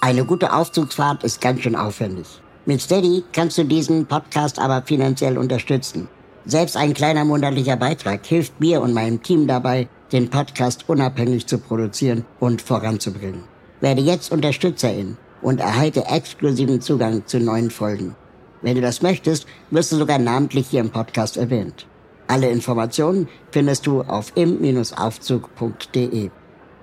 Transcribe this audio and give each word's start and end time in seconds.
Eine 0.00 0.24
gute 0.24 0.52
Aufzugsfahrt 0.52 1.24
ist 1.24 1.40
ganz 1.40 1.62
schön 1.62 1.74
aufwendig. 1.74 2.28
Mit 2.66 2.80
Steady 2.80 3.24
kannst 3.32 3.58
du 3.58 3.64
diesen 3.64 4.06
Podcast 4.06 4.60
aber 4.60 4.82
finanziell 4.82 5.36
unterstützen. 5.36 6.06
Selbst 6.44 6.76
ein 6.76 6.94
kleiner 6.94 7.24
monatlicher 7.24 7.76
Beitrag 7.76 8.24
hilft 8.24 8.60
mir 8.60 8.80
und 8.80 8.94
meinem 8.94 9.20
Team 9.24 9.48
dabei, 9.48 9.88
den 10.12 10.30
Podcast 10.30 10.88
unabhängig 10.88 11.48
zu 11.48 11.58
produzieren 11.58 12.24
und 12.38 12.62
voranzubringen. 12.62 13.42
Werde 13.80 14.00
jetzt 14.00 14.30
Unterstützerin 14.30 15.16
und 15.42 15.58
erhalte 15.58 16.06
exklusiven 16.06 16.80
Zugang 16.80 17.26
zu 17.26 17.40
neuen 17.40 17.72
Folgen. 17.72 18.14
Wenn 18.62 18.76
du 18.76 18.80
das 18.80 19.02
möchtest, 19.02 19.46
wirst 19.72 19.90
du 19.90 19.96
sogar 19.96 20.20
namentlich 20.20 20.68
hier 20.68 20.80
im 20.80 20.90
Podcast 20.90 21.36
erwähnt. 21.36 21.86
Alle 22.28 22.48
Informationen 22.50 23.26
findest 23.50 23.84
du 23.86 24.02
auf 24.02 24.30
im-aufzug.de. 24.36 26.30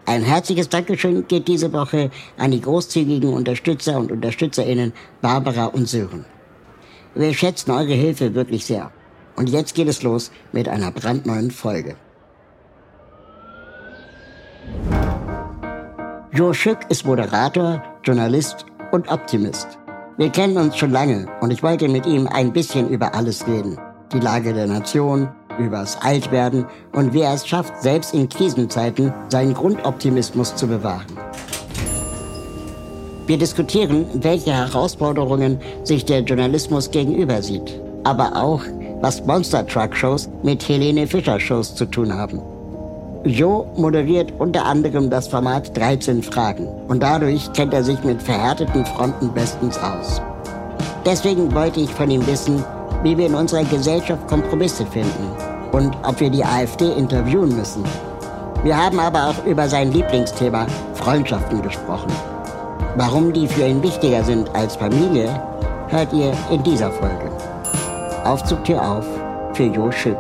Ein 0.08 0.22
herzliches 0.22 0.70
Dankeschön 0.70 1.28
geht 1.28 1.48
diese 1.48 1.74
Woche 1.74 2.12
an 2.38 2.52
die 2.52 2.62
großzügigen 2.62 3.34
Unterstützer 3.34 3.98
und 3.98 4.12
Unterstützerinnen 4.12 4.94
Barbara 5.22 5.66
und 5.66 5.88
Sören. 5.88 6.26
Wir 7.16 7.34
schätzen 7.34 7.72
eure 7.72 7.94
Hilfe 7.94 8.36
wirklich 8.36 8.66
sehr. 8.66 8.92
Und 9.36 9.50
jetzt 9.50 9.74
geht 9.74 9.88
es 9.88 10.04
los 10.04 10.32
mit 10.52 10.70
einer 10.70 10.92
brandneuen 10.92 11.50
Folge. 11.50 11.96
Joe 16.32 16.54
Schück 16.54 16.80
ist 16.90 17.06
Moderator, 17.06 17.82
Journalist 18.04 18.66
und 18.92 19.12
Optimist. 19.12 19.80
Wir 20.18 20.30
kennen 20.30 20.58
uns 20.58 20.78
schon 20.78 20.92
lange 20.92 21.28
und 21.42 21.52
ich 21.52 21.64
wollte 21.64 21.88
mit 21.88 22.06
ihm 22.06 22.28
ein 22.28 22.54
bisschen 22.54 22.90
über 22.90 23.16
alles 23.16 23.48
reden. 23.48 23.80
Die 24.14 24.20
Lage 24.20 24.54
der 24.54 24.68
Nation, 24.68 25.30
übers 25.58 25.98
Altwerden 26.02 26.66
und 26.94 27.14
wie 27.14 27.22
er 27.22 27.34
es 27.34 27.48
schafft, 27.48 27.82
selbst 27.82 28.14
in 28.14 28.30
Krisenzeiten 28.30 29.14
seinen 29.30 29.54
Grundoptimismus 29.54 30.56
zu 30.56 30.68
bewahren. 30.68 31.06
Wir 33.28 33.38
diskutieren, 33.38 34.06
welche 34.14 34.54
Herausforderungen 34.54 35.60
sich 35.84 36.06
der 36.06 36.20
Journalismus 36.20 36.92
gegenüber 36.92 37.42
sieht, 37.42 37.82
aber 38.04 38.36
auch, 38.36 38.62
was 39.02 39.26
Monster 39.26 39.66
Truck 39.66 39.96
Shows 39.96 40.30
mit 40.44 40.68
Helene 40.68 41.08
Fischer 41.08 41.40
Shows 41.40 41.74
zu 41.74 41.86
tun 41.86 42.14
haben. 42.14 42.40
Joe 43.26 43.66
moderiert 43.76 44.32
unter 44.38 44.66
anderem 44.66 45.10
das 45.10 45.28
Format 45.28 45.76
13 45.76 46.22
Fragen 46.22 46.68
und 46.88 47.02
dadurch 47.02 47.52
kennt 47.54 47.74
er 47.74 47.84
sich 47.84 48.04
mit 48.04 48.22
verhärteten 48.22 48.86
Fronten 48.86 49.34
bestens 49.34 49.80
aus. 49.80 50.22
Deswegen 51.04 51.54
wollte 51.56 51.80
ich 51.80 51.92
von 51.92 52.12
ihm 52.12 52.26
wissen, 52.28 52.64
wie 53.06 53.16
wir 53.16 53.28
in 53.28 53.36
unserer 53.36 53.64
Gesellschaft 53.64 54.28
Kompromisse 54.28 54.84
finden 54.84 55.32
und 55.72 55.96
ob 56.04 56.20
wir 56.20 56.32
die 56.32 56.44
AfD 56.44 56.92
interviewen 56.94 57.56
müssen. 57.56 57.84
Wir 58.64 58.76
haben 58.76 59.00
aber 59.00 59.30
auch 59.30 59.46
über 59.46 59.70
sein 59.70 59.92
Lieblingsthema 59.92 60.66
Freundschaften 60.96 61.62
gesprochen. 61.62 62.12
Warum 62.96 63.32
die 63.32 63.48
für 63.48 63.68
ihn 63.68 63.84
wichtiger 63.84 64.24
sind 64.24 64.50
als 64.56 64.76
Familie, 64.76 65.30
hört 65.90 66.12
ihr 66.14 66.34
in 66.50 66.64
dieser 66.64 66.92
Folge. 66.92 67.30
Aufzugtür 68.24 68.82
auf 68.82 69.06
für 69.54 69.66
Jo 69.66 69.92
Schück. 69.92 70.18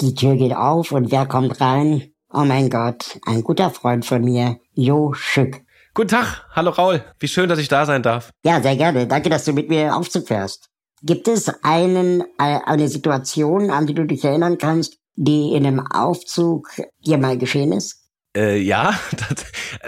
Die 0.00 0.14
Tür 0.14 0.36
geht 0.36 0.56
auf 0.56 0.92
und 0.92 1.12
wer 1.12 1.26
kommt 1.26 1.60
rein? 1.60 2.14
Oh 2.32 2.44
mein 2.44 2.70
Gott, 2.70 3.20
ein 3.26 3.42
guter 3.42 3.68
Freund 3.68 4.06
von 4.06 4.24
mir, 4.24 4.56
Jo 4.72 5.12
Schück. 5.12 5.67
Guten 5.98 6.10
Tag, 6.10 6.46
hallo 6.52 6.70
Raul. 6.70 7.02
Wie 7.18 7.26
schön, 7.26 7.48
dass 7.48 7.58
ich 7.58 7.66
da 7.66 7.84
sein 7.84 8.04
darf. 8.04 8.30
Ja, 8.44 8.62
sehr 8.62 8.76
gerne. 8.76 9.08
Danke, 9.08 9.30
dass 9.30 9.44
du 9.44 9.52
mit 9.52 9.68
mir 9.68 9.96
Aufzug 9.96 10.28
fährst. 10.28 10.68
Gibt 11.02 11.26
es 11.26 11.52
einen, 11.64 12.20
äh, 12.38 12.60
eine 12.64 12.86
Situation, 12.86 13.72
an 13.72 13.88
die 13.88 13.94
du 13.94 14.04
dich 14.06 14.24
erinnern 14.24 14.58
kannst, 14.58 14.98
die 15.16 15.54
in 15.54 15.66
einem 15.66 15.84
Aufzug 15.84 16.68
dir 17.04 17.18
mal 17.18 17.36
geschehen 17.36 17.72
ist? 17.72 18.12
Äh, 18.36 18.58
ja, 18.58 18.96
das, 19.10 19.46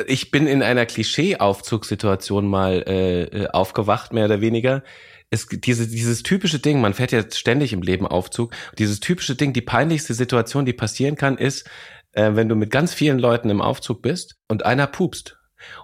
ich 0.09 0.33
bin 0.33 0.49
in 0.49 0.65
einer 0.65 0.85
Klischee-Aufzugssituation 0.85 2.49
mal 2.49 2.83
äh, 2.89 3.47
aufgewacht, 3.53 4.13
mehr 4.13 4.25
oder 4.25 4.41
weniger. 4.41 4.83
Es, 5.31 5.47
diese, 5.47 5.87
dieses 5.87 6.25
typische 6.25 6.59
Ding, 6.59 6.81
man 6.81 6.95
fährt 6.95 7.13
ja 7.13 7.23
ständig 7.31 7.73
im 7.73 7.83
Leben 7.83 8.09
Aufzug, 8.09 8.53
dieses 8.79 8.99
typische 8.99 9.37
Ding, 9.37 9.53
die 9.53 9.61
peinlichste 9.61 10.15
Situation, 10.15 10.67
die 10.67 10.73
passieren 10.73 11.15
kann, 11.15 11.39
ist, 11.39 11.71
äh, 12.11 12.33
wenn 12.35 12.49
du 12.49 12.57
mit 12.57 12.73
ganz 12.73 12.95
vielen 12.95 13.21
Leuten 13.21 13.49
im 13.49 13.61
Aufzug 13.61 14.03
bist 14.03 14.35
und 14.49 14.67
einer 14.67 14.89
pupst. 14.89 15.37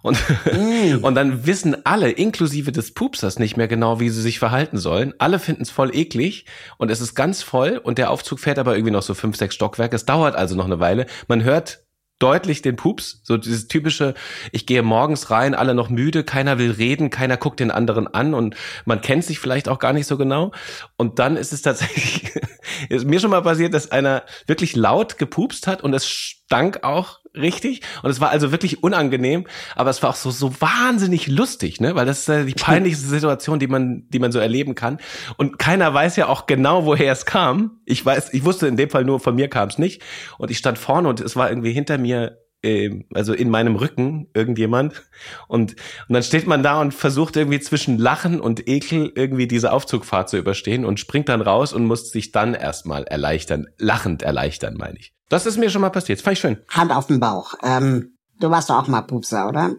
Und, 0.03 0.19
mm. 0.53 0.99
und 1.03 1.15
dann 1.15 1.47
wissen 1.47 1.85
alle, 1.85 2.11
inklusive 2.11 2.73
des 2.73 2.95
Pupsers, 2.95 3.39
nicht 3.39 3.57
mehr 3.57 3.69
genau, 3.69 4.01
wie 4.01 4.09
sie 4.09 4.23
sich 4.23 4.39
verhalten 4.39 4.79
sollen. 4.79 5.15
Alle 5.19 5.39
finden 5.39 5.63
es 5.63 5.71
voll 5.71 5.95
eklig 5.95 6.47
und 6.79 6.91
es 6.91 7.01
ist 7.01 7.15
ganz 7.15 7.43
voll 7.43 7.81
und 7.83 7.99
der 7.99 8.11
Aufzug 8.11 8.41
fährt 8.41 8.59
aber 8.59 8.75
irgendwie 8.77 8.93
noch 8.93 9.03
so 9.03 9.15
fünf, 9.15 9.37
sechs 9.37 9.55
Stockwerke. 9.55 9.97
Es 9.97 10.07
dauert 10.07 10.37
also 10.37 10.57
noch 10.57 10.67
eine 10.67 10.81
Weile. 10.81 11.07
Man 11.29 11.45
hört 11.45 11.87
deutlich 12.19 12.63
den 12.63 12.77
Pups, 12.77 13.21
so 13.25 13.37
dieses 13.37 13.69
typische, 13.69 14.15
ich 14.51 14.67
gehe 14.67 14.83
morgens 14.83 15.31
rein, 15.31 15.55
alle 15.55 15.75
noch 15.75 15.91
müde, 15.91 16.25
keiner 16.25 16.59
will 16.59 16.71
reden, 16.71 17.11
keiner 17.11 17.37
guckt 17.37 17.61
den 17.61 17.71
anderen 17.71 18.09
an 18.09 18.33
und 18.33 18.57
man 18.87 19.01
kennt 19.01 19.25
sich 19.25 19.39
vielleicht 19.39 19.69
auch 19.69 19.79
gar 19.79 19.93
nicht 19.93 20.07
so 20.07 20.17
genau. 20.17 20.53
Und 20.97 21.19
dann 21.19 21.37
ist 21.37 21.53
es 21.53 21.63
tatsächlich, 21.63 22.33
ist 22.89 23.07
mir 23.07 23.21
schon 23.21 23.31
mal 23.31 23.43
passiert, 23.43 23.75
dass 23.75 23.91
einer 23.91 24.23
wirklich 24.47 24.77
laut 24.77 25.19
gepupst 25.19 25.67
hat 25.67 25.83
und 25.83 25.93
es 25.93 26.09
stank 26.09 26.85
auch 26.85 27.21
richtig? 27.37 27.83
Und 28.03 28.11
es 28.11 28.21
war 28.21 28.31
also 28.31 28.53
wirklich 28.53 28.83
unangenehm, 28.83 29.47
aber 29.75 29.91
es 29.91 30.03
war 30.03 30.11
auch 30.11 30.17
so 30.17 30.31
so 30.31 30.53
wahnsinnig 30.61 31.27
lustig, 31.27 31.81
ne, 31.81 31.95
weil 31.95 32.07
das 32.07 32.21
ist 32.21 32.29
ja 32.29 32.45
die 32.45 32.55
peinlichste 32.61 33.07
Situation, 33.07 33.59
die 33.59 33.67
man 33.67 34.09
die 34.09 34.19
man 34.19 34.33
so 34.33 34.39
erleben 34.39 34.75
kann. 34.75 34.99
Und 35.37 35.59
keiner 35.59 35.93
weiß 35.93 36.17
ja 36.17 36.29
auch 36.29 36.47
genau, 36.47 36.85
woher 36.85 37.13
es 37.13 37.27
kam. 37.27 37.81
Ich 37.85 38.05
weiß, 38.05 38.33
ich 38.35 38.45
wusste 38.45 38.67
in 38.67 38.77
dem 38.77 38.91
Fall 38.91 39.05
nur 39.05 39.21
von 39.21 39.35
mir 39.35 39.49
kam 39.49 39.69
es 39.69 39.79
nicht. 39.79 40.03
Und 40.39 40.51
ich 40.51 40.59
stand 40.59 40.79
vorne 40.79 41.09
und 41.09 41.21
es 41.21 41.37
war 41.37 41.51
irgendwie 41.51 41.73
hinter 41.73 41.99
mir 41.99 42.39
ähm, 42.67 43.05
also 43.15 43.33
in 43.33 43.51
meinem 43.51 43.77
Rücken 43.77 44.29
irgendjemand 44.35 45.03
und 45.49 45.77
und 46.09 46.15
dann 46.15 46.23
steht 46.23 46.47
man 46.47 46.63
da 46.63 46.81
und 46.81 46.93
versucht 46.93 47.37
irgendwie 47.37 47.61
zwischen 47.61 47.99
Lachen 47.99 48.41
und 48.41 48.69
Ekel 48.69 49.13
irgendwie 49.15 49.47
diese 49.47 49.73
Aufzugfahrt 49.73 50.29
zu 50.29 50.37
überstehen 50.37 50.85
und 50.85 51.01
springt 51.01 51.29
dann 51.29 51.41
raus 51.41 51.73
und 51.73 51.87
muss 51.87 52.11
sich 52.11 52.33
dann 52.33 52.55
erstmal 52.55 53.05
erleichtern, 53.05 53.67
lachend 53.79 54.23
erleichtern, 54.23 54.75
meine 54.77 54.99
ich. 54.99 55.15
Das 55.29 55.47
ist 55.47 55.59
mir 55.59 55.71
schon 55.71 55.81
mal 55.81 55.91
passiert. 55.91 56.21
Fand 56.21 56.37
ich 56.37 56.41
schön. 56.41 56.59
Hand 56.69 56.93
auf 56.93 57.07
den 57.07 57.21
Bauch. 57.21 57.55
Ähm, 57.63 58.17
du 58.41 58.51
warst 58.51 58.71
doch 58.71 58.77
auch 58.77 58.89
mal 58.89 59.03
Pupser, 59.03 59.49
oder? 59.49 59.75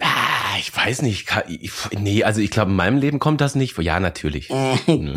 Ah, 0.00 0.58
ich 0.58 0.74
weiß 0.74 1.02
nicht. 1.02 1.28
Ich, 1.48 1.72
nee, 1.98 2.24
also 2.24 2.40
ich 2.40 2.50
glaube, 2.50 2.70
in 2.70 2.76
meinem 2.76 2.98
Leben 2.98 3.18
kommt 3.18 3.40
das 3.40 3.54
nicht. 3.54 3.78
Ja, 3.78 4.00
natürlich. 4.00 4.50
Äh, 4.50 4.76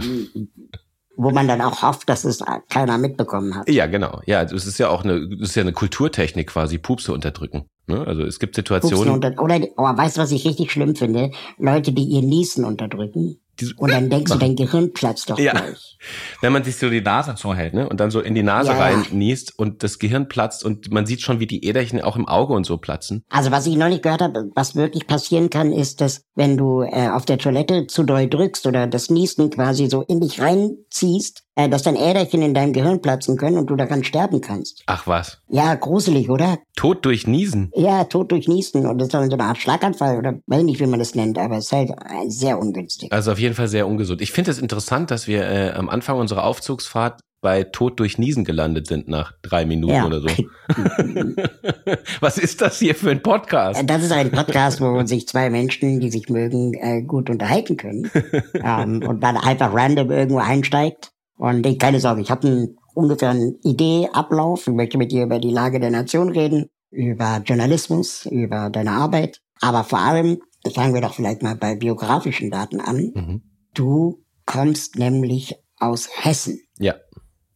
Wo 1.15 1.29
man 1.29 1.47
dann 1.47 1.61
auch 1.61 1.83
hofft, 1.83 2.09
dass 2.09 2.25
es 2.25 2.43
keiner 2.69 2.97
mitbekommen 2.97 3.55
hat. 3.55 3.69
Ja, 3.69 3.85
genau. 3.85 4.21
Ja, 4.25 4.45
das 4.45 4.65
ist 4.65 4.79
ja 4.79 4.89
auch 4.89 5.03
eine, 5.03 5.29
das 5.29 5.49
ist 5.49 5.55
ja 5.55 5.61
eine 5.61 5.73
Kulturtechnik 5.73 6.47
quasi, 6.47 6.79
Pupse 6.79 7.13
unterdrücken. 7.13 7.65
Ne? 7.87 8.05
Also 8.05 8.23
es 8.23 8.39
gibt 8.39 8.55
Situationen. 8.55 9.13
Unter 9.13 9.39
oder, 9.41 9.59
oh, 9.77 9.83
weißt 9.83 10.17
du, 10.17 10.21
was 10.21 10.31
ich 10.31 10.45
richtig 10.45 10.71
schlimm 10.71 10.95
finde? 10.95 11.31
Leute, 11.57 11.91
die 11.91 12.03
ihr 12.03 12.21
Niesen 12.21 12.65
unterdrücken. 12.65 13.39
Und 13.77 13.91
dann 13.91 14.09
denkst 14.09 14.31
du, 14.31 14.37
dein 14.37 14.55
Gehirn 14.55 14.93
platzt 14.93 15.29
doch 15.29 15.37
ja. 15.37 15.51
gleich. 15.51 15.97
Wenn 16.41 16.51
man 16.51 16.63
sich 16.63 16.77
so 16.77 16.89
die 16.89 17.01
Nase 17.01 17.35
zuhält, 17.35 17.73
ne? 17.73 17.87
Und 17.87 17.99
dann 17.99 18.11
so 18.11 18.19
in 18.19 18.35
die 18.35 18.43
Nase 18.43 18.71
ja. 18.71 18.77
rein 18.77 19.05
niest 19.11 19.57
und 19.57 19.83
das 19.83 19.99
Gehirn 19.99 20.27
platzt 20.27 20.65
und 20.65 20.91
man 20.91 21.05
sieht 21.05 21.21
schon, 21.21 21.39
wie 21.39 21.47
die 21.47 21.65
Äderchen 21.65 22.01
auch 22.01 22.15
im 22.15 22.27
Auge 22.27 22.53
und 22.53 22.65
so 22.65 22.77
platzen. 22.77 23.23
Also 23.29 23.51
was 23.51 23.67
ich 23.67 23.75
noch 23.75 23.89
nicht 23.89 24.03
gehört 24.03 24.21
habe, 24.21 24.49
was 24.55 24.75
wirklich 24.75 25.07
passieren 25.07 25.49
kann, 25.49 25.71
ist, 25.71 26.01
dass 26.01 26.23
wenn 26.35 26.57
du 26.57 26.81
äh, 26.81 27.09
auf 27.09 27.25
der 27.25 27.37
Toilette 27.37 27.87
zu 27.87 28.03
doll 28.03 28.27
drückst 28.27 28.65
oder 28.65 28.87
das 28.87 29.09
Niesten 29.09 29.49
quasi 29.49 29.87
so 29.87 30.01
in 30.01 30.19
dich 30.19 30.41
reinziehst, 30.41 31.43
äh, 31.55 31.69
dass 31.69 31.83
dann 31.83 31.95
Äderchen 31.95 32.41
in 32.41 32.53
deinem 32.53 32.73
Gehirn 32.73 33.01
platzen 33.01 33.37
können 33.37 33.57
und 33.57 33.69
du 33.69 33.75
daran 33.75 34.03
sterben 34.03 34.41
kannst. 34.41 34.83
Ach 34.87 35.05
was. 35.05 35.39
Ja, 35.47 35.75
gruselig, 35.75 36.29
oder? 36.29 36.57
Tod 36.75 37.05
durch 37.05 37.27
Niesen. 37.27 37.71
Ja, 37.75 38.05
Tod 38.05 38.31
durch 38.31 38.47
Niesen. 38.47 38.87
Und 38.87 38.97
das 38.97 39.07
ist 39.07 39.13
dann 39.13 39.29
so 39.29 39.37
eine 39.37 39.43
Art 39.43 39.59
Schlaganfall 39.59 40.17
oder 40.17 40.33
weiß 40.47 40.63
nicht, 40.63 40.79
wie 40.79 40.87
man 40.87 40.99
das 40.99 41.13
nennt, 41.13 41.37
aber 41.37 41.57
es 41.57 41.65
ist 41.65 41.71
halt 41.71 41.91
äh, 41.91 42.29
sehr 42.29 42.59
ungünstig. 42.59 43.11
Also 43.11 43.31
auf 43.31 43.39
jeden 43.43 43.55
Fall 43.55 43.67
sehr 43.67 43.87
ungesund. 43.87 44.21
Ich 44.21 44.31
finde 44.31 44.49
es 44.49 44.59
interessant, 44.59 45.11
dass 45.11 45.27
wir 45.27 45.43
äh, 45.47 45.71
am 45.73 45.89
Anfang 45.89 46.17
unserer 46.17 46.43
Aufzugsfahrt 46.45 47.19
bei 47.41 47.63
Tod 47.63 47.99
durch 47.99 48.17
Niesen 48.17 48.45
gelandet 48.45 48.87
sind 48.87 49.07
nach 49.07 49.33
drei 49.43 49.65
Minuten 49.65 49.93
ja. 49.93 50.05
oder 50.07 50.21
so. 50.21 50.27
Was 52.21 52.39
ist 52.39 52.61
das 52.61 52.79
hier 52.79 52.95
für 52.95 53.11
ein 53.11 53.21
Podcast? 53.21 53.83
Das 53.85 54.01
ist 54.01 54.11
ein 54.11 54.31
Podcast, 54.31 54.81
wo 54.81 55.05
sich 55.05 55.27
zwei 55.27 55.51
Menschen, 55.51 55.99
die 55.99 56.09
sich 56.09 56.29
mögen, 56.29 56.73
äh, 56.73 57.03
gut 57.03 57.29
unterhalten 57.29 57.77
können. 57.77 58.09
ähm, 58.63 59.03
und 59.05 59.21
dann 59.21 59.37
einfach 59.37 59.73
random 59.73 60.09
irgendwo 60.09 60.39
einsteigt. 60.39 61.11
Und 61.37 61.65
ich, 61.67 61.77
keine 61.77 61.99
Sorge, 61.99 62.21
ich 62.21 62.31
habe 62.31 62.47
ein 62.47 62.77
ungefähr 62.93 63.31
eine 63.31 63.55
Idee, 63.63 64.07
Ablauf. 64.13 64.67
Ich 64.67 64.73
möchte 64.73 64.97
mit 64.97 65.11
dir 65.11 65.23
über 65.23 65.39
die 65.39 65.51
Lage 65.51 65.79
der 65.79 65.91
Nation 65.91 66.29
reden, 66.29 66.69
über 66.91 67.41
Journalismus, 67.45 68.25
über 68.25 68.69
deine 68.69 68.91
Arbeit. 68.91 69.41
Aber 69.59 69.83
vor 69.83 69.99
allem, 69.99 70.39
fangen 70.71 70.93
wir 70.93 71.01
doch 71.01 71.13
vielleicht 71.13 71.41
mal 71.43 71.55
bei 71.55 71.75
biografischen 71.75 72.49
Daten 72.49 72.79
an. 72.79 73.11
Mhm. 73.13 73.41
Du 73.73 74.23
kommst 74.45 74.97
nämlich 74.97 75.55
aus 75.77 76.09
Hessen. 76.11 76.59
Ja, 76.77 76.95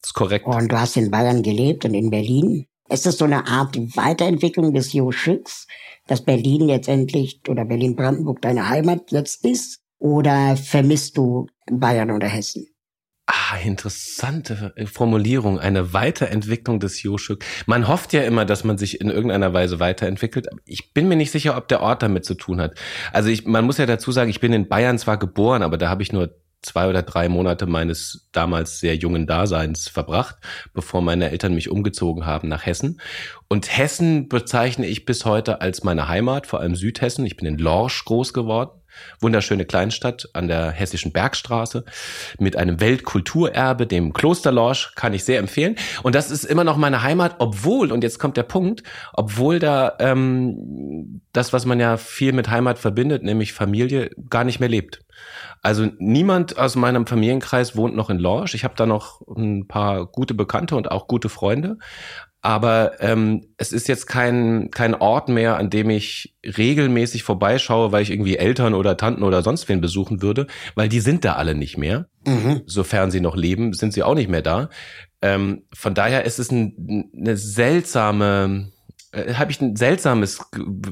ist 0.04 0.14
korrekt. 0.14 0.46
Und 0.46 0.72
du 0.72 0.80
hast 0.80 0.98
in 0.98 1.12
Bayern 1.12 1.44
gelebt 1.44 1.86
und 1.86 1.94
in 1.94 2.10
Berlin. 2.10 2.66
Ist 2.90 3.06
das 3.06 3.18
so 3.18 3.26
eine 3.26 3.48
Art 3.48 3.78
Weiterentwicklung 3.98 4.74
des 4.74 4.94
Jo 4.94 5.12
Schütz, 5.12 5.68
dass 6.08 6.24
Berlin 6.24 6.70
jetzt 6.70 6.88
endlich 6.88 7.42
oder 7.50 7.66
Berlin-Brandenburg 7.66 8.42
deine 8.42 8.70
Heimat 8.70 9.12
jetzt 9.12 9.44
ist? 9.44 9.82
Oder 10.00 10.56
vermisst 10.56 11.18
du 11.18 11.48
Bayern 11.70 12.12
oder 12.12 12.28
Hessen? 12.28 12.68
Ah, 13.30 13.58
interessante 13.62 14.74
Formulierung, 14.86 15.60
eine 15.60 15.92
Weiterentwicklung 15.92 16.80
des 16.80 17.04
Joschuk. 17.04 17.40
Man 17.66 17.90
hofft 17.90 18.14
ja 18.14 18.22
immer, 18.22 18.46
dass 18.46 18.64
man 18.64 18.78
sich 18.78 19.02
in 19.02 19.10
irgendeiner 19.10 19.54
Weise 19.54 19.82
weiterentwickelt. 19.82 20.48
Ich 20.64 20.94
bin 20.94 21.10
mir 21.10 21.18
nicht 21.18 21.32
sicher, 21.32 21.58
ob 21.58 21.68
der 21.68 21.82
Ort 21.82 22.02
damit 22.04 22.24
zu 22.24 22.36
tun 22.36 22.62
hat. 22.62 22.76
Also 23.12 23.28
ich, 23.28 23.46
man 23.46 23.66
muss 23.66 23.80
ja 23.80 23.86
dazu 23.86 24.14
sagen, 24.14 24.30
ich 24.30 24.40
bin 24.40 24.54
in 24.54 24.70
Bayern 24.70 24.98
zwar 24.98 25.18
geboren, 25.18 25.62
aber 25.62 25.78
da 25.78 25.90
habe 25.90 26.04
ich 26.04 26.14
nur 26.14 26.38
zwei 26.62 26.88
oder 26.88 27.04
drei 27.04 27.28
Monate 27.28 27.66
meines 27.66 28.30
damals 28.32 28.80
sehr 28.80 28.96
jungen 28.96 29.28
Daseins 29.28 29.90
verbracht, 29.90 30.38
bevor 30.74 31.02
meine 31.02 31.30
Eltern 31.30 31.54
mich 31.54 31.70
umgezogen 31.70 32.26
haben 32.26 32.48
nach 32.48 32.66
Hessen. 32.66 33.02
Und 33.50 33.78
Hessen 33.78 34.30
bezeichne 34.30 34.88
ich 34.88 35.04
bis 35.04 35.26
heute 35.26 35.60
als 35.60 35.84
meine 35.84 36.08
Heimat, 36.08 36.48
vor 36.48 36.62
allem 36.62 36.76
Südhessen. 36.76 37.26
Ich 37.26 37.36
bin 37.36 37.46
in 37.46 37.58
Lorsch 37.58 38.06
groß 38.06 38.34
geworden. 38.34 38.72
Wunderschöne 39.20 39.66
Kleinstadt 39.66 40.30
an 40.34 40.48
der 40.48 40.72
hessischen 40.72 41.12
Bergstraße 41.12 41.86
mit 42.40 42.56
einem 42.56 42.80
Weltkulturerbe, 42.80 43.88
dem 43.88 44.14
Kloster 44.14 44.52
Lorsch, 44.52 44.94
kann 44.96 45.14
ich 45.14 45.24
sehr 45.24 45.40
empfehlen. 45.40 45.76
Und 46.04 46.16
das 46.16 46.32
ist 46.32 46.44
immer 46.44 46.64
noch 46.64 46.78
meine 46.78 47.04
Heimat, 47.04 47.36
obwohl, 47.40 47.92
und 47.92 48.04
jetzt 48.04 48.20
kommt 48.20 48.38
der 48.38 48.44
Punkt, 48.44 48.84
obwohl 49.14 49.60
da 49.60 49.94
ähm, 50.00 51.22
das, 51.34 51.54
was 51.54 51.66
man 51.66 51.80
ja 51.80 51.98
viel 51.98 52.34
mit 52.34 52.50
Heimat 52.50 52.80
verbindet, 52.80 53.24
nämlich 53.24 53.54
Familie, 53.54 54.10
gar 54.30 54.44
nicht 54.44 54.60
mehr 54.60 54.70
lebt. 54.70 55.02
Also 55.62 55.88
niemand 55.98 56.58
aus 56.58 56.76
meinem 56.76 57.08
Familienkreis 57.08 57.76
wohnt 57.76 57.96
noch 57.96 58.10
in 58.10 58.20
Lorsch. 58.20 58.54
Ich 58.54 58.64
habe 58.64 58.76
da 58.78 58.86
noch 58.86 59.22
ein 59.28 59.68
paar 59.68 60.06
gute 60.06 60.34
Bekannte 60.34 60.76
und 60.76 60.92
auch 60.92 61.08
gute 61.08 61.30
Freunde. 61.30 61.78
Aber 62.42 63.02
ähm, 63.02 63.48
es 63.58 63.74
ist 63.74 63.88
jetzt 63.88 64.06
kein, 64.06 64.70
kein 64.72 64.94
Ort 64.94 65.28
mehr, 65.28 65.58
an 65.58 65.70
dem 65.70 65.90
ich 65.90 66.36
regelmäßig 66.46 67.24
vorbeischaue, 67.24 67.92
weil 67.92 68.04
ich 68.04 68.12
irgendwie 68.12 68.38
Eltern 68.38 68.74
oder 68.74 68.96
Tanten 68.96 69.24
oder 69.24 69.42
sonst 69.42 69.68
wen 69.70 69.82
besuchen 69.82 70.22
würde, 70.22 70.48
weil 70.76 70.88
die 70.88 71.00
sind 71.00 71.26
da 71.26 71.34
alle 71.34 71.56
nicht 71.56 71.78
mehr. 71.78 72.08
Mhm. 72.26 72.62
Sofern 72.66 73.12
sie 73.12 73.22
noch 73.22 73.36
leben, 73.36 73.74
sind 73.74 73.94
sie 73.94 74.04
auch 74.04 74.16
nicht 74.16 74.30
mehr 74.30 74.44
da. 74.44 74.70
Ähm, 75.22 75.64
von 75.74 75.96
daher 75.96 76.26
ist 76.26 76.38
es 76.38 76.52
ein, 76.52 77.10
eine 77.18 77.38
seltsame, 77.38 78.72
äh, 79.12 79.34
habe 79.34 79.52
ich 79.52 79.60
ein 79.60 79.76
seltsames 79.76 80.40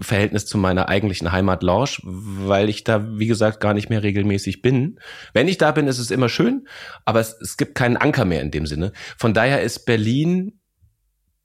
Verhältnis 0.02 0.48
zu 0.48 0.58
meiner 0.58 0.90
eigentlichen 0.90 1.32
Heimat 1.32 1.62
Lorsch, 1.62 2.02
weil 2.04 2.70
ich 2.70 2.84
da, 2.84 3.20
wie 3.20 3.28
gesagt, 3.28 3.60
gar 3.60 3.76
nicht 3.76 3.92
mehr 3.92 4.02
regelmäßig 4.02 4.64
bin. 4.64 5.00
Wenn 5.34 5.48
ich 5.48 5.60
da 5.60 5.72
bin, 5.72 5.88
ist 5.88 6.00
es 6.00 6.10
immer 6.10 6.28
schön, 6.28 6.68
aber 7.06 7.20
es, 7.20 7.38
es 7.40 7.56
gibt 7.56 7.76
keinen 7.76 7.98
Anker 7.98 8.26
mehr 8.26 8.42
in 8.42 8.50
dem 8.50 8.66
Sinne. 8.66 8.94
Von 9.18 9.36
daher 9.36 9.62
ist 9.62 9.86
Berlin 9.86 10.60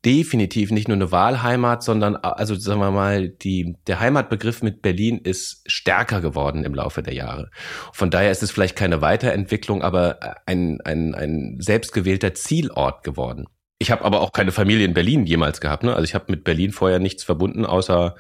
definitiv 0.04 0.70
nicht 0.70 0.88
nur 0.88 0.96
eine 0.96 1.12
Wahlheimat, 1.12 1.82
sondern 1.82 2.16
also 2.16 2.54
sagen 2.54 2.80
wir 2.80 2.90
mal, 2.90 3.28
die, 3.28 3.76
der 3.86 4.00
Heimatbegriff 4.00 4.62
mit 4.62 4.80
Berlin 4.80 5.18
ist 5.18 5.62
stärker 5.66 6.20
geworden 6.20 6.64
im 6.64 6.74
Laufe 6.74 7.02
der 7.02 7.14
Jahre. 7.14 7.50
Von 7.92 8.10
daher 8.10 8.30
ist 8.30 8.42
es 8.42 8.50
vielleicht 8.50 8.76
keine 8.76 9.02
Weiterentwicklung, 9.02 9.82
aber 9.82 10.18
ein, 10.46 10.80
ein, 10.84 11.14
ein 11.14 11.56
selbstgewählter 11.60 12.32
Zielort 12.34 13.04
geworden. 13.04 13.46
Ich 13.78 13.90
habe 13.90 14.04
aber 14.04 14.20
auch 14.20 14.32
keine 14.32 14.52
Familie 14.52 14.84
in 14.84 14.94
Berlin 14.94 15.26
jemals 15.26 15.60
gehabt. 15.60 15.84
Ne? 15.84 15.94
Also 15.94 16.04
ich 16.04 16.14
habe 16.14 16.26
mit 16.28 16.44
Berlin 16.44 16.72
vorher 16.72 16.98
nichts 16.98 17.24
verbunden, 17.24 17.64
außer 17.64 18.14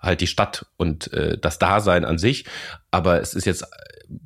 halt 0.00 0.20
die 0.20 0.26
Stadt 0.26 0.66
und 0.76 1.12
äh, 1.12 1.38
das 1.38 1.58
Dasein 1.58 2.04
an 2.04 2.18
sich. 2.18 2.46
Aber 2.90 3.20
es 3.20 3.34
ist 3.34 3.46
jetzt 3.46 3.66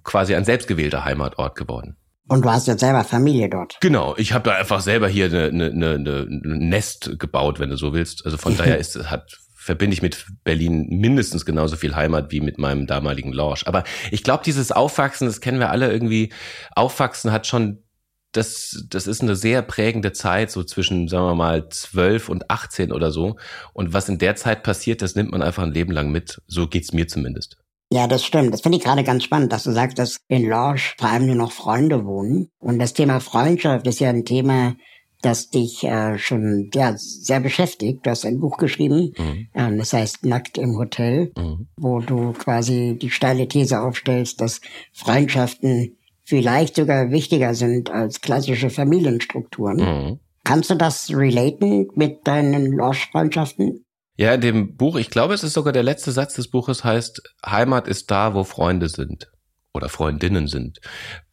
quasi 0.05 0.35
ein 0.35 0.45
selbstgewählter 0.45 1.05
Heimatort 1.05 1.57
geworden. 1.57 1.97
Und 2.29 2.45
du 2.45 2.51
hast 2.51 2.67
jetzt 2.67 2.81
selber 2.81 3.05
Familie 3.05 3.49
dort. 3.49 3.79
Genau, 3.81 4.15
ich 4.17 4.33
habe 4.33 4.51
da 4.51 4.57
einfach 4.57 4.81
selber 4.81 5.09
hier 5.09 5.27
eine, 5.27 5.47
eine, 5.47 5.95
eine, 5.95 6.27
ein 6.29 6.69
Nest 6.69 7.19
gebaut, 7.19 7.61
wenn 7.61 7.71
du 7.71 7.77
so 7.77 7.93
willst. 7.93 8.25
Also 8.25 8.37
von 8.37 8.57
daher 8.59 8.79
ist 8.79 8.97
hat 9.11 9.39
verbinde 9.55 9.95
ich 9.95 10.03
mit 10.03 10.27
Berlin 10.45 10.87
mindestens 10.89 11.45
genauso 11.45 11.75
viel 11.75 11.97
Heimat 11.97 12.31
wie 12.31 12.41
mit 12.41 12.57
meinem 12.57 12.87
damaligen 12.87 13.33
Lorsch. 13.33 13.67
Aber 13.67 13.83
ich 14.13 14.23
glaube, 14.23 14.45
dieses 14.45 14.71
Aufwachsen, 14.71 15.27
das 15.27 15.41
kennen 15.41 15.59
wir 15.59 15.71
alle 15.71 15.91
irgendwie. 15.91 16.33
Aufwachsen 16.77 17.33
hat 17.33 17.49
schon 17.49 17.83
das, 18.31 18.85
das 18.91 19.07
ist 19.07 19.23
eine 19.23 19.35
sehr 19.35 19.63
prägende 19.63 20.13
Zeit, 20.13 20.51
so 20.51 20.63
zwischen, 20.63 21.09
sagen 21.09 21.25
wir 21.25 21.35
mal, 21.35 21.69
zwölf 21.71 22.29
und 22.29 22.51
18 22.51 22.93
oder 22.93 23.11
so. 23.11 23.37
Und 23.73 23.93
was 23.93 24.09
in 24.09 24.19
der 24.19 24.37
Zeit 24.37 24.63
passiert, 24.63 25.03
das 25.03 25.17
nimmt 25.17 25.33
man 25.33 25.43
einfach 25.43 25.63
ein 25.63 25.73
Leben 25.73 25.93
lang 25.93 26.11
mit. 26.13 26.41
So 26.47 26.69
geht's 26.69 26.93
mir 26.93 27.09
zumindest. 27.09 27.57
Ja, 27.93 28.07
das 28.07 28.25
stimmt. 28.25 28.53
Das 28.53 28.63
finde 28.63 28.79
ich 28.79 28.85
gerade 28.85 29.05
ganz 29.05 29.23
spannend, 29.23 29.53
dass 29.53 29.65
du 29.65 29.73
sagst, 29.73 29.99
dass 29.99 30.19
in 30.29 30.49
Lorsch 30.49 30.97
vor 30.99 31.09
allem 31.09 31.27
nur 31.27 31.37
noch 31.37 31.53
Freunde 31.53 32.05
wohnen. 32.05 32.49
Und 32.59 32.79
das 32.79 32.95
Thema 32.95 33.21
Freundschaft 33.21 33.87
ist 33.87 34.01
ja 34.01 34.11
ein 34.11 34.25
Thema, 34.25 34.75
das 35.23 35.51
dich 35.51 35.85
äh, 35.85 36.19
schon 36.19 36.71
ja, 36.75 36.95
sehr 36.97 37.41
beschäftigt. 37.41 38.05
Du 38.05 38.11
hast 38.11 38.27
ein 38.27 38.41
Buch 38.41 38.59
geschrieben, 38.59 39.13
mhm. 39.17 39.49
äh, 39.53 39.77
das 39.77 39.93
heißt 39.93 40.25
Nackt 40.25 40.59
im 40.59 40.77
Hotel, 40.77 41.33
mhm. 41.37 41.69
wo 41.77 42.01
du 42.01 42.33
quasi 42.33 42.99
die 43.01 43.11
steile 43.11 43.49
These 43.49 43.81
aufstellst, 43.81 44.41
dass 44.41 44.61
Freundschaften 44.93 45.97
vielleicht 46.25 46.77
sogar 46.77 47.11
wichtiger 47.11 47.55
sind 47.55 47.91
als 47.91 48.21
klassische 48.21 48.69
Familienstrukturen. 48.69 49.77
Mhm. 49.77 50.21
Kannst 50.45 50.71
du 50.71 50.75
das 50.75 51.11
relaten 51.11 51.89
mit 51.95 52.27
deinen 52.27 52.73
Lorsch-Freundschaften? 52.73 53.86
Ja, 54.17 54.35
in 54.35 54.41
dem 54.41 54.77
Buch, 54.77 54.97
ich 54.97 55.11
glaube, 55.11 55.35
es 55.35 55.45
ist 55.45 55.53
sogar 55.53 55.73
der 55.73 55.83
letzte 55.83 56.11
Satz 56.11 56.35
des 56.35 56.49
Buches 56.49 56.85
heißt, 56.85 57.23
Heimat 57.45 57.87
ist 57.87 58.11
da, 58.11 58.35
wo 58.35 58.45
Freunde 58.45 58.89
sind 58.89 59.31
oder 59.75 59.89
Freundinnen 59.89 60.49
sind. 60.49 60.81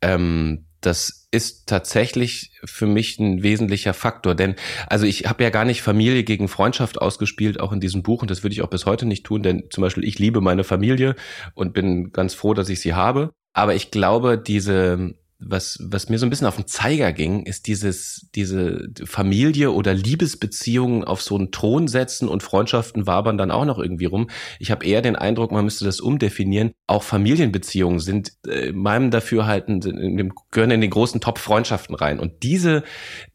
Ähm, 0.01 0.65
das 0.81 1.27
ist 1.31 1.68
tatsächlich 1.68 2.51
für 2.65 2.85
mich 2.85 3.18
ein 3.18 3.41
wesentlicher 3.41 3.94
Faktor, 3.94 4.35
denn 4.35 4.56
also 4.88 5.06
ich 5.06 5.25
habe 5.25 5.44
ja 5.44 5.50
gar 5.50 5.63
nicht 5.63 5.81
Familie 5.81 6.24
gegen 6.24 6.50
Freundschaft 6.50 7.01
ausgespielt, 7.01 7.59
auch 7.59 7.71
in 7.71 7.80
diesem 7.80 8.03
Buch 8.03 8.21
und 8.21 8.30
das 8.30 8.44
würde 8.44 8.53
ich 8.53 8.62
auch 8.62 8.69
bis 8.69 8.86
heute 8.86 9.06
nicht 9.06 9.25
tun, 9.25 9.44
denn 9.44 9.63
zum 9.69 9.81
Beispiel 9.81 10.03
ich 10.03 10.19
liebe 10.19 10.41
meine 10.41 10.65
Familie 10.65 11.15
und 11.56 11.74
bin 11.74 12.12
ganz 12.12 12.33
froh, 12.33 12.53
dass 12.53 12.69
ich 12.69 12.81
sie 12.81 12.94
habe. 12.94 13.31
Aber 13.53 13.75
ich 13.75 13.91
glaube, 13.91 14.38
diese 14.38 15.15
was, 15.45 15.77
was 15.81 16.09
mir 16.09 16.17
so 16.19 16.25
ein 16.25 16.29
bisschen 16.29 16.47
auf 16.47 16.55
den 16.55 16.67
Zeiger 16.67 17.13
ging, 17.13 17.45
ist 17.45 17.67
dieses, 17.67 18.29
diese 18.35 18.89
Familie 19.05 19.71
oder 19.71 19.93
Liebesbeziehungen 19.93 21.03
auf 21.03 21.21
so 21.21 21.35
einen 21.35 21.51
Thron 21.51 21.88
setzen 21.88 22.27
und 22.27 22.43
Freundschaften 22.43 23.07
wabern 23.07 23.38
dann 23.38 23.51
auch 23.51 23.65
noch 23.65 23.79
irgendwie 23.79 24.05
rum. 24.05 24.29
Ich 24.59 24.71
habe 24.71 24.85
eher 24.85 25.01
den 25.01 25.15
Eindruck, 25.15 25.51
man 25.51 25.65
müsste 25.65 25.85
das 25.85 26.00
umdefinieren. 26.00 26.71
Auch 26.88 27.03
Familienbeziehungen 27.03 28.00
sind 28.00 28.33
äh, 28.47 28.71
meinem 28.71 29.12
Dafürhalten, 29.12 29.81
in 29.81 30.17
dem, 30.17 30.33
gehören 30.51 30.71
in 30.71 30.81
den 30.81 30.89
großen 30.89 31.21
Top-Freundschaften 31.21 31.95
rein. 31.95 32.19
Und 32.19 32.43
diese, 32.43 32.83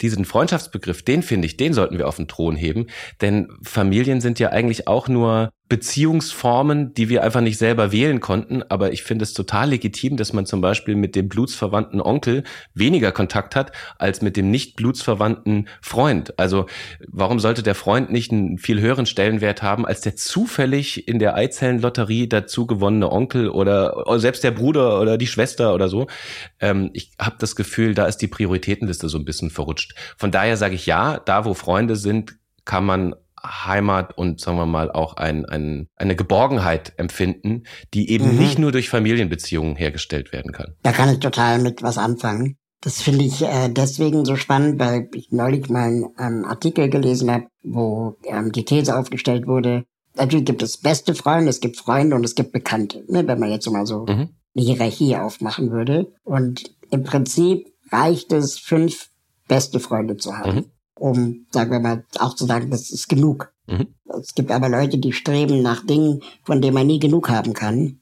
diesen 0.00 0.24
Freundschaftsbegriff, 0.24 1.02
den 1.02 1.22
finde 1.22 1.46
ich, 1.46 1.56
den 1.56 1.72
sollten 1.72 1.98
wir 1.98 2.08
auf 2.08 2.16
den 2.16 2.28
Thron 2.28 2.56
heben. 2.56 2.86
Denn 3.20 3.48
Familien 3.62 4.20
sind 4.20 4.38
ja 4.38 4.50
eigentlich 4.50 4.88
auch 4.88 5.08
nur 5.08 5.50
Beziehungsformen, 5.68 6.94
die 6.94 7.10
wir 7.10 7.22
einfach 7.22 7.42
nicht 7.42 7.58
selber 7.58 7.92
wählen 7.92 8.20
konnten. 8.20 8.62
Aber 8.62 8.92
ich 8.92 9.02
finde 9.02 9.24
es 9.24 9.34
total 9.34 9.70
legitim, 9.70 10.16
dass 10.16 10.32
man 10.32 10.46
zum 10.46 10.60
Beispiel 10.60 10.94
mit 10.94 11.14
dem 11.14 11.28
blutsverwandten 11.28 12.00
Onkel 12.00 12.44
weniger 12.74 13.12
Kontakt 13.12 13.54
hat 13.54 13.72
als 13.98 14.22
mit 14.22 14.36
dem 14.36 14.50
nicht 14.50 14.76
blutsverwandten 14.76 15.68
Freund. 15.82 16.38
Also 16.38 16.66
warum 17.06 17.38
sollte 17.38 17.62
der 17.62 17.74
Freund 17.74 18.10
nicht 18.10 18.32
einen 18.32 18.58
viel 18.58 18.80
höheren 18.80 19.04
Stellenwert 19.04 19.62
haben 19.62 19.84
als 19.84 20.00
der 20.00 20.16
zufällig 20.16 21.06
in 21.06 21.18
der 21.18 21.34
Eizellenlotterie 21.34 22.28
dazu 22.28 22.66
gewonnene 22.66 23.12
Onkel 23.12 23.50
oder 23.50 24.04
selbst 24.18 24.44
der 24.44 24.52
Bruder 24.52 25.00
oder 25.00 25.18
die 25.18 25.26
Schwester 25.26 25.74
oder 25.74 25.88
so? 25.88 26.06
Ähm, 26.60 26.90
ich 26.94 27.10
habe 27.20 27.36
das 27.38 27.56
Gefühl, 27.56 27.94
da 27.94 28.06
ist 28.06 28.18
die 28.18 28.28
Prioritätenliste 28.28 29.08
so 29.08 29.18
ein 29.18 29.24
bisschen 29.26 29.50
verrutscht. 29.50 29.94
Von 30.16 30.30
daher 30.30 30.56
sage 30.56 30.76
ich 30.76 30.86
ja, 30.86 31.18
da 31.18 31.44
wo 31.44 31.52
Freunde 31.52 31.96
sind, 31.96 32.36
kann 32.64 32.84
man 32.84 33.14
Heimat 33.44 34.16
und 34.16 34.40
sagen 34.40 34.58
wir 34.58 34.66
mal 34.66 34.90
auch 34.90 35.16
ein, 35.16 35.44
ein, 35.44 35.88
eine 35.96 36.16
Geborgenheit 36.16 36.92
empfinden, 36.96 37.64
die 37.94 38.10
eben 38.10 38.32
mhm. 38.32 38.38
nicht 38.38 38.58
nur 38.58 38.72
durch 38.72 38.88
Familienbeziehungen 38.88 39.76
hergestellt 39.76 40.32
werden 40.32 40.52
kann. 40.52 40.74
Da 40.82 40.92
kann 40.92 41.12
ich 41.12 41.20
total 41.20 41.58
mit 41.58 41.82
was 41.82 41.98
anfangen. 41.98 42.56
Das 42.80 43.02
finde 43.02 43.24
ich 43.24 43.42
äh, 43.42 43.68
deswegen 43.68 44.24
so 44.24 44.36
spannend, 44.36 44.78
weil 44.78 45.08
ich 45.12 45.32
neulich 45.32 45.68
mal 45.68 45.88
einen 45.88 46.04
ähm, 46.18 46.44
Artikel 46.44 46.88
gelesen 46.88 47.30
habe, 47.30 47.46
wo 47.64 48.16
ähm, 48.24 48.52
die 48.52 48.64
These 48.64 48.96
aufgestellt 48.96 49.46
wurde, 49.46 49.84
natürlich 50.14 50.46
gibt 50.46 50.62
es 50.62 50.78
beste 50.78 51.14
Freunde, 51.14 51.50
es 51.50 51.60
gibt 51.60 51.76
Freunde 51.76 52.14
und 52.14 52.24
es 52.24 52.34
gibt 52.34 52.52
Bekannte, 52.52 53.04
ne, 53.08 53.26
wenn 53.26 53.40
man 53.40 53.50
jetzt 53.50 53.68
mal 53.70 53.86
so 53.86 54.06
mhm. 54.06 54.30
eine 54.54 54.64
Hierarchie 54.64 55.16
aufmachen 55.16 55.70
würde. 55.70 56.12
Und 56.24 56.70
im 56.90 57.02
Prinzip 57.02 57.66
reicht 57.90 58.32
es, 58.32 58.58
fünf 58.58 59.08
beste 59.48 59.80
Freunde 59.80 60.16
zu 60.16 60.36
haben. 60.36 60.56
Mhm 60.56 60.64
um, 60.98 61.46
sagen 61.50 61.70
wir 61.70 61.80
mal, 61.80 62.04
auch 62.18 62.34
zu 62.34 62.46
sagen, 62.46 62.70
das 62.70 62.90
ist 62.90 63.08
genug. 63.08 63.52
Mhm. 63.66 63.88
Es 64.20 64.34
gibt 64.34 64.50
aber 64.50 64.68
Leute, 64.68 64.98
die 64.98 65.12
streben 65.12 65.62
nach 65.62 65.84
Dingen, 65.84 66.22
von 66.44 66.60
denen 66.60 66.74
man 66.74 66.86
nie 66.86 66.98
genug 66.98 67.28
haben 67.28 67.52
kann. 67.52 68.00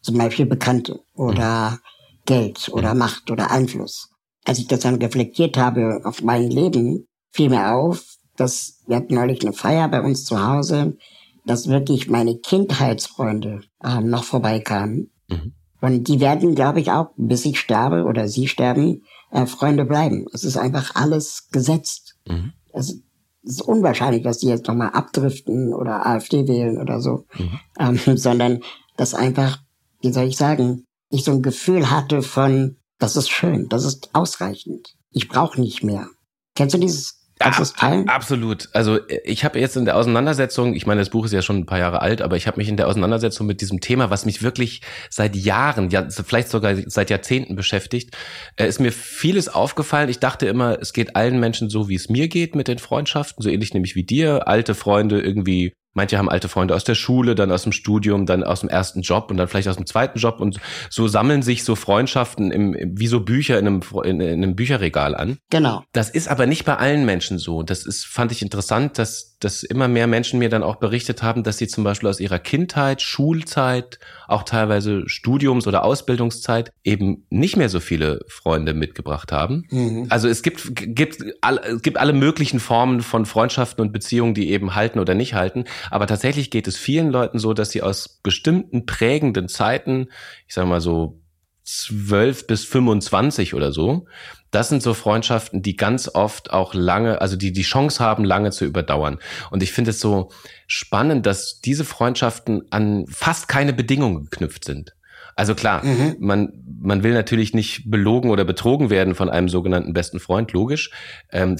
Zum 0.00 0.16
Beispiel 0.16 0.46
Bekannte 0.46 1.00
oder 1.14 1.72
mhm. 1.72 1.78
Geld 2.24 2.68
oder 2.72 2.94
mhm. 2.94 3.00
Macht 3.00 3.30
oder 3.30 3.50
Einfluss. 3.50 4.10
als 4.44 4.58
ich 4.58 4.66
das 4.66 4.80
dann 4.80 4.96
reflektiert 4.96 5.56
habe 5.56 6.00
auf 6.04 6.22
mein 6.22 6.50
Leben, 6.50 7.06
fiel 7.30 7.50
mir 7.50 7.74
auf, 7.74 8.16
dass 8.36 8.80
wir 8.86 8.96
hatten 8.96 9.14
neulich 9.14 9.42
eine 9.42 9.52
Feier 9.52 9.88
bei 9.88 10.00
uns 10.00 10.24
zu 10.24 10.46
Hause, 10.46 10.96
dass 11.44 11.68
wirklich 11.68 12.08
meine 12.08 12.38
Kindheitsfreunde 12.38 13.62
äh, 13.82 14.00
noch 14.00 14.24
vorbeikamen. 14.24 15.10
Mhm. 15.28 15.54
Und 15.80 16.08
die 16.08 16.20
werden, 16.20 16.54
glaube 16.54 16.80
ich, 16.80 16.90
auch, 16.90 17.10
bis 17.16 17.44
ich 17.44 17.60
sterbe 17.60 18.04
oder 18.04 18.28
sie 18.28 18.48
sterben, 18.48 19.02
äh, 19.30 19.46
Freunde 19.46 19.84
bleiben. 19.84 20.26
Es 20.32 20.44
ist 20.44 20.56
einfach 20.56 20.94
alles 20.94 21.48
gesetzt. 21.50 22.07
Mhm. 22.28 22.52
Es 22.72 23.00
ist 23.42 23.62
unwahrscheinlich, 23.62 24.22
dass 24.22 24.38
die 24.38 24.48
jetzt 24.48 24.66
nochmal 24.68 24.90
abdriften 24.90 25.72
oder 25.72 26.06
AfD 26.06 26.46
wählen 26.46 26.78
oder 26.78 27.00
so, 27.00 27.24
mhm. 27.36 27.60
ähm, 27.78 27.98
sondern 28.16 28.60
dass 28.96 29.14
einfach, 29.14 29.58
wie 30.00 30.12
soll 30.12 30.24
ich 30.24 30.36
sagen, 30.36 30.84
ich 31.10 31.24
so 31.24 31.32
ein 31.32 31.42
Gefühl 31.42 31.90
hatte 31.90 32.22
von, 32.22 32.76
das 32.98 33.16
ist 33.16 33.30
schön, 33.30 33.68
das 33.68 33.84
ist 33.84 34.10
ausreichend. 34.12 34.94
Ich 35.10 35.28
brauche 35.28 35.60
nicht 35.60 35.82
mehr. 35.82 36.08
Kennst 36.54 36.74
du 36.74 36.78
dieses 36.78 37.17
Kannst 37.38 37.80
ja, 37.80 38.02
absolut. 38.06 38.68
Also 38.72 38.98
ich 39.24 39.44
habe 39.44 39.58
jetzt 39.58 39.76
in 39.76 39.84
der 39.84 39.96
Auseinandersetzung, 39.96 40.74
ich 40.74 40.86
meine, 40.86 41.00
das 41.00 41.10
Buch 41.10 41.24
ist 41.24 41.32
ja 41.32 41.42
schon 41.42 41.58
ein 41.58 41.66
paar 41.66 41.78
Jahre 41.78 42.00
alt, 42.02 42.20
aber 42.20 42.36
ich 42.36 42.46
habe 42.46 42.56
mich 42.56 42.68
in 42.68 42.76
der 42.76 42.88
Auseinandersetzung 42.88 43.46
mit 43.46 43.60
diesem 43.60 43.80
Thema, 43.80 44.10
was 44.10 44.26
mich 44.26 44.42
wirklich 44.42 44.82
seit 45.08 45.36
Jahren, 45.36 45.90
ja, 45.90 46.08
vielleicht 46.10 46.48
sogar 46.48 46.74
seit 46.86 47.10
Jahrzehnten 47.10 47.54
beschäftigt, 47.54 48.16
äh, 48.56 48.66
ist 48.66 48.80
mir 48.80 48.92
vieles 48.92 49.48
aufgefallen. 49.48 50.08
Ich 50.08 50.18
dachte 50.18 50.46
immer, 50.46 50.78
es 50.80 50.92
geht 50.92 51.14
allen 51.14 51.38
Menschen 51.38 51.70
so, 51.70 51.88
wie 51.88 51.94
es 51.94 52.08
mir 52.08 52.28
geht 52.28 52.56
mit 52.56 52.66
den 52.66 52.78
Freundschaften, 52.78 53.42
so 53.42 53.48
ähnlich 53.48 53.72
nämlich 53.72 53.94
wie 53.94 54.04
dir. 54.04 54.48
Alte 54.48 54.74
Freunde 54.74 55.20
irgendwie 55.20 55.74
Manche 55.94 56.18
haben 56.18 56.28
alte 56.28 56.48
Freunde 56.48 56.74
aus 56.74 56.84
der 56.84 56.94
Schule, 56.94 57.34
dann 57.34 57.50
aus 57.50 57.62
dem 57.62 57.72
Studium, 57.72 58.26
dann 58.26 58.44
aus 58.44 58.60
dem 58.60 58.68
ersten 58.68 59.00
Job 59.00 59.30
und 59.30 59.36
dann 59.36 59.48
vielleicht 59.48 59.68
aus 59.68 59.76
dem 59.76 59.86
zweiten 59.86 60.18
Job 60.18 60.40
und 60.40 60.60
so 60.90 61.08
sammeln 61.08 61.42
sich 61.42 61.64
so 61.64 61.74
Freundschaften 61.74 62.50
im, 62.50 62.76
wie 62.96 63.06
so 63.06 63.20
Bücher 63.20 63.58
in 63.58 63.66
einem, 63.66 63.80
in, 64.04 64.20
in 64.20 64.42
einem 64.42 64.54
Bücherregal 64.54 65.14
an. 65.14 65.38
Genau. 65.50 65.82
Das 65.92 66.10
ist 66.10 66.28
aber 66.28 66.46
nicht 66.46 66.64
bei 66.64 66.76
allen 66.76 67.04
Menschen 67.04 67.38
so. 67.38 67.62
Das 67.62 67.86
ist, 67.86 68.04
fand 68.04 68.32
ich 68.32 68.42
interessant, 68.42 68.98
dass 68.98 69.37
dass 69.40 69.62
immer 69.62 69.88
mehr 69.88 70.06
Menschen 70.06 70.38
mir 70.38 70.48
dann 70.48 70.62
auch 70.62 70.76
berichtet 70.76 71.22
haben, 71.22 71.42
dass 71.42 71.58
sie 71.58 71.68
zum 71.68 71.84
Beispiel 71.84 72.08
aus 72.08 72.20
ihrer 72.20 72.38
Kindheit, 72.38 73.02
Schulzeit, 73.02 73.98
auch 74.26 74.42
teilweise 74.42 75.08
Studiums- 75.08 75.66
oder 75.66 75.84
Ausbildungszeit 75.84 76.72
eben 76.82 77.26
nicht 77.30 77.56
mehr 77.56 77.68
so 77.68 77.80
viele 77.80 78.20
Freunde 78.28 78.74
mitgebracht 78.74 79.30
haben. 79.30 79.66
Mhm. 79.70 80.06
Also 80.08 80.28
es 80.28 80.42
gibt, 80.42 80.74
gibt, 80.74 81.22
es 81.22 81.82
gibt 81.82 81.98
alle 81.98 82.12
möglichen 82.12 82.58
Formen 82.58 83.00
von 83.00 83.26
Freundschaften 83.26 83.82
und 83.82 83.92
Beziehungen, 83.92 84.34
die 84.34 84.50
eben 84.50 84.74
halten 84.74 84.98
oder 84.98 85.14
nicht 85.14 85.34
halten. 85.34 85.64
Aber 85.90 86.06
tatsächlich 86.06 86.50
geht 86.50 86.66
es 86.66 86.76
vielen 86.76 87.10
Leuten 87.10 87.38
so, 87.38 87.54
dass 87.54 87.70
sie 87.70 87.82
aus 87.82 88.20
bestimmten 88.22 88.86
prägenden 88.86 89.48
Zeiten, 89.48 90.08
ich 90.46 90.54
sage 90.54 90.68
mal 90.68 90.80
so 90.80 91.20
12 91.68 92.46
bis 92.46 92.64
25 92.64 93.52
oder 93.52 93.72
so, 93.72 94.06
das 94.50 94.70
sind 94.70 94.82
so 94.82 94.94
Freundschaften, 94.94 95.60
die 95.60 95.76
ganz 95.76 96.08
oft 96.14 96.50
auch 96.50 96.72
lange, 96.72 97.20
also 97.20 97.36
die 97.36 97.52
die 97.52 97.62
Chance 97.62 98.02
haben, 98.02 98.24
lange 98.24 98.50
zu 98.50 98.64
überdauern. 98.64 99.18
Und 99.50 99.62
ich 99.62 99.72
finde 99.72 99.90
es 99.90 100.00
so 100.00 100.30
spannend, 100.66 101.26
dass 101.26 101.60
diese 101.60 101.84
Freundschaften 101.84 102.62
an 102.70 103.04
fast 103.08 103.48
keine 103.48 103.74
Bedingungen 103.74 104.24
geknüpft 104.24 104.64
sind. 104.64 104.94
Also 105.36 105.54
klar, 105.54 105.84
mhm. 105.84 106.16
man, 106.18 106.52
man 106.80 107.02
will 107.02 107.12
natürlich 107.12 107.52
nicht 107.52 107.90
belogen 107.90 108.30
oder 108.30 108.44
betrogen 108.44 108.90
werden 108.90 109.14
von 109.14 109.28
einem 109.28 109.48
sogenannten 109.48 109.92
besten 109.92 110.18
Freund, 110.18 110.52
logisch. 110.52 110.90
Ähm, 111.30 111.56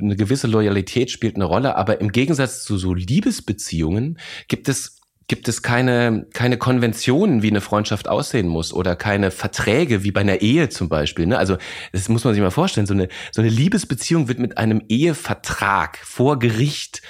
eine 0.00 0.16
gewisse 0.16 0.46
Loyalität 0.46 1.10
spielt 1.10 1.34
eine 1.34 1.46
Rolle, 1.46 1.76
aber 1.76 2.00
im 2.00 2.12
Gegensatz 2.12 2.62
zu 2.62 2.76
so 2.76 2.94
Liebesbeziehungen 2.94 4.18
gibt 4.46 4.68
es 4.68 4.95
gibt 5.28 5.48
es 5.48 5.62
keine, 5.62 6.26
keine 6.32 6.56
Konventionen, 6.56 7.42
wie 7.42 7.50
eine 7.50 7.60
Freundschaft 7.60 8.08
aussehen 8.08 8.46
muss 8.46 8.72
oder 8.72 8.94
keine 8.94 9.30
Verträge 9.32 10.04
wie 10.04 10.12
bei 10.12 10.20
einer 10.20 10.40
Ehe 10.40 10.68
zum 10.68 10.88
Beispiel. 10.88 11.26
Ne? 11.26 11.36
Also 11.36 11.56
das 11.92 12.08
muss 12.08 12.24
man 12.24 12.34
sich 12.34 12.42
mal 12.42 12.50
vorstellen. 12.50 12.86
So 12.86 12.94
eine, 12.94 13.08
so 13.32 13.42
eine 13.42 13.50
Liebesbeziehung 13.50 14.28
wird 14.28 14.38
mit 14.38 14.56
einem 14.56 14.82
Ehevertrag 14.88 15.98
vor 16.04 16.38
Gericht, 16.38 17.02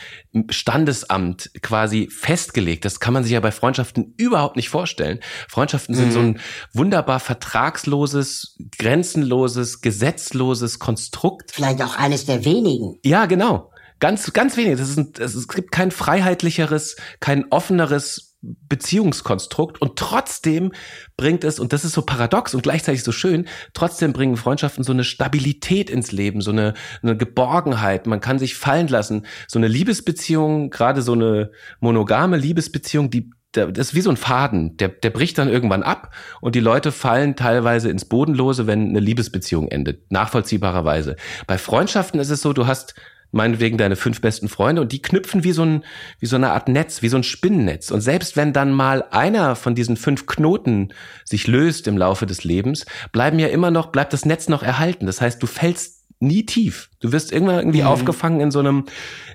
Standesamt 0.51 1.51
quasi 1.63 2.09
festgelegt. 2.11 2.85
Das 2.85 3.01
kann 3.01 3.15
man 3.15 3.23
sich 3.23 3.33
ja 3.33 3.41
bei 3.41 3.53
Freundschaften 3.53 4.15
überhaupt 4.19 4.57
nicht 4.57 4.69
vorstellen. 4.69 5.21
Freundschaften 5.49 5.95
mhm. 5.95 5.99
sind 5.99 6.13
so 6.13 6.19
ein 6.19 6.29
mhm. 6.29 6.39
wunderbar 6.73 7.21
vertragsloses, 7.21 8.59
grenzenloses, 8.79 9.81
gesetzloses 9.81 10.79
Konstrukt. 10.79 11.53
Vielleicht 11.53 11.81
auch 11.83 11.97
eines 11.97 12.27
der 12.27 12.45
wenigen. 12.45 12.99
Ja, 13.03 13.25
genau. 13.27 13.71
Ganz, 13.99 14.33
ganz 14.33 14.57
wenig. 14.57 14.79
Ist 14.79 14.99
ein, 14.99 15.13
es 15.19 15.49
gibt 15.49 15.73
kein 15.73 15.91
freiheitlicheres, 15.91 16.97
kein 17.21 17.51
offeneres 17.51 18.37
Beziehungskonstrukt 18.43 19.81
und 19.81 19.99
trotzdem 19.99 20.73
bringt 21.17 21.43
es, 21.43 21.59
und 21.59 21.73
das 21.73 21.85
ist 21.85 21.93
so 21.93 22.03
paradox 22.03 22.55
und 22.55 22.63
gleichzeitig 22.63 23.03
so 23.03 23.11
schön, 23.11 23.49
trotzdem 23.73 24.13
bringen 24.13 24.37
Freundschaften 24.37 24.85
so 24.85 24.93
eine 24.93 25.05
Stabilität 25.05 25.91
ins 25.91 26.13
Leben, 26.13 26.41
so 26.41 26.51
eine, 26.51 26.75
eine 27.03 27.17
Geborgenheit. 27.17 28.07
Man 28.07 28.21
kann 28.21 28.39
sich 28.39 28.55
fallen 28.55 28.89
lassen. 28.89 29.27
So 29.49 29.59
eine 29.59 29.69
Liebesbeziehung, 29.69 30.71
gerade 30.71 31.03
so 31.03 31.13
eine 31.13 31.51
monogame 31.81 32.37
Liebesbeziehung, 32.37 33.11
die 33.11 33.31
das 33.53 33.89
ist 33.89 33.95
wie 33.95 34.03
so 34.03 34.11
ein 34.11 34.19
Faden, 34.19 34.77
der, 34.77 34.89
der 34.89 35.09
bricht 35.09 35.39
dann 35.39 35.49
irgendwann 35.49 35.83
ab 35.83 36.13
und 36.43 36.55
die 36.55 36.61
Leute 36.61 36.93
fallen 36.93 37.37
teilweise 37.37 37.89
ins 37.89 38.05
Bodenlose, 38.05 38.67
wenn 38.67 38.91
eine 38.91 39.01
Liebesbeziehung 39.01 39.69
endet, 39.69 40.13
nachvollziehbarerweise. 40.13 41.17
Bei 41.47 41.57
Freundschaften 41.57 42.21
ist 42.21 42.29
es 42.29 42.43
so, 42.43 42.53
du 42.53 42.67
hast 42.67 42.95
meinetwegen 43.33 43.79
deine 43.79 43.97
fünf 43.97 44.21
besten 44.21 44.49
Freunde 44.49 44.83
und 44.83 44.93
die 44.93 45.03
knüpfen 45.03 45.45
wie 45.45 45.53
so 45.53 45.63
ein, 45.63 45.85
wie 46.21 46.27
so 46.27 46.37
eine 46.37 46.51
Art 46.51 46.69
Netz, 46.69 47.03
wie 47.03 47.09
so 47.09 47.17
ein 47.17 47.23
Spinnennetz. 47.23 47.91
Und 47.91 48.01
selbst 48.01 48.37
wenn 48.37 48.53
dann 48.53 48.73
mal 48.73 49.05
einer 49.11 49.57
von 49.57 49.75
diesen 49.75 49.97
fünf 49.97 50.27
Knoten 50.27 50.93
sich 51.25 51.47
löst 51.47 51.87
im 51.87 51.99
Laufe 51.99 52.27
des 52.27 52.45
Lebens, 52.45 52.87
bleiben 53.13 53.39
ja 53.39 53.49
immer 53.49 53.71
noch, 53.71 53.87
bleibt 53.87 54.13
das 54.13 54.25
Netz 54.25 54.49
noch 54.49 54.63
erhalten. 54.63 55.07
Das 55.07 55.21
heißt, 55.21 55.43
du 55.43 55.47
fällst 55.47 55.97
nie 56.19 56.47
tief. 56.47 56.91
Du 57.01 57.13
wirst 57.13 57.31
irgendwann 57.31 57.59
irgendwie 57.59 57.83
mhm. 57.83 57.89
aufgefangen 57.89 58.41
in 58.41 58.51
so 58.51 58.61
einem, 58.61 58.87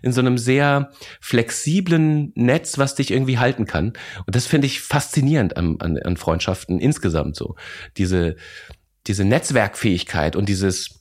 in 0.02 0.12
so 0.14 0.22
einem 0.22 0.38
sehr 0.38 0.92
flexiblen 1.20 2.32
Netz, 2.36 2.78
was 2.78 2.96
dich 2.96 3.12
irgendwie 3.12 3.38
halten 3.38 3.66
kann. 3.66 3.94
Und 4.26 4.36
das 4.36 4.48
finde 4.48 4.68
ich 4.68 4.82
faszinierend 4.82 5.58
an, 5.58 5.78
an, 5.80 5.98
an 6.00 6.18
Freundschaften 6.18 6.80
insgesamt 6.80 7.36
so. 7.36 7.56
Diese, 7.98 8.36
diese 9.06 9.26
Netzwerkfähigkeit 9.26 10.36
und 10.36 10.50
dieses, 10.50 11.01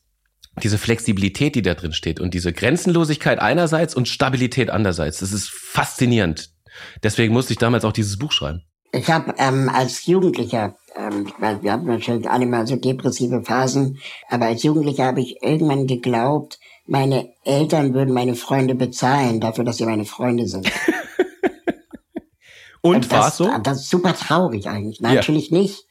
diese 0.62 0.78
Flexibilität, 0.78 1.54
die 1.54 1.62
da 1.62 1.74
drin 1.74 1.92
steht 1.92 2.20
und 2.20 2.34
diese 2.34 2.52
Grenzenlosigkeit 2.52 3.38
einerseits 3.38 3.94
und 3.94 4.08
Stabilität 4.08 4.70
andererseits. 4.70 5.20
Das 5.20 5.32
ist 5.32 5.50
faszinierend. 5.50 6.50
Deswegen 7.02 7.32
musste 7.32 7.52
ich 7.52 7.58
damals 7.58 7.84
auch 7.84 7.92
dieses 7.92 8.18
Buch 8.18 8.32
schreiben. 8.32 8.62
Ich 8.92 9.08
habe 9.08 9.34
ähm, 9.38 9.68
als 9.68 10.06
Jugendlicher, 10.06 10.74
ähm, 10.96 11.32
weil 11.38 11.62
wir 11.62 11.72
haben 11.72 11.86
natürlich 11.86 12.28
alle 12.28 12.46
mal 12.46 12.66
so 12.66 12.76
depressive 12.76 13.42
Phasen, 13.44 13.98
aber 14.28 14.46
als 14.46 14.62
Jugendlicher 14.62 15.04
habe 15.04 15.20
ich 15.20 15.42
irgendwann 15.42 15.86
geglaubt, 15.86 16.58
meine 16.86 17.32
Eltern 17.44 17.94
würden 17.94 18.12
meine 18.12 18.34
Freunde 18.34 18.74
bezahlen 18.74 19.40
dafür, 19.40 19.62
dass 19.62 19.76
sie 19.76 19.86
meine 19.86 20.04
Freunde 20.04 20.48
sind. 20.48 20.70
Und 22.82 23.10
war 23.10 23.28
es 23.28 23.36
so? 23.36 23.48
Das 23.62 23.82
ist 23.82 23.90
super 23.90 24.14
traurig 24.14 24.66
eigentlich. 24.66 25.00
Natürlich 25.00 25.50
ja. 25.50 25.58
nicht. 25.58 25.84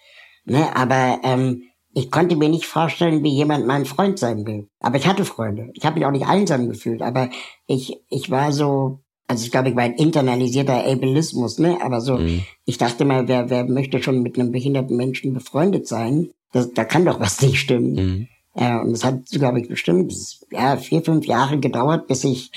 Ne, 0.45 0.75
aber 0.75 1.19
ähm, 1.23 1.68
ich 1.93 2.11
konnte 2.11 2.35
mir 2.35 2.49
nicht 2.49 2.65
vorstellen, 2.65 3.23
wie 3.23 3.33
jemand 3.33 3.65
mein 3.65 3.85
Freund 3.85 4.19
sein 4.19 4.45
will. 4.45 4.69
Aber 4.79 4.97
ich 4.97 5.07
hatte 5.07 5.25
Freunde. 5.25 5.69
Ich 5.73 5.85
habe 5.85 5.95
mich 5.95 6.05
auch 6.05 6.11
nicht 6.11 6.27
einsam 6.27 6.69
gefühlt. 6.69 7.01
Aber 7.01 7.29
ich, 7.65 7.97
ich 8.09 8.29
war 8.29 8.51
so, 8.51 8.99
also 9.27 9.43
ich 9.43 9.51
glaube, 9.51 9.69
ich 9.69 9.75
war 9.75 9.83
ein 9.83 9.95
internalisierter 9.95 10.85
Ableismus, 10.85 11.57
ne? 11.57 11.79
Aber 11.81 12.01
so, 12.01 12.17
mhm. 12.17 12.43
ich 12.65 12.77
dachte 12.77 13.05
mal, 13.05 13.27
wer, 13.27 13.49
wer 13.49 13.65
möchte 13.65 14.01
schon 14.03 14.21
mit 14.21 14.37
einem 14.37 14.51
behinderten 14.51 14.97
Menschen 14.97 15.33
befreundet 15.33 15.87
sein? 15.87 16.29
Das, 16.51 16.71
da 16.73 16.83
kann 16.83 17.05
doch 17.05 17.19
was 17.19 17.41
nicht 17.41 17.59
stimmen. 17.59 17.93
Mhm. 17.93 18.27
Äh, 18.55 18.79
und 18.79 18.91
es 18.91 19.03
hat, 19.03 19.25
glaube 19.31 19.59
ich, 19.59 19.67
bestimmt 19.67 20.13
ja, 20.51 20.77
vier, 20.77 21.01
fünf 21.01 21.25
Jahre 21.25 21.59
gedauert, 21.59 22.07
bis 22.07 22.23
ich 22.23 22.51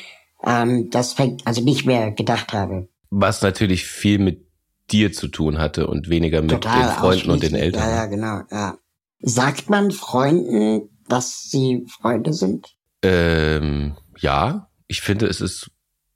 ähm, 0.44 0.90
das 0.90 1.16
also 1.44 1.62
nicht 1.62 1.86
mehr 1.86 2.10
gedacht 2.10 2.52
habe. 2.52 2.88
Was 3.10 3.42
natürlich 3.42 3.84
viel 3.84 4.18
mit 4.18 4.46
dir 4.90 5.12
zu 5.12 5.28
tun 5.28 5.58
hatte 5.58 5.86
und 5.86 6.08
weniger 6.08 6.42
mit 6.42 6.50
Total 6.50 6.82
den 6.82 6.90
Freunden 6.90 7.30
und 7.30 7.42
den 7.42 7.54
Eltern. 7.54 7.82
Ja, 7.82 7.96
ja, 7.96 8.06
genau, 8.06 8.40
ja. 8.50 8.78
Sagt 9.22 9.70
man 9.70 9.90
Freunden, 9.92 10.90
dass 11.08 11.42
sie 11.48 11.86
Freunde 11.88 12.32
sind? 12.32 12.66
Ähm, 13.02 13.96
ja, 14.18 14.68
ich 14.88 15.00
finde, 15.00 15.26
es 15.26 15.40
ist, 15.40 15.70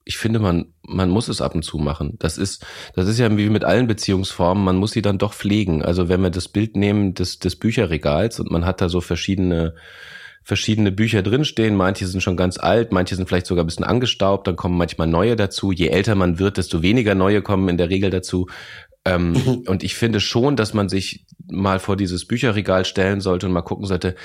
ich 0.05 0.19
finde, 0.19 0.39
man, 0.39 0.75
man 0.83 1.09
muss 1.09 1.29
es 1.29 1.41
ab 1.41 1.55
und 1.55 1.63
zu 1.63 1.79
machen. 1.79 2.17
Das 2.19 2.37
ist, 2.37 2.67
das 2.95 3.09
ist 3.09 3.19
ja 3.19 3.35
wie 3.37 3.49
mit 3.49 3.65
allen 3.65 3.87
Beziehungsformen, 3.87 4.65
man 4.65 4.77
muss 4.77 4.93
sie 4.93 5.03
dann 5.03 5.19
doch 5.19 5.35
pflegen. 5.35 5.83
Also 5.83 6.09
wenn 6.09 6.21
wir 6.21 6.31
das 6.31 6.49
Bild 6.49 6.77
nehmen 6.77 7.15
des, 7.15 7.39
des 7.39 7.57
Bücherregals 7.57 8.41
und 8.41 8.51
man 8.51 8.65
hat 8.65 8.81
da 8.81 8.89
so 8.89 9.01
verschiedene, 9.01 9.75
verschiedene 10.47 10.93
Bücher 10.93 11.23
drinstehen. 11.23 11.75
Manche 11.75 12.07
sind 12.07 12.23
schon 12.23 12.37
ganz 12.37 12.57
alt, 12.57 12.93
manche 12.93 13.17
sind 13.17 13.29
vielleicht 13.29 13.47
sogar 13.47 13.65
ein 13.65 13.67
bisschen 13.67 13.85
angestaubt, 13.85 14.47
dann 14.47 14.55
kommen 14.55 14.79
manchmal 14.79 15.09
neue 15.09 15.35
dazu. 15.35 15.73
Je 15.73 15.89
älter 15.89 16.15
man 16.15 16.39
wird, 16.39 16.57
desto 16.57 16.83
weniger 16.83 17.17
neue 17.17 17.43
kommen 17.43 17.69
in 17.69 17.77
der 17.77 17.91
Regel 17.91 18.11
dazu. 18.11 18.47
Ähm, 19.07 19.33
mhm. 19.33 19.65
Und 19.67 19.83
ich 19.83 19.95
finde 19.95 20.21
schon, 20.21 20.57
dass 20.57 20.75
man 20.75 20.89
sich 20.89 21.25
mal 21.51 21.79
vor 21.79 21.97
dieses 21.97 22.27
Bücherregal 22.27 22.85
stellen 22.85 23.21
sollte 23.21 23.47
und 23.47 23.53
mal 23.53 23.63
gucken 23.63 23.87
sollte, 23.87 24.17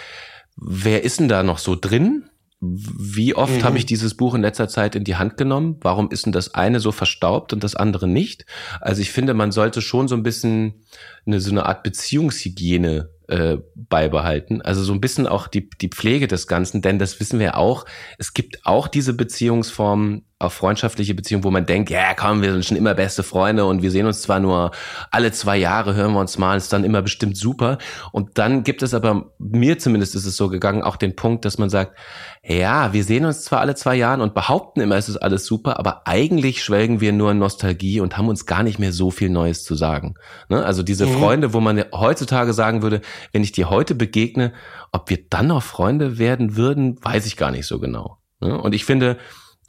wer 0.58 1.04
ist 1.04 1.20
denn 1.20 1.30
da 1.30 1.44
noch 1.44 1.60
so 1.60 1.78
drin? 1.80 2.26
Wie 2.60 3.34
oft 3.34 3.60
mhm. 3.60 3.64
habe 3.64 3.78
ich 3.78 3.86
dieses 3.86 4.16
Buch 4.16 4.36
in 4.36 4.42
letzter 4.42 4.68
Zeit 4.68 4.96
in 4.96 5.04
die 5.04 5.16
Hand 5.16 5.38
genommen? 5.38 5.78
Warum 5.82 6.12
ist 6.12 6.26
denn 6.26 6.32
das 6.32 6.54
eine 6.54 6.80
so 6.80 6.92
verstaubt 6.92 7.54
und 7.54 7.64
das 7.64 7.76
andere 7.76 8.08
nicht? 8.08 8.46
Also 8.80 9.02
ich 9.02 9.12
finde, 9.12 9.34
man 9.34 9.52
sollte 9.52 9.82
schon 9.82 10.08
so 10.08 10.16
ein 10.16 10.24
bisschen 10.24 10.84
eine, 11.26 11.40
so 11.40 11.50
eine 11.52 11.66
Art 11.66 11.82
Beziehungshygiene 11.82 13.10
äh, 13.28 13.58
beibehalten. 13.76 14.62
Also 14.62 14.84
so 14.84 14.94
ein 14.94 15.02
bisschen 15.02 15.26
auch 15.26 15.48
die, 15.48 15.70
die 15.70 15.90
Pflege 15.90 16.28
des 16.28 16.48
Ganzen, 16.48 16.82
denn 16.82 17.00
das 17.00 17.20
wissen 17.20 17.40
wir 17.40 17.58
auch. 17.58 17.86
Es 18.20 18.34
gibt 18.34 18.64
auch 18.64 18.88
diese 18.88 19.14
Beziehungsformen, 19.14 20.26
auch 20.42 20.52
freundschaftliche 20.52 21.14
Beziehungen, 21.14 21.44
wo 21.44 21.52
man 21.52 21.66
denkt, 21.66 21.90
ja 21.90 22.14
komm, 22.14 22.42
wir 22.42 22.52
sind 22.52 22.66
schon 22.66 22.78
immer 22.78 22.94
beste 22.94 23.24
Freunde 23.24 23.66
und 23.66 23.82
wir 23.82 23.92
sehen 23.92 24.06
uns 24.06 24.22
zwar 24.22 24.40
nur 24.40 24.72
alle 25.12 25.32
zwei 25.32 25.58
Jahre, 25.58 25.96
hören 25.96 26.14
wir 26.14 26.20
uns 26.20 26.38
mal, 26.38 26.58
ist 26.58 26.74
dann 26.74 26.84
immer 26.84 27.02
bestimmt 27.02 27.38
super. 27.38 27.78
Und 28.12 28.38
dann 28.38 28.64
gibt 28.64 28.84
es 28.84 28.94
aber, 28.94 29.32
mir 29.40 29.80
zumindest 29.80 30.16
ist 30.16 30.26
es 30.26 30.36
so 30.38 30.50
gegangen, 30.50 30.84
auch 30.84 30.96
den 30.96 31.16
Punkt, 31.16 31.46
dass 31.46 31.58
man 31.58 31.70
sagt, 31.70 31.98
ja, 32.44 32.92
wir 32.92 33.04
sehen 33.04 33.26
uns 33.26 33.44
zwar 33.44 33.60
alle 33.60 33.76
zwei 33.76 33.96
Jahre 33.96 34.24
und 34.24 34.34
behaupten 34.34 34.82
immer, 34.82 34.96
es 34.96 35.10
ist 35.10 35.18
alles 35.18 35.46
super, 35.46 35.78
aber 35.78 36.08
eigentlich 36.08 36.64
schwelgen 36.64 37.00
wir 37.00 37.14
nur 37.14 37.32
in 37.32 37.38
Nostalgie 37.40 38.00
und 38.00 38.18
haben 38.18 38.30
uns 38.30 38.46
gar 38.46 38.64
nicht 38.64 38.80
mehr 38.80 38.92
so 38.92 39.12
viel 39.12 39.30
Neues 39.30 39.64
zu 39.64 39.76
sagen. 39.76 40.16
Ne? 40.50 40.66
Also 40.66 40.82
diese 40.82 41.06
mhm. 41.06 41.20
Freunde, 41.20 41.54
wo 41.54 41.60
man 41.60 41.84
heutzutage 41.94 42.54
sagen 42.54 42.82
würde, 42.82 43.02
wenn 43.32 43.44
ich 43.44 43.52
dir 43.52 43.70
heute 43.70 43.94
begegne, 43.94 44.54
ob 44.92 45.10
wir 45.10 45.20
dann 45.30 45.48
noch 45.48 45.62
Freunde 45.62 46.18
werden 46.18 46.56
würden, 46.56 46.98
weiß 47.04 47.26
ich 47.28 47.38
gar 47.38 47.52
nicht 47.52 47.68
so 47.68 47.80
genau. 47.80 48.18
Ne? 48.40 48.60
Und 48.60 48.74
ich 48.74 48.86
finde, 48.86 49.18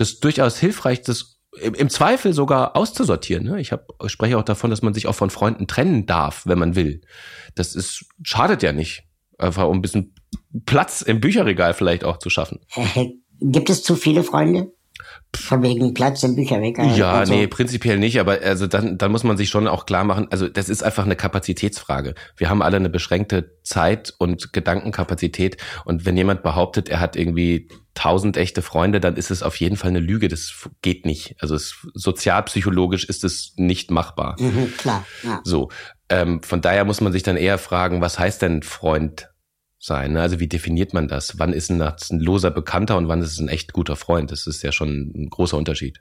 das 0.02 0.14
ist 0.14 0.24
durchaus 0.24 0.58
hilfreich, 0.58 1.02
das 1.02 1.38
im 1.60 1.88
Zweifel 1.88 2.32
sogar 2.32 2.74
auszusortieren. 2.74 3.44
Ne? 3.44 3.60
Ich, 3.60 3.70
hab, 3.70 3.86
spreche 4.06 4.36
auch 4.36 4.42
davon, 4.42 4.70
dass 4.70 4.82
man 4.82 4.94
sich 4.94 5.06
auch 5.06 5.14
von 5.14 5.30
Freunden 5.30 5.68
trennen 5.68 6.06
darf, 6.06 6.42
wenn 6.44 6.58
man 6.58 6.74
will. 6.74 7.02
Das 7.54 7.76
ist 7.76 8.06
schadet 8.24 8.64
ja 8.64 8.72
nicht, 8.72 9.04
einfach 9.38 9.68
um 9.68 9.78
ein 9.78 9.82
bisschen 9.82 10.12
Platz 10.66 11.02
im 11.02 11.20
Bücherregal 11.20 11.72
vielleicht 11.72 12.02
auch 12.02 12.18
zu 12.18 12.30
schaffen. 12.30 12.58
Gibt 13.40 13.70
es 13.70 13.84
zu 13.84 13.94
viele 13.94 14.24
Freunde? 14.24 14.72
Von 15.34 15.62
wegen 15.62 15.94
Platz 15.94 16.22
im 16.22 16.36
Bücherregal. 16.36 16.96
Ja, 16.96 17.24
so. 17.24 17.32
nee, 17.32 17.46
prinzipiell 17.46 17.98
nicht, 17.98 18.20
aber 18.20 18.40
also 18.42 18.66
dann, 18.66 18.98
dann 18.98 19.10
muss 19.10 19.24
man 19.24 19.38
sich 19.38 19.48
schon 19.48 19.66
auch 19.66 19.86
klar 19.86 20.04
machen, 20.04 20.28
also 20.30 20.46
das 20.46 20.68
ist 20.68 20.82
einfach 20.82 21.04
eine 21.04 21.16
Kapazitätsfrage. 21.16 22.14
Wir 22.36 22.50
haben 22.50 22.60
alle 22.60 22.76
eine 22.76 22.90
beschränkte 22.90 23.56
Zeit 23.62 24.12
und 24.18 24.52
Gedankenkapazität 24.52 25.56
und 25.86 26.04
wenn 26.04 26.18
jemand 26.18 26.42
behauptet, 26.42 26.90
er 26.90 27.00
hat 27.00 27.16
irgendwie 27.16 27.68
tausend 27.94 28.36
echte 28.36 28.62
Freunde, 28.62 29.00
dann 29.00 29.16
ist 29.16 29.30
es 29.30 29.42
auf 29.42 29.56
jeden 29.56 29.76
Fall 29.76 29.90
eine 29.90 30.00
Lüge. 30.00 30.28
Das 30.28 30.68
geht 30.82 31.06
nicht. 31.06 31.36
Also 31.40 31.54
es, 31.54 31.86
sozialpsychologisch 31.94 33.04
ist 33.04 33.24
es 33.24 33.54
nicht 33.56 33.90
machbar. 33.90 34.36
Mhm, 34.38 34.74
klar. 34.76 35.06
Ja. 35.22 35.40
So, 35.44 35.70
ähm, 36.08 36.42
von 36.42 36.60
daher 36.60 36.84
muss 36.84 37.00
man 37.00 37.12
sich 37.12 37.22
dann 37.22 37.36
eher 37.36 37.58
fragen, 37.58 38.00
was 38.00 38.18
heißt 38.18 38.42
denn 38.42 38.62
Freund 38.62 39.31
sein? 39.82 40.12
Ne? 40.12 40.20
Also 40.20 40.40
wie 40.40 40.48
definiert 40.48 40.94
man 40.94 41.08
das? 41.08 41.38
Wann 41.38 41.52
ist 41.52 41.70
ein, 41.70 41.82
ein 41.82 42.20
loser 42.20 42.50
Bekannter 42.50 42.96
und 42.96 43.08
wann 43.08 43.20
ist 43.20 43.32
es 43.32 43.38
ein 43.38 43.48
echt 43.48 43.72
guter 43.72 43.96
Freund? 43.96 44.30
Das 44.30 44.46
ist 44.46 44.62
ja 44.62 44.72
schon 44.72 45.12
ein 45.14 45.28
großer 45.28 45.56
Unterschied. 45.56 46.00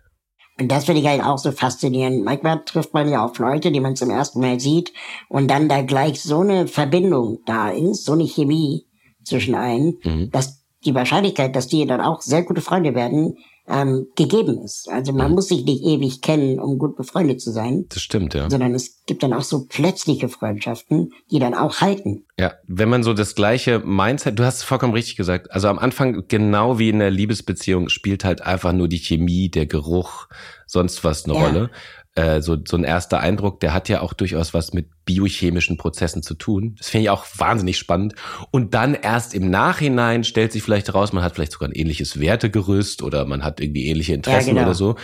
Und 0.59 0.71
das 0.71 0.85
finde 0.85 1.01
ich 1.01 1.07
halt 1.07 1.23
auch 1.23 1.37
so 1.37 1.51
faszinierend. 1.51 2.23
Manchmal 2.23 2.63
trifft 2.65 2.93
man 2.93 3.09
ja 3.09 3.25
auf 3.25 3.39
Leute, 3.39 3.71
die 3.71 3.79
man 3.79 3.95
zum 3.95 4.11
ersten 4.11 4.41
Mal 4.41 4.59
sieht 4.59 4.93
und 5.29 5.49
dann 5.49 5.67
da 5.67 5.81
gleich 5.81 6.21
so 6.21 6.41
eine 6.41 6.67
Verbindung 6.67 7.39
da 7.45 7.69
ist, 7.69 8.05
so 8.05 8.13
eine 8.13 8.25
Chemie 8.25 8.85
zwischen 9.23 9.55
allen, 9.55 9.97
mhm. 10.03 10.29
dass 10.31 10.63
die 10.85 10.93
Wahrscheinlichkeit, 10.93 11.55
dass 11.55 11.67
die 11.67 11.85
dann 11.85 12.01
auch 12.01 12.21
sehr 12.21 12.43
gute 12.43 12.61
Freunde 12.61 12.95
werden, 12.95 13.37
ähm, 13.67 14.07
gegeben 14.15 14.61
ist. 14.63 14.89
Also 14.89 15.13
man 15.13 15.29
mhm. 15.29 15.35
muss 15.35 15.47
sich 15.47 15.63
nicht 15.63 15.83
ewig 15.83 16.21
kennen, 16.21 16.59
um 16.59 16.77
gut 16.77 16.95
befreundet 16.95 17.41
zu 17.41 17.51
sein. 17.51 17.85
Das 17.89 18.01
stimmt, 18.01 18.33
ja. 18.33 18.49
Sondern 18.49 18.73
es 18.73 19.03
gibt 19.05 19.23
dann 19.23 19.33
auch 19.33 19.43
so 19.43 19.65
plötzliche 19.67 20.29
Freundschaften, 20.29 21.11
die 21.31 21.39
dann 21.39 21.53
auch 21.53 21.81
halten. 21.81 22.25
Ja, 22.39 22.53
wenn 22.67 22.89
man 22.89 23.03
so 23.03 23.13
das 23.13 23.35
gleiche 23.35 23.79
Mindset, 23.79 24.39
du 24.39 24.43
hast 24.43 24.57
es 24.57 24.63
vollkommen 24.63 24.93
richtig 24.93 25.15
gesagt. 25.15 25.51
Also 25.51 25.67
am 25.67 25.79
Anfang, 25.79 26.23
genau 26.27 26.79
wie 26.79 26.89
in 26.89 26.99
der 26.99 27.11
Liebesbeziehung, 27.11 27.89
spielt 27.89 28.23
halt 28.23 28.41
einfach 28.41 28.73
nur 28.73 28.87
die 28.87 28.99
Chemie, 28.99 29.49
der 29.49 29.67
Geruch, 29.67 30.27
sonst 30.65 31.03
was 31.03 31.25
eine 31.25 31.35
ja. 31.35 31.45
Rolle 31.45 31.69
äh, 32.15 32.41
so, 32.41 32.57
so 32.67 32.75
ein 32.75 32.83
erster 32.83 33.21
Eindruck, 33.21 33.61
der 33.61 33.73
hat 33.73 33.87
ja 33.87 34.01
auch 34.01 34.13
durchaus 34.13 34.53
was 34.53 34.73
mit 34.73 34.89
biochemischen 35.05 35.77
Prozessen 35.77 36.21
zu 36.21 36.33
tun. 36.33 36.75
Das 36.77 36.89
finde 36.89 37.03
ich 37.03 37.09
auch 37.09 37.25
wahnsinnig 37.37 37.77
spannend. 37.77 38.15
Und 38.51 38.73
dann 38.73 38.95
erst 38.95 39.33
im 39.33 39.49
Nachhinein 39.49 40.25
stellt 40.25 40.51
sich 40.51 40.61
vielleicht 40.61 40.87
heraus, 40.87 41.13
man 41.13 41.23
hat 41.23 41.35
vielleicht 41.35 41.53
sogar 41.53 41.69
ein 41.69 41.73
ähnliches 41.73 42.19
Wertegerüst 42.19 43.01
oder 43.01 43.25
man 43.25 43.43
hat 43.43 43.61
irgendwie 43.61 43.87
ähnliche 43.87 44.13
Interessen 44.13 44.49
ja, 44.49 44.53
genau. 44.55 44.65
oder 44.65 44.75
so. 44.75 44.95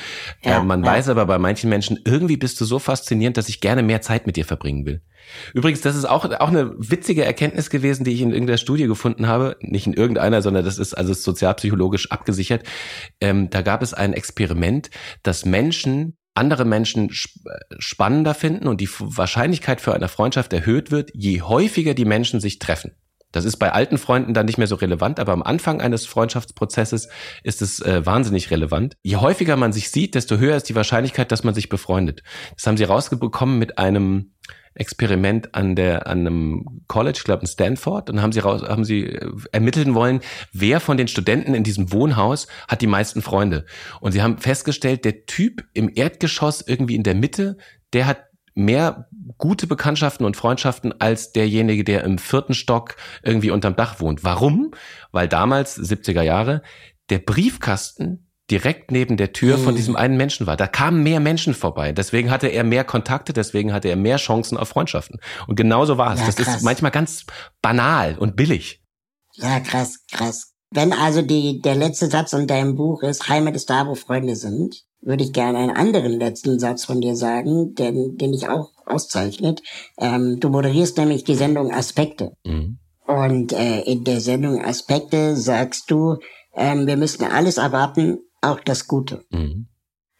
Ja, 0.44 0.60
äh, 0.60 0.64
man 0.64 0.84
ja. 0.84 0.92
weiß 0.92 1.08
aber 1.08 1.26
bei 1.26 1.40
manchen 1.40 1.70
Menschen, 1.70 1.98
irgendwie 2.04 2.38
bist 2.38 2.60
du 2.60 2.66
so 2.66 2.78
faszinierend, 2.78 3.38
dass 3.38 3.48
ich 3.48 3.62
gerne 3.62 3.84
mehr 3.84 4.02
Zeit 4.02 4.28
mit 4.28 4.36
dir 4.36 4.46
verbringen 4.46 4.86
will. 4.86 5.02
Übrigens, 5.54 5.82
das 5.82 5.96
ist 5.96 6.06
auch, 6.06 6.26
auch 6.26 6.50
eine 6.50 6.74
witzige 6.78 7.24
Erkenntnis 7.24 7.70
gewesen, 7.70 8.04
die 8.04 8.12
ich 8.12 8.22
in 8.22 8.32
irgendeiner 8.32 8.58
Studie 8.58 8.88
gefunden 8.88 9.28
habe. 9.28 9.56
Nicht 9.62 9.88
in 9.88 9.94
irgendeiner, 9.94 10.42
sondern 10.42 10.66
das 10.66 10.78
ist 10.78 10.94
also 10.94 11.14
sozialpsychologisch 11.14 12.12
abgesichert. 12.12 12.64
Ähm, 13.22 13.50
da 13.50 13.62
gab 13.62 13.82
es 13.82 13.94
ein 13.94 14.14
Experiment, 14.14 14.90
dass 15.24 15.46
Menschen 15.46 16.18
andere 16.38 16.66
Menschen 16.66 17.10
spannender 17.12 18.34
finden 18.34 18.68
und 18.68 18.80
die 18.80 18.90
Wahrscheinlichkeit 19.00 19.82
für 19.82 19.94
eine 19.94 20.08
Freundschaft 20.08 20.54
erhöht 20.54 20.92
wird, 20.92 21.12
je 21.14 21.42
häufiger 21.42 21.94
die 21.94 22.06
Menschen 22.06 22.40
sich 22.40 22.60
treffen. 22.60 22.92
Das 23.34 23.44
ist 23.44 23.58
bei 23.58 23.74
alten 23.74 23.98
Freunden 23.98 24.34
dann 24.34 24.46
nicht 24.46 24.58
mehr 24.58 24.68
so 24.68 24.76
relevant, 24.76 25.20
aber 25.20 25.34
am 25.34 25.44
Anfang 25.44 25.82
eines 25.82 26.06
Freundschaftsprozesses 26.06 27.10
ist 27.44 27.62
es 27.62 27.82
äh, 27.82 28.06
wahnsinnig 28.06 28.52
relevant. 28.52 28.96
Je 29.04 29.18
häufiger 29.18 29.58
man 29.58 29.74
sich 29.74 29.92
sieht, 29.92 30.16
desto 30.16 30.38
höher 30.38 30.56
ist 30.56 30.70
die 30.70 30.76
Wahrscheinlichkeit, 30.76 31.32
dass 31.32 31.44
man 31.44 31.54
sich 31.54 31.68
befreundet. 31.68 32.24
Das 32.56 32.66
haben 32.66 32.78
sie 32.78 32.86
rausbekommen 32.86 33.60
mit 33.60 33.78
einem 33.78 34.32
Experiment 34.74 35.56
an 35.56 35.76
der 35.76 36.08
an 36.08 36.20
einem 36.20 36.82
College, 36.88 37.18
ich 37.20 37.24
glaube 37.24 37.42
in 37.42 37.48
Stanford, 37.48 38.10
und 38.10 38.22
haben 38.22 38.32
sie 38.32 38.40
raus, 38.40 38.64
haben 38.64 38.86
sie 38.86 39.06
äh, 39.06 39.30
ermitteln 39.52 39.94
wollen, 39.94 40.22
wer 40.54 40.80
von 40.80 40.98
den 40.98 41.08
Studenten 41.08 41.54
in 41.54 41.64
diesem 41.64 41.92
Wohnhaus 41.92 42.48
hat 42.68 42.82
die 42.82 42.88
meisten 42.88 43.22
Freunde. 43.22 43.66
Und 44.02 44.12
sie 44.12 44.22
haben 44.22 44.38
festgestellt, 44.38 45.06
der 45.06 45.26
Typ 45.26 45.66
im 45.74 45.92
Erdgeschoss 45.94 46.62
irgendwie 46.62 46.96
in 46.96 47.04
der 47.04 47.16
Mitte, 47.16 47.58
der 47.94 48.08
hat 48.08 48.28
mehr 48.54 49.08
gute 49.38 49.68
Bekanntschaften 49.68 50.26
und 50.26 50.36
Freundschaften 50.36 51.00
als 51.00 51.32
derjenige, 51.32 51.84
der 51.84 52.04
im 52.04 52.18
vierten 52.18 52.56
Stock 52.56 52.96
irgendwie 53.22 53.52
unterm 53.52 53.76
Dach 53.76 54.00
wohnt. 54.00 54.24
Warum? 54.24 54.72
Weil 55.12 55.28
damals, 55.28 55.78
70er 55.78 56.24
Jahre, 56.24 56.64
der 57.10 57.20
Briefkasten 57.20 58.27
direkt 58.50 58.92
neben 58.92 59.18
der 59.18 59.34
Tür 59.34 59.58
von 59.58 59.70
hm. 59.70 59.76
diesem 59.76 59.96
einen 59.96 60.18
Menschen 60.18 60.48
war. 60.48 60.58
Da 60.58 60.68
kamen 60.68 61.04
mehr 61.04 61.20
Menschen 61.20 61.54
vorbei. 61.54 61.92
Deswegen 61.92 62.32
hatte 62.32 62.48
er 62.48 62.64
mehr 62.64 62.84
Kontakte, 62.84 63.34
deswegen 63.34 63.74
hatte 63.74 63.90
er 63.90 63.96
mehr 63.96 64.18
Chancen 64.18 64.58
auf 64.58 64.70
Freundschaften. 64.70 65.20
Und 65.48 65.56
genauso 65.56 65.98
war 65.98 66.14
es. 66.14 66.22
Ja, 66.22 66.26
das 66.28 66.40
ist 66.40 66.64
manchmal 66.64 66.92
ganz 66.92 67.26
banal 67.62 68.18
und 68.18 68.36
billig. 68.36 68.82
Ja, 69.34 69.60
krass, 69.60 70.00
krass. 70.12 70.54
Wenn 70.72 70.94
also 70.94 71.22
die, 71.22 71.62
der 71.62 71.76
letzte 71.76 72.08
Satz 72.08 72.34
in 72.34 72.48
deinem 72.48 72.76
Buch 72.76 73.04
ist, 73.04 73.30
Heimat 73.30 73.56
ist 73.56 73.70
da, 73.70 73.88
wo 73.88 73.96
Freunde 73.96 74.36
sind, 74.36 74.84
würde 75.02 75.24
ich 75.24 75.32
gerne 75.32 75.60
einen 75.60 75.76
anderen 75.76 76.20
letzten 76.20 76.60
Satz 76.60 76.86
von 76.86 77.00
dir 77.00 77.16
sagen, 77.16 77.74
den, 77.76 78.18
den 78.18 78.34
ich 78.34 78.50
auch 78.50 78.72
auszeichnet. 78.86 79.62
Ähm, 79.98 80.40
du 80.40 80.50
moderierst 80.50 80.98
nämlich 80.98 81.24
die 81.24 81.36
Sendung 81.36 81.72
Aspekte. 81.72 82.34
Mhm. 82.46 82.80
Und 83.06 83.54
äh, 83.54 83.82
in 83.82 84.04
der 84.04 84.20
Sendung 84.20 84.64
Aspekte 84.64 85.38
sagst 85.38 85.90
du, 85.90 86.18
ähm, 86.54 86.88
wir 86.88 86.98
müssen 86.98 87.24
alles 87.24 87.58
erwarten, 87.58 88.20
auch 88.42 88.60
das 88.60 88.88
Gute. 88.88 89.26
Mhm. 89.30 89.68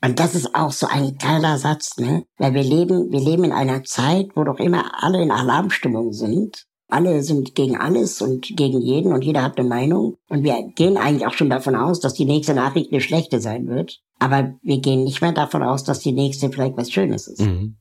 Und 0.04 0.20
das 0.20 0.36
ist 0.36 0.54
auch 0.54 0.72
so 0.72 0.88
ein 0.88 1.18
geiler 1.18 1.58
Satz, 1.58 1.98
ne? 1.98 2.24
Weil 2.38 2.54
wir 2.54 2.64
leben, 2.64 3.12
wir 3.12 3.20
leben 3.20 3.44
in 3.44 3.52
einer 3.52 3.84
Zeit, 3.84 4.28
wo 4.36 4.44
doch 4.44 4.60
immer 4.60 5.04
alle 5.04 5.22
in 5.22 5.32
Alarmstimmung 5.32 6.14
sind. 6.14 6.66
Alle 6.90 7.22
sind 7.24 7.56
gegen 7.56 7.76
alles 7.76 8.22
und 8.22 8.56
gegen 8.56 8.80
jeden 8.80 9.12
und 9.12 9.24
jeder 9.24 9.44
hat 9.44 9.58
eine 9.60 9.68
Meinung. 9.68 10.18
Und 10.30 10.44
wir 10.44 10.72
gehen 10.76 10.98
eigentlich 10.98 11.28
auch 11.28 11.34
schon 11.34 11.50
davon 11.50 11.76
aus, 11.76 12.00
dass 12.00 12.14
die 12.14 12.26
nächste 12.26 12.54
Nachricht 12.54 12.92
eine 12.92 13.02
schlechte 13.02 13.42
sein 13.42 13.68
wird. 13.68 14.00
Aber 14.20 14.54
wir 14.62 14.80
gehen 14.80 15.04
nicht 15.04 15.22
mehr 15.22 15.34
davon 15.34 15.64
aus, 15.64 15.84
dass 15.84 16.00
die 16.00 16.14
nächste 16.14 16.50
vielleicht 16.50 16.78
was 16.78 16.92
Schönes 16.92 17.28
ist. 17.28 17.42
Mhm. 17.42 17.76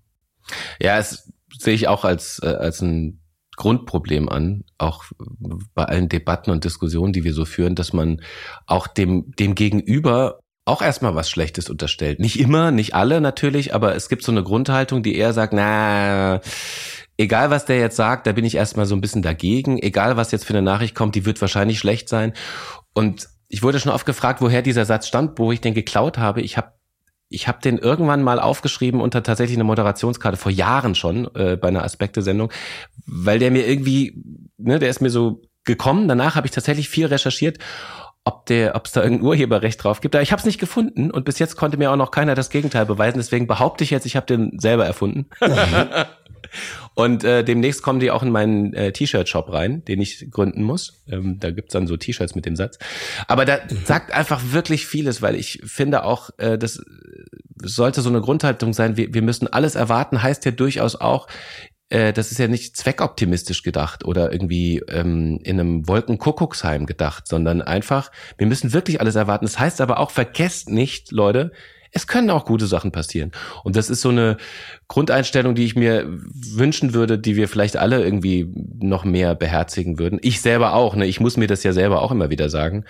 Ja, 0.81 0.99
es 0.99 1.31
sehe 1.57 1.75
ich 1.75 1.87
auch 1.87 2.05
als, 2.05 2.41
äh, 2.43 2.49
als 2.49 2.81
ein 2.81 3.21
Grundproblem 3.57 4.29
an, 4.29 4.65
auch 4.79 5.05
bei 5.75 5.85
allen 5.85 6.09
Debatten 6.09 6.51
und 6.51 6.65
Diskussionen, 6.65 7.13
die 7.13 7.25
wir 7.25 7.35
so 7.35 7.45
führen, 7.45 7.75
dass 7.75 7.93
man 7.93 8.21
auch 8.67 8.87
dem, 8.87 9.33
dem 9.37 9.55
Gegenüber 9.55 10.41
auch 10.67 10.83
erstmal 10.83 11.15
was 11.15 11.31
Schlechtes 11.31 11.71
unterstellt. 11.71 12.19
Nicht 12.19 12.39
immer, 12.39 12.71
nicht 12.71 12.95
alle 12.95 13.21
natürlich, 13.21 13.75
aber 13.75 13.95
es 13.95 14.09
gibt 14.09 14.25
so 14.25 14.33
eine 14.33 14.43
Grundhaltung, 14.43 15.03
die 15.03 15.17
eher 15.17 15.33
sagt, 15.33 15.53
na, 15.53 16.41
egal 17.17 17.51
was 17.51 17.65
der 17.65 17.79
jetzt 17.79 17.97
sagt, 17.97 18.27
da 18.27 18.33
bin 18.33 18.45
ich 18.45 18.57
erstmal 18.57 18.87
so 18.87 18.95
ein 18.95 19.01
bisschen 19.01 19.23
dagegen. 19.23 19.79
Egal 19.79 20.17
was 20.17 20.33
jetzt 20.33 20.45
für 20.45 20.53
eine 20.53 20.63
Nachricht 20.63 20.95
kommt, 20.95 21.15
die 21.15 21.25
wird 21.25 21.41
wahrscheinlich 21.41 21.79
schlecht 21.79 22.09
sein. 22.09 22.33
Und 22.95 23.29
ich 23.49 23.63
wurde 23.63 23.79
schon 23.79 23.93
oft 23.93 24.07
gefragt, 24.07 24.41
woher 24.41 24.61
dieser 24.61 24.85
Satz 24.85 25.07
stammt, 25.07 25.39
wo 25.39 25.53
ich 25.53 25.61
den 25.61 25.75
geklaut 25.75 26.19
habe. 26.19 26.43
Ich 26.43 26.57
habe 26.57 26.73
ich 27.29 27.49
habe 27.49 27.61
den 27.61 27.79
irgendwann 27.79 28.23
mal 28.23 28.39
aufgeschrieben 28.39 29.01
unter 29.01 29.23
tatsächlich 29.23 29.57
eine 29.57 29.65
Moderationskarte 29.65 30.37
vor 30.37 30.53
Jahren 30.53 30.95
schon 30.95 31.29
äh, 31.35 31.57
bei 31.57 31.69
einer 31.69 31.85
Aspekte-Sendung, 31.85 32.53
weil 33.07 33.39
der 33.39 33.51
mir 33.51 33.67
irgendwie, 33.67 34.23
ne, 34.59 34.79
der 34.79 34.91
ist 34.91 35.01
mir 35.01 35.11
so 35.11 35.43
gekommen. 35.65 36.07
Danach 36.07 36.37
habe 36.37 36.47
ich 36.47 36.53
tatsächlich 36.53 36.89
viel 36.89 37.07
recherchiert, 37.07 37.59
ob 38.25 38.47
der, 38.47 38.77
ob 38.77 38.87
es 38.87 38.93
da 38.93 39.03
irgendein 39.03 39.27
Urheberrecht 39.27 39.83
drauf 39.83 40.01
gibt. 40.01 40.15
Aber 40.15 40.23
ich 40.23 40.33
habe 40.33 40.41
es 40.41 40.47
nicht 40.47 40.61
gefunden 40.61 41.11
und 41.11 41.25
bis 41.25 41.39
jetzt 41.39 41.57
konnte 41.57 41.77
mir 41.77 41.91
auch 41.91 41.97
noch 41.97 42.13
keiner 42.13 42.35
das 42.35 42.51
Gegenteil 42.51 42.87
beweisen. 42.87 43.19
Deswegen 43.19 43.47
behaupte 43.47 43.83
ich 43.83 43.91
jetzt, 43.91 44.07
ich 44.07 44.17
habe 44.17 44.27
den 44.27 44.59
selber 44.59 44.87
erfunden. 44.87 45.27
Und 46.95 47.25
äh, 47.25 47.45
demnächst 47.45 47.83
kommen 47.83 48.01
die 48.01 48.11
auch 48.11 48.23
in 48.23 48.31
meinen 48.31 48.73
äh, 48.73 48.93
T-Shirt-Shop 48.93 49.53
rein, 49.53 49.85
den 49.85 50.01
ich 50.01 50.31
gründen 50.31 50.63
muss. 50.63 51.05
Ähm, 51.11 51.39
da 51.39 51.51
gibt's 51.51 51.73
dann 51.73 51.87
so 51.87 51.97
T-Shirts 51.97 52.35
mit 52.35 52.47
dem 52.47 52.57
Satz. 52.57 52.79
Aber 53.27 53.45
da 53.45 53.57
mhm. 53.57 53.85
sagt 53.85 54.13
einfach 54.13 54.41
wirklich 54.53 54.87
vieles, 54.87 55.21
weil 55.21 55.35
ich 55.35 55.61
finde 55.65 56.05
auch, 56.05 56.31
äh, 56.39 56.57
das 56.57 56.83
sollte 57.63 58.01
so 58.01 58.09
eine 58.09 58.21
Grundhaltung 58.21 58.73
sein, 58.73 58.97
wir, 58.97 59.15
wir 59.15 59.23
müssen 59.23 59.47
alles 59.47 59.75
erwarten, 59.75 60.23
heißt 60.23 60.45
ja 60.45 60.51
durchaus 60.51 60.97
auch, 60.97 61.27
äh, 61.89 62.13
das 62.13 62.33
ist 62.33 62.39
ja 62.39 62.49
nicht 62.49 62.77
zweckoptimistisch 62.77 63.63
gedacht 63.63 64.05
oder 64.05 64.33
irgendwie 64.33 64.79
ähm, 64.89 65.39
in 65.45 65.61
einem 65.61 65.89
Wolkenkuckucksheim 65.89 66.87
gedacht, 66.87 67.29
sondern 67.29 67.63
einfach, 67.63 68.11
wir 68.39 68.47
müssen 68.47 68.73
wirklich 68.73 69.01
alles 69.01 69.15
erwarten. 69.15 69.45
Das 69.45 69.59
heißt 69.59 69.81
aber 69.81 70.01
auch, 70.01 70.11
vergesst 70.11 70.69
nicht, 70.69 71.13
Leute, 71.13 71.53
es 71.97 72.07
können 72.07 72.29
auch 72.31 72.45
gute 72.45 72.67
Sachen 72.67 72.93
passieren. 72.93 73.33
Und 73.65 73.75
das 73.75 73.89
ist 73.89 74.03
so 74.03 74.11
eine 74.11 74.37
Grundeinstellung, 74.87 75.55
die 75.55 75.65
ich 75.65 75.75
mir 75.75 76.07
wünschen 76.07 76.93
würde, 76.93 77.19
die 77.19 77.37
wir 77.37 77.49
vielleicht 77.49 77.79
alle 77.79 78.05
irgendwie 78.05 78.53
noch 78.79 79.05
mehr 79.05 79.35
beherzigen 79.35 79.99
würden. 79.99 80.19
Ich 80.23 80.43
selber 80.43 80.75
auch, 80.75 80.95
ne? 80.95 81.07
Ich 81.07 81.21
muss 81.21 81.39
mir 81.39 81.49
das 81.49 81.63
ja 81.63 81.73
selber 81.73 82.03
auch 82.03 82.13
immer 82.13 82.29
wieder 82.29 82.51
sagen. 82.51 82.85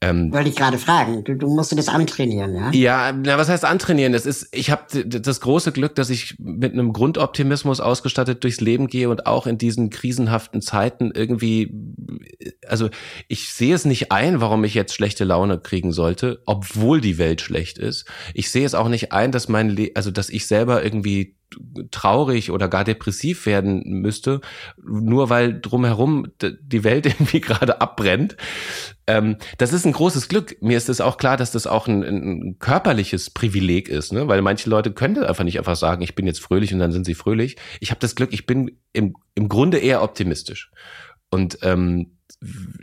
Ähm, 0.00 0.32
Wollte 0.32 0.48
ich 0.48 0.56
gerade 0.56 0.78
fragen. 0.78 1.24
Du, 1.24 1.34
du 1.34 1.48
musst 1.48 1.76
das 1.76 1.88
antrainieren, 1.88 2.54
ja? 2.54 2.70
Ja, 2.72 3.12
na, 3.12 3.36
was 3.36 3.48
heißt 3.48 3.64
antrainieren? 3.64 4.12
Das 4.12 4.26
ist, 4.26 4.48
ich 4.52 4.70
habe 4.70 5.04
das 5.04 5.40
große 5.40 5.72
Glück, 5.72 5.96
dass 5.96 6.08
ich 6.08 6.36
mit 6.38 6.72
einem 6.72 6.92
Grundoptimismus 6.92 7.80
ausgestattet 7.80 8.44
durchs 8.44 8.60
Leben 8.60 8.86
gehe 8.86 9.08
und 9.08 9.26
auch 9.26 9.46
in 9.48 9.58
diesen 9.58 9.90
krisenhaften 9.90 10.62
Zeiten 10.62 11.10
irgendwie, 11.14 11.72
also 12.66 12.90
ich 13.26 13.50
sehe 13.50 13.74
es 13.74 13.84
nicht 13.84 14.12
ein, 14.12 14.40
warum 14.40 14.62
ich 14.62 14.74
jetzt 14.74 14.94
schlechte 14.94 15.24
Laune 15.24 15.58
kriegen 15.58 15.92
sollte, 15.92 16.42
obwohl 16.46 17.00
die 17.00 17.18
Welt 17.18 17.40
schlecht 17.40 17.78
ist. 17.78 18.06
Ich 18.34 18.50
sehe 18.52 18.66
es 18.66 18.74
auch 18.74 18.88
nicht 18.88 19.12
ein, 19.12 19.32
dass 19.32 19.48
mein, 19.48 19.70
Le 19.70 19.90
also 19.94 20.10
dass 20.10 20.28
ich 20.28 20.46
selber 20.46 20.84
irgendwie 20.84 21.36
traurig 21.90 22.50
oder 22.50 22.68
gar 22.68 22.84
depressiv 22.84 23.46
werden 23.46 23.82
müsste, 23.84 24.40
nur 24.82 25.30
weil 25.30 25.60
drumherum 25.60 26.28
die 26.40 26.84
Welt 26.84 27.06
irgendwie 27.06 27.40
gerade 27.40 27.80
abbrennt. 27.80 28.36
Ähm, 29.06 29.36
das 29.58 29.72
ist 29.72 29.84
ein 29.84 29.92
großes 29.92 30.28
Glück. 30.28 30.56
Mir 30.62 30.76
ist 30.76 30.88
es 30.88 31.00
auch 31.00 31.16
klar, 31.16 31.36
dass 31.36 31.52
das 31.52 31.66
auch 31.66 31.88
ein, 31.88 32.02
ein 32.02 32.58
körperliches 32.58 33.30
Privileg 33.30 33.88
ist, 33.88 34.12
ne? 34.12 34.28
weil 34.28 34.42
manche 34.42 34.70
Leute 34.70 34.92
können 34.92 35.22
einfach 35.24 35.44
nicht 35.44 35.58
einfach 35.58 35.76
sagen, 35.76 36.02
ich 36.02 36.14
bin 36.14 36.26
jetzt 36.26 36.40
fröhlich 36.40 36.72
und 36.72 36.78
dann 36.78 36.92
sind 36.92 37.04
sie 37.04 37.14
fröhlich. 37.14 37.56
Ich 37.80 37.90
habe 37.90 38.00
das 38.00 38.14
Glück, 38.14 38.32
ich 38.32 38.46
bin 38.46 38.78
im, 38.92 39.14
im 39.34 39.48
Grunde 39.48 39.78
eher 39.78 40.02
optimistisch. 40.02 40.70
Und 41.30 41.58
ähm, 41.62 42.18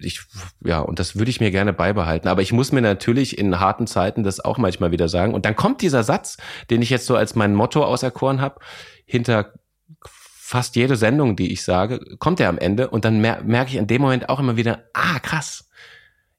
ich, 0.02 0.22
ja, 0.64 0.80
und 0.80 1.00
das 1.00 1.16
würde 1.16 1.30
ich 1.30 1.40
mir 1.40 1.52
gerne 1.52 1.74
beibehalten. 1.74 2.28
Aber 2.28 2.42
ich 2.42 2.54
muss 2.54 2.72
mir 2.72 2.82
natürlich 2.82 3.38
in 3.38 3.60
harten 3.60 3.88
Zeiten 3.88 4.24
das 4.24 4.40
auch 4.40 4.58
manchmal 4.58 4.92
wieder 4.92 5.10
sagen. 5.10 5.34
Und 5.34 5.46
dann 5.46 5.56
kommt 5.56 5.82
dieser 5.82 6.04
Satz, 6.04 6.38
den 6.70 6.82
ich 6.82 6.90
jetzt 6.90 7.06
so 7.06 7.16
als 7.16 7.36
mein 7.36 7.54
Motto 7.54 7.84
auserkoren 7.84 8.42
habe, 8.42 8.60
hinter 9.06 9.54
fast 10.04 10.76
jede 10.76 10.96
Sendung, 10.96 11.36
die 11.36 11.52
ich 11.52 11.64
sage, 11.64 12.00
kommt 12.18 12.40
er 12.40 12.50
am 12.50 12.58
Ende 12.58 12.90
und 12.90 13.06
dann 13.06 13.22
mer 13.22 13.44
merke 13.44 13.72
ich 13.72 13.78
in 13.78 13.88
dem 13.88 14.02
Moment 14.02 14.30
auch 14.30 14.40
immer 14.40 14.58
wieder, 14.58 14.84
ah, 14.94 15.20
krass. 15.20 15.70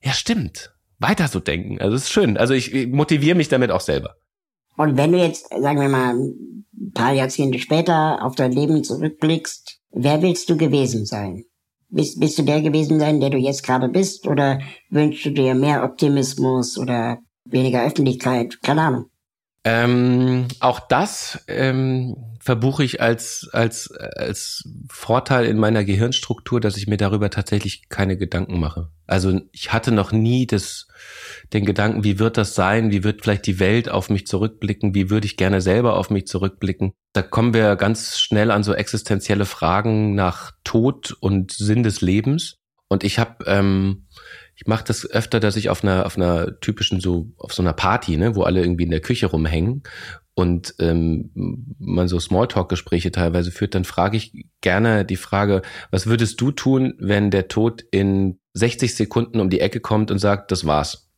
Ja, 0.02 0.12
stimmt. 0.12 0.72
Weiter 0.98 1.28
so 1.28 1.40
denken. 1.40 1.80
Also 1.80 1.94
es 1.94 2.04
ist 2.04 2.10
schön. 2.10 2.36
Also 2.36 2.54
ich, 2.54 2.74
ich 2.74 2.88
motiviere 2.88 3.36
mich 3.36 3.48
damit 3.48 3.70
auch 3.70 3.80
selber. 3.80 4.16
Und 4.76 4.96
wenn 4.96 5.12
du 5.12 5.18
jetzt, 5.18 5.48
sagen 5.50 5.80
wir 5.80 5.88
mal, 5.88 6.14
ein 6.14 6.92
paar 6.94 7.12
Jahrzehnte 7.12 7.58
später 7.58 8.24
auf 8.24 8.34
dein 8.34 8.52
Leben 8.52 8.82
zurückblickst, 8.82 9.78
wer 9.92 10.22
willst 10.22 10.48
du 10.50 10.56
gewesen 10.56 11.06
sein? 11.06 11.44
Bist, 11.90 12.20
bist 12.20 12.38
du 12.38 12.42
der 12.42 12.62
gewesen 12.62 13.00
sein, 13.00 13.20
der 13.20 13.30
du 13.30 13.38
jetzt 13.38 13.64
gerade 13.64 13.88
bist? 13.88 14.26
Oder 14.26 14.60
wünschst 14.90 15.24
du 15.26 15.30
dir 15.30 15.54
mehr 15.54 15.84
Optimismus 15.84 16.78
oder 16.78 17.18
weniger 17.44 17.84
Öffentlichkeit? 17.84 18.62
Keine 18.62 18.82
Ahnung. 18.82 19.04
Ähm, 19.62 20.48
auch 20.60 20.80
das 20.80 21.44
ähm, 21.46 22.16
verbuche 22.40 22.82
ich 22.82 23.02
als, 23.02 23.50
als, 23.52 23.92
als 23.92 24.66
Vorteil 24.88 25.44
in 25.44 25.58
meiner 25.58 25.84
Gehirnstruktur, 25.84 26.60
dass 26.60 26.78
ich 26.78 26.86
mir 26.86 26.96
darüber 26.96 27.28
tatsächlich 27.28 27.90
keine 27.90 28.16
Gedanken 28.16 28.58
mache. 28.58 28.88
Also 29.06 29.38
ich 29.52 29.72
hatte 29.72 29.92
noch 29.92 30.12
nie 30.12 30.46
das, 30.46 30.88
den 31.52 31.66
Gedanken, 31.66 32.04
wie 32.04 32.18
wird 32.18 32.38
das 32.38 32.54
sein? 32.54 32.90
Wie 32.90 33.04
wird 33.04 33.22
vielleicht 33.22 33.46
die 33.46 33.58
Welt 33.58 33.90
auf 33.90 34.08
mich 34.08 34.26
zurückblicken? 34.26 34.94
Wie 34.94 35.10
würde 35.10 35.26
ich 35.26 35.36
gerne 35.36 35.60
selber 35.60 35.98
auf 35.98 36.08
mich 36.08 36.26
zurückblicken? 36.26 36.92
Da 37.12 37.20
kommen 37.20 37.52
wir 37.52 37.76
ganz 37.76 38.18
schnell 38.18 38.50
an 38.50 38.62
so 38.62 38.72
existenzielle 38.72 39.44
Fragen 39.44 40.14
nach 40.14 40.52
Tod 40.64 41.16
und 41.20 41.52
Sinn 41.52 41.82
des 41.82 42.00
Lebens. 42.00 42.56
Und 42.88 43.04
ich 43.04 43.18
habe 43.18 43.44
ähm, 43.46 44.06
ich 44.60 44.66
mache 44.66 44.84
das 44.84 45.10
öfter, 45.10 45.40
dass 45.40 45.56
ich 45.56 45.70
auf 45.70 45.82
einer 45.82 46.04
auf 46.04 46.18
einer 46.18 46.60
typischen 46.60 47.00
so 47.00 47.32
auf 47.38 47.54
so 47.54 47.62
einer 47.62 47.72
Party, 47.72 48.18
ne, 48.18 48.34
wo 48.36 48.42
alle 48.42 48.60
irgendwie 48.60 48.84
in 48.84 48.90
der 48.90 49.00
Küche 49.00 49.26
rumhängen 49.26 49.84
und 50.34 50.74
ähm, 50.78 51.30
man 51.78 52.08
so 52.08 52.20
Smalltalk-Gespräche 52.20 53.10
teilweise 53.10 53.52
führt, 53.52 53.74
dann 53.74 53.84
frage 53.84 54.18
ich 54.18 54.46
gerne 54.60 55.06
die 55.06 55.16
Frage, 55.16 55.62
was 55.90 56.06
würdest 56.06 56.38
du 56.42 56.50
tun, 56.50 56.92
wenn 56.98 57.30
der 57.30 57.48
Tod 57.48 57.84
in 57.90 58.38
60 58.52 58.94
Sekunden 58.94 59.40
um 59.40 59.48
die 59.48 59.60
Ecke 59.60 59.80
kommt 59.80 60.10
und 60.10 60.18
sagt, 60.18 60.50
das 60.52 60.66
war's? 60.66 61.10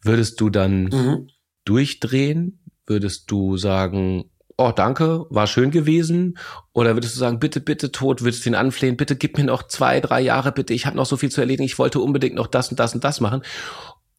Würdest 0.00 0.40
du 0.40 0.48
dann 0.48 0.84
mhm. 0.84 1.28
durchdrehen? 1.64 2.60
Würdest 2.86 3.28
du 3.28 3.56
sagen, 3.56 4.30
oh 4.56 4.72
danke, 4.74 5.26
war 5.30 5.46
schön 5.46 5.70
gewesen? 5.70 6.38
Oder 6.72 6.94
würdest 6.94 7.14
du 7.14 7.18
sagen, 7.18 7.38
bitte, 7.38 7.60
bitte 7.60 7.92
tot, 7.92 8.22
würdest 8.22 8.44
du 8.44 8.50
ihn 8.50 8.54
anflehen, 8.54 8.96
bitte 8.96 9.16
gib 9.16 9.36
mir 9.36 9.44
noch 9.44 9.64
zwei, 9.64 10.00
drei 10.00 10.20
Jahre, 10.20 10.52
bitte, 10.52 10.74
ich 10.74 10.86
habe 10.86 10.96
noch 10.96 11.06
so 11.06 11.16
viel 11.16 11.30
zu 11.30 11.40
erledigen, 11.40 11.64
ich 11.64 11.78
wollte 11.78 12.00
unbedingt 12.00 12.36
noch 12.36 12.46
das 12.46 12.70
und 12.70 12.78
das 12.78 12.94
und 12.94 13.04
das 13.04 13.20
machen. 13.20 13.42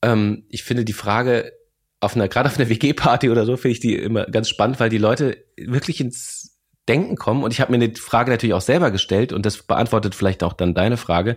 Ähm, 0.02 0.46
ich 0.50 0.64
finde 0.64 0.86
die 0.86 0.94
Frage 0.94 1.54
auf 2.00 2.16
einer, 2.16 2.28
gerade 2.28 2.50
auf 2.50 2.60
einer 2.60 2.70
WG-Party 2.70 3.30
oder 3.30 3.46
so, 3.46 3.58
finde 3.58 3.74
ich 3.74 3.80
die 3.80 3.96
immer 3.96 4.26
ganz 4.26 4.50
spannend, 4.50 4.80
weil 4.80 4.90
die 4.90 4.98
Leute 4.98 5.38
wirklich 5.58 6.02
ins 6.02 6.60
Denken 6.88 7.16
kommen. 7.16 7.44
Und 7.44 7.52
ich 7.52 7.62
habe 7.62 7.76
mir 7.76 7.88
die 7.88 8.00
Frage 8.00 8.30
natürlich 8.30 8.54
auch 8.54 8.62
selber 8.62 8.92
gestellt 8.92 9.34
und 9.34 9.46
das 9.46 9.64
beantwortet 9.64 10.14
vielleicht 10.14 10.44
auch 10.44 10.54
dann 10.54 10.76
deine 10.76 10.98
Frage. 10.98 11.36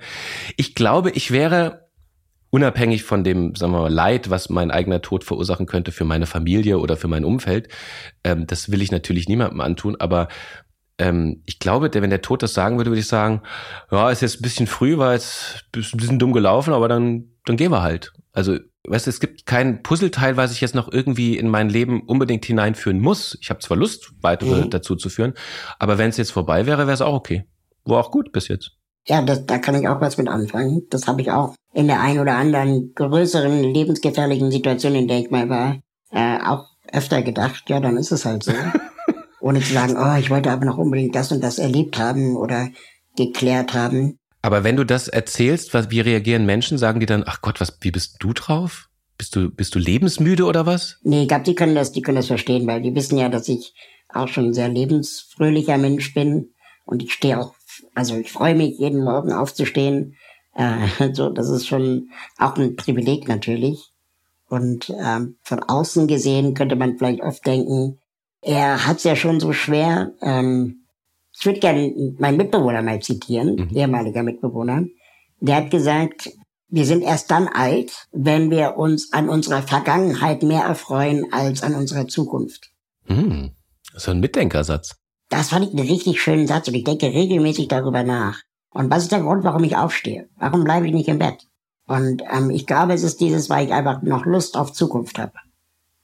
Ich 0.56 0.74
glaube, 0.74 1.10
ich 1.10 1.30
wäre 1.30 1.87
unabhängig 2.50 3.04
von 3.04 3.24
dem, 3.24 3.54
sagen 3.54 3.72
wir 3.72 3.82
mal, 3.82 3.92
Leid, 3.92 4.30
was 4.30 4.48
mein 4.48 4.70
eigener 4.70 5.02
Tod 5.02 5.24
verursachen 5.24 5.66
könnte 5.66 5.92
für 5.92 6.04
meine 6.04 6.26
Familie 6.26 6.78
oder 6.78 6.96
für 6.96 7.08
mein 7.08 7.24
Umfeld, 7.24 7.68
ähm, 8.24 8.46
das 8.46 8.70
will 8.70 8.82
ich 8.82 8.90
natürlich 8.90 9.28
niemandem 9.28 9.60
antun, 9.60 9.96
aber 9.98 10.28
ähm, 10.98 11.42
ich 11.46 11.58
glaube, 11.58 11.90
der, 11.90 12.02
wenn 12.02 12.10
der 12.10 12.22
Tod 12.22 12.42
das 12.42 12.54
sagen 12.54 12.76
würde, 12.76 12.90
würde 12.90 13.00
ich 13.00 13.06
sagen, 13.06 13.42
ja, 13.90 14.10
ist 14.10 14.22
jetzt 14.22 14.40
ein 14.40 14.42
bisschen 14.42 14.66
früh, 14.66 14.98
war 14.98 15.12
jetzt 15.14 15.64
ein 15.74 15.98
bisschen 15.98 16.18
dumm 16.18 16.32
gelaufen, 16.32 16.72
aber 16.72 16.88
dann, 16.88 17.30
dann 17.44 17.56
gehen 17.56 17.70
wir 17.70 17.82
halt. 17.82 18.12
Also, 18.32 18.58
weißt 18.88 19.06
du, 19.06 19.10
es 19.10 19.20
gibt 19.20 19.46
kein 19.46 19.82
Puzzleteil, 19.82 20.36
was 20.36 20.52
ich 20.52 20.60
jetzt 20.60 20.74
noch 20.74 20.90
irgendwie 20.90 21.36
in 21.36 21.48
mein 21.48 21.68
Leben 21.68 22.02
unbedingt 22.02 22.44
hineinführen 22.44 23.00
muss. 23.00 23.38
Ich 23.40 23.50
habe 23.50 23.60
zwar 23.60 23.76
Lust, 23.76 24.12
weitere 24.20 24.64
mhm. 24.64 24.70
dazu 24.70 24.96
zu 24.96 25.08
führen, 25.08 25.34
aber 25.78 25.98
wenn 25.98 26.10
es 26.10 26.16
jetzt 26.16 26.32
vorbei 26.32 26.66
wäre, 26.66 26.86
wäre 26.86 26.92
es 26.92 27.00
auch 27.00 27.14
okay. 27.14 27.44
War 27.84 28.00
auch 28.00 28.10
gut 28.10 28.32
bis 28.32 28.48
jetzt. 28.48 28.77
Ja, 29.06 29.22
das, 29.22 29.46
da 29.46 29.58
kann 29.58 29.74
ich 29.74 29.88
auch 29.88 30.00
was 30.00 30.18
mit 30.18 30.28
anfangen. 30.28 30.82
Das 30.90 31.06
habe 31.06 31.22
ich 31.22 31.30
auch 31.30 31.54
in 31.72 31.86
der 31.86 32.00
ein 32.00 32.18
oder 32.18 32.34
anderen 32.34 32.92
größeren 32.94 33.62
lebensgefährlichen 33.62 34.50
Situation, 34.50 34.94
in 34.94 35.08
der 35.08 35.20
ich 35.20 35.30
mal 35.30 35.48
war, 35.48 35.78
äh, 36.10 36.38
auch 36.44 36.66
öfter 36.92 37.22
gedacht. 37.22 37.64
Ja, 37.68 37.80
dann 37.80 37.96
ist 37.96 38.12
es 38.12 38.24
halt 38.24 38.42
so. 38.42 38.52
Ohne 39.40 39.60
zu 39.60 39.72
sagen, 39.72 39.96
oh, 39.96 40.18
ich 40.18 40.30
wollte 40.30 40.50
aber 40.50 40.64
noch 40.64 40.78
unbedingt 40.78 41.14
das 41.14 41.32
und 41.32 41.42
das 41.42 41.58
erlebt 41.58 41.98
haben 41.98 42.36
oder 42.36 42.68
geklärt 43.16 43.74
haben. 43.74 44.18
Aber 44.42 44.64
wenn 44.64 44.76
du 44.76 44.84
das 44.84 45.08
erzählst, 45.08 45.74
was, 45.74 45.90
wie 45.90 46.00
reagieren 46.00 46.46
Menschen? 46.46 46.78
Sagen 46.78 47.00
die 47.00 47.06
dann, 47.06 47.24
ach 47.26 47.40
Gott, 47.40 47.60
was, 47.60 47.78
wie 47.80 47.90
bist 47.90 48.16
du 48.20 48.32
drauf? 48.32 48.88
Bist 49.16 49.34
du, 49.34 49.50
bist 49.50 49.74
du 49.74 49.78
lebensmüde 49.78 50.44
oder 50.44 50.64
was? 50.64 50.98
Nee, 51.02 51.22
ich 51.22 51.28
glaube, 51.28 51.44
die 51.44 51.54
können 51.54 51.74
das, 51.74 51.92
die 51.92 52.02
können 52.02 52.16
das 52.16 52.28
verstehen, 52.28 52.66
weil 52.66 52.82
die 52.82 52.94
wissen 52.94 53.18
ja, 53.18 53.28
dass 53.28 53.48
ich 53.48 53.74
auch 54.08 54.28
schon 54.28 54.46
ein 54.46 54.54
sehr 54.54 54.68
lebensfröhlicher 54.68 55.76
Mensch 55.76 56.14
bin 56.14 56.50
und 56.84 57.02
ich 57.02 57.12
stehe 57.12 57.38
auch 57.40 57.54
also 57.98 58.16
ich 58.16 58.30
freue 58.30 58.54
mich, 58.54 58.78
jeden 58.78 59.02
Morgen 59.02 59.32
aufzustehen. 59.32 60.14
Äh, 60.54 60.86
also 61.00 61.30
das 61.30 61.50
ist 61.50 61.66
schon 61.66 62.10
auch 62.38 62.56
ein 62.56 62.76
Privileg 62.76 63.26
natürlich. 63.26 63.90
Und 64.48 64.90
ähm, 65.04 65.36
von 65.42 65.62
außen 65.64 66.06
gesehen 66.06 66.54
könnte 66.54 66.76
man 66.76 66.96
vielleicht 66.96 67.22
oft 67.22 67.44
denken, 67.44 67.98
er 68.40 68.86
hat 68.86 68.98
es 68.98 69.04
ja 69.04 69.16
schon 69.16 69.40
so 69.40 69.52
schwer. 69.52 70.12
Ähm, 70.22 70.84
ich 71.36 71.44
würde 71.44 71.58
gerne 71.58 71.92
meinen 72.18 72.36
Mitbewohner 72.36 72.82
mal 72.82 73.02
zitieren, 73.02 73.56
mhm. 73.56 73.76
ehemaliger 73.76 74.22
Mitbewohner. 74.22 74.84
Der 75.40 75.56
hat 75.56 75.70
gesagt, 75.72 76.30
wir 76.68 76.84
sind 76.84 77.02
erst 77.02 77.32
dann 77.32 77.48
alt, 77.48 78.06
wenn 78.12 78.50
wir 78.50 78.76
uns 78.76 79.12
an 79.12 79.28
unserer 79.28 79.62
Vergangenheit 79.62 80.44
mehr 80.44 80.62
erfreuen 80.62 81.32
als 81.32 81.64
an 81.64 81.74
unserer 81.74 82.06
Zukunft. 82.06 82.70
Hm, 83.06 83.50
das 83.92 84.04
ist 84.04 84.08
ein 84.08 84.20
Mitdenkersatz. 84.20 84.96
Das 85.28 85.50
fand 85.50 85.66
ich 85.66 85.70
einen 85.72 85.88
richtig 85.88 86.20
schönen 86.20 86.46
Satz 86.46 86.68
und 86.68 86.74
ich 86.74 86.84
denke 86.84 87.06
regelmäßig 87.06 87.68
darüber 87.68 88.02
nach. 88.02 88.40
Und 88.70 88.90
was 88.90 89.04
ist 89.04 89.12
der 89.12 89.20
Grund, 89.20 89.44
warum 89.44 89.64
ich 89.64 89.76
aufstehe? 89.76 90.28
Warum 90.36 90.64
bleibe 90.64 90.86
ich 90.86 90.92
nicht 90.92 91.08
im 91.08 91.18
Bett? 91.18 91.46
Und 91.86 92.22
ähm, 92.30 92.50
ich 92.50 92.66
glaube, 92.66 92.92
es 92.92 93.02
ist 93.02 93.20
dieses, 93.20 93.48
weil 93.48 93.66
ich 93.66 93.72
einfach 93.72 94.02
noch 94.02 94.26
Lust 94.26 94.56
auf 94.56 94.72
Zukunft 94.72 95.18
habe. 95.18 95.32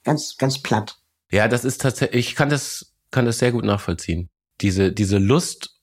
Ganz, 0.03 0.37
ganz 0.37 0.61
platt. 0.61 0.97
Ja, 1.31 1.49
das 1.49 1.65
ist 1.65 1.81
tatsächlich, 1.81 2.29
ich 2.29 2.35
kann 2.37 2.49
das, 2.49 2.95
kann 3.11 3.27
das 3.27 3.39
sehr 3.39 3.53
gut 3.53 3.65
nachvollziehen. 3.65 4.29
Diese, 4.61 4.93
diese 4.93 5.19
Lust 5.19 5.81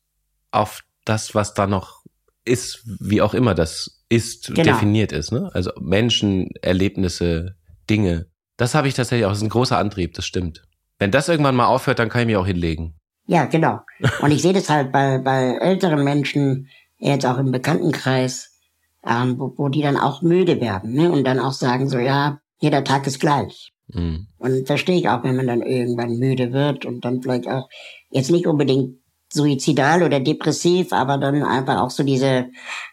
auf 0.51 0.82
das, 1.06 1.36
was 1.36 1.54
da 1.54 1.67
noch 1.67 2.04
ist, 2.45 2.82
wie 2.99 3.21
auch 3.21 3.34
immer 3.34 3.54
das 3.54 4.04
ist, 4.10 4.47
genau. 4.47 4.63
definiert 4.63 5.12
ist. 5.12 5.32
Ne? 5.32 5.49
Also 5.54 5.71
Menschen, 5.80 6.49
Erlebnisse, 6.62 7.56
Dinge. 7.89 8.27
Das 8.58 8.75
habe 8.75 8.88
ich 8.88 8.93
tatsächlich 8.93 9.25
auch. 9.25 9.30
Das 9.30 9.39
ist 9.39 9.43
ein 9.43 9.49
großer 9.49 9.77
Antrieb, 9.77 10.13
das 10.13 10.25
stimmt. 10.25 10.63
Wenn 10.99 11.12
das 11.12 11.30
irgendwann 11.30 11.56
mal 11.56 11.65
aufhört, 11.65 11.99
dann 11.99 12.10
kann 12.10 12.21
ich 12.21 12.27
mich 12.27 12.38
auch 12.38 12.45
hinlegen. 12.45 12.95
Ja, 13.32 13.46
genau. 13.46 13.80
Und 14.22 14.32
ich 14.32 14.41
sehe 14.41 14.52
das 14.52 14.70
halt 14.70 14.91
bei, 14.91 15.17
bei 15.17 15.56
älteren 15.62 16.04
Menschen, 16.04 16.67
jetzt 16.98 17.26
auch 17.26 17.38
im 17.38 17.54
Bekanntenkreis, 17.54 18.60
ähm, 19.08 19.39
wo, 19.39 19.54
wo 19.56 19.70
die 19.70 19.82
dann 19.82 19.96
auch 19.96 20.22
müde 20.22 20.60
werden 20.60 20.91
ne? 20.91 21.10
und 21.10 21.24
dann 21.24 21.39
auch 21.39 21.54
sagen 21.54 21.88
so, 21.88 21.98
ja, 21.98 22.41
jeder 22.60 22.84
Tag 22.84 23.08
ist 23.08 23.22
gleich. 23.22 23.72
Mhm. 23.88 24.28
Und 24.38 24.67
verstehe 24.67 24.98
ich 24.98 25.08
auch, 25.08 25.24
wenn 25.24 25.38
man 25.38 25.48
dann 25.48 25.62
irgendwann 25.62 26.17
müde 26.17 26.52
wird 26.52 26.86
und 26.86 27.06
dann 27.06 27.22
vielleicht 27.22 27.48
auch 27.48 27.70
jetzt 28.10 28.32
nicht 28.32 28.48
unbedingt 28.48 28.98
suizidal 29.32 30.04
oder 30.04 30.20
depressiv, 30.20 30.91
aber 30.91 31.17
dann 31.17 31.41
einfach 31.41 31.80
auch 31.80 31.89
so 31.89 32.04
diese, 32.04 32.50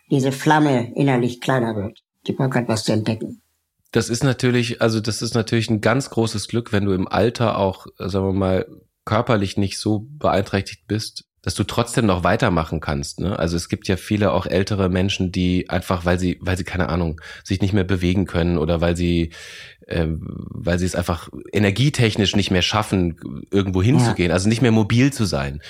diese 0.08 0.30
Flamme 0.30 0.92
innerlich 0.94 1.40
kleiner 1.40 1.74
wird. 1.74 1.98
Die 2.28 2.32
Bock 2.32 2.54
hat, 2.54 2.68
was 2.68 2.84
zu 2.84 2.92
entdecken. 2.92 3.42
Das 3.90 4.08
ist 4.08 4.22
natürlich, 4.22 4.80
also 4.80 5.00
das 5.00 5.20
ist 5.20 5.34
natürlich 5.34 5.68
ein 5.68 5.80
ganz 5.80 6.10
großes 6.10 6.46
Glück, 6.46 6.72
wenn 6.72 6.84
du 6.84 6.92
im 6.92 7.08
Alter 7.08 7.58
auch, 7.58 7.88
sagen 7.98 8.26
wir 8.26 8.32
mal, 8.32 8.66
körperlich 9.08 9.56
nicht 9.56 9.78
so 9.78 10.06
beeinträchtigt 10.06 10.86
bist, 10.86 11.24
dass 11.48 11.54
du 11.54 11.64
trotzdem 11.64 12.04
noch 12.04 12.24
weitermachen 12.24 12.78
kannst. 12.78 13.20
Ne? 13.20 13.38
Also 13.38 13.56
es 13.56 13.70
gibt 13.70 13.88
ja 13.88 13.96
viele 13.96 14.32
auch 14.32 14.44
ältere 14.44 14.90
Menschen, 14.90 15.32
die 15.32 15.70
einfach, 15.70 16.04
weil 16.04 16.18
sie, 16.18 16.36
weil 16.42 16.58
sie 16.58 16.64
keine 16.64 16.90
Ahnung, 16.90 17.22
sich 17.42 17.62
nicht 17.62 17.72
mehr 17.72 17.84
bewegen 17.84 18.26
können 18.26 18.58
oder 18.58 18.82
weil 18.82 18.98
sie, 18.98 19.30
äh, 19.86 20.08
weil 20.08 20.78
sie 20.78 20.84
es 20.84 20.94
einfach 20.94 21.30
energietechnisch 21.50 22.36
nicht 22.36 22.50
mehr 22.50 22.60
schaffen, 22.60 23.16
irgendwo 23.50 23.82
hinzugehen, 23.82 24.28
ja. 24.28 24.34
also 24.34 24.46
nicht 24.46 24.60
mehr 24.60 24.72
mobil 24.72 25.10
zu 25.10 25.24
sein. 25.24 25.62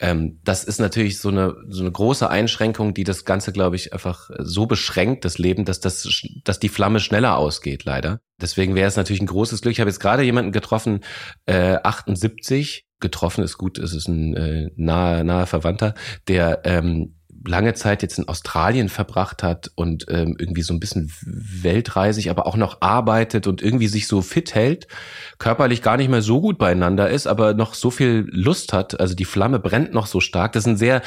Ähm, 0.00 0.40
das 0.42 0.64
ist 0.64 0.80
natürlich 0.80 1.20
so 1.20 1.28
eine 1.28 1.54
so 1.68 1.82
eine 1.82 1.92
große 1.92 2.28
Einschränkung, 2.28 2.92
die 2.92 3.04
das 3.04 3.24
Ganze, 3.24 3.52
glaube 3.52 3.76
ich, 3.76 3.92
einfach 3.92 4.30
so 4.40 4.66
beschränkt, 4.66 5.24
das 5.24 5.38
Leben, 5.38 5.64
dass 5.64 5.78
das, 5.78 6.08
dass 6.42 6.58
die 6.58 6.68
Flamme 6.68 6.98
schneller 6.98 7.36
ausgeht, 7.36 7.84
leider. 7.84 8.20
Deswegen 8.40 8.74
wäre 8.74 8.88
es 8.88 8.96
natürlich 8.96 9.22
ein 9.22 9.26
großes 9.26 9.62
Glück. 9.62 9.70
Ich 9.70 9.80
habe 9.80 9.90
jetzt 9.90 10.00
gerade 10.00 10.24
jemanden 10.24 10.50
getroffen, 10.50 11.04
äh, 11.46 11.76
78, 11.84 12.89
getroffen 13.00 13.44
ist 13.44 13.58
gut, 13.58 13.78
es 13.78 13.94
ist 13.94 14.08
ein 14.08 14.36
äh, 14.36 14.70
nahe, 14.76 15.24
nahe 15.24 15.46
Verwandter, 15.46 15.94
der 16.28 16.62
ähm, 16.64 17.14
lange 17.46 17.74
Zeit 17.74 18.02
jetzt 18.02 18.18
in 18.18 18.28
Australien 18.28 18.88
verbracht 18.88 19.42
hat 19.42 19.70
und 19.74 20.06
ähm, 20.08 20.36
irgendwie 20.38 20.62
so 20.62 20.74
ein 20.74 20.80
bisschen 20.80 21.10
weltreisig, 21.24 22.30
aber 22.30 22.46
auch 22.46 22.56
noch 22.56 22.82
arbeitet 22.82 23.46
und 23.46 23.62
irgendwie 23.62 23.88
sich 23.88 24.06
so 24.06 24.20
fit 24.22 24.54
hält, 24.54 24.88
körperlich 25.38 25.82
gar 25.82 25.96
nicht 25.96 26.10
mehr 26.10 26.22
so 26.22 26.40
gut 26.40 26.58
beieinander 26.58 27.08
ist, 27.08 27.26
aber 27.26 27.54
noch 27.54 27.74
so 27.74 27.90
viel 27.90 28.26
Lust 28.30 28.72
hat. 28.72 29.00
Also 29.00 29.14
die 29.14 29.24
Flamme 29.24 29.58
brennt 29.58 29.94
noch 29.94 30.06
so 30.06 30.20
stark. 30.20 30.52
Das 30.52 30.64
ist 30.64 30.68
ein 30.68 30.76
sehr, 30.76 31.02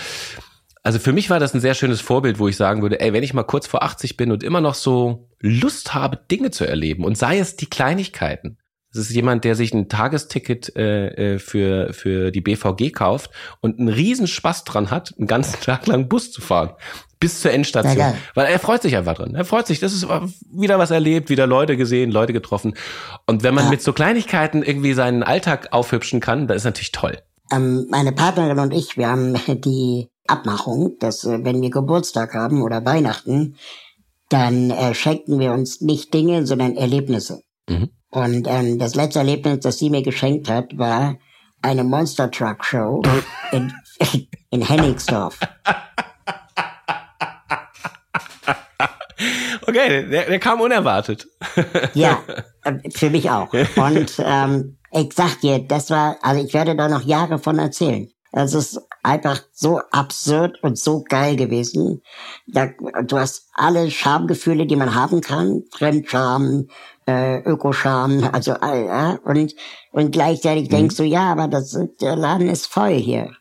also 0.82 0.98
für 0.98 1.14
mich 1.14 1.30
war 1.30 1.40
das 1.40 1.54
ein 1.54 1.62
sehr 1.62 1.76
schönes 1.76 2.02
Vorbild, 2.02 2.40
wo 2.40 2.48
ich 2.48 2.58
sagen 2.58 2.82
würde, 2.82 3.00
ey, 3.00 3.14
wenn 3.14 3.24
ich 3.24 3.34
mal 3.34 3.44
kurz 3.44 3.68
vor 3.68 3.84
80 3.84 4.18
bin 4.18 4.32
und 4.32 4.44
immer 4.44 4.62
noch 4.62 4.76
so 4.76 5.30
Lust 5.40 5.94
habe, 5.94 6.20
Dinge 6.32 6.52
zu 6.52 6.66
erleben 6.66 7.06
und 7.06 7.18
sei 7.18 7.38
es 7.38 7.56
die 7.56 7.68
Kleinigkeiten, 7.68 8.58
das 8.94 9.06
ist 9.06 9.12
jemand, 9.12 9.44
der 9.44 9.56
sich 9.56 9.74
ein 9.74 9.90
Tagesticket 9.90 10.76
äh, 10.76 11.34
äh 11.34 11.40
für, 11.40 11.94
für 11.94 12.32
die 12.32 12.42
BVG 12.42 12.92
kauft 12.94 13.32
und 13.62 13.80
einen 13.80 13.90
riesen 13.90 14.28
Spaß 14.28 14.64
dran 14.64 14.92
hat, 14.92 15.14
einen 15.18 15.28
ganzen 15.28 15.60
Tag 15.62 15.88
lang 15.88 16.08
Bus 16.08 16.32
zu 16.32 16.42
fahren. 16.42 16.72
Bis 17.20 17.40
zur 17.40 17.52
Endstation. 17.52 17.98
Ja, 17.98 18.16
Weil 18.36 18.48
er 18.48 18.60
freut 18.60 18.82
sich 18.82 18.98
einfach 18.98 19.16
dran. 19.16 19.34
Er 19.34 19.46
freut 19.46 19.66
sich. 19.66 19.80
Das 19.80 19.94
ist 19.94 20.06
wieder 20.52 20.78
was 20.78 20.92
erlebt, 20.92 21.30
wieder 21.30 21.48
Leute 21.48 21.78
gesehen, 21.78 22.12
Leute 22.12 22.34
getroffen. 22.34 22.74
Und 23.26 23.44
wenn 23.44 23.56
man 23.56 23.66
ja. 23.66 23.70
mit 23.70 23.82
so 23.82 23.94
Kleinigkeiten 23.94 24.62
irgendwie 24.62 24.94
seinen 24.94 25.24
Alltag 25.24 25.70
aufhübschen 25.72 26.20
kann, 26.20 26.48
das 26.48 26.58
ist 26.58 26.64
natürlich 26.66 26.92
toll. 26.92 27.18
Ähm, 27.52 27.88
meine 27.90 28.12
Partnerin 28.12 28.60
und 28.60 28.74
ich, 28.74 28.98
wir 28.98 29.08
haben 29.08 29.36
die 29.48 30.10
Abmachung, 30.28 30.98
dass 31.00 31.24
äh, 31.24 31.44
wenn 31.44 31.62
wir 31.62 31.70
Geburtstag 31.70 32.34
haben 32.34 32.62
oder 32.62 32.86
Weihnachten, 32.86 33.56
dann 34.30 34.72
äh, 34.72 34.94
schenken 34.94 35.40
wir 35.40 35.54
uns 35.54 35.82
nicht 35.82 36.14
Dinge, 36.14 36.46
sondern 36.46 36.76
Erlebnisse. 36.76 37.44
Mhm. 37.70 37.90
Und 38.14 38.48
ähm, 38.48 38.78
das 38.78 38.94
letzte 38.94 39.20
Erlebnis, 39.20 39.62
das 39.62 39.80
sie 39.80 39.90
mir 39.90 40.04
geschenkt 40.04 40.48
hat, 40.48 40.78
war 40.78 41.16
eine 41.64 41.84
Monster 41.84 42.30
Truck 42.30 42.64
Show 42.64 43.02
in, 43.52 43.74
in 44.52 44.62
Hennigsdorf. 44.62 45.40
Okay, 49.66 50.10
der, 50.10 50.26
der 50.26 50.40
kam 50.40 50.60
unerwartet. 50.60 51.26
ja, 51.94 52.22
äh, 52.64 52.90
für 52.92 53.10
mich 53.10 53.30
auch. 53.30 53.54
Und 53.54 54.14
ähm, 54.20 54.78
ich 54.92 55.14
sag 55.14 55.40
dir, 55.40 55.60
das 55.60 55.90
war, 55.90 56.18
also 56.22 56.44
ich 56.44 56.54
werde 56.54 56.76
da 56.76 56.90
noch 56.90 57.04
Jahre 57.04 57.40
von 57.40 57.58
erzählen. 57.58 58.10
Es 58.34 58.54
ist 58.54 58.82
einfach 59.04 59.42
so 59.52 59.80
absurd 59.92 60.58
und 60.64 60.78
so 60.78 61.04
geil 61.08 61.36
gewesen. 61.36 62.02
Da, 62.48 62.70
du 63.04 63.18
hast 63.18 63.50
alle 63.54 63.92
Schamgefühle, 63.92 64.66
die 64.66 64.76
man 64.76 64.96
haben 64.96 65.22
kann. 65.22 65.64
Fremdscham, 65.72 66.68
äh, 67.08 67.40
Ökoscham, 67.44 68.30
also 68.32 68.54
äh, 68.54 69.18
und 69.24 69.56
und 69.92 70.12
gleichzeitig 70.12 70.66
mhm. 70.66 70.76
denkst 70.76 70.98
du, 70.98 71.04
ja, 71.04 71.32
aber 71.32 71.48
das 71.48 71.78
der 72.02 72.16
Laden 72.16 72.50
ist 72.50 72.68
voll 72.68 72.94
hier 72.94 73.32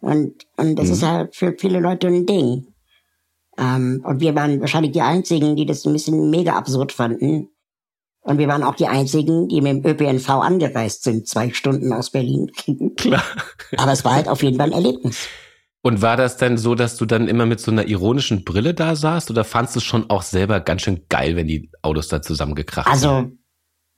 und 0.00 0.46
und 0.56 0.76
das 0.76 0.86
mhm. 0.86 0.92
ist 0.92 1.02
halt 1.02 1.36
für 1.36 1.54
viele 1.58 1.80
Leute 1.80 2.08
ein 2.08 2.26
Ding. 2.26 2.66
Ähm, 3.56 4.02
und 4.04 4.20
wir 4.20 4.34
waren 4.34 4.60
wahrscheinlich 4.60 4.92
die 4.92 5.00
einzigen, 5.00 5.56
die 5.56 5.66
das 5.66 5.84
ein 5.84 5.92
bisschen 5.92 6.30
mega 6.30 6.54
absurd 6.54 6.92
fanden. 6.92 7.50
Und 8.22 8.38
wir 8.38 8.48
waren 8.48 8.62
auch 8.62 8.74
die 8.74 8.86
einzigen, 8.86 9.48
die 9.48 9.60
mit 9.60 9.84
dem 9.84 9.86
ÖPNV 9.86 10.28
angereist 10.30 11.04
sind, 11.04 11.28
zwei 11.28 11.50
Stunden 11.50 11.92
aus 11.92 12.10
Berlin. 12.10 12.50
Klar. 12.96 13.22
Aber 13.76 13.92
es 13.92 14.04
war 14.04 14.14
halt 14.14 14.28
auf 14.28 14.42
jeden 14.42 14.56
Fall 14.56 14.68
ein 14.68 14.72
Erlebnis. 14.72 15.28
Und 15.84 16.00
war 16.00 16.16
das 16.16 16.38
denn 16.38 16.56
so, 16.56 16.74
dass 16.74 16.96
du 16.96 17.04
dann 17.04 17.28
immer 17.28 17.44
mit 17.44 17.60
so 17.60 17.70
einer 17.70 17.86
ironischen 17.86 18.42
Brille 18.42 18.72
da 18.72 18.96
saßt 18.96 19.30
oder 19.30 19.44
fandst 19.44 19.74
du 19.74 19.80
es 19.80 19.84
schon 19.84 20.08
auch 20.08 20.22
selber 20.22 20.60
ganz 20.60 20.80
schön 20.80 21.02
geil, 21.10 21.36
wenn 21.36 21.46
die 21.46 21.70
Autos 21.82 22.08
da 22.08 22.22
zusammengekracht 22.22 22.86
Also, 22.86 23.32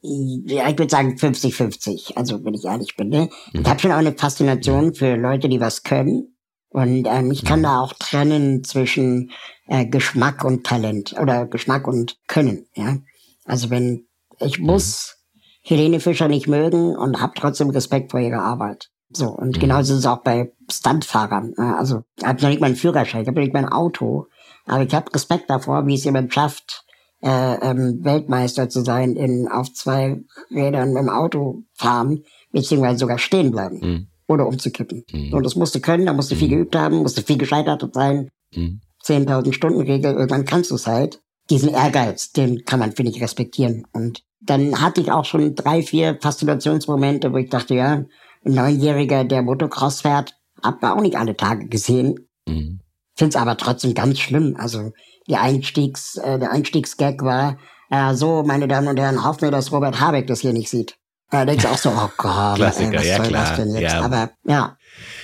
ja, 0.00 0.68
ich 0.68 0.76
würde 0.76 0.90
sagen 0.90 1.14
50-50, 1.14 2.16
also 2.16 2.44
wenn 2.44 2.54
ich 2.54 2.64
ehrlich 2.64 2.96
bin. 2.96 3.10
Ne? 3.10 3.30
Mhm. 3.52 3.60
Ich 3.60 3.68
habe 3.68 3.78
schon 3.78 3.92
auch 3.92 3.98
eine 3.98 4.14
Faszination 4.14 4.86
mhm. 4.86 4.94
für 4.94 5.14
Leute, 5.14 5.48
die 5.48 5.60
was 5.60 5.84
können. 5.84 6.36
Und 6.70 7.06
ähm, 7.06 7.30
ich 7.30 7.44
kann 7.44 7.60
mhm. 7.60 7.64
da 7.64 7.80
auch 7.80 7.92
trennen 7.92 8.64
zwischen 8.64 9.30
äh, 9.68 9.86
Geschmack 9.86 10.44
und 10.44 10.66
Talent 10.66 11.14
oder 11.20 11.46
Geschmack 11.46 11.86
und 11.86 12.16
Können. 12.26 12.66
Ja, 12.74 12.96
Also 13.44 13.70
wenn 13.70 14.08
ich 14.40 14.58
mhm. 14.58 14.66
muss 14.66 15.18
Helene 15.62 16.00
Fischer 16.00 16.26
nicht 16.26 16.48
mögen 16.48 16.96
und 16.96 17.20
habe 17.20 17.34
trotzdem 17.36 17.70
Respekt 17.70 18.10
vor 18.10 18.18
ihrer 18.18 18.42
Arbeit. 18.42 18.90
So, 19.10 19.28
und 19.28 19.56
mhm. 19.56 19.60
genauso 19.60 19.92
ist 19.92 20.00
es 20.00 20.06
auch 20.06 20.22
bei 20.22 20.52
Stuntfahrern. 20.70 21.54
Also, 21.56 22.02
ich 22.18 22.24
habe 22.24 22.42
noch 22.42 22.48
nicht 22.48 22.60
mal 22.60 22.66
einen 22.66 22.76
Führerschein, 22.76 23.22
ich 23.22 23.28
habe 23.28 23.40
noch 23.40 23.44
nicht 23.44 23.54
mal 23.54 23.64
ein 23.64 23.72
Auto. 23.72 24.26
Aber 24.66 24.82
ich 24.82 24.94
habe 24.94 25.12
Respekt 25.14 25.48
davor, 25.48 25.86
wie 25.86 25.94
es 25.94 26.04
jemand 26.04 26.34
schafft, 26.34 26.84
äh, 27.22 27.54
ähm, 27.60 28.00
Weltmeister 28.02 28.68
zu 28.68 28.82
sein, 28.82 29.16
in 29.16 29.48
auf 29.48 29.72
zwei 29.72 30.20
Rädern 30.50 30.92
mit 30.92 31.02
dem 31.02 31.08
Auto 31.08 31.62
fahren, 31.74 32.24
beziehungsweise 32.52 32.98
sogar 32.98 33.18
stehen 33.18 33.50
bleiben. 33.50 33.78
Mhm. 33.80 34.06
Oder 34.28 34.46
umzukippen. 34.46 35.04
Mhm. 35.12 35.32
Und 35.32 35.44
das 35.44 35.54
musste 35.54 35.80
können, 35.80 36.06
da 36.06 36.12
musste 36.12 36.36
viel 36.36 36.48
mhm. 36.48 36.52
geübt 36.52 36.76
haben, 36.76 36.96
musste 36.96 37.22
viel 37.22 37.38
gescheitert 37.38 37.94
sein. 37.94 38.28
Mhm. 38.54 38.80
10.000 39.04 39.52
Stunden 39.52 39.80
Regel, 39.80 40.14
irgendwann 40.14 40.44
kannst 40.44 40.72
du 40.72 40.74
es 40.74 40.86
halt. 40.86 41.20
Diesen 41.48 41.68
Ehrgeiz, 41.68 42.32
den 42.32 42.64
kann 42.64 42.80
man, 42.80 42.92
finde 42.92 43.12
ich, 43.12 43.22
respektieren. 43.22 43.86
Und 43.92 44.24
dann 44.40 44.80
hatte 44.80 45.00
ich 45.00 45.12
auch 45.12 45.24
schon 45.24 45.54
drei, 45.54 45.82
vier 45.82 46.18
Faszinationsmomente, 46.20 47.32
wo 47.32 47.36
ich 47.36 47.48
dachte, 47.48 47.74
ja, 47.74 48.04
Neunjähriger, 48.46 49.24
der 49.24 49.42
Motocross 49.42 50.02
fährt, 50.02 50.34
hat 50.62 50.82
man 50.82 50.92
auch 50.92 51.02
nicht 51.02 51.16
alle 51.16 51.36
Tage 51.36 51.68
gesehen. 51.68 52.28
Mhm. 52.46 52.80
Find's 53.16 53.36
aber 53.36 53.56
trotzdem 53.56 53.94
ganz 53.94 54.18
schlimm. 54.18 54.56
Also 54.58 54.92
die 55.26 55.36
Einstiegs, 55.36 56.16
äh, 56.16 56.38
der 56.38 56.52
Einstiegsgag 56.52 57.22
war, 57.22 57.58
äh, 57.90 58.14
so, 58.14 58.42
meine 58.42 58.68
Damen 58.68 58.88
und 58.88 58.98
Herren, 58.98 59.24
hoffen 59.24 59.42
wir, 59.42 59.50
dass 59.50 59.72
Robert 59.72 60.00
Habeck 60.00 60.26
das 60.26 60.40
hier 60.40 60.52
nicht 60.52 60.68
sieht. 60.68 60.96
Da 61.30 61.44
denkst 61.44 61.64
du 61.64 61.70
auch 61.70 61.78
so, 61.78 61.90
oh 61.90 62.10
Gott, 62.16 62.56
Klassiker, 62.56 62.92
ey, 62.92 62.98
was 62.98 63.06
ja, 63.06 63.16
soll 63.16 63.26
klar. 63.26 63.46
das 63.48 63.56
denn 63.56 63.74
jetzt? 63.74 63.92
Ja. 63.92 64.00
Aber 64.02 64.30
ja. 64.44 64.76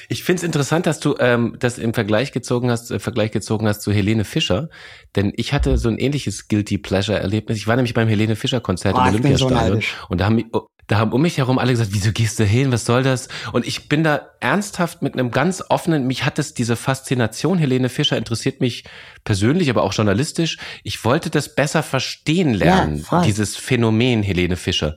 Ich 0.09 0.25
finde 0.25 0.41
es 0.41 0.43
interessant, 0.43 0.87
dass 0.87 0.99
du 0.99 1.15
ähm, 1.21 1.57
das 1.61 1.79
im 1.79 1.95
Vergleich 1.95 2.33
gezogen 2.33 2.71
hast, 2.71 2.91
äh, 2.91 2.99
Vergleich 2.99 3.31
gezogen 3.31 3.69
hast 3.69 3.83
zu 3.83 3.93
Helene 3.93 4.25
Fischer, 4.25 4.69
denn 5.15 5.33
ich 5.37 5.53
hatte 5.53 5.79
so 5.79 5.89
ein 5.89 5.99
ähnliches 5.99 6.49
Guilty 6.49 6.79
Pleasure 6.79 7.19
Erlebnis. 7.19 7.57
Ich 7.57 7.69
war 7.69 7.77
nämlich 7.77 7.95
beim 7.95 8.09
Helene 8.09 8.35
Fischer 8.35 8.61
Konzert 8.61 8.97
oh, 8.97 9.01
im 9.01 9.09
Olympiastadion 9.09 9.81
so 9.81 9.87
und 10.09 10.21
da 10.21 10.25
haben 10.27 10.43
oh, 10.53 10.67
da 10.93 10.99
haben 10.99 11.13
um 11.13 11.23
mich 11.23 11.39
herum 11.39 11.59
alle 11.59 11.73
gesagt, 11.73 11.95
wieso 11.95 12.13
gehst 12.13 12.39
du 12.39 12.45
hin, 12.45 12.71
was 12.71 12.85
soll 12.85 13.03
das? 13.03 13.29
Und 13.53 13.67
ich 13.67 13.89
bin 13.89 14.05
da 14.05 14.29
ernsthaft 14.41 15.01
mit 15.01 15.15
einem 15.15 15.31
ganz 15.31 15.63
offenen, 15.71 16.07
mich 16.07 16.27
hat 16.27 16.39
es 16.39 16.53
diese 16.53 16.77
Faszination, 16.77 17.57
Helene 17.57 17.89
Fischer 17.89 18.19
interessiert 18.19 18.61
mich 18.61 18.85
persönlich, 19.25 19.71
aber 19.71 19.85
auch 19.85 19.95
journalistisch. 19.95 20.59
Ich 20.83 21.03
wollte 21.03 21.31
das 21.31 21.55
besser 21.55 21.83
verstehen 21.83 22.53
lernen, 22.53 23.07
ja, 23.11 23.23
dieses 23.23 23.57
Phänomen 23.57 24.23
Helene 24.23 24.57
Fischer. 24.57 24.95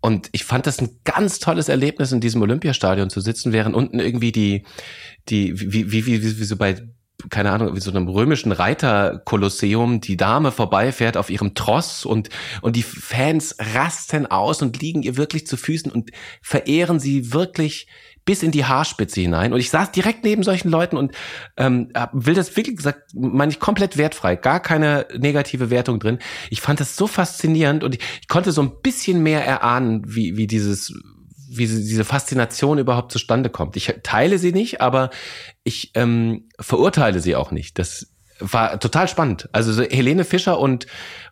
Und 0.00 0.30
ich 0.32 0.44
fand 0.44 0.66
das 0.66 0.80
ein 0.80 1.00
ganz 1.04 1.40
tolles 1.40 1.68
Erlebnis, 1.68 2.10
in 2.10 2.22
diesem 2.22 2.40
Olympiastadion 2.40 3.10
zu 3.10 3.20
sitzen, 3.20 3.52
während 3.52 3.76
unten 3.76 4.00
irgendwie 4.00 4.32
die, 4.32 4.64
die, 5.28 5.60
wie, 5.60 5.92
wie, 5.92 6.06
wie, 6.06 6.22
wie, 6.22 6.38
wie 6.38 6.44
so 6.44 6.56
bei 6.56 6.76
keine 7.30 7.50
Ahnung, 7.50 7.74
wie 7.74 7.80
so 7.80 7.90
einem 7.90 8.08
römischen 8.08 8.52
Reiterkolosseum 8.52 10.00
die 10.00 10.16
Dame 10.16 10.52
vorbeifährt 10.52 11.16
auf 11.16 11.30
ihrem 11.30 11.54
Tross 11.54 12.04
und, 12.04 12.28
und 12.62 12.76
die 12.76 12.82
Fans 12.82 13.56
rasten 13.74 14.26
aus 14.26 14.62
und 14.62 14.80
liegen 14.80 15.02
ihr 15.02 15.16
wirklich 15.16 15.46
zu 15.46 15.56
Füßen 15.56 15.90
und 15.90 16.10
verehren 16.42 17.00
sie 17.00 17.32
wirklich 17.32 17.88
bis 18.24 18.42
in 18.42 18.50
die 18.50 18.64
Haarspitze 18.64 19.20
hinein. 19.20 19.52
Und 19.52 19.60
ich 19.60 19.70
saß 19.70 19.92
direkt 19.92 20.24
neben 20.24 20.42
solchen 20.42 20.70
Leuten 20.70 20.96
und 20.96 21.12
ähm, 21.56 21.90
will 22.12 22.34
das 22.34 22.56
wirklich 22.56 22.76
gesagt, 22.76 23.10
meine 23.14 23.52
ich 23.52 23.60
komplett 23.60 23.96
wertfrei, 23.96 24.36
gar 24.36 24.60
keine 24.60 25.06
negative 25.16 25.70
Wertung 25.70 26.00
drin. 26.00 26.18
Ich 26.50 26.60
fand 26.60 26.80
das 26.80 26.96
so 26.96 27.06
faszinierend 27.06 27.84
und 27.84 27.96
ich, 27.96 28.00
ich 28.22 28.28
konnte 28.28 28.52
so 28.52 28.62
ein 28.62 28.80
bisschen 28.82 29.22
mehr 29.22 29.44
erahnen, 29.44 30.02
wie, 30.06 30.36
wie 30.36 30.46
dieses 30.46 30.94
wie 31.56 31.66
diese 31.66 32.04
Faszination 32.04 32.78
überhaupt 32.78 33.12
zustande 33.12 33.50
kommt. 33.50 33.76
Ich 33.76 33.92
teile 34.02 34.38
sie 34.38 34.52
nicht, 34.52 34.80
aber 34.80 35.10
ich 35.62 35.92
ähm, 35.94 36.48
verurteile 36.58 37.20
sie 37.20 37.36
auch 37.36 37.50
nicht. 37.50 37.78
Das 37.78 38.08
war 38.40 38.78
total 38.80 39.08
spannend. 39.08 39.48
Also 39.52 39.72
so 39.72 39.82
Helene 39.82 40.24
Fischer 40.24 40.58
und 40.58 40.86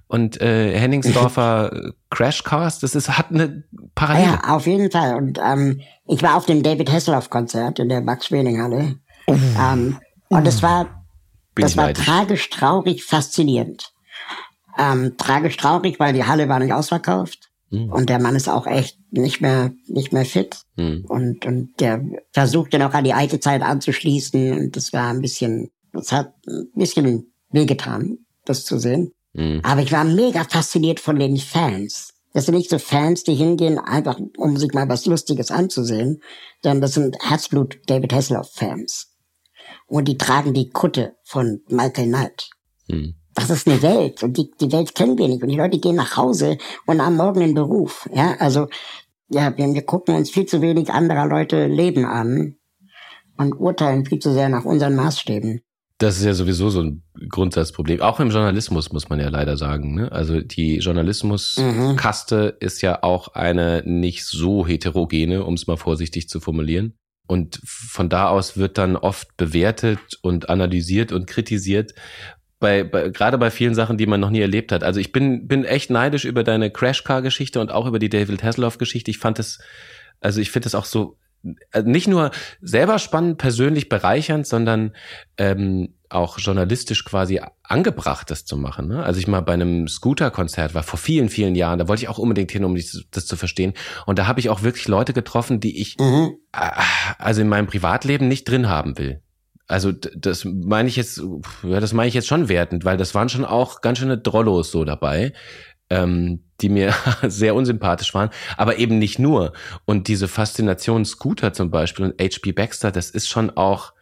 und 0.06 0.42
äh, 0.42 0.78
Henningsdorfer 0.78 1.92
Crashcast, 2.10 2.82
das 2.82 2.94
ist 2.94 3.08
hat 3.16 3.30
eine 3.30 3.64
Parallele. 3.94 4.38
Ja, 4.42 4.54
auf 4.54 4.66
jeden 4.66 4.90
Fall. 4.90 5.14
Und 5.16 5.38
ähm, 5.42 5.80
ich 6.06 6.22
war 6.22 6.36
auf 6.36 6.44
dem 6.44 6.62
David 6.62 6.92
Hasselhoff 6.92 7.30
Konzert 7.30 7.78
in 7.78 7.88
der 7.88 8.02
Max 8.02 8.26
Schmeling 8.26 8.60
Halle. 8.60 8.96
Oh. 9.26 9.36
Ähm, 9.58 9.98
und 10.28 10.46
es 10.46 10.62
war 10.62 11.04
Bin 11.54 11.62
das 11.62 11.76
war 11.78 11.86
neidisch. 11.86 12.04
tragisch, 12.04 12.50
traurig, 12.50 13.04
faszinierend. 13.04 13.92
Ähm, 14.78 15.16
tragisch, 15.16 15.56
traurig, 15.56 15.98
weil 15.98 16.12
die 16.12 16.24
Halle 16.24 16.48
war 16.48 16.58
nicht 16.58 16.72
ausverkauft. 16.72 17.50
Mhm. 17.72 17.90
Und 17.90 18.08
der 18.10 18.20
Mann 18.20 18.36
ist 18.36 18.48
auch 18.48 18.66
echt 18.66 18.98
nicht 19.10 19.40
mehr, 19.40 19.72
nicht 19.86 20.12
mehr 20.12 20.26
fit. 20.26 20.60
Mhm. 20.76 21.06
Und, 21.08 21.46
und 21.46 21.80
der 21.80 22.04
versuchte 22.32 22.78
noch 22.78 22.92
an 22.92 23.04
die 23.04 23.14
alte 23.14 23.40
Zeit 23.40 23.62
anzuschließen. 23.62 24.52
Und 24.52 24.76
das 24.76 24.92
war 24.92 25.08
ein 25.08 25.20
bisschen, 25.20 25.70
das 25.92 26.12
hat 26.12 26.34
ein 26.46 26.68
bisschen 26.74 27.32
wehgetan, 27.50 28.18
das 28.44 28.64
zu 28.64 28.78
sehen. 28.78 29.12
Mhm. 29.32 29.60
Aber 29.64 29.80
ich 29.80 29.90
war 29.90 30.04
mega 30.04 30.44
fasziniert 30.44 31.00
von 31.00 31.18
den 31.18 31.38
Fans. 31.38 32.12
Das 32.34 32.46
sind 32.46 32.54
nicht 32.54 32.70
so 32.70 32.78
Fans, 32.78 33.24
die 33.24 33.34
hingehen, 33.34 33.78
einfach 33.78 34.18
um 34.36 34.56
sich 34.56 34.72
mal 34.72 34.88
was 34.88 35.06
Lustiges 35.06 35.50
anzusehen, 35.50 36.22
sondern 36.62 36.82
das 36.82 36.94
sind 36.94 37.16
Herzblut 37.20 37.78
David 37.86 38.12
Hasselhoff-Fans. 38.12 39.08
Und 39.86 40.08
die 40.08 40.16
tragen 40.16 40.54
die 40.54 40.70
Kutte 40.70 41.16
von 41.24 41.60
Michael 41.68 42.08
Knight. 42.08 42.50
Mhm 42.88 43.14
das 43.34 43.50
ist 43.50 43.66
eine 43.66 43.82
Welt 43.82 44.22
und 44.22 44.36
die, 44.36 44.50
die 44.60 44.72
Welt 44.72 44.94
kennen 44.94 45.18
wir 45.18 45.28
nicht. 45.28 45.42
Und 45.42 45.48
die 45.48 45.56
Leute 45.56 45.78
gehen 45.78 45.96
nach 45.96 46.16
Hause 46.16 46.58
und 46.86 47.00
haben 47.00 47.16
morgen 47.16 47.42
einen 47.42 47.54
Beruf. 47.54 48.08
Ja, 48.12 48.36
also 48.38 48.68
ja, 49.28 49.56
wir, 49.56 49.72
wir 49.72 49.82
gucken 49.82 50.14
uns 50.14 50.30
viel 50.30 50.46
zu 50.46 50.60
wenig 50.60 50.90
anderer 50.90 51.26
Leute 51.26 51.66
Leben 51.66 52.04
an 52.04 52.56
und 53.38 53.58
urteilen 53.58 54.04
viel 54.04 54.18
zu 54.18 54.32
sehr 54.32 54.48
nach 54.48 54.64
unseren 54.64 54.94
Maßstäben. 54.94 55.62
Das 55.98 56.18
ist 56.18 56.24
ja 56.24 56.34
sowieso 56.34 56.68
so 56.68 56.82
ein 56.82 57.02
Grundsatzproblem. 57.28 58.00
Auch 58.00 58.18
im 58.18 58.30
Journalismus 58.30 58.92
muss 58.92 59.08
man 59.08 59.20
ja 59.20 59.28
leider 59.28 59.56
sagen. 59.56 59.94
Ne? 59.94 60.10
Also 60.10 60.40
die 60.40 60.78
Journalismuskaste 60.78 62.56
mhm. 62.60 62.66
ist 62.66 62.82
ja 62.82 63.02
auch 63.02 63.28
eine 63.28 63.82
nicht 63.86 64.24
so 64.24 64.66
heterogene, 64.66 65.44
um 65.44 65.54
es 65.54 65.68
mal 65.68 65.76
vorsichtig 65.76 66.28
zu 66.28 66.40
formulieren. 66.40 66.94
Und 67.28 67.60
von 67.64 68.08
da 68.08 68.28
aus 68.28 68.56
wird 68.56 68.78
dann 68.78 68.96
oft 68.96 69.36
bewertet 69.36 70.00
und 70.22 70.50
analysiert 70.50 71.12
und 71.12 71.26
kritisiert, 71.26 71.94
bei, 72.62 72.84
bei 72.84 73.08
gerade 73.10 73.36
bei 73.36 73.50
vielen 73.50 73.74
Sachen, 73.74 73.98
die 73.98 74.06
man 74.06 74.20
noch 74.20 74.30
nie 74.30 74.40
erlebt 74.40 74.70
hat. 74.72 74.84
Also 74.84 75.00
ich 75.00 75.10
bin 75.10 75.48
bin 75.48 75.64
echt 75.64 75.90
neidisch 75.90 76.24
über 76.24 76.44
deine 76.44 76.70
Crashcar-Geschichte 76.70 77.60
und 77.60 77.72
auch 77.72 77.86
über 77.86 77.98
die 77.98 78.08
David 78.08 78.42
Hasselhoff-Geschichte. 78.42 79.10
Ich 79.10 79.18
fand 79.18 79.40
es, 79.40 79.58
also 80.20 80.40
ich 80.40 80.52
finde 80.52 80.68
es 80.68 80.76
auch 80.76 80.84
so 80.84 81.18
äh, 81.72 81.82
nicht 81.82 82.06
nur 82.06 82.30
selber 82.60 83.00
spannend, 83.00 83.38
persönlich 83.38 83.88
bereichernd, 83.88 84.46
sondern 84.46 84.92
ähm, 85.36 85.94
auch 86.08 86.38
journalistisch 86.38 87.04
quasi 87.04 87.40
angebracht, 87.64 88.30
das 88.30 88.44
zu 88.44 88.56
machen. 88.56 88.86
Ne? 88.86 89.02
Also 89.02 89.18
ich 89.18 89.26
mal 89.26 89.40
bei 89.40 89.54
einem 89.54 89.88
Scooter-Konzert 89.88 90.72
war 90.72 90.84
vor 90.84 91.00
vielen, 91.00 91.30
vielen 91.30 91.56
Jahren, 91.56 91.80
da 91.80 91.88
wollte 91.88 92.04
ich 92.04 92.08
auch 92.08 92.18
unbedingt 92.18 92.52
hin, 92.52 92.64
um 92.64 92.76
das, 92.76 93.04
das 93.10 93.26
zu 93.26 93.36
verstehen. 93.36 93.72
Und 94.06 94.20
da 94.20 94.28
habe 94.28 94.38
ich 94.38 94.50
auch 94.50 94.62
wirklich 94.62 94.86
Leute 94.86 95.12
getroffen, 95.12 95.58
die 95.58 95.80
ich 95.80 95.98
mhm. 95.98 96.36
äh, 96.52 96.70
also 97.18 97.40
in 97.40 97.48
meinem 97.48 97.66
Privatleben 97.66 98.28
nicht 98.28 98.48
drin 98.48 98.68
haben 98.68 98.98
will. 98.98 99.20
Also 99.68 99.92
das 99.92 100.44
meine 100.44 100.88
ich 100.88 100.96
jetzt, 100.96 101.22
ja, 101.62 101.80
das 101.80 101.92
meine 101.92 102.08
ich 102.08 102.14
jetzt 102.14 102.26
schon 102.26 102.48
wertend, 102.48 102.84
weil 102.84 102.96
das 102.96 103.14
waren 103.14 103.28
schon 103.28 103.44
auch 103.44 103.80
ganz 103.80 103.98
schöne 103.98 104.18
Drollos 104.18 104.70
so 104.70 104.84
dabei, 104.84 105.32
ähm, 105.88 106.40
die 106.60 106.68
mir 106.68 106.94
sehr 107.22 107.54
unsympathisch 107.54 108.14
waren, 108.14 108.30
aber 108.56 108.78
eben 108.78 108.98
nicht 108.98 109.18
nur. 109.18 109.52
Und 109.84 110.08
diese 110.08 110.28
Faszination 110.28 111.04
Scooter 111.04 111.52
zum 111.52 111.70
Beispiel 111.70 112.06
und 112.06 112.20
HB 112.20 112.52
Baxter, 112.52 112.90
das 112.90 113.10
ist 113.10 113.28
schon 113.28 113.50
auch, 113.50 113.92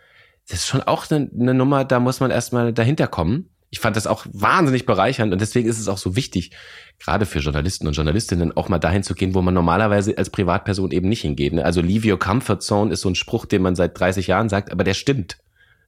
das 0.48 0.60
ist 0.60 0.68
schon 0.68 0.82
auch 0.82 1.10
eine, 1.10 1.30
eine 1.38 1.54
Nummer, 1.54 1.84
da 1.84 2.00
muss 2.00 2.20
man 2.20 2.30
erstmal 2.30 2.72
dahinter 2.72 3.06
kommen. 3.06 3.50
Ich 3.72 3.78
fand 3.78 3.94
das 3.94 4.08
auch 4.08 4.26
wahnsinnig 4.32 4.84
bereichernd 4.84 5.32
und 5.32 5.40
deswegen 5.40 5.68
ist 5.68 5.78
es 5.78 5.86
auch 5.86 5.98
so 5.98 6.16
wichtig, 6.16 6.50
gerade 6.98 7.24
für 7.24 7.38
Journalisten 7.38 7.86
und 7.86 7.92
Journalistinnen 7.94 8.56
auch 8.56 8.68
mal 8.68 8.80
dahin 8.80 9.04
zu 9.04 9.14
gehen, 9.14 9.34
wo 9.34 9.42
man 9.42 9.54
normalerweise 9.54 10.18
als 10.18 10.30
Privatperson 10.30 10.90
eben 10.90 11.08
nicht 11.08 11.22
hingeht. 11.22 11.52
Ne? 11.52 11.64
Also 11.64 11.80
leave 11.80 12.10
your 12.10 12.18
comfort 12.18 12.58
zone 12.60 12.92
ist 12.92 13.02
so 13.02 13.08
ein 13.08 13.14
Spruch, 13.14 13.46
den 13.46 13.62
man 13.62 13.76
seit 13.76 13.98
30 13.98 14.26
Jahren 14.26 14.48
sagt, 14.48 14.72
aber 14.72 14.82
der 14.82 14.94
stimmt. 14.94 15.38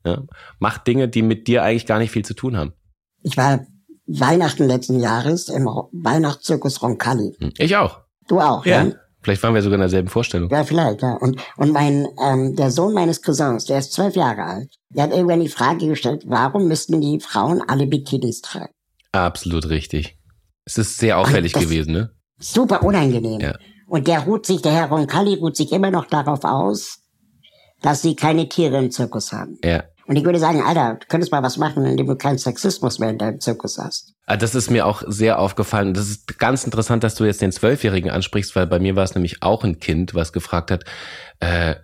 Ja? 0.04 0.22
Mach 0.58 0.78
Dinge, 0.78 1.08
die 1.08 1.22
mit 1.22 1.46
dir 1.48 1.62
eigentlich 1.62 1.86
gar 1.86 1.98
nicht 1.98 2.10
viel 2.10 2.24
zu 2.24 2.34
tun 2.34 2.56
haben. 2.56 2.72
Ich 3.22 3.36
war 3.36 3.66
Weihnachten 4.06 4.66
letzten 4.66 5.00
Jahres 5.00 5.48
im 5.48 5.64
Weihnachtszirkus 5.66 6.82
Roncalli. 6.82 7.36
Hm, 7.38 7.52
ich 7.58 7.76
auch. 7.76 8.00
Du 8.28 8.40
auch, 8.40 8.66
ja. 8.66 8.84
ja? 8.84 8.92
Vielleicht 9.22 9.42
waren 9.44 9.54
wir 9.54 9.62
sogar 9.62 9.76
in 9.76 9.82
derselben 9.82 10.08
Vorstellung. 10.08 10.50
Ja, 10.50 10.64
vielleicht, 10.64 11.02
ja. 11.02 11.14
Und, 11.14 11.40
und 11.56 11.72
mein, 11.72 12.08
ähm, 12.20 12.56
der 12.56 12.72
Sohn 12.72 12.92
meines 12.92 13.22
Cousins, 13.22 13.66
der 13.66 13.78
ist 13.78 13.92
zwölf 13.92 14.16
Jahre 14.16 14.42
alt, 14.42 14.74
der 14.90 15.04
hat 15.04 15.12
irgendwann 15.12 15.40
die 15.40 15.48
Frage 15.48 15.86
gestellt, 15.86 16.24
warum 16.26 16.66
müssten 16.66 17.00
die 17.00 17.20
Frauen 17.20 17.62
alle 17.66 17.86
Bikinis 17.86 18.40
tragen? 18.40 18.72
Absolut 19.12 19.68
richtig. 19.68 20.18
Es 20.64 20.76
ist 20.76 20.98
sehr 20.98 21.18
auffällig 21.18 21.52
gewesen, 21.52 21.92
ne? 21.92 22.10
Super 22.38 22.82
unangenehm. 22.82 23.40
Ja. 23.40 23.56
Und 23.86 24.08
der 24.08 24.20
ruht 24.20 24.46
sich, 24.46 24.62
der 24.62 24.72
Herr 24.72 24.88
Roncalli 24.88 25.34
ruht 25.34 25.56
sich 25.56 25.70
immer 25.70 25.90
noch 25.90 26.06
darauf 26.06 26.44
aus, 26.44 26.98
dass 27.80 28.02
sie 28.02 28.16
keine 28.16 28.48
Tiere 28.48 28.78
im 28.78 28.90
Zirkus 28.90 29.32
haben. 29.32 29.58
Ja. 29.62 29.84
Und 30.06 30.16
ich 30.16 30.24
würde 30.24 30.38
sagen, 30.38 30.62
Alter, 30.62 30.98
du 31.00 31.06
könntest 31.08 31.32
mal 31.32 31.42
was 31.42 31.56
machen, 31.56 31.84
indem 31.84 32.06
du 32.06 32.16
keinen 32.16 32.38
Sexismus 32.38 32.98
mehr 32.98 33.10
in 33.10 33.18
deinem 33.18 33.40
Zirkus 33.40 33.78
hast. 33.78 34.14
Ah, 34.26 34.36
das 34.36 34.54
ist 34.54 34.70
mir 34.70 34.86
auch 34.86 35.02
sehr 35.06 35.38
aufgefallen. 35.38 35.94
Das 35.94 36.08
ist 36.08 36.38
ganz 36.38 36.64
interessant, 36.64 37.04
dass 37.04 37.14
du 37.14 37.24
jetzt 37.24 37.40
den 37.40 37.52
Zwölfjährigen 37.52 38.10
ansprichst, 38.10 38.56
weil 38.56 38.66
bei 38.66 38.78
mir 38.78 38.96
war 38.96 39.04
es 39.04 39.14
nämlich 39.14 39.42
auch 39.42 39.64
ein 39.64 39.78
Kind, 39.78 40.14
was 40.14 40.32
gefragt 40.32 40.70
hat, 40.70 40.84
äh, 41.40 41.76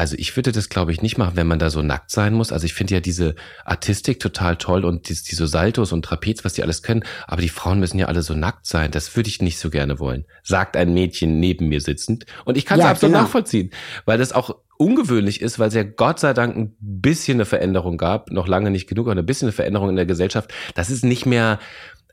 also 0.00 0.16
ich 0.18 0.34
würde 0.34 0.50
das, 0.50 0.70
glaube 0.70 0.92
ich, 0.92 1.02
nicht 1.02 1.18
machen, 1.18 1.36
wenn 1.36 1.46
man 1.46 1.58
da 1.58 1.68
so 1.68 1.82
nackt 1.82 2.10
sein 2.10 2.32
muss. 2.32 2.52
Also 2.52 2.64
ich 2.64 2.72
finde 2.72 2.94
ja 2.94 3.00
diese 3.00 3.34
Artistik 3.66 4.18
total 4.18 4.56
toll 4.56 4.84
und 4.84 5.08
diese, 5.08 5.24
diese 5.24 5.46
Saltos 5.46 5.92
und 5.92 6.04
Trapez, 6.04 6.44
was 6.44 6.54
die 6.54 6.62
alles 6.62 6.82
können. 6.82 7.04
Aber 7.26 7.42
die 7.42 7.50
Frauen 7.50 7.80
müssen 7.80 7.98
ja 7.98 8.06
alle 8.06 8.22
so 8.22 8.34
nackt 8.34 8.66
sein. 8.66 8.92
Das 8.92 9.14
würde 9.14 9.28
ich 9.28 9.42
nicht 9.42 9.58
so 9.58 9.68
gerne 9.68 9.98
wollen, 9.98 10.24
sagt 10.42 10.76
ein 10.76 10.94
Mädchen 10.94 11.38
neben 11.38 11.68
mir 11.68 11.82
sitzend. 11.82 12.24
Und 12.46 12.56
ich 12.56 12.64
kann 12.64 12.78
es 12.78 12.84
ja, 12.84 12.90
absolut 12.90 13.12
genau. 13.12 13.24
nachvollziehen, 13.24 13.72
weil 14.06 14.16
das 14.16 14.32
auch 14.32 14.56
ungewöhnlich 14.80 15.42
ist, 15.42 15.58
weil 15.58 15.68
es 15.68 15.74
ja 15.74 15.82
Gott 15.82 16.18
sei 16.18 16.32
Dank 16.32 16.56
ein 16.56 16.74
bisschen 16.80 17.36
eine 17.36 17.44
Veränderung 17.44 17.98
gab, 17.98 18.30
noch 18.30 18.48
lange 18.48 18.70
nicht 18.70 18.88
genug, 18.88 19.08
aber 19.08 19.20
ein 19.20 19.26
bisschen 19.26 19.46
eine 19.46 19.52
Veränderung 19.52 19.90
in 19.90 19.96
der 19.96 20.06
Gesellschaft. 20.06 20.52
Das 20.74 20.88
ist 20.90 21.04
nicht 21.04 21.26
mehr 21.26 21.58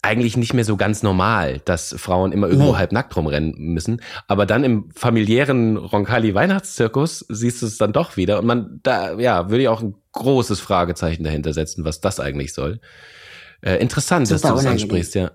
eigentlich 0.01 0.37
nicht 0.37 0.53
mehr 0.53 0.63
so 0.63 0.77
ganz 0.77 1.01
normal, 1.01 1.59
dass 1.65 1.95
Frauen 1.97 2.31
immer 2.31 2.47
irgendwo 2.47 2.71
nee. 2.73 2.77
halb 2.77 2.91
nackt 2.91 3.15
rumrennen 3.15 3.55
müssen. 3.57 4.01
Aber 4.27 4.45
dann 4.45 4.63
im 4.63 4.91
familiären 4.91 5.75
Roncalli 5.75 6.35
Weihnachtszirkus 6.35 7.25
siehst 7.29 7.61
du 7.61 7.65
es 7.65 7.77
dann 7.77 7.93
doch 7.93 8.15
wieder. 8.15 8.39
Und 8.39 8.45
man, 8.45 8.79
da, 8.83 9.17
ja, 9.17 9.49
würde 9.49 9.63
ich 9.63 9.69
auch 9.69 9.81
ein 9.81 9.95
großes 10.11 10.59
Fragezeichen 10.59 11.23
dahinter 11.23 11.51
setzen, 11.53 11.83
was 11.83 11.99
das 11.99 12.19
eigentlich 12.19 12.53
soll. 12.53 12.79
Äh, 13.61 13.77
interessant, 13.77 14.27
Super 14.27 14.39
dass 14.39 14.51
du 14.51 14.59
es 14.59 14.65
ansprichst, 14.65 15.15
ja. 15.15 15.31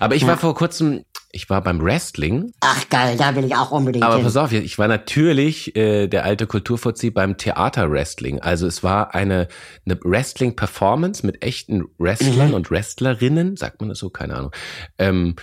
Aber 0.00 0.14
ich 0.14 0.22
ja. 0.22 0.28
war 0.28 0.36
vor 0.38 0.54
kurzem 0.54 1.04
ich 1.30 1.50
war 1.50 1.62
beim 1.62 1.82
Wrestling. 1.82 2.52
Ach 2.60 2.88
geil, 2.88 3.16
da 3.18 3.36
will 3.36 3.44
ich 3.44 3.54
auch 3.54 3.70
unbedingt 3.70 4.04
Aber 4.04 4.16
hin. 4.16 4.24
pass 4.24 4.36
auf, 4.36 4.50
ich 4.50 4.78
war 4.78 4.88
natürlich 4.88 5.76
äh, 5.76 6.06
der 6.06 6.24
alte 6.24 6.46
Kulturfuzzi 6.46 7.10
beim 7.10 7.36
Theaterwrestling. 7.36 8.40
Also 8.40 8.66
es 8.66 8.82
war 8.82 9.14
eine, 9.14 9.48
eine 9.84 9.98
Wrestling-Performance 10.02 11.26
mit 11.26 11.42
echten 11.42 11.84
Wrestlern 11.98 12.48
mhm. 12.48 12.54
und 12.54 12.70
Wrestlerinnen, 12.70 13.56
sagt 13.56 13.80
man 13.80 13.90
das 13.90 13.98
so, 13.98 14.08
keine 14.08 14.36
Ahnung, 14.36 14.52
ähm, 14.96 15.36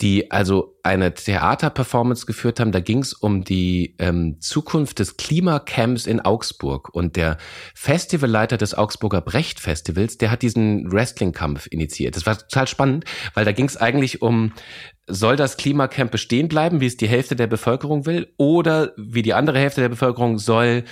die 0.00 0.30
also 0.30 0.78
eine 0.84 1.12
Theaterperformance 1.12 2.24
geführt 2.26 2.60
haben. 2.60 2.70
Da 2.70 2.80
ging 2.80 3.00
es 3.00 3.12
um 3.12 3.42
die 3.42 3.96
ähm, 3.98 4.36
Zukunft 4.40 5.00
des 5.00 5.16
Klimacamps 5.16 6.06
in 6.06 6.20
Augsburg. 6.20 6.88
Und 6.94 7.16
der 7.16 7.36
Festivalleiter 7.74 8.56
des 8.56 8.74
Augsburger 8.74 9.20
Brecht-Festivals, 9.20 10.18
der 10.18 10.30
hat 10.30 10.42
diesen 10.42 10.90
Wrestling-Kampf 10.92 11.66
initiiert. 11.70 12.14
Das 12.14 12.26
war 12.26 12.38
total 12.38 12.68
spannend, 12.68 13.04
weil 13.34 13.44
da 13.44 13.52
ging 13.52 13.66
es 13.66 13.76
eigentlich 13.76 14.22
um 14.22 14.52
soll 15.10 15.36
das 15.36 15.56
Klimacamp 15.56 16.10
bestehen 16.10 16.48
bleiben, 16.48 16.80
wie 16.80 16.86
es 16.86 16.98
die 16.98 17.08
Hälfte 17.08 17.34
der 17.34 17.46
Bevölkerung 17.46 18.04
will, 18.04 18.32
oder 18.36 18.92
wie 18.98 19.22
die 19.22 19.32
andere 19.32 19.58
Hälfte 19.58 19.80
der 19.80 19.88
Bevölkerung 19.88 20.38
soll 20.38 20.84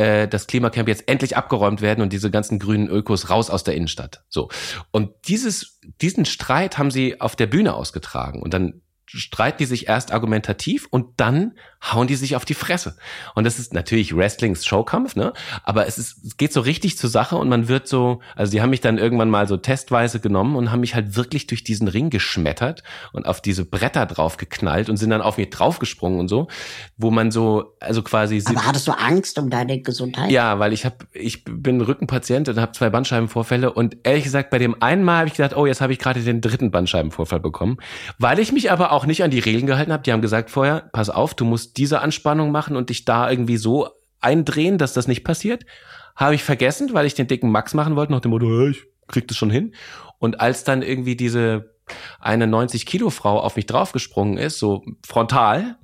äh, 0.00 0.26
das 0.26 0.46
Klimacamp 0.46 0.88
jetzt 0.88 1.08
endlich 1.08 1.36
abgeräumt 1.36 1.82
werden 1.82 2.00
und 2.00 2.12
diese 2.12 2.30
ganzen 2.30 2.58
grünen 2.58 2.88
Ökos 2.88 3.28
raus 3.28 3.50
aus 3.50 3.64
der 3.64 3.74
Innenstadt. 3.74 4.24
So. 4.30 4.48
Und 4.90 5.10
dieses, 5.28 5.78
diesen 6.00 6.24
Streit 6.24 6.78
haben 6.78 6.90
sie 6.90 7.20
auf 7.20 7.36
der 7.36 7.46
Bühne 7.46 7.74
ausgetragen. 7.74 8.40
Und 8.40 8.54
dann 8.54 8.80
streiten 9.18 9.58
die 9.58 9.66
sich 9.66 9.88
erst 9.88 10.12
argumentativ 10.12 10.86
und 10.90 11.20
dann 11.20 11.52
hauen 11.82 12.06
die 12.06 12.14
sich 12.14 12.36
auf 12.36 12.44
die 12.44 12.54
Fresse. 12.54 12.96
Und 13.34 13.44
das 13.44 13.58
ist 13.58 13.72
natürlich 13.72 14.14
Wrestlings 14.14 14.66
Showkampf, 14.66 15.16
ne? 15.16 15.32
Aber 15.64 15.86
es 15.86 15.98
ist, 15.98 16.24
es 16.24 16.36
geht 16.36 16.52
so 16.52 16.60
richtig 16.60 16.98
zur 16.98 17.08
Sache 17.08 17.36
und 17.36 17.48
man 17.48 17.68
wird 17.68 17.88
so, 17.88 18.20
also 18.36 18.52
die 18.52 18.60
haben 18.60 18.70
mich 18.70 18.82
dann 18.82 18.98
irgendwann 18.98 19.30
mal 19.30 19.48
so 19.48 19.56
testweise 19.56 20.20
genommen 20.20 20.56
und 20.56 20.70
haben 20.70 20.80
mich 20.80 20.94
halt 20.94 21.16
wirklich 21.16 21.46
durch 21.46 21.64
diesen 21.64 21.88
Ring 21.88 22.10
geschmettert 22.10 22.82
und 23.12 23.26
auf 23.26 23.40
diese 23.40 23.64
Bretter 23.64 24.06
drauf 24.06 24.36
geknallt 24.36 24.90
und 24.90 24.98
sind 24.98 25.10
dann 25.10 25.22
auf 25.22 25.38
mich 25.38 25.50
draufgesprungen 25.50 26.20
und 26.20 26.28
so, 26.28 26.48
wo 26.96 27.10
man 27.10 27.30
so, 27.30 27.74
also 27.80 28.02
quasi. 28.02 28.42
Aber 28.44 28.66
hattest 28.66 28.86
du 28.86 28.92
Angst 28.92 29.38
um 29.38 29.48
deine 29.48 29.80
Gesundheit? 29.80 30.30
Ja, 30.30 30.58
weil 30.58 30.72
ich 30.72 30.84
habe, 30.84 30.96
ich 31.12 31.44
bin 31.44 31.80
Rückenpatient 31.80 32.48
und 32.48 32.60
habe 32.60 32.72
zwei 32.72 32.90
Bandscheibenvorfälle 32.90 33.72
und 33.72 33.96
ehrlich 34.02 34.24
gesagt, 34.24 34.50
bei 34.50 34.58
dem 34.58 34.80
einen 34.82 35.02
Mal 35.02 35.18
habe 35.18 35.28
ich 35.28 35.34
gedacht, 35.34 35.56
oh, 35.56 35.66
jetzt 35.66 35.80
habe 35.80 35.92
ich 35.92 35.98
gerade 35.98 36.20
den 36.20 36.40
dritten 36.40 36.70
Bandscheibenvorfall 36.70 37.40
bekommen, 37.40 37.78
weil 38.18 38.38
ich 38.38 38.52
mich 38.52 38.70
aber 38.70 38.92
auch 38.92 38.99
nicht 39.06 39.22
an 39.22 39.30
die 39.30 39.38
Regeln 39.38 39.66
gehalten 39.66 39.92
habe. 39.92 40.02
Die 40.02 40.12
haben 40.12 40.22
gesagt 40.22 40.50
vorher, 40.50 40.90
pass 40.92 41.10
auf, 41.10 41.34
du 41.34 41.44
musst 41.44 41.76
diese 41.76 42.00
Anspannung 42.00 42.50
machen 42.50 42.76
und 42.76 42.90
dich 42.90 43.04
da 43.04 43.30
irgendwie 43.30 43.56
so 43.56 43.88
eindrehen, 44.20 44.78
dass 44.78 44.92
das 44.92 45.08
nicht 45.08 45.24
passiert. 45.24 45.64
Habe 46.16 46.34
ich 46.34 46.44
vergessen, 46.44 46.90
weil 46.92 47.06
ich 47.06 47.14
den 47.14 47.26
dicken 47.26 47.50
Max 47.50 47.74
machen 47.74 47.96
wollte, 47.96 48.12
nach 48.12 48.20
dem 48.20 48.30
Motto, 48.30 48.68
ich 48.68 48.84
krieg 49.08 49.26
das 49.28 49.36
schon 49.36 49.50
hin. 49.50 49.74
Und 50.18 50.40
als 50.40 50.64
dann 50.64 50.82
irgendwie 50.82 51.16
diese 51.16 51.74
eine 52.20 52.46
90 52.46 52.86
Kilo 52.86 53.10
Frau 53.10 53.40
auf 53.40 53.56
mich 53.56 53.66
draufgesprungen 53.66 54.36
ist, 54.36 54.58
so 54.58 54.84
frontal, 55.06 55.76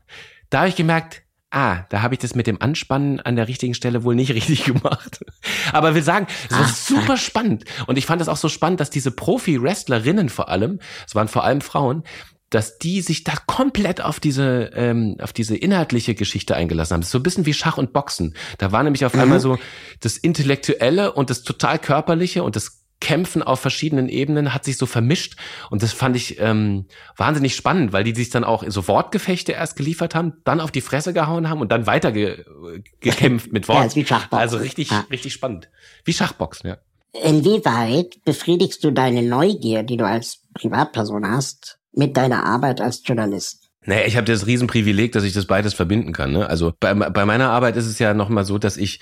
da 0.50 0.58
habe 0.58 0.68
ich 0.68 0.76
gemerkt, 0.76 1.22
ah, 1.50 1.84
da 1.88 2.02
habe 2.02 2.14
ich 2.14 2.18
das 2.18 2.34
mit 2.34 2.46
dem 2.46 2.60
Anspannen 2.60 3.20
an 3.20 3.36
der 3.36 3.48
richtigen 3.48 3.74
Stelle 3.74 4.04
wohl 4.04 4.14
nicht 4.14 4.30
richtig 4.34 4.64
gemacht. 4.64 5.24
Aber 5.72 5.94
will 5.94 6.02
sagen, 6.02 6.26
es 6.50 6.58
war 6.58 6.68
super 6.68 7.16
spannend. 7.16 7.64
Und 7.86 7.96
ich 7.96 8.06
fand 8.06 8.20
es 8.20 8.28
auch 8.28 8.36
so 8.36 8.48
spannend, 8.48 8.80
dass 8.80 8.90
diese 8.90 9.10
Profi-Wrestlerinnen 9.10 10.28
vor 10.28 10.48
allem, 10.48 10.80
es 11.06 11.14
waren 11.14 11.28
vor 11.28 11.44
allem 11.44 11.60
Frauen, 11.60 12.04
dass 12.50 12.78
die 12.78 13.00
sich 13.00 13.24
da 13.24 13.32
komplett 13.46 14.00
auf 14.00 14.20
diese 14.20 14.70
ähm, 14.74 15.16
auf 15.20 15.32
diese 15.32 15.56
inhaltliche 15.56 16.14
Geschichte 16.14 16.54
eingelassen 16.54 16.94
haben. 16.94 17.00
Das 17.00 17.08
ist 17.08 17.12
so 17.12 17.18
ein 17.18 17.24
bisschen 17.24 17.46
wie 17.46 17.54
Schach 17.54 17.78
und 17.78 17.92
Boxen. 17.92 18.34
Da 18.58 18.72
war 18.72 18.82
nämlich 18.82 19.04
auf 19.04 19.14
mhm. 19.14 19.20
einmal 19.20 19.40
so 19.40 19.58
das 20.00 20.16
Intellektuelle 20.16 21.12
und 21.12 21.30
das 21.30 21.42
total 21.42 21.78
körperliche 21.78 22.42
und 22.42 22.56
das 22.56 22.82
Kämpfen 23.00 23.42
auf 23.42 23.60
verschiedenen 23.60 24.08
Ebenen 24.08 24.54
hat 24.54 24.64
sich 24.64 24.78
so 24.78 24.86
vermischt 24.86 25.36
und 25.70 25.82
das 25.82 25.92
fand 25.92 26.16
ich 26.16 26.40
ähm, 26.40 26.86
wahnsinnig 27.16 27.54
spannend, 27.54 27.92
weil 27.92 28.04
die 28.04 28.14
sich 28.14 28.30
dann 28.30 28.42
auch 28.42 28.64
so 28.66 28.88
Wortgefechte 28.88 29.52
erst 29.52 29.76
geliefert 29.76 30.14
haben, 30.14 30.34
dann 30.44 30.60
auf 30.60 30.70
die 30.70 30.80
Fresse 30.80 31.12
gehauen 31.12 31.50
haben 31.50 31.60
und 31.60 31.70
dann 31.70 31.86
weiter 31.86 32.10
ge 32.10 32.44
gekämpft 33.00 33.52
mit 33.52 33.68
Worten. 33.68 33.90
ja, 33.90 33.96
wie 33.96 34.06
Schachboxen. 34.06 34.38
Also 34.38 34.56
richtig, 34.56 34.90
ja. 34.90 35.04
richtig 35.10 35.34
spannend. 35.34 35.68
Wie 36.04 36.14
Schachboxen, 36.14 36.70
ja. 36.70 36.78
Inwieweit 37.22 38.22
befriedigst 38.24 38.82
du 38.82 38.90
deine 38.90 39.22
Neugier, 39.22 39.82
die 39.82 39.96
du 39.96 40.06
als 40.06 40.42
Privatperson 40.54 41.26
hast, 41.26 41.75
mit 41.96 42.16
deiner 42.16 42.44
Arbeit 42.44 42.80
als 42.80 43.02
Journalist? 43.04 43.68
Naja, 43.84 44.06
ich 44.06 44.16
habe 44.16 44.26
das 44.26 44.46
Riesenprivileg, 44.46 45.12
dass 45.12 45.24
ich 45.24 45.32
das 45.32 45.46
beides 45.46 45.74
verbinden 45.74 46.12
kann. 46.12 46.32
Ne? 46.32 46.48
Also 46.48 46.72
bei, 46.80 46.92
bei 46.92 47.24
meiner 47.24 47.50
Arbeit 47.50 47.76
ist 47.76 47.86
es 47.86 47.98
ja 47.98 48.14
nochmal 48.14 48.44
so, 48.44 48.58
dass 48.58 48.76
ich, 48.76 49.00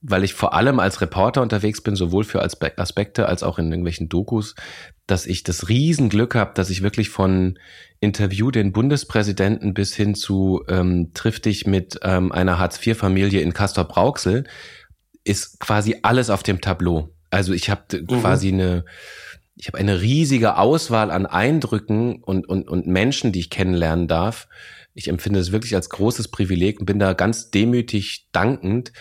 weil 0.00 0.24
ich 0.24 0.32
vor 0.32 0.54
allem 0.54 0.80
als 0.80 1.00
Reporter 1.00 1.42
unterwegs 1.42 1.82
bin, 1.82 1.94
sowohl 1.94 2.24
für 2.24 2.42
Aspekte 2.42 3.26
als 3.26 3.42
auch 3.42 3.58
in 3.58 3.66
irgendwelchen 3.66 4.08
Dokus, 4.08 4.54
dass 5.06 5.26
ich 5.26 5.42
das 5.42 5.68
Riesenglück 5.68 6.34
habe, 6.34 6.52
dass 6.54 6.70
ich 6.70 6.82
wirklich 6.82 7.10
von 7.10 7.58
Interview 8.00 8.50
den 8.50 8.72
Bundespräsidenten 8.72 9.74
bis 9.74 9.94
hin 9.94 10.14
zu 10.14 10.62
ähm, 10.68 11.12
triff 11.12 11.40
dich 11.40 11.66
mit 11.66 12.00
ähm, 12.02 12.32
einer 12.32 12.58
Hartz-IV-Familie 12.58 13.40
in 13.40 13.52
Castor-Brauxel 13.52 14.44
ist 15.24 15.60
quasi 15.60 15.96
alles 16.02 16.30
auf 16.30 16.42
dem 16.42 16.60
Tableau. 16.60 17.14
Also 17.30 17.52
ich 17.52 17.68
habe 17.68 17.82
mhm. 17.92 18.06
quasi 18.06 18.48
eine 18.48 18.84
ich 19.56 19.68
habe 19.68 19.78
eine 19.78 20.00
riesige 20.00 20.56
Auswahl 20.56 21.10
an 21.10 21.26
Eindrücken 21.26 22.22
und, 22.22 22.48
und, 22.48 22.68
und 22.68 22.86
Menschen, 22.86 23.32
die 23.32 23.40
ich 23.40 23.50
kennenlernen 23.50 24.08
darf. 24.08 24.48
Ich 24.94 25.08
empfinde 25.08 25.40
es 25.40 25.52
wirklich 25.52 25.74
als 25.74 25.90
großes 25.90 26.28
Privileg 26.28 26.80
und 26.80 26.86
bin 26.86 26.98
da 26.98 27.14
ganz 27.14 27.50
demütig 27.50 28.28
dankend, 28.32 28.92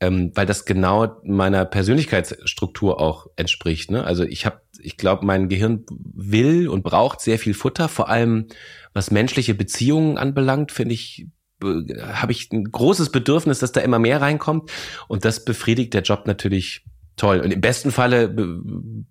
ähm, 0.00 0.32
weil 0.34 0.46
das 0.46 0.64
genau 0.64 1.20
meiner 1.24 1.64
Persönlichkeitsstruktur 1.64 3.00
auch 3.00 3.26
entspricht. 3.36 3.90
Ne? 3.90 4.04
Also 4.04 4.24
ich 4.24 4.46
habe, 4.46 4.60
ich 4.80 4.96
glaube, 4.96 5.26
mein 5.26 5.48
Gehirn 5.48 5.84
will 5.90 6.68
und 6.68 6.82
braucht 6.82 7.20
sehr 7.20 7.38
viel 7.38 7.54
Futter, 7.54 7.88
vor 7.88 8.08
allem 8.08 8.48
was 8.94 9.10
menschliche 9.10 9.54
Beziehungen 9.54 10.18
anbelangt, 10.18 10.72
finde 10.72 10.94
ich 10.94 11.26
habe 11.62 12.32
ich 12.32 12.50
ein 12.50 12.64
großes 12.64 13.12
Bedürfnis, 13.12 13.60
dass 13.60 13.70
da 13.70 13.80
immer 13.82 14.00
mehr 14.00 14.20
reinkommt 14.20 14.72
und 15.06 15.24
das 15.24 15.44
befriedigt 15.44 15.94
der 15.94 16.02
Job 16.02 16.26
natürlich 16.26 16.84
toll. 17.22 17.38
Und 17.38 17.52
im 17.52 17.60
besten 17.60 17.92
Falle 17.92 18.28
be 18.28 18.58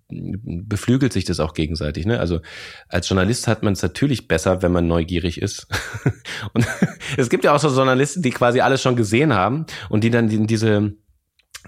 beflügelt 0.08 1.14
sich 1.14 1.24
das 1.24 1.40
auch 1.40 1.54
gegenseitig. 1.54 2.04
Ne? 2.04 2.20
Also 2.20 2.40
als 2.88 3.08
Journalist 3.08 3.48
hat 3.48 3.62
man 3.62 3.72
es 3.72 3.80
natürlich 3.80 4.28
besser, 4.28 4.60
wenn 4.60 4.70
man 4.70 4.86
neugierig 4.86 5.40
ist. 5.40 5.66
und 6.52 6.66
es 7.16 7.30
gibt 7.30 7.44
ja 7.44 7.54
auch 7.54 7.58
so 7.58 7.74
Journalisten, 7.74 8.20
die 8.20 8.30
quasi 8.30 8.60
alles 8.60 8.82
schon 8.82 8.96
gesehen 8.96 9.32
haben 9.32 9.64
und 9.88 10.04
die 10.04 10.10
dann 10.10 10.28
in 10.28 10.46
diese 10.46 10.92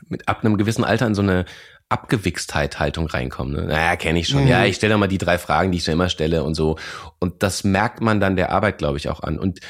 mit 0.08 0.28
ab 0.28 0.44
einem 0.44 0.58
gewissen 0.58 0.84
Alter 0.84 1.06
in 1.06 1.14
so 1.14 1.22
eine 1.22 1.46
Abgewichstheit-Haltung 1.88 3.06
reinkommen. 3.06 3.54
Ne? 3.54 3.62
Naja, 3.68 3.96
kenne 3.96 4.18
ich 4.18 4.28
schon. 4.28 4.42
Mhm. 4.42 4.48
Ja, 4.48 4.66
ich 4.66 4.76
stelle 4.76 4.98
mal 4.98 5.06
die 5.06 5.18
drei 5.18 5.38
Fragen, 5.38 5.72
die 5.72 5.78
ich 5.78 5.84
schon 5.84 5.94
immer 5.94 6.10
stelle 6.10 6.44
und 6.44 6.54
so. 6.54 6.76
Und 7.20 7.42
das 7.42 7.64
merkt 7.64 8.02
man 8.02 8.20
dann 8.20 8.36
der 8.36 8.50
Arbeit, 8.50 8.76
glaube 8.76 8.98
ich, 8.98 9.08
auch 9.08 9.20
an. 9.20 9.38
Und 9.38 9.60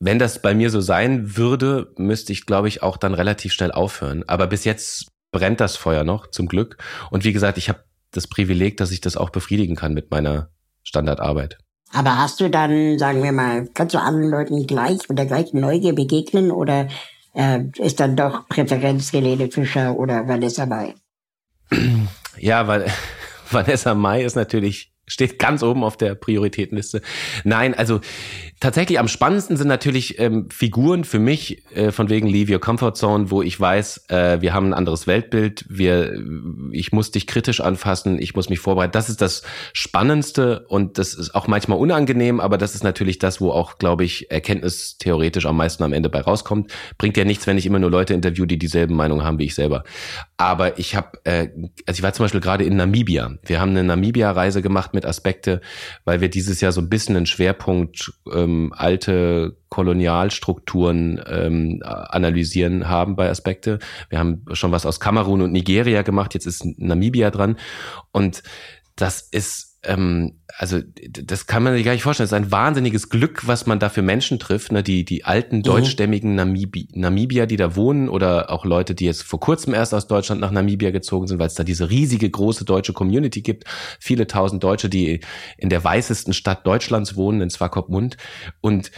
wenn 0.00 0.18
das 0.18 0.42
bei 0.42 0.54
mir 0.54 0.68
so 0.68 0.82
sein 0.82 1.36
würde, 1.38 1.92
müsste 1.96 2.32
ich, 2.32 2.44
glaube 2.44 2.68
ich, 2.68 2.82
auch 2.82 2.98
dann 2.98 3.14
relativ 3.14 3.52
schnell 3.52 3.72
aufhören. 3.72 4.24
Aber 4.26 4.48
bis 4.48 4.64
jetzt 4.64 5.09
brennt 5.32 5.60
das 5.60 5.76
Feuer 5.76 6.04
noch, 6.04 6.28
zum 6.28 6.46
Glück. 6.46 6.78
Und 7.10 7.24
wie 7.24 7.32
gesagt, 7.32 7.58
ich 7.58 7.68
habe 7.68 7.84
das 8.12 8.26
Privileg, 8.26 8.76
dass 8.76 8.90
ich 8.90 9.00
das 9.00 9.16
auch 9.16 9.30
befriedigen 9.30 9.76
kann 9.76 9.94
mit 9.94 10.10
meiner 10.10 10.50
Standardarbeit. 10.82 11.58
Aber 11.92 12.18
hast 12.18 12.40
du 12.40 12.48
dann, 12.48 12.98
sagen 12.98 13.22
wir 13.22 13.32
mal, 13.32 13.68
kannst 13.74 13.94
du 13.94 14.00
anderen 14.00 14.30
Leuten 14.30 14.66
gleich 14.66 15.08
mit 15.08 15.18
der 15.18 15.26
gleichen 15.26 15.60
Neugier 15.60 15.94
begegnen 15.94 16.50
oder 16.50 16.88
äh, 17.34 17.60
ist 17.78 18.00
dann 18.00 18.16
doch 18.16 18.48
Präferenz 18.48 19.12
Helene 19.12 19.50
Fischer 19.50 19.96
oder 19.96 20.26
Vanessa 20.26 20.66
Mai? 20.66 20.94
Ja, 22.38 22.68
weil 22.68 22.86
Vanessa 23.50 23.94
Mai 23.94 24.22
ist 24.22 24.36
natürlich 24.36 24.92
steht 25.10 25.40
ganz 25.40 25.62
oben 25.64 25.82
auf 25.82 25.96
der 25.96 26.14
Prioritätenliste. 26.14 27.02
Nein, 27.42 27.74
also 27.74 28.00
tatsächlich 28.60 28.98
am 28.98 29.08
spannendsten 29.08 29.56
sind 29.56 29.68
natürlich 29.68 30.18
ähm, 30.18 30.48
Figuren 30.50 31.04
für 31.04 31.18
mich 31.18 31.64
äh, 31.74 31.90
von 31.90 32.10
wegen 32.10 32.28
Leave 32.28 32.52
Your 32.52 32.60
Comfort 32.60 32.92
Zone, 32.94 33.30
wo 33.30 33.40
ich 33.40 33.58
weiß, 33.58 34.04
äh, 34.08 34.42
wir 34.42 34.52
haben 34.52 34.66
ein 34.66 34.74
anderes 34.74 35.06
Weltbild, 35.06 35.64
wir, 35.68 36.22
ich 36.70 36.92
muss 36.92 37.10
dich 37.10 37.26
kritisch 37.26 37.62
anfassen, 37.62 38.20
ich 38.20 38.34
muss 38.34 38.50
mich 38.50 38.58
vorbereiten. 38.58 38.92
Das 38.92 39.08
ist 39.08 39.22
das 39.22 39.42
Spannendste 39.72 40.66
und 40.68 40.98
das 40.98 41.14
ist 41.14 41.34
auch 41.34 41.46
manchmal 41.46 41.78
unangenehm, 41.78 42.38
aber 42.38 42.58
das 42.58 42.74
ist 42.74 42.84
natürlich 42.84 43.18
das, 43.18 43.40
wo 43.40 43.50
auch, 43.50 43.78
glaube 43.78 44.04
ich, 44.04 44.30
Erkenntnis 44.30 44.98
theoretisch 44.98 45.46
am 45.46 45.56
meisten 45.56 45.82
am 45.82 45.94
Ende 45.94 46.10
bei 46.10 46.20
rauskommt. 46.20 46.70
Bringt 46.98 47.16
ja 47.16 47.24
nichts, 47.24 47.46
wenn 47.46 47.56
ich 47.56 47.64
immer 47.64 47.78
nur 47.78 47.90
Leute 47.90 48.12
interview, 48.12 48.44
die 48.44 48.58
dieselben 48.58 48.94
Meinungen 48.94 49.24
haben 49.24 49.38
wie 49.38 49.46
ich 49.46 49.54
selber. 49.54 49.84
Aber 50.36 50.78
ich 50.78 50.94
habe, 50.96 51.18
äh, 51.24 51.48
also 51.86 51.98
ich 51.98 52.02
war 52.02 52.12
zum 52.12 52.24
Beispiel 52.24 52.40
gerade 52.42 52.64
in 52.64 52.76
Namibia. 52.76 53.38
Wir 53.42 53.58
haben 53.58 53.70
eine 53.70 53.84
Namibia-Reise 53.84 54.60
gemacht 54.60 54.92
mit 54.92 55.06
Aspekte, 55.06 55.62
weil 56.04 56.20
wir 56.20 56.28
dieses 56.28 56.60
Jahr 56.60 56.72
so 56.72 56.82
ein 56.82 56.90
bisschen 56.90 57.16
einen 57.16 57.26
Schwerpunkt 57.26 58.12
ähm, 58.30 58.49
alte 58.72 59.56
Kolonialstrukturen 59.68 61.22
ähm, 61.26 61.82
analysieren 61.84 62.88
haben 62.88 63.16
bei 63.16 63.30
Aspekte. 63.30 63.78
Wir 64.08 64.18
haben 64.18 64.44
schon 64.52 64.72
was 64.72 64.86
aus 64.86 65.00
Kamerun 65.00 65.42
und 65.42 65.52
Nigeria 65.52 66.02
gemacht, 66.02 66.34
jetzt 66.34 66.46
ist 66.46 66.64
Namibia 66.78 67.30
dran. 67.30 67.56
Und 68.12 68.42
das 68.96 69.20
ist 69.20 69.69
ähm, 69.82 70.40
also 70.58 70.80
das 70.82 71.46
kann 71.46 71.62
man 71.62 71.74
sich 71.74 71.84
gar 71.84 71.92
nicht 71.92 72.02
vorstellen. 72.02 72.28
Das 72.28 72.38
ist 72.38 72.44
ein 72.44 72.52
wahnsinniges 72.52 73.08
Glück, 73.08 73.46
was 73.46 73.66
man 73.66 73.78
da 73.78 73.88
für 73.88 74.02
Menschen 74.02 74.38
trifft. 74.38 74.72
Ne? 74.72 74.82
Die, 74.82 75.04
die 75.04 75.24
alten 75.24 75.58
mhm. 75.58 75.62
deutschstämmigen 75.62 76.34
Namibi 76.34 76.88
Namibier, 76.92 77.46
die 77.46 77.56
da 77.56 77.76
wohnen 77.76 78.08
oder 78.08 78.50
auch 78.50 78.64
Leute, 78.64 78.94
die 78.94 79.06
jetzt 79.06 79.22
vor 79.22 79.40
kurzem 79.40 79.72
erst 79.72 79.94
aus 79.94 80.06
Deutschland 80.06 80.40
nach 80.40 80.50
Namibia 80.50 80.90
gezogen 80.90 81.26
sind, 81.26 81.38
weil 81.38 81.46
es 81.46 81.54
da 81.54 81.64
diese 81.64 81.88
riesige 81.88 82.28
große 82.28 82.64
deutsche 82.64 82.92
Community 82.92 83.40
gibt. 83.40 83.64
Viele 83.98 84.26
tausend 84.26 84.62
Deutsche, 84.62 84.90
die 84.90 85.20
in 85.56 85.70
der 85.70 85.82
weißesten 85.82 86.34
Stadt 86.34 86.66
Deutschlands 86.66 87.16
wohnen, 87.16 87.40
in 87.40 87.50
Swakopmund. 87.50 88.18
Und 88.60 88.90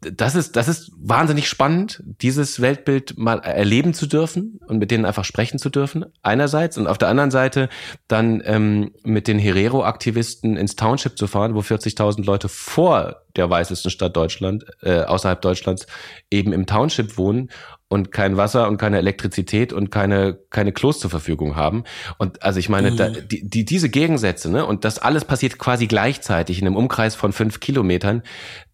das 0.00 0.34
ist, 0.34 0.56
das 0.56 0.68
ist 0.68 0.90
wahnsinnig 0.96 1.48
spannend, 1.48 2.02
dieses 2.04 2.60
Weltbild 2.62 3.18
mal 3.18 3.40
erleben 3.40 3.92
zu 3.92 4.06
dürfen 4.06 4.58
und 4.66 4.78
mit 4.78 4.90
denen 4.90 5.04
einfach 5.04 5.24
sprechen 5.24 5.58
zu 5.58 5.68
dürfen, 5.68 6.06
einerseits. 6.22 6.78
Und 6.78 6.86
auf 6.86 6.96
der 6.96 7.08
anderen 7.08 7.30
Seite 7.30 7.68
dann 8.08 8.42
ähm, 8.46 8.92
mit 9.04 9.28
den 9.28 9.38
Herero-Aktivisten 9.38 10.56
ins 10.56 10.76
Township 10.76 11.18
zu 11.18 11.26
fahren, 11.26 11.54
wo 11.54 11.60
40.000 11.60 12.24
Leute 12.24 12.48
vor 12.48 13.22
der 13.36 13.50
weißesten 13.50 13.90
Stadt 13.90 14.16
Deutschland, 14.16 14.64
äh, 14.80 15.02
außerhalb 15.02 15.42
Deutschlands, 15.42 15.86
eben 16.30 16.54
im 16.54 16.64
Township 16.64 17.18
wohnen 17.18 17.50
und 17.88 18.12
kein 18.12 18.38
Wasser 18.38 18.68
und 18.68 18.78
keine 18.78 18.98
Elektrizität 18.98 19.72
und 19.72 19.90
keine 19.90 20.38
keine 20.50 20.72
Klos 20.72 20.98
zur 20.98 21.10
Verfügung 21.10 21.54
haben 21.54 21.84
und 22.18 22.42
also 22.42 22.58
ich 22.58 22.68
meine 22.68 22.90
mhm. 22.90 22.96
da, 22.96 23.08
die, 23.10 23.48
die 23.48 23.64
diese 23.64 23.88
Gegensätze 23.88 24.50
ne 24.50 24.66
und 24.66 24.84
das 24.84 24.98
alles 24.98 25.24
passiert 25.24 25.58
quasi 25.58 25.86
gleichzeitig 25.86 26.58
in 26.58 26.66
einem 26.66 26.74
Umkreis 26.74 27.14
von 27.14 27.32
fünf 27.32 27.60
Kilometern 27.60 28.22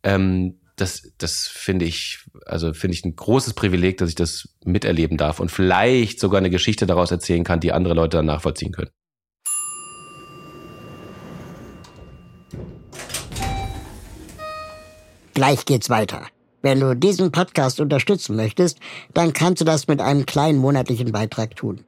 ähm, 0.02 0.60
das, 0.82 1.12
das 1.16 1.46
finde 1.46 1.84
ich, 1.84 2.18
also 2.44 2.74
finde 2.74 2.96
ich 2.96 3.04
ein 3.04 3.14
großes 3.14 3.54
Privileg, 3.54 3.98
dass 3.98 4.08
ich 4.08 4.14
das 4.16 4.48
miterleben 4.64 5.16
darf 5.16 5.38
und 5.38 5.50
vielleicht 5.50 6.18
sogar 6.18 6.38
eine 6.38 6.50
Geschichte 6.50 6.86
daraus 6.86 7.10
erzählen 7.10 7.44
kann, 7.44 7.60
die 7.60 7.72
andere 7.72 7.94
Leute 7.94 8.18
dann 8.18 8.26
nachvollziehen 8.26 8.72
können. 8.72 8.90
Gleich 15.34 15.64
geht's 15.64 15.88
weiter. 15.88 16.26
Wenn 16.60 16.80
du 16.80 16.94
diesen 16.94 17.32
Podcast 17.32 17.80
unterstützen 17.80 18.36
möchtest, 18.36 18.78
dann 19.14 19.32
kannst 19.32 19.60
du 19.60 19.64
das 19.64 19.88
mit 19.88 20.00
einem 20.00 20.26
kleinen 20.26 20.58
monatlichen 20.58 21.10
Beitrag 21.10 21.56
tun. 21.56 21.84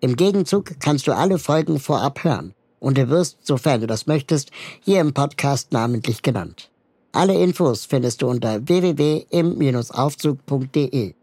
Im 0.00 0.16
Gegenzug 0.16 0.80
kannst 0.80 1.06
du 1.06 1.12
alle 1.12 1.38
Folgen 1.38 1.78
vorab 1.78 2.22
hören 2.24 2.54
und 2.80 2.98
du 2.98 3.08
wirst, 3.08 3.38
sofern 3.42 3.80
du 3.80 3.86
das 3.86 4.06
möchtest, 4.06 4.50
hier 4.80 5.00
im 5.00 5.14
Podcast 5.14 5.72
namentlich 5.72 6.22
genannt. 6.22 6.71
Alle 7.14 7.34
Infos 7.34 7.84
findest 7.84 8.22
du 8.22 8.28
unter 8.28 8.66
www.im-aufzug.de. 8.66 11.14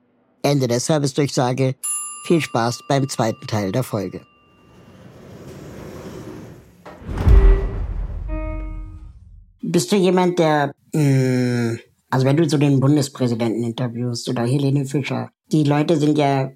Ende 0.44 0.68
der 0.68 0.80
Servicedurchsage. 0.80 1.74
Viel 2.26 2.42
Spaß 2.42 2.82
beim 2.88 3.10
zweiten 3.10 3.48
Teil 3.48 3.72
der 3.72 3.82
Folge. 3.82 4.22
Bist 9.64 9.92
du 9.92 9.96
jemand, 9.96 10.38
der, 10.38 10.76
mh, 10.94 11.02
hm, 11.02 11.80
also 12.12 12.28
wenn 12.28 12.38
du 12.38 12.48
so 12.48 12.60
den 12.60 12.80
Bundespräsidenten 12.80 13.64
interviewst 13.64 14.30
oder 14.30 14.44
Helene 14.44 14.86
Fischer, 14.86 15.32
die 15.52 15.64
Leute 15.64 15.98
sind 15.98 16.20
ja 16.20 16.52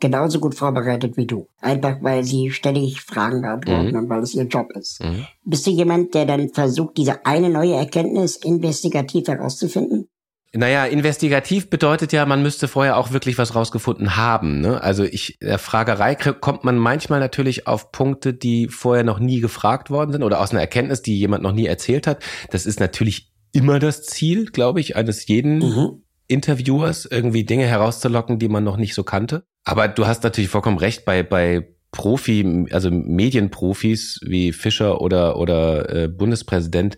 genauso 0.00 0.40
gut 0.40 0.54
vorbereitet 0.54 1.16
wie 1.16 1.26
du. 1.26 1.48
Einfach 1.60 1.96
weil 2.02 2.24
sie 2.24 2.50
ständig 2.50 3.00
Fragen 3.00 3.42
beantworten 3.42 3.90
Mhm. 3.90 3.96
und 3.96 4.08
weil 4.08 4.22
es 4.22 4.34
ihr 4.34 4.44
Job 4.44 4.70
ist. 4.76 5.02
Mhm. 5.02 5.26
Bist 5.44 5.66
du 5.66 5.70
jemand, 5.70 6.14
der 6.14 6.26
dann 6.26 6.48
versucht, 6.50 6.96
diese 6.96 7.24
eine 7.26 7.48
neue 7.50 7.74
Erkenntnis 7.74 8.36
investigativ 8.36 9.28
herauszufinden? 9.28 10.08
Naja, 10.56 10.84
investigativ 10.84 11.68
bedeutet 11.68 12.12
ja, 12.12 12.24
man 12.26 12.40
müsste 12.42 12.68
vorher 12.68 12.96
auch 12.96 13.10
wirklich 13.10 13.38
was 13.38 13.56
rausgefunden 13.56 14.16
haben. 14.16 14.60
Ne? 14.60 14.80
Also 14.80 15.02
ich, 15.02 15.36
der 15.42 15.58
Fragerei 15.58 16.14
kommt 16.14 16.62
man 16.62 16.78
manchmal 16.78 17.18
natürlich 17.18 17.66
auf 17.66 17.90
Punkte, 17.90 18.34
die 18.34 18.68
vorher 18.68 19.02
noch 19.02 19.18
nie 19.18 19.40
gefragt 19.40 19.90
worden 19.90 20.12
sind 20.12 20.22
oder 20.22 20.40
aus 20.40 20.52
einer 20.52 20.60
Erkenntnis, 20.60 21.02
die 21.02 21.18
jemand 21.18 21.42
noch 21.42 21.50
nie 21.52 21.66
erzählt 21.66 22.06
hat. 22.06 22.22
Das 22.50 22.66
ist 22.66 22.78
natürlich 22.78 23.32
immer 23.50 23.80
das 23.80 24.04
Ziel, 24.04 24.46
glaube 24.46 24.78
ich, 24.78 24.94
eines 24.94 25.26
jeden 25.26 25.58
Mhm. 25.58 26.02
Interviewers, 26.28 27.04
irgendwie 27.10 27.44
Dinge 27.44 27.66
herauszulocken, 27.66 28.38
die 28.38 28.48
man 28.48 28.64
noch 28.64 28.76
nicht 28.76 28.94
so 28.94 29.02
kannte. 29.02 29.44
Aber 29.64 29.88
du 29.88 30.06
hast 30.06 30.22
natürlich 30.22 30.50
vollkommen 30.50 30.78
recht, 30.78 31.04
bei, 31.04 31.22
bei 31.22 31.68
Profi, 31.90 32.66
also 32.70 32.90
Medienprofis 32.90 34.20
wie 34.24 34.52
Fischer 34.52 35.00
oder, 35.00 35.38
oder 35.38 35.88
äh, 35.94 36.08
Bundespräsident, 36.08 36.96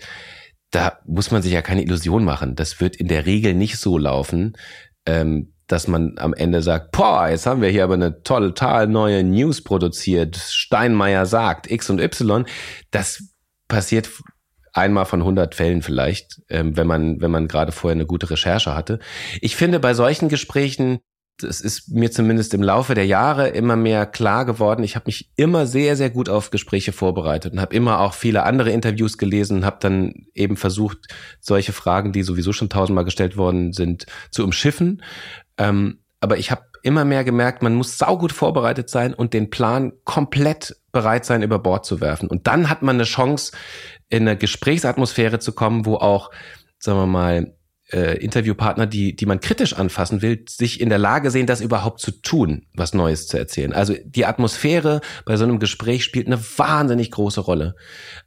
da 0.70 0.98
muss 1.06 1.30
man 1.30 1.42
sich 1.42 1.52
ja 1.52 1.62
keine 1.62 1.82
Illusion 1.82 2.24
machen. 2.24 2.56
Das 2.56 2.80
wird 2.80 2.96
in 2.96 3.08
der 3.08 3.26
Regel 3.26 3.54
nicht 3.54 3.78
so 3.78 3.98
laufen, 3.98 4.56
ähm, 5.06 5.52
dass 5.66 5.88
man 5.88 6.14
am 6.18 6.32
Ende 6.32 6.62
sagt, 6.62 6.92
boah, 6.92 7.28
jetzt 7.28 7.46
haben 7.46 7.60
wir 7.60 7.68
hier 7.68 7.84
aber 7.84 7.94
eine 7.94 8.22
total 8.22 8.86
neue 8.86 9.22
News 9.24 9.62
produziert. 9.62 10.36
Steinmeier 10.36 11.26
sagt 11.26 11.70
X 11.70 11.90
und 11.90 12.00
Y. 12.00 12.46
Das 12.90 13.22
passiert 13.68 14.10
einmal 14.72 15.06
von 15.06 15.20
100 15.20 15.54
Fällen 15.54 15.82
vielleicht, 15.82 16.42
ähm, 16.48 16.76
wenn 16.76 16.86
man, 16.86 17.20
wenn 17.20 17.30
man 17.30 17.48
gerade 17.48 17.72
vorher 17.72 17.96
eine 17.96 18.06
gute 18.06 18.30
Recherche 18.30 18.74
hatte. 18.74 18.98
Ich 19.40 19.56
finde, 19.56 19.80
bei 19.80 19.94
solchen 19.94 20.28
Gesprächen, 20.28 21.00
das 21.39 21.61
ist 21.61 21.91
mir 21.91 22.11
zumindest 22.11 22.55
im 22.55 22.62
Laufe 22.62 22.95
der 22.95 23.07
Jahre 23.07 23.49
immer 23.49 23.76
mehr 23.76 24.07
klar 24.07 24.45
geworden. 24.47 24.82
Ich 24.82 24.97
habe 24.97 25.07
mich 25.07 25.30
immer 25.37 25.66
sehr, 25.66 25.97
sehr 25.97 26.11
gut 26.11 26.28
auf 26.28 26.51
Gespräche 26.51 26.93
vorbereitet 26.93 27.53
und 27.53 27.61
habe 27.61 27.74
immer 27.74 28.01
auch 28.01 28.14
viele 28.14 28.45
andere 28.45 28.70
Interviews 28.70 29.18
gelesen 29.18 29.59
und 29.59 29.64
habe 29.66 29.76
dann 29.80 30.26
eben 30.34 30.57
versucht, 30.57 30.99
solche 31.41 31.72
Fragen, 31.72 32.12
die 32.12 32.22
sowieso 32.22 32.53
schon 32.53 32.70
tausendmal 32.70 33.05
gestellt 33.05 33.37
worden 33.37 33.72
sind, 33.72 34.07
zu 34.30 34.45
umschiffen. 34.45 35.03
Ähm, 35.59 35.99
aber 36.20 36.39
ich 36.39 36.51
habe 36.51 36.62
immer 36.82 37.05
mehr 37.05 37.24
gemerkt, 37.24 37.62
man 37.62 37.74
muss 37.74 37.99
saugut 37.99 38.32
vorbereitet 38.32 38.89
sein 38.89 39.12
und 39.12 39.34
den 39.34 39.51
Plan 39.51 39.93
komplett 40.05 40.76
bereit 40.93 41.26
sein, 41.26 41.43
über 41.43 41.59
Bord 41.59 41.84
zu 41.84 42.01
werfen. 42.01 42.28
Und 42.28 42.47
dann 42.47 42.70
hat 42.70 42.82
man 42.82 42.97
eine 42.97 43.05
Chance, 43.05 43.53
in 44.09 44.22
eine 44.22 44.39
Gesprächsatmosphäre 44.39 45.39
zu 45.39 45.53
kommen, 45.53 45.84
wo 45.84 45.97
auch, 45.97 46.30
sagen 46.78 46.99
wir 46.99 47.07
mal, 47.07 47.55
äh, 47.93 48.18
Interviewpartner, 48.18 48.87
die, 48.87 49.14
die 49.14 49.26
man 49.26 49.41
kritisch 49.41 49.74
anfassen 49.74 50.22
will, 50.22 50.45
sich 50.49 50.80
in 50.80 50.89
der 50.89 50.99
Lage 50.99 51.30
sehen, 51.30 51.47
das 51.47 51.61
überhaupt 51.61 52.01
zu 52.01 52.11
tun, 52.11 52.66
was 52.74 52.95
Neues 52.95 53.28
zu 53.28 53.39
erzählen. 53.39 53.72
Also 53.72 53.95
die 54.05 54.26
Atmosphäre 54.26 55.01
bei 55.24 55.37
so 55.37 55.45
einem 55.45 55.59
Gespräch 55.59 56.03
spielt 56.05 56.26
eine 56.26 56.41
wahnsinnig 56.57 57.11
große 57.11 57.41
Rolle. 57.41 57.76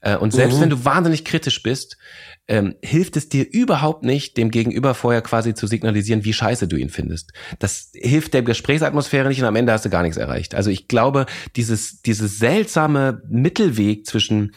Äh, 0.01 0.15
und 0.15 0.31
selbst 0.31 0.57
Mhm. 0.57 0.61
wenn 0.61 0.69
du 0.69 0.85
wahnsinnig 0.85 1.25
kritisch 1.25 1.61
bist, 1.61 1.97
ähm, 2.47 2.75
hilft 2.81 3.15
es 3.15 3.29
dir 3.29 3.45
überhaupt 3.51 4.03
nicht, 4.03 4.37
dem 4.37 4.49
Gegenüber 4.49 4.95
vorher 4.95 5.21
quasi 5.21 5.53
zu 5.53 5.67
signalisieren, 5.67 6.23
wie 6.23 6.33
scheiße 6.33 6.67
du 6.67 6.77
ihn 6.77 6.89
findest. 6.89 7.31
Das 7.59 7.91
hilft 7.93 8.33
der 8.33 8.41
Gesprächsatmosphäre 8.41 9.27
nicht 9.27 9.39
und 9.41 9.47
am 9.47 9.55
Ende 9.55 9.71
hast 9.71 9.85
du 9.85 9.89
gar 9.89 10.01
nichts 10.01 10.17
erreicht. 10.17 10.55
Also 10.55 10.71
ich 10.71 10.87
glaube, 10.87 11.25
dieses, 11.55 12.01
dieses 12.01 12.39
seltsame 12.39 13.21
Mittelweg 13.29 14.07
zwischen 14.07 14.53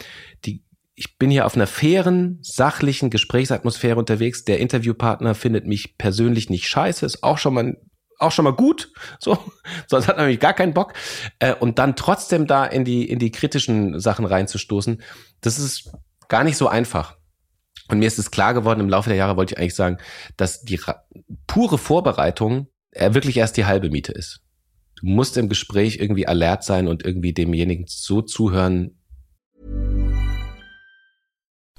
die 0.47 0.63
ich 1.03 1.19
bin 1.19 1.33
hier 1.33 1.47
auf 1.47 1.57
einer 1.57 1.67
fairen, 1.67 2.39
sachlichen 2.43 3.11
Gesprächsatmosphäre 3.11 3.99
unterwegs. 3.99 4.45
Der 4.45 4.61
Interviewpartner 4.61 5.35
findet 5.35 5.67
mich 5.67 5.99
persönlich 5.99 6.49
nicht 6.49 6.69
scheiße, 6.69 7.05
ist 7.05 7.25
auch 7.25 7.39
schon 7.39 7.55
mal 7.55 7.77
auch 8.21 8.31
schon 8.31 8.45
mal 8.45 8.55
gut, 8.55 8.93
so, 9.19 9.37
sonst 9.89 10.07
hat 10.07 10.17
man 10.17 10.27
nämlich 10.27 10.39
gar 10.39 10.53
keinen 10.53 10.75
Bock. 10.75 10.93
Äh, 11.41 11.57
und 11.57 11.81
dann 11.81 11.97
trotzdem 11.97 12.47
da 12.47 12.65
in 12.65 12.85
die, 12.85 13.09
in 13.09 13.19
die 13.19 13.33
kritischen 13.33 13.99
Sachen 13.99 14.25
reinzustoßen, 14.25 15.03
das 15.41 15.59
ist 15.59 15.91
gar 16.29 16.45
nicht 16.45 16.57
so 16.57 16.69
einfach. 16.69 17.17
Und 17.89 17.99
mir 17.99 18.07
ist 18.07 18.21
es 18.21 18.31
klar 18.31 18.55
geworden, 18.55 18.79
im 18.79 18.89
Laufe 18.89 19.09
der 19.09 19.19
Jahre 19.19 19.37
wollte 19.37 19.55
ich 19.55 19.59
eigentlich 19.59 19.75
sagen, 19.75 19.99
dass 20.37 20.63
die 20.63 20.79
pure 21.49 21.79
Vorbereitung 21.79 22.69
äh, 22.93 23.13
wirklich 23.13 23.39
erst 23.39 23.57
die 23.57 23.65
halbe 23.65 23.91
Miete 23.91 24.13
ist. 24.13 24.41
Du 25.01 25.07
musst 25.07 25.37
im 25.37 25.49
Gespräch 25.49 25.97
irgendwie 25.99 26.29
alert 26.29 26.63
sein 26.63 26.87
und 26.87 27.05
irgendwie 27.05 27.33
demjenigen 27.33 27.87
so 27.89 28.23
zuhören, 28.23 29.02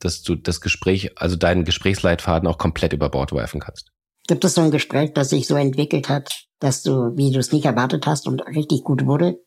Dass 0.00 0.22
du 0.22 0.34
das 0.34 0.60
Gespräch, 0.60 1.12
also 1.16 1.36
deinen 1.36 1.64
Gesprächsleitfaden 1.64 2.48
auch 2.48 2.58
komplett 2.58 2.92
über 2.92 3.08
Bord 3.08 3.32
werfen 3.32 3.60
kannst. 3.60 3.90
Gibt 4.26 4.44
es 4.44 4.54
so 4.54 4.60
ein 4.60 4.70
Gespräch, 4.70 5.12
das 5.14 5.30
sich 5.30 5.46
so 5.46 5.56
entwickelt 5.56 6.08
hat, 6.08 6.44
dass 6.60 6.82
du, 6.82 7.16
wie 7.16 7.30
du 7.30 7.38
es 7.38 7.52
nicht 7.52 7.64
erwartet 7.64 8.06
hast 8.06 8.26
und 8.26 8.40
richtig 8.46 8.84
gut 8.84 9.06
wurde? 9.06 9.38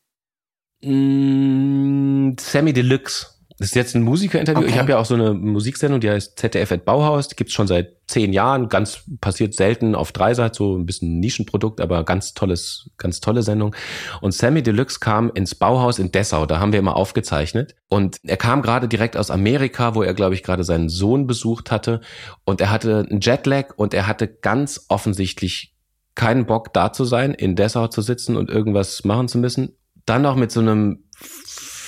Mm, 0.82 2.36
Sammy 2.40 2.74
Deluxe. 2.74 3.28
Das 3.62 3.70
ist 3.70 3.76
jetzt 3.76 3.96
ein 3.96 4.02
Musikerinterview. 4.02 4.64
Okay. 4.64 4.72
Ich 4.72 4.80
habe 4.80 4.90
ja 4.90 4.98
auch 4.98 5.06
so 5.06 5.14
eine 5.14 5.36
Musiksendung, 5.36 6.00
die 6.00 6.10
heißt 6.10 6.40
ZDF 6.40 6.72
at 6.72 6.84
Bauhaus. 6.84 7.28
Die 7.28 7.36
gibt's 7.36 7.54
schon 7.54 7.68
seit 7.68 7.96
zehn 8.08 8.34
Jahren. 8.34 8.70
Ganz 8.70 9.04
passiert 9.22 9.54
selten 9.54 9.94
auf 9.94 10.12
Dreisat, 10.12 10.56
so 10.56 10.76
ein 10.76 10.88
bisschen 10.88 11.20
Nischenprodukt, 11.20 11.80
aber 11.80 12.04
ganz 12.04 12.34
tolles, 12.34 12.90
ganz 12.98 13.20
tolle 13.20 13.44
Sendung. 13.44 13.76
Und 14.20 14.34
Sammy 14.34 14.64
Deluxe 14.64 15.00
kam 15.00 15.30
ins 15.36 15.54
Bauhaus 15.54 16.00
in 16.00 16.12
Dessau. 16.12 16.48
Da 16.48 16.60
haben 16.60 16.72
wir 16.72 16.80
immer 16.80 16.96
aufgezeichnet. 16.96 17.76
Und 17.88 18.18
er 18.24 18.38
kam 18.38 18.64
gerade 18.64 18.88
direkt 18.88 19.16
aus 19.16 19.30
Amerika, 19.30 19.94
wo 19.94 20.02
er, 20.02 20.16
glaube 20.16 20.34
ich, 20.34 20.42
gerade 20.42 20.64
seinen 20.64 20.90
Sohn 20.90 21.28
besucht 21.28 21.70
hatte. 21.70 22.02
Und 22.44 22.62
er 22.62 22.72
hatte 22.72 23.06
einen 23.08 23.22
Jetlag 23.22 23.76
und 23.76 23.94
er 23.94 24.08
hatte 24.08 24.28
ganz 24.28 24.88
offensichtlich 24.88 25.76
keinen 26.16 26.48
Bock 26.48 26.74
da 26.74 26.94
zu 26.94 27.06
sein, 27.06 27.36
in 27.36 27.56
Dessau 27.56 27.90
zu 27.90 28.02
sitzen 28.02 28.38
und 28.38 28.50
irgendwas 28.50 29.04
machen 29.04 29.28
zu 29.28 29.38
müssen. 29.38 29.78
Dann 30.08 30.24
noch 30.24 30.36
mit 30.36 30.52
so 30.52 30.62
einem 30.62 31.04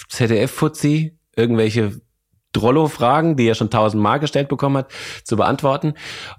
ZDF-Fuzzi 0.10 1.18
irgendwelche 1.36 2.02
Drollo-Fragen, 2.54 3.36
die 3.36 3.48
er 3.48 3.56
schon 3.56 3.70
tausendmal 3.70 4.20
gestellt 4.20 4.48
bekommen 4.48 4.78
hat, 4.78 4.92
zu 5.24 5.36
beantworten. 5.36 5.96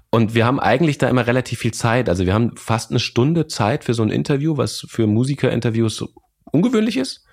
Und 0.09 0.33
wir 0.33 0.45
haben 0.45 0.59
eigentlich 0.59 0.97
da 0.97 1.09
immer 1.09 1.27
relativ 1.27 1.59
viel 1.59 1.73
Zeit. 1.73 2.09
Also 2.09 2.25
wir 2.25 2.33
haben 2.33 2.55
fast 2.55 2.89
eine 2.89 2.99
Stunde 2.99 3.47
Zeit 3.47 3.83
für 3.83 3.93
so 3.93 4.01
ein 4.01 4.09
Interview, 4.09 4.57
was 4.57 4.85
für 4.87 5.07
Musikerinterviews 5.07 6.05
ungewöhnlich 6.51 6.97
ist. 6.97 7.25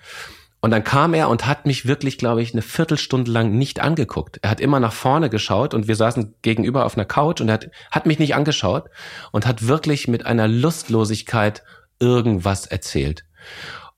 Und 0.59 0.71
dann 0.71 0.85
kam 0.85 1.13
er 1.13 1.27
und 1.27 1.45
hat 1.45 1.65
mich 1.65 1.87
wirklich, 1.87 2.17
glaube 2.17 2.41
ich, 2.41 2.53
eine 2.53 2.61
Viertelstunde 2.61 3.29
lang 3.29 3.57
nicht 3.57 3.81
angeguckt. 3.81 4.39
Er 4.41 4.49
hat 4.49 4.61
immer 4.61 4.79
nach 4.79 4.93
vorne 4.93 5.29
geschaut 5.29 5.73
und 5.73 5.89
wir 5.89 5.97
saßen 5.97 6.35
gegenüber 6.41 6.85
auf 6.85 6.95
einer 6.95 7.03
Couch 7.03 7.41
und 7.41 7.49
er 7.49 7.55
hat, 7.55 7.69
hat 7.91 8.05
mich 8.05 8.17
nicht 8.17 8.33
angeschaut 8.33 8.89
und 9.33 9.45
hat 9.45 9.67
wirklich 9.67 10.07
mit 10.07 10.25
einer 10.25 10.47
Lustlosigkeit 10.47 11.63
irgendwas 11.99 12.65
erzählt. 12.65 13.25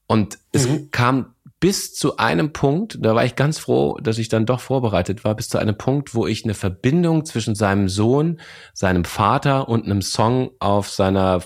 Und 0.08 0.40
es 0.54 0.68
kam 0.90 1.35
bis 1.66 1.96
zu 1.96 2.18
einem 2.18 2.54
Punkt, 2.54 3.00
da 3.02 3.16
war 3.16 3.26
ich 3.26 3.36
ganz 3.36 3.58
froh, 3.58 3.98
dass 4.00 4.20
ich 4.20 4.30
dann 4.30 4.46
doch 4.46 4.60
vorbereitet 4.60 5.24
war, 5.24 5.34
bis 5.36 5.50
zu 5.50 5.58
einem 5.58 5.76
Punkt, 5.76 6.14
wo 6.14 6.28
ich 6.28 6.44
eine 6.44 6.54
Verbindung 6.54 7.26
zwischen 7.26 7.56
seinem 7.56 7.90
Sohn, 7.90 8.40
seinem 8.76 9.04
Vater 9.04 9.68
und 9.68 9.84
einem 9.84 10.04
Song 10.04 10.52
auf 10.60 10.92
seiner 10.92 11.42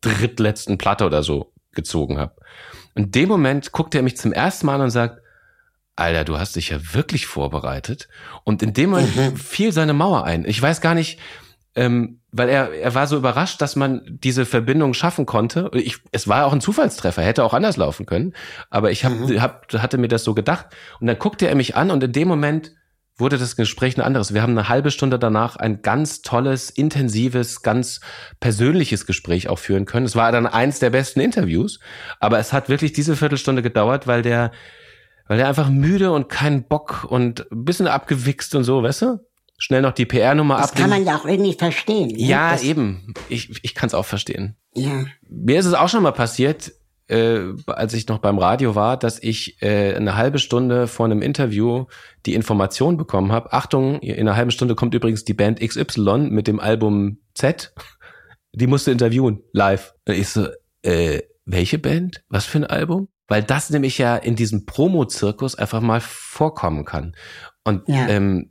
drittletzten 0.00 0.78
Platte 0.78 1.06
oder 1.06 1.22
so 1.22 1.52
gezogen 1.70 2.18
habe. 2.18 2.34
In 2.96 3.12
dem 3.12 3.28
Moment 3.28 3.70
guckt 3.70 3.94
er 3.94 4.02
mich 4.02 4.16
zum 4.16 4.32
ersten 4.32 4.66
Mal 4.66 4.74
an 4.74 4.80
und 4.80 4.90
sagt, 4.90 5.20
Alter, 5.94 6.24
du 6.24 6.40
hast 6.40 6.56
dich 6.56 6.70
ja 6.70 6.80
wirklich 6.92 7.26
vorbereitet. 7.26 8.08
Und 8.42 8.64
in 8.64 8.72
dem 8.72 8.90
Moment 8.90 9.38
fiel 9.38 9.70
seine 9.70 9.92
Mauer 9.92 10.24
ein. 10.24 10.44
Ich 10.44 10.60
weiß 10.60 10.80
gar 10.80 10.96
nicht, 10.96 11.20
ähm, 11.76 12.20
weil 12.32 12.48
er, 12.48 12.72
er 12.72 12.94
war 12.94 13.06
so 13.06 13.16
überrascht, 13.16 13.60
dass 13.60 13.76
man 13.76 14.00
diese 14.06 14.46
Verbindung 14.46 14.94
schaffen 14.94 15.26
konnte. 15.26 15.70
Ich, 15.74 15.98
es 16.12 16.26
war 16.26 16.46
auch 16.46 16.54
ein 16.54 16.62
Zufallstreffer, 16.62 17.22
hätte 17.22 17.44
auch 17.44 17.52
anders 17.52 17.76
laufen 17.76 18.06
können. 18.06 18.32
Aber 18.70 18.90
ich 18.90 19.04
hab, 19.04 19.12
hab, 19.12 19.72
hatte 19.74 19.98
mir 19.98 20.08
das 20.08 20.24
so 20.24 20.32
gedacht. 20.32 20.66
Und 20.98 21.06
dann 21.06 21.18
guckte 21.18 21.46
er 21.46 21.54
mich 21.54 21.76
an 21.76 21.90
und 21.90 22.02
in 22.02 22.12
dem 22.12 22.28
Moment 22.28 22.72
wurde 23.18 23.36
das 23.36 23.54
Gespräch 23.54 23.98
ein 23.98 24.00
anderes. 24.00 24.32
Wir 24.32 24.40
haben 24.40 24.56
eine 24.56 24.70
halbe 24.70 24.90
Stunde 24.90 25.18
danach 25.18 25.56
ein 25.56 25.82
ganz 25.82 26.22
tolles, 26.22 26.70
intensives, 26.70 27.60
ganz 27.60 28.00
persönliches 28.40 29.04
Gespräch 29.04 29.48
auch 29.48 29.58
führen 29.58 29.84
können. 29.84 30.06
Es 30.06 30.16
war 30.16 30.32
dann 30.32 30.46
eins 30.46 30.78
der 30.78 30.90
besten 30.90 31.20
Interviews, 31.20 31.80
aber 32.18 32.38
es 32.38 32.54
hat 32.54 32.70
wirklich 32.70 32.94
diese 32.94 33.14
Viertelstunde 33.14 33.60
gedauert, 33.60 34.06
weil 34.06 34.22
der, 34.22 34.52
weil 35.28 35.36
der 35.36 35.48
einfach 35.48 35.68
müde 35.68 36.10
und 36.12 36.30
keinen 36.30 36.64
Bock 36.64 37.04
und 37.04 37.46
ein 37.52 37.66
bisschen 37.66 37.86
abgewichst 37.86 38.54
und 38.54 38.64
so, 38.64 38.82
weißt 38.82 39.02
du? 39.02 39.31
Schnell 39.62 39.80
noch 39.80 39.92
die 39.92 40.06
PR-Nummer 40.06 40.56
Das 40.58 40.72
ab. 40.72 40.76
kann 40.78 40.90
man 40.90 41.04
ja 41.04 41.16
auch 41.16 41.24
irgendwie 41.24 41.52
verstehen. 41.52 42.08
ne? 42.08 42.18
ja, 42.18 42.50
das, 42.50 42.64
eben. 42.64 43.14
Ich, 43.28 43.48
ich 43.62 43.74
kann 43.76 43.86
es 43.86 43.94
auch 43.94 44.04
verstehen. 44.04 44.56
Ja. 44.74 45.04
Mir 45.28 45.60
ist 45.60 45.66
es 45.66 45.74
auch 45.74 45.88
schon 45.88 46.02
mal 46.02 46.10
passiert, 46.10 46.72
äh, 47.06 47.42
als 47.68 47.94
ich 47.94 48.08
noch 48.08 48.18
beim 48.18 48.38
Radio 48.40 48.74
war, 48.74 48.96
dass 48.96 49.22
ich 49.22 49.62
äh, 49.62 49.94
eine 49.94 50.16
halbe 50.16 50.40
Stunde 50.40 50.88
vor 50.88 51.06
einem 51.06 51.22
Interview 51.22 51.84
die 52.26 52.34
Information 52.34 52.96
bekommen 52.96 53.30
habe. 53.30 53.52
Achtung, 53.52 54.00
in 54.00 54.18
einer 54.18 54.34
halben 54.34 54.50
Stunde 54.50 54.74
kommt 54.74 54.94
übrigens 54.94 55.24
die 55.24 55.34
Band 55.34 55.60
XY 55.60 56.28
mit 56.30 56.48
dem 56.48 56.58
Album 56.58 57.18
Z. 57.34 57.72
Die 58.54 58.66
musste 58.66 58.90
interviewen, 58.90 59.42
live. 59.52 59.94
Und 60.08 60.14
ich 60.14 60.28
so, 60.28 60.48
äh, 60.82 61.20
welche 61.44 61.78
Band? 61.78 62.24
Was 62.28 62.46
für 62.46 62.58
ein 62.58 62.66
Album? 62.66 63.06
Weil 63.28 63.44
das 63.44 63.70
nämlich 63.70 63.96
ja 63.98 64.16
in 64.16 64.34
diesem 64.34 64.66
Promo-Zirkus 64.66 65.54
einfach 65.54 65.80
mal 65.80 66.00
vorkommen 66.00 66.84
kann. 66.84 67.14
Und 67.64 67.88
Ja. 67.88 68.08
ähm, 68.08 68.48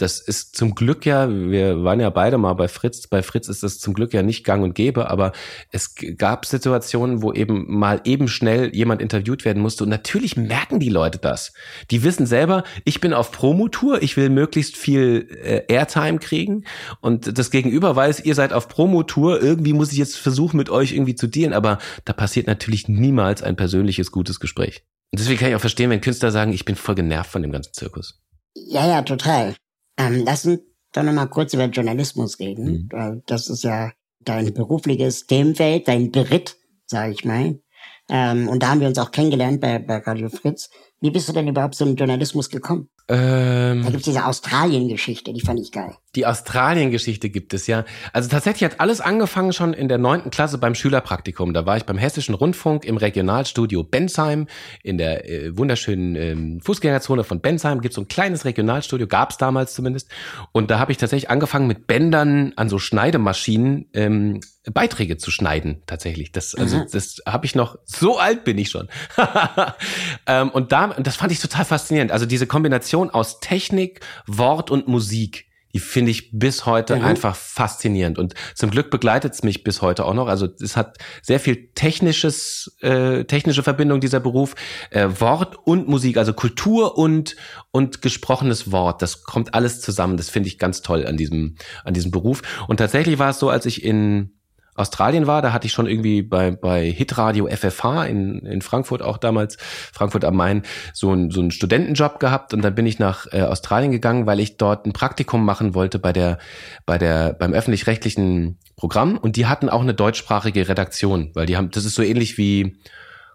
das 0.00 0.20
ist 0.20 0.56
zum 0.56 0.74
Glück 0.74 1.04
ja, 1.04 1.28
wir 1.28 1.84
waren 1.84 2.00
ja 2.00 2.10
beide 2.10 2.38
mal 2.38 2.54
bei 2.54 2.68
Fritz. 2.68 3.06
Bei 3.06 3.22
Fritz 3.22 3.48
ist 3.48 3.62
das 3.62 3.78
zum 3.78 3.94
Glück 3.94 4.14
ja 4.14 4.22
nicht 4.22 4.44
gang 4.44 4.62
und 4.62 4.74
gäbe, 4.74 5.10
aber 5.10 5.32
es 5.70 5.94
gab 6.16 6.46
Situationen, 6.46 7.22
wo 7.22 7.32
eben 7.32 7.66
mal 7.68 8.00
eben 8.04 8.28
schnell 8.28 8.74
jemand 8.74 9.02
interviewt 9.02 9.44
werden 9.44 9.62
musste. 9.62 9.84
Und 9.84 9.90
natürlich 9.90 10.36
merken 10.36 10.80
die 10.80 10.88
Leute 10.88 11.18
das. 11.18 11.52
Die 11.90 12.02
wissen 12.02 12.26
selber, 12.26 12.64
ich 12.84 13.00
bin 13.00 13.12
auf 13.12 13.30
Promotour, 13.32 14.02
ich 14.02 14.16
will 14.16 14.30
möglichst 14.30 14.76
viel 14.76 15.28
äh, 15.42 15.62
Airtime 15.68 16.18
kriegen. 16.18 16.64
Und 17.00 17.38
das 17.38 17.50
Gegenüber 17.50 17.94
weiß, 17.94 18.20
ihr 18.20 18.34
seid 18.34 18.52
auf 18.52 18.68
Promotour, 18.68 19.42
irgendwie 19.42 19.72
muss 19.72 19.92
ich 19.92 19.98
jetzt 19.98 20.16
versuchen, 20.16 20.56
mit 20.56 20.70
euch 20.70 20.92
irgendwie 20.92 21.14
zu 21.14 21.26
dealen. 21.26 21.52
Aber 21.52 21.78
da 22.04 22.12
passiert 22.12 22.46
natürlich 22.46 22.88
niemals 22.88 23.42
ein 23.42 23.56
persönliches, 23.56 24.12
gutes 24.12 24.40
Gespräch. 24.40 24.82
Und 25.12 25.20
deswegen 25.20 25.38
kann 25.38 25.50
ich 25.50 25.56
auch 25.56 25.60
verstehen, 25.60 25.90
wenn 25.90 26.00
Künstler 26.00 26.30
sagen, 26.30 26.52
ich 26.52 26.64
bin 26.64 26.76
voll 26.76 26.94
genervt 26.94 27.30
von 27.30 27.42
dem 27.42 27.52
ganzen 27.52 27.74
Zirkus. 27.74 28.22
Ja, 28.54 28.86
ja, 28.86 29.02
total. 29.02 29.54
Ähm, 30.00 30.22
lass 30.24 30.46
uns 30.46 30.60
doch 30.92 31.02
noch 31.02 31.12
mal 31.12 31.26
kurz 31.26 31.54
über 31.54 31.66
Journalismus 31.66 32.38
reden. 32.38 32.64
Mhm. 32.64 32.88
weil 32.90 33.22
Das 33.26 33.48
ist 33.48 33.62
ja 33.62 33.92
dein 34.20 34.52
berufliches 34.52 35.26
Themenfeld, 35.26 35.88
dein 35.88 36.10
Beritt, 36.10 36.56
sage 36.86 37.12
ich 37.12 37.24
mal. 37.24 37.60
Ähm, 38.08 38.48
und 38.48 38.62
da 38.62 38.70
haben 38.70 38.80
wir 38.80 38.88
uns 38.88 38.98
auch 38.98 39.12
kennengelernt 39.12 39.60
bei, 39.60 39.78
bei 39.78 39.98
Radio 39.98 40.28
Fritz. 40.28 40.70
Wie 41.02 41.10
bist 41.10 41.28
du 41.28 41.32
denn 41.32 41.48
überhaupt 41.48 41.74
zum 41.74 41.96
Journalismus 41.96 42.50
gekommen? 42.50 42.90
Ähm, 43.08 43.82
Da 43.82 43.90
gibt's 43.90 44.04
diese 44.04 44.26
Australien-Geschichte, 44.26 45.32
die 45.32 45.40
fand 45.40 45.58
ich 45.58 45.72
geil. 45.72 45.94
Die 46.14 46.26
Australien-Geschichte 46.26 47.30
gibt 47.30 47.54
es 47.54 47.66
ja. 47.66 47.86
Also 48.12 48.28
tatsächlich 48.28 48.70
hat 48.70 48.80
alles 48.80 49.00
angefangen 49.00 49.54
schon 49.54 49.72
in 49.72 49.88
der 49.88 49.96
neunten 49.96 50.30
Klasse 50.30 50.58
beim 50.58 50.74
Schülerpraktikum. 50.74 51.54
Da 51.54 51.64
war 51.64 51.78
ich 51.78 51.84
beim 51.84 51.96
Hessischen 51.96 52.34
Rundfunk 52.34 52.84
im 52.84 52.98
Regionalstudio 52.98 53.82
Bensheim 53.82 54.46
in 54.82 54.98
der 54.98 55.28
äh, 55.28 55.56
wunderschönen 55.56 56.16
ähm, 56.16 56.60
Fußgängerzone 56.60 57.24
von 57.24 57.40
Bensheim. 57.40 57.80
Gibt 57.80 57.94
so 57.94 58.02
ein 58.02 58.08
kleines 58.08 58.44
Regionalstudio, 58.44 59.06
gab 59.06 59.30
es 59.30 59.38
damals 59.38 59.72
zumindest. 59.72 60.10
Und 60.52 60.70
da 60.70 60.78
habe 60.78 60.92
ich 60.92 60.98
tatsächlich 60.98 61.30
angefangen 61.30 61.66
mit 61.66 61.86
Bändern 61.86 62.52
an 62.56 62.68
so 62.68 62.78
Schneidemaschinen 62.78 63.88
ähm, 63.94 64.40
Beiträge 64.72 65.16
zu 65.16 65.30
schneiden. 65.30 65.82
Tatsächlich, 65.86 66.32
das 66.32 66.54
also 66.54 66.78
Mhm. 66.78 66.86
das 66.92 67.16
habe 67.26 67.46
ich 67.46 67.54
noch. 67.54 67.78
So 67.84 68.18
alt 68.18 68.44
bin 68.44 68.58
ich 68.58 68.68
schon. 68.70 68.88
ähm, 70.26 70.50
und 70.50 70.72
da, 70.72 70.86
und 70.86 71.06
das 71.06 71.16
fand 71.16 71.32
ich 71.32 71.40
total 71.40 71.64
faszinierend. 71.64 72.12
Also 72.12 72.26
diese 72.26 72.46
Kombination 72.46 73.10
aus 73.10 73.40
Technik, 73.40 74.00
Wort 74.26 74.70
und 74.70 74.88
Musik. 74.88 75.46
Die 75.72 75.78
finde 75.78 76.10
ich 76.10 76.30
bis 76.32 76.66
heute 76.66 76.96
Mhm. 76.96 77.04
einfach 77.04 77.36
faszinierend. 77.36 78.18
Und 78.18 78.34
zum 78.56 78.70
Glück 78.70 78.90
begleitet 78.90 79.34
es 79.34 79.44
mich 79.44 79.62
bis 79.62 79.82
heute 79.82 80.04
auch 80.04 80.14
noch. 80.14 80.26
Also 80.26 80.48
es 80.60 80.76
hat 80.76 80.98
sehr 81.22 81.38
viel 81.38 81.70
technisches, 81.76 82.76
äh, 82.80 83.24
technische 83.24 83.62
Verbindung, 83.62 84.00
dieser 84.00 84.18
Beruf. 84.18 84.56
Äh, 84.90 85.08
Wort 85.20 85.56
und 85.64 85.86
Musik, 85.88 86.16
also 86.16 86.32
Kultur 86.32 86.98
und, 86.98 87.36
und 87.70 88.02
gesprochenes 88.02 88.72
Wort. 88.72 89.00
Das 89.00 89.22
kommt 89.22 89.54
alles 89.54 89.80
zusammen. 89.80 90.16
Das 90.16 90.28
finde 90.28 90.48
ich 90.48 90.58
ganz 90.58 90.82
toll 90.82 91.06
an 91.06 91.16
diesem, 91.16 91.54
an 91.84 91.94
diesem 91.94 92.10
Beruf. 92.10 92.42
Und 92.66 92.78
tatsächlich 92.78 93.20
war 93.20 93.30
es 93.30 93.38
so, 93.38 93.48
als 93.48 93.64
ich 93.64 93.84
in 93.84 94.39
Australien 94.80 95.26
war, 95.26 95.42
da 95.42 95.52
hatte 95.52 95.66
ich 95.66 95.72
schon 95.72 95.86
irgendwie 95.86 96.22
bei, 96.22 96.50
bei 96.50 96.90
Hitradio 96.90 97.46
FFH 97.46 98.06
in, 98.06 98.40
in 98.46 98.62
Frankfurt 98.62 99.02
auch 99.02 99.18
damals, 99.18 99.56
Frankfurt 99.56 100.24
am 100.24 100.36
Main, 100.36 100.62
so, 100.92 101.12
ein, 101.12 101.30
so 101.30 101.40
einen 101.40 101.50
Studentenjob 101.50 102.18
gehabt. 102.18 102.54
Und 102.54 102.62
dann 102.62 102.74
bin 102.74 102.86
ich 102.86 102.98
nach 102.98 103.26
äh, 103.32 103.42
Australien 103.42 103.92
gegangen, 103.92 104.26
weil 104.26 104.40
ich 104.40 104.56
dort 104.56 104.86
ein 104.86 104.92
Praktikum 104.92 105.44
machen 105.44 105.74
wollte 105.74 105.98
bei 105.98 106.12
der, 106.12 106.38
bei 106.86 106.98
der, 106.98 107.34
beim 107.34 107.52
öffentlich-rechtlichen 107.52 108.58
Programm. 108.76 109.18
Und 109.18 109.36
die 109.36 109.46
hatten 109.46 109.68
auch 109.68 109.82
eine 109.82 109.94
deutschsprachige 109.94 110.68
Redaktion, 110.68 111.30
weil 111.34 111.46
die 111.46 111.56
haben, 111.56 111.70
das 111.70 111.84
ist 111.84 111.94
so 111.94 112.02
ähnlich 112.02 112.38
wie, 112.38 112.78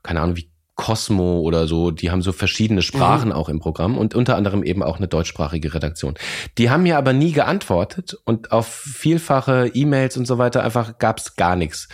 keine 0.03 0.21
Ahnung, 0.21 0.35
wie 0.37 0.49
Cosmo 0.75 1.39
oder 1.39 1.67
so, 1.67 1.91
die 1.91 2.11
haben 2.11 2.21
so 2.21 2.33
verschiedene 2.33 2.81
Sprachen 2.81 3.31
auch 3.31 3.47
im 3.47 3.59
Programm 3.59 3.97
und 3.97 4.13
unter 4.13 4.35
anderem 4.35 4.61
eben 4.61 4.83
auch 4.83 4.97
eine 4.97 5.07
deutschsprachige 5.07 5.73
Redaktion. 5.73 6.15
Die 6.57 6.69
haben 6.69 6.83
mir 6.83 6.97
aber 6.97 7.13
nie 7.13 7.31
geantwortet 7.31 8.17
und 8.25 8.51
auf 8.51 8.67
vielfache 8.67 9.71
E-Mails 9.73 10.17
und 10.17 10.25
so 10.25 10.37
weiter 10.37 10.63
einfach 10.63 10.97
gab's 10.97 11.35
gar 11.37 11.55
nichts. 11.55 11.87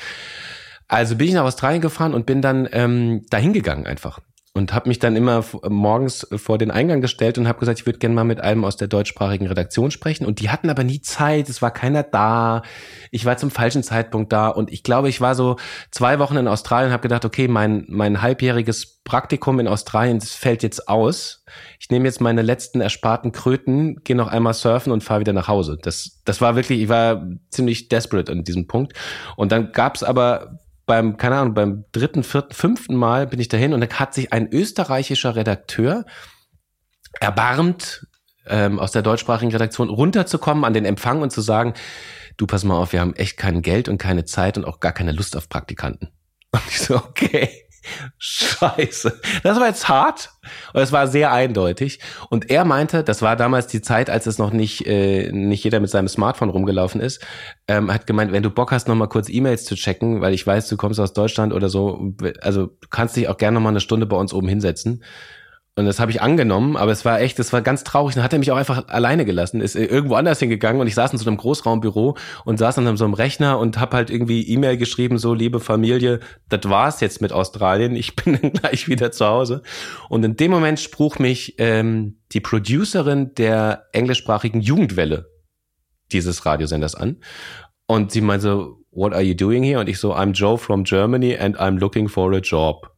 Also 0.87 1.15
bin 1.15 1.27
ich 1.27 1.33
nach 1.33 1.45
Australien 1.45 1.81
gefahren 1.81 2.13
und 2.13 2.25
bin 2.25 2.41
dann 2.41 2.67
ähm, 2.71 3.25
dahin 3.29 3.53
gegangen 3.53 3.85
einfach 3.85 4.19
und 4.53 4.73
habe 4.73 4.89
mich 4.89 4.99
dann 4.99 5.15
immer 5.15 5.45
morgens 5.69 6.27
vor 6.35 6.57
den 6.57 6.71
Eingang 6.71 6.99
gestellt 6.99 7.37
und 7.37 7.47
habe 7.47 7.59
gesagt, 7.59 7.79
ich 7.79 7.85
würde 7.85 7.99
gerne 7.99 8.13
mal 8.13 8.25
mit 8.25 8.41
einem 8.41 8.65
aus 8.65 8.75
der 8.75 8.89
deutschsprachigen 8.89 9.47
Redaktion 9.47 9.91
sprechen. 9.91 10.25
Und 10.25 10.41
die 10.41 10.49
hatten 10.49 10.69
aber 10.69 10.83
nie 10.83 11.01
Zeit, 11.01 11.47
es 11.47 11.61
war 11.61 11.71
keiner 11.71 12.03
da. 12.03 12.61
Ich 13.11 13.23
war 13.23 13.37
zum 13.37 13.49
falschen 13.49 13.81
Zeitpunkt 13.81 14.33
da 14.33 14.49
und 14.49 14.69
ich 14.69 14.83
glaube, 14.83 15.07
ich 15.07 15.21
war 15.21 15.35
so 15.35 15.55
zwei 15.89 16.19
Wochen 16.19 16.35
in 16.35 16.49
Australien 16.49 16.87
und 16.87 16.93
habe 16.93 17.03
gedacht, 17.03 17.23
okay, 17.23 17.47
mein 17.47 17.85
mein 17.87 18.21
halbjähriges 18.21 19.01
Praktikum 19.05 19.59
in 19.61 19.69
Australien 19.69 20.19
das 20.19 20.33
fällt 20.33 20.63
jetzt 20.63 20.89
aus. 20.89 21.45
Ich 21.79 21.89
nehme 21.89 22.05
jetzt 22.05 22.19
meine 22.19 22.41
letzten 22.41 22.81
ersparten 22.81 23.31
Kröten, 23.31 24.03
gehe 24.03 24.17
noch 24.17 24.27
einmal 24.27 24.53
surfen 24.53 24.91
und 24.91 25.01
fahre 25.01 25.21
wieder 25.21 25.33
nach 25.33 25.47
Hause. 25.47 25.77
Das 25.81 26.21
das 26.25 26.41
war 26.41 26.57
wirklich, 26.57 26.81
ich 26.81 26.89
war 26.89 27.25
ziemlich 27.51 27.87
desperate 27.87 28.29
an 28.29 28.43
diesem 28.43 28.67
Punkt. 28.67 28.97
Und 29.37 29.53
dann 29.53 29.71
gab's 29.71 30.03
aber 30.03 30.59
beim, 30.91 31.15
keine 31.15 31.37
Ahnung, 31.37 31.53
beim 31.53 31.85
dritten, 31.93 32.21
vierten, 32.21 32.53
fünften 32.53 32.97
Mal 32.97 33.25
bin 33.25 33.39
ich 33.39 33.47
dahin 33.47 33.73
und 33.73 33.79
dann 33.79 33.97
hat 33.97 34.13
sich 34.13 34.33
ein 34.33 34.51
österreichischer 34.51 35.37
Redakteur 35.37 36.03
erbarmt, 37.21 38.07
ähm, 38.45 38.77
aus 38.77 38.91
der 38.91 39.01
deutschsprachigen 39.01 39.53
Redaktion 39.53 39.87
runterzukommen 39.87 40.65
an 40.65 40.73
den 40.73 40.83
Empfang 40.83 41.21
und 41.21 41.31
zu 41.31 41.39
sagen, 41.39 41.75
du 42.35 42.45
pass 42.45 42.65
mal 42.65 42.75
auf, 42.75 42.91
wir 42.91 42.99
haben 42.99 43.15
echt 43.15 43.37
kein 43.37 43.61
Geld 43.61 43.87
und 43.87 43.99
keine 43.99 44.25
Zeit 44.25 44.57
und 44.57 44.65
auch 44.65 44.81
gar 44.81 44.91
keine 44.91 45.13
Lust 45.13 45.37
auf 45.37 45.47
Praktikanten. 45.47 46.09
Und 46.51 46.63
ich 46.67 46.81
so, 46.81 46.97
okay, 46.97 47.49
scheiße. 48.17 49.19
Das 49.43 49.59
war 49.59 49.67
jetzt 49.67 49.89
hart 49.89 50.29
und 50.73 50.81
es 50.81 50.91
war 50.91 51.07
sehr 51.07 51.31
eindeutig. 51.31 51.99
Und 52.29 52.49
er 52.49 52.65
meinte, 52.65 53.03
das 53.03 53.21
war 53.21 53.35
damals 53.35 53.67
die 53.67 53.81
Zeit, 53.81 54.09
als 54.09 54.27
es 54.27 54.37
noch 54.37 54.51
nicht, 54.51 54.85
äh, 54.87 55.31
nicht 55.31 55.63
jeder 55.63 55.79
mit 55.79 55.89
seinem 55.89 56.07
Smartphone 56.07 56.49
rumgelaufen 56.49 57.01
ist, 57.01 57.25
ähm, 57.67 57.91
hat 57.91 58.07
gemeint, 58.07 58.31
wenn 58.31 58.43
du 58.43 58.49
Bock 58.49 58.71
hast, 58.71 58.87
noch 58.87 58.95
mal 58.95 59.07
kurz 59.07 59.29
E-Mails 59.29 59.65
zu 59.65 59.75
checken, 59.75 60.21
weil 60.21 60.33
ich 60.33 60.45
weiß, 60.45 60.67
du 60.69 60.77
kommst 60.77 60.99
aus 60.99 61.13
Deutschland 61.13 61.53
oder 61.53 61.69
so, 61.69 62.13
also 62.41 62.69
kannst 62.89 63.15
dich 63.15 63.27
auch 63.27 63.37
gerne 63.37 63.55
noch 63.55 63.61
mal 63.61 63.69
eine 63.69 63.79
Stunde 63.79 64.05
bei 64.05 64.17
uns 64.17 64.33
oben 64.33 64.47
hinsetzen. 64.47 65.03
Und 65.75 65.85
das 65.85 66.01
habe 66.01 66.11
ich 66.11 66.21
angenommen, 66.21 66.75
aber 66.75 66.91
es 66.91 67.05
war 67.05 67.21
echt, 67.21 67.39
das 67.39 67.53
war 67.53 67.61
ganz 67.61 67.85
traurig. 67.85 68.15
Dann 68.15 68.25
hat 68.25 68.33
er 68.33 68.39
mich 68.39 68.51
auch 68.51 68.57
einfach 68.57 68.89
alleine 68.89 69.23
gelassen, 69.23 69.61
ist 69.61 69.77
irgendwo 69.77 70.15
anders 70.15 70.39
hingegangen 70.39 70.81
und 70.81 70.87
ich 70.87 70.95
saß 70.95 71.13
in 71.13 71.17
so 71.17 71.29
einem 71.29 71.37
Großraumbüro 71.37 72.17
und 72.43 72.57
saß 72.57 72.77
an 72.77 72.97
so 72.97 73.05
einem 73.05 73.13
Rechner 73.13 73.57
und 73.57 73.79
habe 73.79 73.95
halt 73.95 74.09
irgendwie 74.09 74.45
E-Mail 74.49 74.75
geschrieben, 74.75 75.17
so 75.17 75.33
liebe 75.33 75.61
Familie, 75.61 76.19
das 76.49 76.69
war's 76.69 76.99
jetzt 76.99 77.21
mit 77.21 77.31
Australien, 77.31 77.95
ich 77.95 78.15
bin 78.17 78.37
dann 78.41 78.51
gleich 78.51 78.89
wieder 78.89 79.13
zu 79.13 79.25
Hause. 79.25 79.63
Und 80.09 80.25
in 80.25 80.35
dem 80.35 80.51
Moment 80.51 80.77
spruch 80.81 81.19
mich 81.19 81.55
ähm, 81.57 82.19
die 82.33 82.41
Producerin 82.41 83.33
der 83.35 83.87
englischsprachigen 83.93 84.59
Jugendwelle 84.59 85.29
dieses 86.11 86.45
Radiosenders 86.45 86.95
an 86.95 87.21
und 87.87 88.11
sie 88.11 88.19
meinte, 88.19 88.67
what 88.91 89.13
are 89.13 89.21
you 89.21 89.35
doing 89.35 89.63
here? 89.63 89.79
Und 89.79 89.87
ich 89.87 89.99
so, 89.99 90.13
I'm 90.13 90.33
Joe 90.33 90.57
from 90.57 90.83
Germany 90.83 91.37
and 91.37 91.57
I'm 91.57 91.79
looking 91.79 92.09
for 92.09 92.33
a 92.33 92.39
job. 92.39 92.90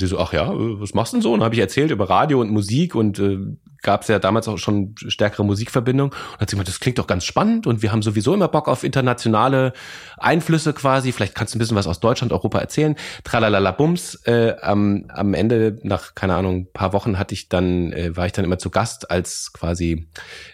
Sie 0.00 0.06
so, 0.06 0.18
ach 0.18 0.32
ja, 0.32 0.52
äh, 0.52 0.80
was 0.80 0.94
machst 0.94 1.12
du 1.12 1.18
denn 1.18 1.22
so? 1.22 1.32
Und 1.32 1.42
habe 1.42 1.54
ich 1.54 1.60
erzählt 1.60 1.90
über 1.90 2.10
Radio 2.10 2.40
und 2.40 2.50
Musik 2.50 2.94
und 2.94 3.18
äh, 3.18 3.38
gab 3.82 4.02
es 4.02 4.08
ja 4.08 4.18
damals 4.18 4.48
auch 4.48 4.58
schon 4.58 4.94
stärkere 4.96 5.44
Musikverbindung. 5.44 6.10
Und 6.10 6.40
hat 6.40 6.50
sie 6.50 6.56
gesagt, 6.56 6.68
das 6.68 6.80
klingt 6.80 6.98
doch 6.98 7.06
ganz 7.06 7.24
spannend 7.24 7.66
und 7.66 7.82
wir 7.82 7.92
haben 7.92 8.02
sowieso 8.02 8.34
immer 8.34 8.48
Bock 8.48 8.68
auf 8.68 8.84
internationale 8.84 9.72
Einflüsse 10.18 10.72
quasi. 10.72 11.12
Vielleicht 11.12 11.34
kannst 11.34 11.54
du 11.54 11.58
ein 11.58 11.60
bisschen 11.60 11.76
was 11.76 11.86
aus 11.86 12.00
Deutschland, 12.00 12.32
Europa 12.32 12.58
erzählen. 12.58 12.96
Tralalala 13.24 13.72
Bums. 13.72 14.16
Äh, 14.26 14.56
am, 14.60 15.06
am 15.08 15.34
Ende, 15.34 15.78
nach, 15.82 16.14
keine 16.14 16.34
Ahnung, 16.34 16.68
paar 16.72 16.92
Wochen 16.92 17.18
hatte 17.18 17.34
ich 17.34 17.48
dann, 17.48 17.92
äh, 17.92 18.16
war 18.16 18.26
ich 18.26 18.32
dann 18.32 18.44
immer 18.44 18.58
zu 18.58 18.70
Gast 18.70 19.10
als 19.10 19.52
quasi 19.52 20.08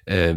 äh, 0.04 0.36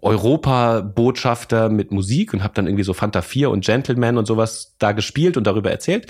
Europa-Botschafter 0.00 1.68
mit 1.68 1.90
Musik 1.90 2.34
und 2.34 2.42
habe 2.42 2.54
dann 2.54 2.66
irgendwie 2.66 2.84
so 2.84 2.94
Fanta 2.94 3.22
4 3.22 3.50
und 3.50 3.64
Gentleman 3.64 4.18
und 4.18 4.26
sowas 4.26 4.76
da 4.78 4.92
gespielt 4.92 5.36
und 5.36 5.46
darüber 5.46 5.70
erzählt. 5.70 6.06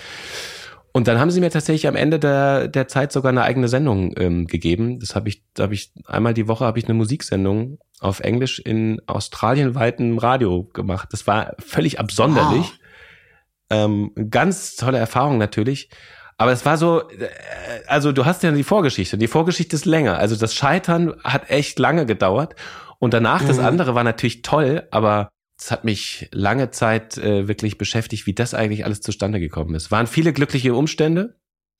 Und 0.93 1.09
dann 1.09 1.19
haben 1.19 1.31
sie 1.31 1.41
mir 1.41 1.51
tatsächlich 1.51 1.89
am 1.89 1.97
Ende 1.97 2.19
der, 2.19 2.69
der 2.69 2.87
Zeit 2.87 3.13
sogar 3.13 3.31
eine 3.31 3.43
eigene 3.43 3.69
Sendung 3.69 4.15
ähm, 4.19 4.47
gegeben. 4.47 5.01
Das 5.01 5.15
habe 5.15 5.29
ich, 5.29 5.43
da 5.55 5.65
habe 5.65 5.75
ich 5.75 5.91
einmal 6.07 6.35
die 6.35 6.49
Woche 6.49 6.67
habe 6.67 6.79
ich 6.79 6.85
eine 6.85 6.95
Musiksendung 6.95 7.79
auf 8.01 8.21
Englisch 8.21 8.59
in 8.59 9.01
australienweiten 9.07 10.19
Radio 10.19 10.65
gemacht. 10.65 11.09
Das 11.13 11.27
war 11.27 11.55
völlig 11.59 11.99
absonderlich. 11.99 12.67
Wow. 12.67 12.79
Ähm, 13.71 14.13
ganz 14.31 14.77
tolle 14.77 14.99
Erfahrung 14.99 15.39
natürlich. 15.39 15.89
Aber 16.37 16.53
es 16.53 16.67
war 16.67 16.77
so, 16.77 17.09
äh, 17.09 17.29
also 17.87 18.13
du 18.13 18.27
hast 18.27 18.43
ja 18.43 18.51
die 18.51 18.65
Vorgeschichte. 18.65 19.17
Die 19.17 19.29
Vorgeschichte 19.29 19.77
ist 19.77 19.87
länger. 19.87 20.19
Also 20.19 20.37
das 20.37 20.55
Scheitern 20.55 21.15
hat 21.25 21.49
echt 21.49 21.79
lange 21.79 22.05
gedauert. 22.05 22.55
Und 22.99 23.15
danach, 23.15 23.43
das 23.45 23.59
Mhm. 23.59 23.65
andere 23.65 23.95
war 23.95 24.05
natürlich 24.05 24.43
toll, 24.43 24.87
aber 24.91 25.31
das 25.63 25.71
hat 25.71 25.85
mich 25.85 26.29
lange 26.33 26.71
Zeit 26.71 27.17
äh, 27.19 27.47
wirklich 27.47 27.79
beschäftigt, 27.79 28.27
wie 28.27 28.35
das 28.35 28.53
eigentlich 28.53 28.85
alles 28.85 29.01
zustande 29.01 29.39
gekommen 29.39 29.77
ist. 29.77 29.93
Waren 29.93 30.09
viele 30.09 30.33
glückliche 30.33 30.75
Umstände 30.75 31.37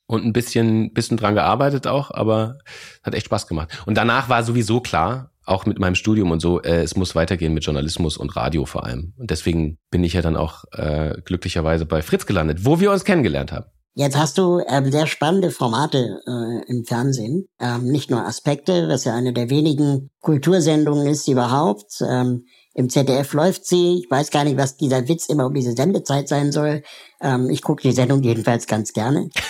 und 0.07 0.25
ein 0.25 0.33
bisschen, 0.33 0.93
bisschen 0.93 1.17
dran 1.17 1.35
gearbeitet 1.35 1.89
auch, 1.89 2.13
aber 2.13 2.59
hat 3.03 3.15
echt 3.15 3.27
Spaß 3.27 3.49
gemacht. 3.49 3.83
Und 3.85 3.97
danach 3.97 4.29
war 4.29 4.45
sowieso 4.45 4.81
klar, 4.81 5.33
auch 5.45 5.67
mit 5.67 5.81
meinem 5.81 5.97
Studium 5.97 6.31
und 6.31 6.39
so, 6.39 6.63
äh, 6.63 6.83
es 6.83 6.95
muss 6.95 7.17
weitergehen 7.17 7.55
mit 7.55 7.65
Journalismus 7.65 8.17
und 8.17 8.37
Radio 8.37 8.67
vor 8.67 8.85
allem. 8.85 9.15
Und 9.17 9.33
deswegen 9.33 9.79
bin 9.91 10.05
ich 10.05 10.13
ja 10.13 10.23
dann 10.23 10.37
auch 10.37 10.63
äh, 10.71 11.21
glücklicherweise 11.25 11.85
bei 11.85 12.03
Fritz 12.03 12.27
gelandet, 12.27 12.65
wo 12.65 12.79
wir 12.79 12.93
uns 12.93 13.05
kennengelernt 13.05 13.51
haben. 13.51 13.67
Jetzt 13.95 14.17
hast 14.17 14.39
du 14.39 14.61
ähm, 14.69 14.91
sehr 14.91 15.07
spannende 15.07 15.51
Formate 15.51 16.21
äh, 16.27 16.71
im 16.71 16.85
Fernsehen. 16.85 17.47
Ähm, 17.61 17.85
nicht 17.91 18.11
nur 18.11 18.25
Aspekte, 18.25 18.89
was 18.89 19.05
ja 19.05 19.15
eine 19.15 19.33
der 19.33 19.51
wenigen 19.51 20.11
Kultursendungen 20.21 21.09
ist 21.09 21.29
überhaupt. 21.29 22.01
Ähm, 22.01 22.45
Im 22.75 22.89
ZDF 22.89 23.33
läuft 23.35 23.67
sie. 23.67 24.01
Ich 24.03 24.11
weiß 24.11 24.31
gar 24.31 24.45
nicht, 24.45 24.57
was 24.57 24.77
dieser 24.77 25.09
Witz 25.09 25.27
immer 25.27 25.47
um 25.47 25.55
diese 25.55 25.73
Sendezeit 25.73 26.29
sein 26.29 26.53
soll. 26.53 26.83
Ähm, 27.21 27.51
ich 27.51 27.63
gucke 27.63 27.83
die 27.83 27.93
Sendung 27.93 28.23
jedenfalls 28.23 28.67
ganz 28.67 28.93
gerne. 28.93 29.29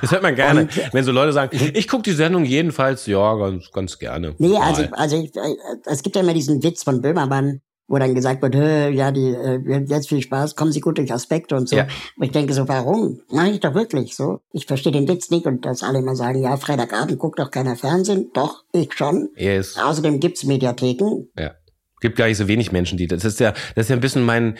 Das 0.00 0.12
hört 0.12 0.22
man 0.22 0.34
gerne, 0.34 0.62
und, 0.62 0.94
wenn 0.94 1.04
so 1.04 1.12
Leute 1.12 1.32
sagen, 1.32 1.58
ich 1.74 1.88
gucke 1.88 2.04
die 2.04 2.12
Sendung 2.12 2.44
jedenfalls, 2.44 3.06
ja, 3.06 3.34
ganz, 3.34 3.70
ganz 3.70 3.98
gerne. 3.98 4.34
Nee, 4.38 4.56
also, 4.56 4.84
also 4.92 5.20
ich, 5.20 5.34
äh, 5.36 5.56
es 5.84 6.02
gibt 6.02 6.16
ja 6.16 6.22
immer 6.22 6.32
diesen 6.32 6.62
Witz 6.62 6.84
von 6.84 7.02
Böhmermann, 7.02 7.60
wo 7.88 7.98
dann 7.98 8.14
gesagt 8.14 8.42
wird, 8.42 8.54
ja, 8.54 9.10
die, 9.10 9.30
äh, 9.30 9.84
jetzt 9.88 10.08
viel 10.08 10.20
Spaß, 10.20 10.54
kommen 10.54 10.72
Sie 10.72 10.80
gut 10.80 10.98
durch 10.98 11.12
Aspekte 11.12 11.56
und 11.56 11.68
so. 11.68 11.76
Ja. 11.76 11.86
Und 12.16 12.26
ich 12.26 12.32
denke 12.32 12.52
so, 12.52 12.68
warum? 12.68 13.20
Mach 13.30 13.46
ich 13.46 13.60
doch 13.60 13.74
wirklich 13.74 14.14
so. 14.14 14.40
Ich 14.52 14.66
verstehe 14.66 14.92
den 14.92 15.08
Witz 15.08 15.30
nicht 15.30 15.46
und 15.46 15.64
dass 15.64 15.82
alle 15.82 15.98
immer 15.98 16.14
sagen, 16.14 16.40
ja, 16.40 16.56
Freitagabend 16.58 17.18
guckt 17.18 17.38
doch 17.38 17.50
keiner 17.50 17.76
Fernsehen. 17.76 18.30
Doch, 18.34 18.64
ich 18.72 18.92
schon. 18.92 19.30
Yes. 19.36 19.78
Außerdem 19.78 20.20
gibt's 20.20 20.44
Mediatheken. 20.44 21.28
Ja. 21.38 21.52
Gibt 22.00 22.16
gar 22.16 22.28
nicht 22.28 22.36
so 22.36 22.46
wenig 22.46 22.70
Menschen, 22.70 22.96
die 22.96 23.08
das 23.08 23.24
ist 23.24 23.40
ja, 23.40 23.52
das 23.74 23.86
ist 23.86 23.88
ja 23.88 23.96
ein 23.96 24.00
bisschen 24.00 24.24
mein, 24.24 24.56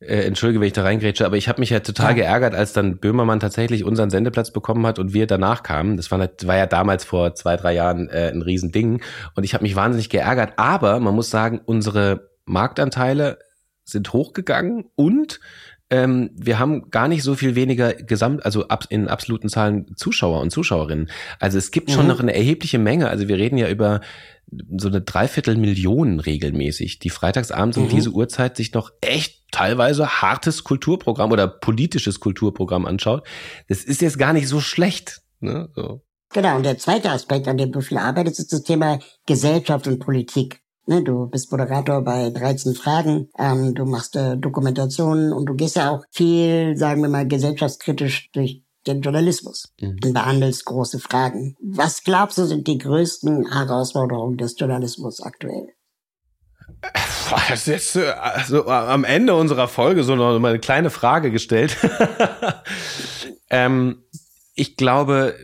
äh, 0.00 0.24
entschuldige, 0.24 0.60
wenn 0.60 0.66
ich 0.66 0.72
da 0.72 0.82
reingrätsche, 0.82 1.24
aber 1.24 1.36
ich 1.36 1.48
habe 1.48 1.60
mich 1.60 1.70
ja 1.70 1.80
total 1.80 2.10
ja. 2.10 2.14
geärgert, 2.14 2.54
als 2.54 2.72
dann 2.72 2.98
Böhmermann 2.98 3.38
tatsächlich 3.38 3.84
unseren 3.84 4.10
Sendeplatz 4.10 4.50
bekommen 4.50 4.84
hat 4.86 4.98
und 4.98 5.12
wir 5.12 5.26
danach 5.26 5.62
kamen. 5.62 5.96
Das 5.96 6.10
war, 6.10 6.18
war 6.18 6.56
ja 6.56 6.66
damals 6.66 7.04
vor 7.04 7.34
zwei, 7.34 7.56
drei 7.56 7.74
Jahren 7.74 8.08
äh, 8.08 8.30
ein 8.32 8.42
Riesending. 8.42 9.00
Und 9.36 9.44
ich 9.44 9.54
habe 9.54 9.62
mich 9.62 9.76
wahnsinnig 9.76 10.08
geärgert. 10.08 10.54
Aber 10.56 10.98
man 10.98 11.14
muss 11.14 11.30
sagen, 11.30 11.60
unsere 11.64 12.31
Marktanteile 12.44 13.38
sind 13.84 14.12
hochgegangen 14.12 14.84
und 14.94 15.40
ähm, 15.92 16.30
wir 16.34 16.58
haben 16.58 16.90
gar 16.90 17.06
nicht 17.06 17.22
so 17.22 17.34
viel 17.34 17.54
weniger 17.54 17.92
gesamt, 17.92 18.46
also 18.46 18.68
ab, 18.68 18.86
in 18.88 19.08
absoluten 19.08 19.50
Zahlen 19.50 19.94
Zuschauer 19.94 20.40
und 20.40 20.50
Zuschauerinnen. 20.50 21.10
Also 21.38 21.58
es 21.58 21.70
gibt 21.70 21.90
schon 21.90 22.04
mhm. 22.04 22.08
noch 22.08 22.20
eine 22.20 22.34
erhebliche 22.34 22.78
Menge. 22.78 23.10
Also 23.10 23.28
wir 23.28 23.36
reden 23.36 23.58
ja 23.58 23.68
über 23.68 24.00
so 24.78 24.88
eine 24.88 25.02
Dreiviertelmillion 25.02 26.20
regelmäßig, 26.20 26.98
die 26.98 27.10
freitagsabends 27.10 27.76
mhm. 27.76 27.84
um 27.84 27.88
diese 27.90 28.10
Uhrzeit 28.10 28.56
sich 28.56 28.72
noch 28.72 28.90
echt 29.02 29.42
teilweise 29.50 30.22
hartes 30.22 30.64
Kulturprogramm 30.64 31.30
oder 31.30 31.46
politisches 31.46 32.20
Kulturprogramm 32.20 32.86
anschaut. 32.86 33.26
Das 33.68 33.84
ist 33.84 34.00
jetzt 34.00 34.18
gar 34.18 34.32
nicht 34.32 34.48
so 34.48 34.60
schlecht. 34.60 35.20
Ne? 35.40 35.68
So. 35.74 36.02
Genau, 36.32 36.56
und 36.56 36.64
der 36.64 36.78
zweite 36.78 37.10
Aspekt, 37.10 37.46
an 37.48 37.58
dem 37.58 37.70
du 37.70 37.82
viel 37.82 37.98
arbeitest, 37.98 38.38
ist 38.40 38.52
das 38.54 38.62
Thema 38.62 38.98
Gesellschaft 39.26 39.86
und 39.86 39.98
Politik. 39.98 40.61
Ne, 40.86 41.02
du 41.02 41.26
bist 41.26 41.52
Moderator 41.52 42.02
bei 42.02 42.30
13 42.30 42.74
Fragen, 42.74 43.28
ähm, 43.38 43.74
du 43.74 43.84
machst 43.84 44.16
äh, 44.16 44.36
Dokumentationen 44.36 45.32
und 45.32 45.46
du 45.46 45.54
gehst 45.54 45.76
ja 45.76 45.90
auch 45.90 46.04
viel, 46.10 46.76
sagen 46.76 47.02
wir 47.02 47.08
mal, 47.08 47.26
gesellschaftskritisch 47.26 48.30
durch 48.32 48.62
den 48.86 49.00
Journalismus 49.00 49.72
mhm. 49.80 49.98
und 50.02 50.12
behandelst 50.12 50.64
große 50.64 50.98
Fragen. 50.98 51.56
Was 51.62 52.02
glaubst 52.02 52.38
du 52.38 52.46
sind 52.46 52.66
die 52.66 52.78
größten 52.78 53.52
Herausforderungen 53.52 54.36
des 54.38 54.58
Journalismus 54.58 55.20
aktuell? 55.20 55.68
Das 57.48 57.60
ist 57.60 57.66
jetzt 57.66 57.96
äh, 57.96 58.10
also 58.10 58.66
am 58.66 59.04
Ende 59.04 59.34
unserer 59.34 59.66
Folge 59.66 60.04
so 60.04 60.16
noch 60.16 60.38
mal 60.38 60.50
eine 60.50 60.58
kleine 60.58 60.90
Frage 60.90 61.30
gestellt. 61.30 61.78
ähm, 63.50 64.02
ich 64.54 64.76
glaube, 64.76 65.34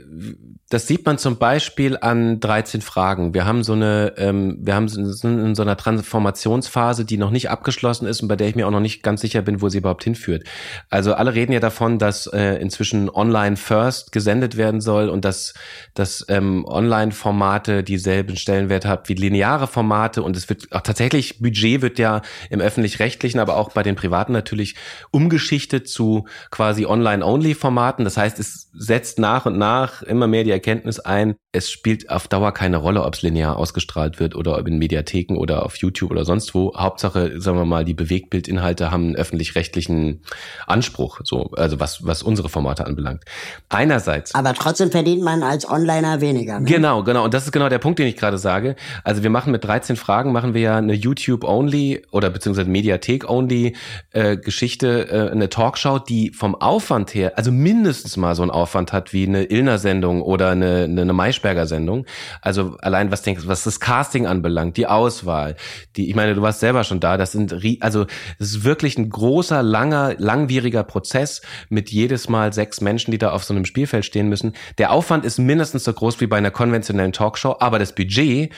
das 0.70 0.86
sieht 0.86 1.06
man 1.06 1.16
zum 1.16 1.38
Beispiel 1.38 1.96
an 1.98 2.40
13 2.40 2.82
Fragen. 2.82 3.32
Wir 3.32 3.46
haben 3.46 3.64
so 3.64 3.72
eine, 3.72 4.12
ähm, 4.18 4.58
wir 4.60 4.74
haben 4.74 4.86
sind 4.88 5.38
in 5.38 5.54
so 5.54 5.62
einer 5.62 5.78
Transformationsphase, 5.78 7.06
die 7.06 7.16
noch 7.16 7.30
nicht 7.30 7.48
abgeschlossen 7.48 8.06
ist 8.06 8.20
und 8.20 8.28
bei 8.28 8.36
der 8.36 8.48
ich 8.48 8.54
mir 8.54 8.66
auch 8.66 8.70
noch 8.70 8.80
nicht 8.80 9.02
ganz 9.02 9.22
sicher 9.22 9.40
bin, 9.40 9.62
wo 9.62 9.70
sie 9.70 9.78
überhaupt 9.78 10.04
hinführt. 10.04 10.44
Also 10.90 11.14
alle 11.14 11.32
reden 11.32 11.52
ja 11.52 11.60
davon, 11.60 11.98
dass 11.98 12.26
äh, 12.26 12.56
inzwischen 12.56 13.08
Online 13.08 13.56
First 13.56 14.12
gesendet 14.12 14.58
werden 14.58 14.82
soll 14.82 15.08
und 15.08 15.24
dass, 15.24 15.54
dass 15.94 16.26
ähm, 16.28 16.66
Online-Formate 16.66 17.82
dieselben 17.82 18.36
Stellenwert 18.36 18.84
hat 18.84 19.08
wie 19.08 19.14
lineare 19.14 19.68
Formate 19.68 20.22
und 20.22 20.36
es 20.36 20.50
wird 20.50 20.70
auch 20.72 20.82
tatsächlich 20.82 21.40
Budget 21.40 21.80
wird 21.80 21.98
ja 21.98 22.20
im 22.50 22.60
öffentlich-rechtlichen, 22.60 23.40
aber 23.40 23.56
auch 23.56 23.72
bei 23.72 23.82
den 23.82 23.96
privaten 23.96 24.32
natürlich 24.32 24.74
umgeschichtet 25.12 25.88
zu 25.88 26.26
quasi 26.50 26.84
Online-Only-Formaten. 26.84 28.04
Das 28.04 28.18
heißt, 28.18 28.38
es 28.38 28.67
setzt 28.78 29.18
nach 29.18 29.46
und 29.46 29.58
nach 29.58 30.02
immer 30.02 30.26
mehr 30.26 30.44
die 30.44 30.50
Erkenntnis 30.50 31.00
ein, 31.00 31.34
es 31.50 31.70
spielt 31.70 32.10
auf 32.10 32.28
Dauer 32.28 32.52
keine 32.52 32.76
Rolle, 32.76 33.02
ob 33.02 33.14
es 33.14 33.22
linear 33.22 33.56
ausgestrahlt 33.56 34.20
wird 34.20 34.36
oder 34.36 34.58
ob 34.58 34.68
in 34.68 34.78
Mediatheken 34.78 35.36
oder 35.36 35.64
auf 35.64 35.76
YouTube 35.76 36.10
oder 36.10 36.24
sonst 36.24 36.54
wo. 36.54 36.74
Hauptsache, 36.76 37.40
sagen 37.40 37.58
wir 37.58 37.64
mal, 37.64 37.84
die 37.84 37.94
Bewegtbildinhalte 37.94 38.90
haben 38.90 39.06
einen 39.06 39.16
öffentlich-rechtlichen 39.16 40.22
Anspruch, 40.66 41.20
so, 41.24 41.50
also 41.56 41.80
was, 41.80 42.06
was 42.06 42.22
unsere 42.22 42.48
Formate 42.48 42.86
anbelangt. 42.86 43.24
Einerseits. 43.70 44.34
Aber 44.34 44.54
trotzdem 44.54 44.90
verdient 44.90 45.22
man 45.22 45.42
als 45.42 45.68
Onliner 45.68 46.20
weniger. 46.20 46.60
Ne? 46.60 46.66
Genau, 46.66 47.02
genau. 47.02 47.24
Und 47.24 47.34
das 47.34 47.46
ist 47.46 47.52
genau 47.52 47.68
der 47.68 47.78
Punkt, 47.78 47.98
den 47.98 48.06
ich 48.06 48.16
gerade 48.16 48.38
sage. 48.38 48.76
Also 49.02 49.22
wir 49.22 49.30
machen 49.30 49.50
mit 49.50 49.64
13 49.64 49.96
Fragen, 49.96 50.32
machen 50.32 50.54
wir 50.54 50.60
ja 50.60 50.76
eine 50.76 50.94
YouTube-only 50.94 52.06
oder 52.12 52.30
beziehungsweise 52.30 52.70
Mediathek-only 52.70 53.74
äh, 54.12 54.36
Geschichte, 54.36 55.08
äh, 55.08 55.30
eine 55.30 55.48
Talkshow, 55.48 55.98
die 55.98 56.30
vom 56.30 56.54
Aufwand 56.54 57.14
her, 57.14 57.32
also 57.36 57.50
mindestens 57.50 58.16
mal 58.16 58.34
so 58.34 58.42
einen 58.42 58.50
Aufwand 58.50 58.67
hat 58.74 59.12
wie 59.12 59.26
eine 59.26 59.44
Illner-Sendung 59.44 60.22
oder 60.22 60.50
eine, 60.50 60.84
eine, 60.84 61.02
eine 61.02 61.12
Maischberger 61.12 61.66
Sendung. 61.66 62.06
Also 62.42 62.76
allein 62.80 63.10
was 63.10 63.22
denkst, 63.22 63.44
was 63.46 63.64
das 63.64 63.80
Casting 63.80 64.26
anbelangt, 64.26 64.76
die 64.76 64.86
Auswahl, 64.86 65.56
die, 65.96 66.08
ich 66.08 66.14
meine, 66.14 66.34
du 66.34 66.42
warst 66.42 66.60
selber 66.60 66.84
schon 66.84 67.00
da, 67.00 67.16
das 67.16 67.32
sind, 67.32 67.52
also 67.80 68.06
das 68.38 68.48
ist 68.48 68.64
wirklich 68.64 68.98
ein 68.98 69.10
großer, 69.10 69.62
langer, 69.62 70.14
langwieriger 70.18 70.84
Prozess 70.84 71.42
mit 71.68 71.90
jedes 71.90 72.28
Mal 72.28 72.52
sechs 72.52 72.80
Menschen, 72.80 73.10
die 73.10 73.18
da 73.18 73.30
auf 73.30 73.44
so 73.44 73.54
einem 73.54 73.64
Spielfeld 73.64 74.04
stehen 74.04 74.28
müssen. 74.28 74.54
Der 74.78 74.92
Aufwand 74.92 75.24
ist 75.24 75.38
mindestens 75.38 75.84
so 75.84 75.92
groß 75.92 76.20
wie 76.20 76.26
bei 76.26 76.38
einer 76.38 76.50
konventionellen 76.50 77.12
Talkshow, 77.12 77.56
aber 77.60 77.78
das 77.78 77.94
Budget, 77.94 78.52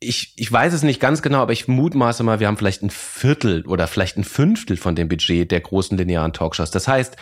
ich, 0.00 0.32
ich 0.36 0.50
weiß 0.50 0.72
es 0.74 0.82
nicht 0.82 1.00
ganz 1.00 1.22
genau, 1.22 1.38
aber 1.38 1.52
ich 1.52 1.66
mutmaße 1.66 2.22
mal, 2.22 2.38
wir 2.38 2.46
haben 2.46 2.56
vielleicht 2.56 2.82
ein 2.82 2.90
Viertel 2.90 3.66
oder 3.66 3.88
vielleicht 3.88 4.16
ein 4.16 4.24
Fünftel 4.24 4.76
von 4.76 4.94
dem 4.94 5.08
Budget 5.08 5.50
der 5.50 5.60
großen 5.60 5.98
linearen 5.98 6.32
Talkshows. 6.32 6.70
Das 6.70 6.86
heißt, 6.86 7.16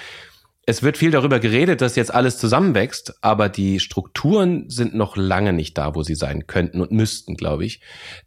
es 0.68 0.82
wird 0.82 0.98
viel 0.98 1.12
darüber 1.12 1.38
geredet, 1.38 1.80
dass 1.80 1.94
jetzt 1.94 2.12
alles 2.12 2.38
zusammenwächst, 2.38 3.22
aber 3.22 3.48
die 3.48 3.78
Strukturen 3.78 4.68
sind 4.68 4.96
noch 4.96 5.16
lange 5.16 5.52
nicht 5.52 5.78
da, 5.78 5.94
wo 5.94 6.02
sie 6.02 6.16
sein 6.16 6.48
könnten 6.48 6.80
und 6.80 6.90
müssten, 6.90 7.36
glaube 7.36 7.64
ich. 7.64 7.80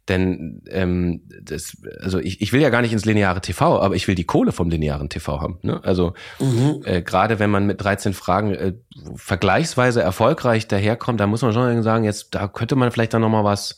Denn 0.08 0.62
ähm, 0.70 1.20
das, 1.42 1.76
also 2.00 2.18
ich, 2.18 2.40
ich 2.40 2.54
will 2.54 2.62
ja 2.62 2.70
gar 2.70 2.80
nicht 2.80 2.94
ins 2.94 3.04
lineare 3.04 3.42
TV, 3.42 3.78
aber 3.78 3.94
ich 3.94 4.08
will 4.08 4.14
die 4.14 4.24
Kohle 4.24 4.52
vom 4.52 4.70
linearen 4.70 5.10
TV 5.10 5.38
haben. 5.38 5.58
Ne? 5.60 5.84
Also 5.84 6.14
mhm. 6.38 6.80
äh, 6.84 7.02
gerade 7.02 7.38
wenn 7.40 7.50
man 7.50 7.66
mit 7.66 7.84
13 7.84 8.14
Fragen 8.14 8.54
äh, 8.54 8.72
vergleichsweise 9.16 10.00
erfolgreich 10.00 10.66
daherkommt, 10.66 11.20
da 11.20 11.26
muss 11.26 11.42
man 11.42 11.52
schon 11.52 11.82
sagen, 11.82 12.04
jetzt 12.04 12.34
da 12.34 12.48
könnte 12.48 12.74
man 12.74 12.90
vielleicht 12.90 13.12
dann 13.12 13.20
noch 13.20 13.28
mal 13.28 13.44
was 13.44 13.76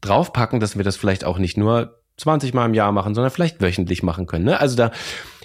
draufpacken, 0.00 0.60
dass 0.60 0.78
wir 0.78 0.84
das 0.84 0.96
vielleicht 0.96 1.24
auch 1.24 1.36
nicht 1.36 1.58
nur 1.58 2.00
20 2.16 2.54
Mal 2.54 2.64
im 2.64 2.74
Jahr 2.74 2.90
machen, 2.90 3.14
sondern 3.14 3.30
vielleicht 3.30 3.60
wöchentlich 3.60 4.02
machen 4.02 4.26
können. 4.26 4.46
Ne? 4.46 4.58
Also 4.58 4.76
da 4.76 4.92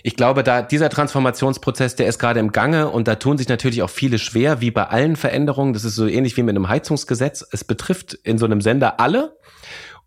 ich 0.06 0.18
glaube, 0.18 0.44
da 0.44 0.62
dieser 0.62 0.90
Transformationsprozess, 0.90 1.96
der 1.96 2.08
ist 2.08 2.20
gerade 2.20 2.42
im 2.42 2.52
Gange 2.52 2.90
und 2.90 3.08
da 3.08 3.16
tun 3.16 3.38
sich 3.38 3.48
natürlich 3.48 3.82
auch 3.84 3.90
viele 3.90 4.20
schwer, 4.20 4.60
wie 4.60 4.70
bei 4.70 4.88
allen 4.88 5.16
Veränderungen. 5.16 5.74
Das 5.74 5.86
ist 5.86 5.96
so 5.96 6.06
ähnlich 6.06 6.36
wie 6.36 6.44
mit 6.44 6.56
einem 6.56 6.68
Heizungsgesetz. 6.68 7.48
Es 7.52 7.64
betrifft 7.64 8.14
in 8.14 8.38
so 8.38 8.46
einem 8.46 8.60
Sender 8.60 9.00
alle. 9.00 9.38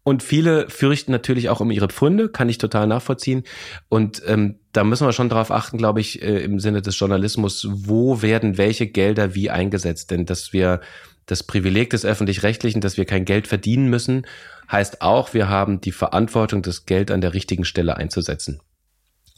Und 0.03 0.23
viele 0.23 0.69
fürchten 0.69 1.13
natürlich 1.13 1.49
auch 1.49 1.61
um 1.61 1.71
ihre 1.71 1.89
Pfründe, 1.89 2.29
kann 2.29 2.49
ich 2.49 2.59
total 2.59 2.87
nachvollziehen. 2.87 3.43
Und 3.89 4.23
ähm, 4.27 4.61
da 4.73 4.85
müssen 4.85 5.07
wir 5.07 5.13
schon 5.13 5.31
darauf 5.31 5.51
achten, 5.51 5.79
glaube 5.79 6.01
ich, 6.01 6.23
äh, 6.23 6.45
im 6.45 6.61
Sinne 6.61 6.83
des 6.83 6.97
Journalismus, 6.97 7.67
wo 7.69 8.21
werden 8.21 8.59
welche 8.59 8.87
Gelder 8.87 9.35
wie 9.35 9.51
eingesetzt. 9.51 10.11
Denn 10.11 10.27
dass 10.27 10.53
wir 10.53 10.81
das 11.25 11.43
Privileg 11.43 11.91
des 11.91 12.05
öffentlich-rechtlichen, 12.05 12.83
dass 12.83 12.99
wir 12.99 13.07
kein 13.07 13.25
Geld 13.25 13.49
verdienen 13.49 13.89
müssen, 13.89 14.27
heißt 14.71 15.01
auch, 15.01 15.33
wir 15.33 15.49
haben 15.49 15.81
die 15.81 15.91
Verantwortung, 15.91 16.61
das 16.61 16.85
Geld 16.85 17.11
an 17.11 17.23
der 17.23 17.33
richtigen 17.33 17.65
Stelle 17.65 17.97
einzusetzen. 17.97 18.61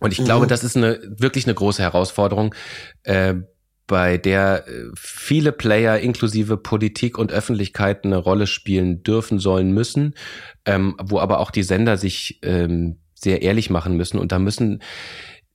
Und 0.01 0.13
ich 0.13 0.21
mhm. 0.21 0.25
glaube, 0.25 0.47
das 0.47 0.65
ist 0.65 0.77
eine 0.77 1.01
wirklich 1.03 1.47
eine 1.47 1.55
große 1.55 1.83
Herausforderung, 1.83 2.55
äh, 3.03 3.35
bei 3.87 4.19
der 4.19 4.69
äh, 4.69 4.91
viele 4.95 5.51
Player 5.51 5.99
inklusive 5.99 6.57
Politik 6.59 7.19
und 7.19 7.33
Öffentlichkeit 7.33 8.05
eine 8.05 8.19
Rolle 8.19 8.47
spielen 8.47 9.03
dürfen, 9.03 9.39
sollen, 9.39 9.73
müssen, 9.73 10.15
ähm, 10.67 10.95
wo 11.03 11.19
aber 11.19 11.41
auch 11.41 11.51
die 11.51 11.63
Sender 11.63 11.97
sich 11.97 12.39
ähm, 12.43 12.99
sehr 13.15 13.43
ehrlich 13.43 13.71
machen 13.71 13.97
müssen. 13.97 14.19
Und 14.19 14.31
da 14.31 14.39
müssen 14.39 14.83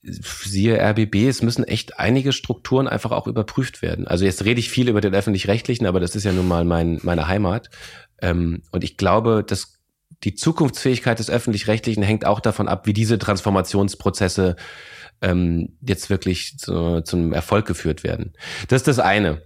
siehe 0.04 0.78
RBB, 0.78 1.28
es 1.30 1.41
müssen 1.41 1.64
echt 1.64 1.98
einige 1.98 2.34
Strukturen 2.34 2.89
einfach 2.89 3.12
auch 3.12 3.26
überprüft 3.26 3.82
werden. 3.82 4.06
Also 4.06 4.26
jetzt 4.26 4.44
rede 4.44 4.60
ich 4.60 4.70
viel 4.70 4.89
über 4.89 5.00
den 5.00 5.14
öffentlich-rechtlichen, 5.14 5.86
aber 5.86 6.02
das 6.02 6.16
ist 6.16 6.26
ja 6.26 6.34
nun 6.34 6.48
mal 6.48 6.66
mein, 6.66 7.00
meine 7.04 7.28
Heimat. 7.28 7.70
Ähm, 8.22 8.64
und 8.72 8.84
ich 8.84 8.98
glaube, 8.98 9.46
dass 9.48 9.72
die 10.24 10.36
Zukunftsfähigkeit 10.36 11.19
des 11.19 11.30
öffentlich-rechtlichen 11.30 12.03
hängt 12.03 12.26
auch 12.26 12.39
davon 12.39 12.67
ab, 12.67 12.88
wie 12.88 12.93
diese 12.93 13.17
Transformationsprozesse 13.17 14.55
ähm, 15.21 15.78
jetzt 15.82 16.09
wirklich 16.09 16.57
zu, 16.57 17.01
zum 17.01 17.34
Erfolg 17.34 17.65
geführt 17.65 18.03
werden. 18.03 18.34
Das 18.67 18.82
ist 18.82 18.88
das 18.88 18.99
eine. 18.99 19.41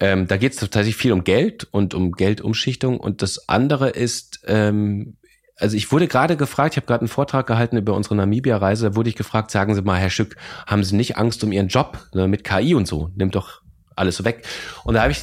Ähm, 0.00 0.26
da 0.26 0.36
geht 0.36 0.52
es 0.52 0.58
tatsächlich 0.58 0.96
viel 0.96 1.12
um 1.12 1.24
Geld 1.24 1.64
und 1.64 1.94
um 1.94 2.12
Geldumschichtung. 2.12 2.98
Und 2.98 3.22
das 3.22 3.48
andere 3.48 3.90
ist, 3.90 4.40
ähm, 4.46 5.16
also 5.56 5.76
ich 5.76 5.92
wurde 5.92 6.08
gerade 6.08 6.36
gefragt, 6.36 6.74
ich 6.74 6.76
habe 6.76 6.86
gerade 6.86 7.02
einen 7.02 7.08
Vortrag 7.08 7.46
gehalten 7.46 7.76
über 7.76 7.94
unsere 7.94 8.16
Namibia-Reise, 8.16 8.90
da 8.90 8.96
wurde 8.96 9.08
ich 9.08 9.16
gefragt, 9.16 9.50
sagen 9.50 9.74
Sie 9.74 9.82
mal, 9.82 9.98
Herr 9.98 10.10
Schück, 10.10 10.36
haben 10.66 10.84
Sie 10.84 10.96
nicht 10.96 11.16
Angst 11.16 11.42
um 11.44 11.52
Ihren 11.52 11.68
Job 11.68 11.98
ne, 12.12 12.28
mit 12.28 12.44
KI 12.44 12.74
und 12.74 12.86
so? 12.86 13.10
Nimmt 13.14 13.34
doch 13.34 13.62
alles 13.96 14.24
weg. 14.24 14.46
Und 14.84 14.94
da 14.94 15.02
habe 15.02 15.12
ich 15.12 15.22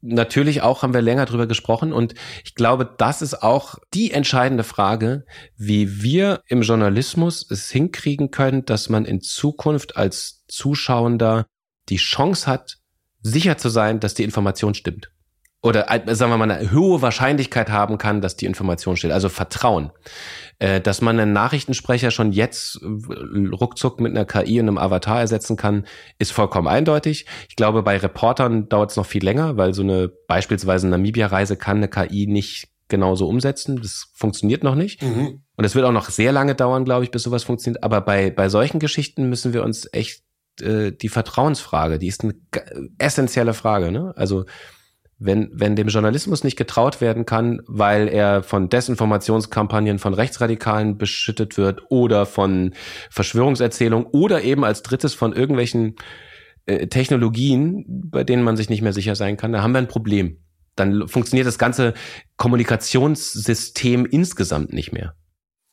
natürlich 0.00 0.62
auch, 0.62 0.82
haben 0.82 0.94
wir 0.94 1.02
länger 1.02 1.26
drüber 1.26 1.46
gesprochen 1.46 1.92
und 1.92 2.14
ich 2.44 2.54
glaube, 2.54 2.94
das 2.98 3.22
ist 3.22 3.42
auch 3.42 3.76
die 3.94 4.12
entscheidende 4.12 4.64
Frage, 4.64 5.24
wie 5.56 6.02
wir 6.02 6.42
im 6.46 6.62
Journalismus 6.62 7.48
es 7.50 7.70
hinkriegen 7.70 8.30
können, 8.30 8.64
dass 8.64 8.88
man 8.88 9.04
in 9.04 9.20
Zukunft 9.20 9.96
als 9.96 10.44
Zuschauender 10.48 11.46
die 11.88 11.96
Chance 11.96 12.46
hat, 12.46 12.78
sicher 13.20 13.58
zu 13.58 13.68
sein, 13.68 14.00
dass 14.00 14.14
die 14.14 14.24
Information 14.24 14.74
stimmt 14.74 15.10
oder 15.62 15.90
äh, 15.90 16.14
sagen 16.14 16.30
wir 16.30 16.38
mal 16.38 16.50
eine 16.50 16.72
hohe 16.72 17.02
Wahrscheinlichkeit 17.02 17.70
haben 17.70 17.98
kann, 17.98 18.20
dass 18.20 18.36
die 18.36 18.46
Information 18.46 18.96
steht. 18.96 19.10
Also 19.10 19.28
Vertrauen. 19.28 19.90
Äh, 20.60 20.80
dass 20.80 21.00
man 21.00 21.18
einen 21.18 21.32
Nachrichtensprecher 21.32 22.10
schon 22.10 22.32
jetzt 22.32 22.80
äh, 22.82 23.48
ruckzuck 23.54 24.00
mit 24.00 24.12
einer 24.12 24.24
KI 24.24 24.60
und 24.60 24.68
einem 24.68 24.78
Avatar 24.78 25.20
ersetzen 25.20 25.56
kann, 25.56 25.86
ist 26.18 26.32
vollkommen 26.32 26.68
eindeutig. 26.68 27.26
Ich 27.48 27.56
glaube, 27.56 27.82
bei 27.82 27.96
Reportern 27.96 28.68
dauert 28.68 28.90
es 28.90 28.96
noch 28.96 29.06
viel 29.06 29.24
länger, 29.24 29.56
weil 29.56 29.74
so 29.74 29.82
eine 29.82 30.08
beispielsweise 30.08 30.88
Namibia-Reise 30.88 31.56
kann 31.56 31.78
eine 31.78 31.88
KI 31.88 32.26
nicht 32.26 32.68
genauso 32.88 33.28
umsetzen. 33.28 33.80
Das 33.82 34.10
funktioniert 34.14 34.62
noch 34.62 34.74
nicht. 34.74 35.02
Mhm. 35.02 35.42
Und 35.56 35.64
es 35.64 35.74
wird 35.74 35.84
auch 35.84 35.92
noch 35.92 36.08
sehr 36.08 36.32
lange 36.32 36.54
dauern, 36.54 36.84
glaube 36.84 37.04
ich, 37.04 37.10
bis 37.10 37.22
sowas 37.22 37.44
funktioniert. 37.44 37.82
Aber 37.82 38.00
bei, 38.00 38.30
bei 38.30 38.48
solchen 38.48 38.78
Geschichten 38.78 39.28
müssen 39.28 39.52
wir 39.52 39.62
uns 39.62 39.88
echt 39.92 40.22
äh, 40.60 40.92
die 40.92 41.08
Vertrauensfrage, 41.08 41.98
die 41.98 42.08
ist 42.08 42.24
eine 42.24 42.34
essentielle 42.98 43.54
Frage. 43.54 43.92
Ne? 43.92 44.12
Also 44.16 44.44
wenn, 45.18 45.50
wenn 45.52 45.74
dem 45.74 45.88
Journalismus 45.88 46.44
nicht 46.44 46.56
getraut 46.56 47.00
werden 47.00 47.26
kann, 47.26 47.60
weil 47.66 48.08
er 48.08 48.42
von 48.42 48.68
Desinformationskampagnen 48.68 49.98
von 49.98 50.14
Rechtsradikalen 50.14 50.96
beschüttet 50.96 51.58
wird 51.58 51.82
oder 51.88 52.24
von 52.24 52.72
Verschwörungserzählungen 53.10 54.06
oder 54.12 54.42
eben 54.42 54.64
als 54.64 54.82
drittes 54.82 55.14
von 55.14 55.32
irgendwelchen 55.32 55.96
äh, 56.66 56.86
Technologien, 56.86 57.84
bei 57.88 58.22
denen 58.22 58.44
man 58.44 58.56
sich 58.56 58.68
nicht 58.68 58.82
mehr 58.82 58.92
sicher 58.92 59.16
sein 59.16 59.36
kann, 59.36 59.52
da 59.52 59.62
haben 59.62 59.72
wir 59.72 59.78
ein 59.78 59.88
Problem. 59.88 60.38
Dann 60.76 61.08
funktioniert 61.08 61.48
das 61.48 61.58
ganze 61.58 61.94
Kommunikationssystem 62.36 64.06
insgesamt 64.06 64.72
nicht 64.72 64.92
mehr. 64.92 65.14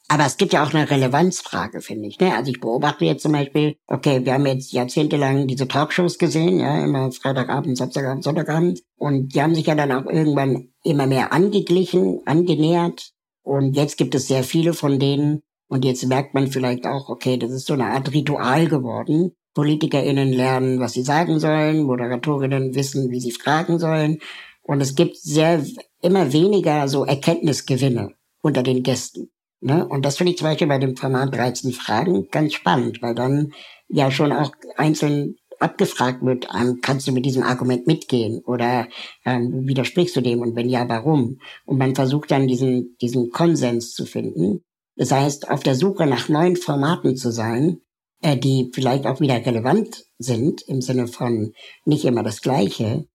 Aber 0.08 0.26
es 0.26 0.38
gibt 0.38 0.54
ja 0.54 0.64
auch 0.64 0.74
eine 0.74 0.90
Relevanzfrage, 0.90 1.82
finde 1.82 2.08
ich. 2.08 2.20
Ne? 2.20 2.36
Also 2.36 2.52
ich 2.52 2.60
beobachte 2.60 3.06
jetzt 3.06 3.24
zum 3.24 3.32
Beispiel, 3.32 3.78
okay, 3.88 4.24
wir 4.24 4.34
haben 4.34 4.46
jetzt 4.46 4.72
jahrzehntelang 4.72 5.48
diese 5.48 5.68
Talkshows 5.68 6.20
gesehen, 6.20 6.60
ja, 6.60 6.84
immer 6.84 7.12
Freitagabend, 7.12 7.76
Samstagabend, 7.76 8.24
Sonntagabend. 8.24 8.84
Und 8.98 9.34
die 9.34 9.42
haben 9.42 9.56
sich 9.56 9.66
ja 9.66 9.74
dann 9.74 9.92
auch 9.92 10.06
irgendwann 10.06 10.70
immer 10.84 11.08
mehr 11.08 11.34
angeglichen, 11.34 12.22
angenähert. 12.26 13.14
Und 13.42 13.76
jetzt 13.76 13.98
gibt 13.98 14.14
es 14.14 14.28
sehr 14.28 14.44
viele 14.44 14.74
von 14.74 15.00
denen. 15.00 15.42
Und 15.68 15.84
jetzt 15.86 16.06
merkt 16.06 16.36
man 16.36 16.48
vielleicht 16.48 16.86
auch, 16.86 17.10
okay, 17.10 17.38
das 17.38 17.52
ist 17.52 17.66
so 17.66 17.74
eine 17.74 17.88
Art 17.88 18.14
Ritual 18.14 18.68
geworden. 18.68 19.32
PolitikerInnen 19.56 20.32
lernen, 20.32 20.80
was 20.80 20.94
sie 20.94 21.02
sagen 21.02 21.40
sollen, 21.40 21.84
Moderatorinnen 21.84 22.76
wissen, 22.76 23.10
wie 23.10 23.20
sie 23.20 23.32
fragen 23.32 23.80
sollen. 23.80 24.20
Und 24.62 24.82
es 24.82 24.96
gibt 24.96 25.18
sehr, 25.18 25.66
immer 26.02 26.32
weniger 26.32 26.88
so 26.88 27.06
Erkenntnisgewinne 27.06 28.14
unter 28.42 28.62
den 28.62 28.84
Gästen. 28.84 29.32
Ne? 29.66 29.84
Und 29.88 30.06
das 30.06 30.18
finde 30.18 30.32
ich 30.32 30.38
zum 30.38 30.48
Beispiel 30.48 30.68
bei 30.68 30.78
dem 30.78 30.96
Format 30.96 31.34
13 31.34 31.72
Fragen 31.72 32.28
ganz 32.30 32.54
spannend, 32.54 33.02
weil 33.02 33.16
dann 33.16 33.52
ja 33.88 34.12
schon 34.12 34.32
auch 34.32 34.52
einzeln 34.78 35.38
abgefragt 35.60 36.22
wird, 36.22 36.48
ähm, 36.56 36.82
kannst 36.84 37.08
du 37.08 37.12
mit 37.12 37.26
diesem 37.26 37.42
Argument 37.42 37.88
mitgehen 37.88 38.44
oder 38.46 38.88
ähm, 39.26 39.68
widersprichst 39.68 40.16
du 40.16 40.22
dem 40.22 40.42
und 40.42 40.56
wenn 40.56 40.70
ja, 40.70 40.88
warum? 40.88 41.40
Und 41.66 41.80
man 41.80 41.96
versucht 41.96 42.30
dann 42.30 42.48
diesen, 42.48 42.96
diesen 43.02 43.32
Konsens 43.32 43.94
zu 43.94 44.06
finden. 44.06 44.64
Das 44.98 45.12
heißt, 45.12 45.50
auf 45.50 45.64
der 45.64 45.74
Suche 45.74 46.06
nach 46.06 46.30
neuen 46.30 46.58
Formaten 46.58 47.16
zu 47.16 47.32
sein, 47.32 47.80
äh, 48.22 48.38
die 48.38 48.70
vielleicht 48.72 49.08
auch 49.08 49.20
wieder 49.20 49.44
relevant 49.44 50.06
sind, 50.20 50.62
im 50.68 50.82
Sinne 50.82 51.08
von 51.08 51.54
nicht 51.86 52.06
immer 52.06 52.22
das 52.22 52.42
Gleiche, 52.42 53.08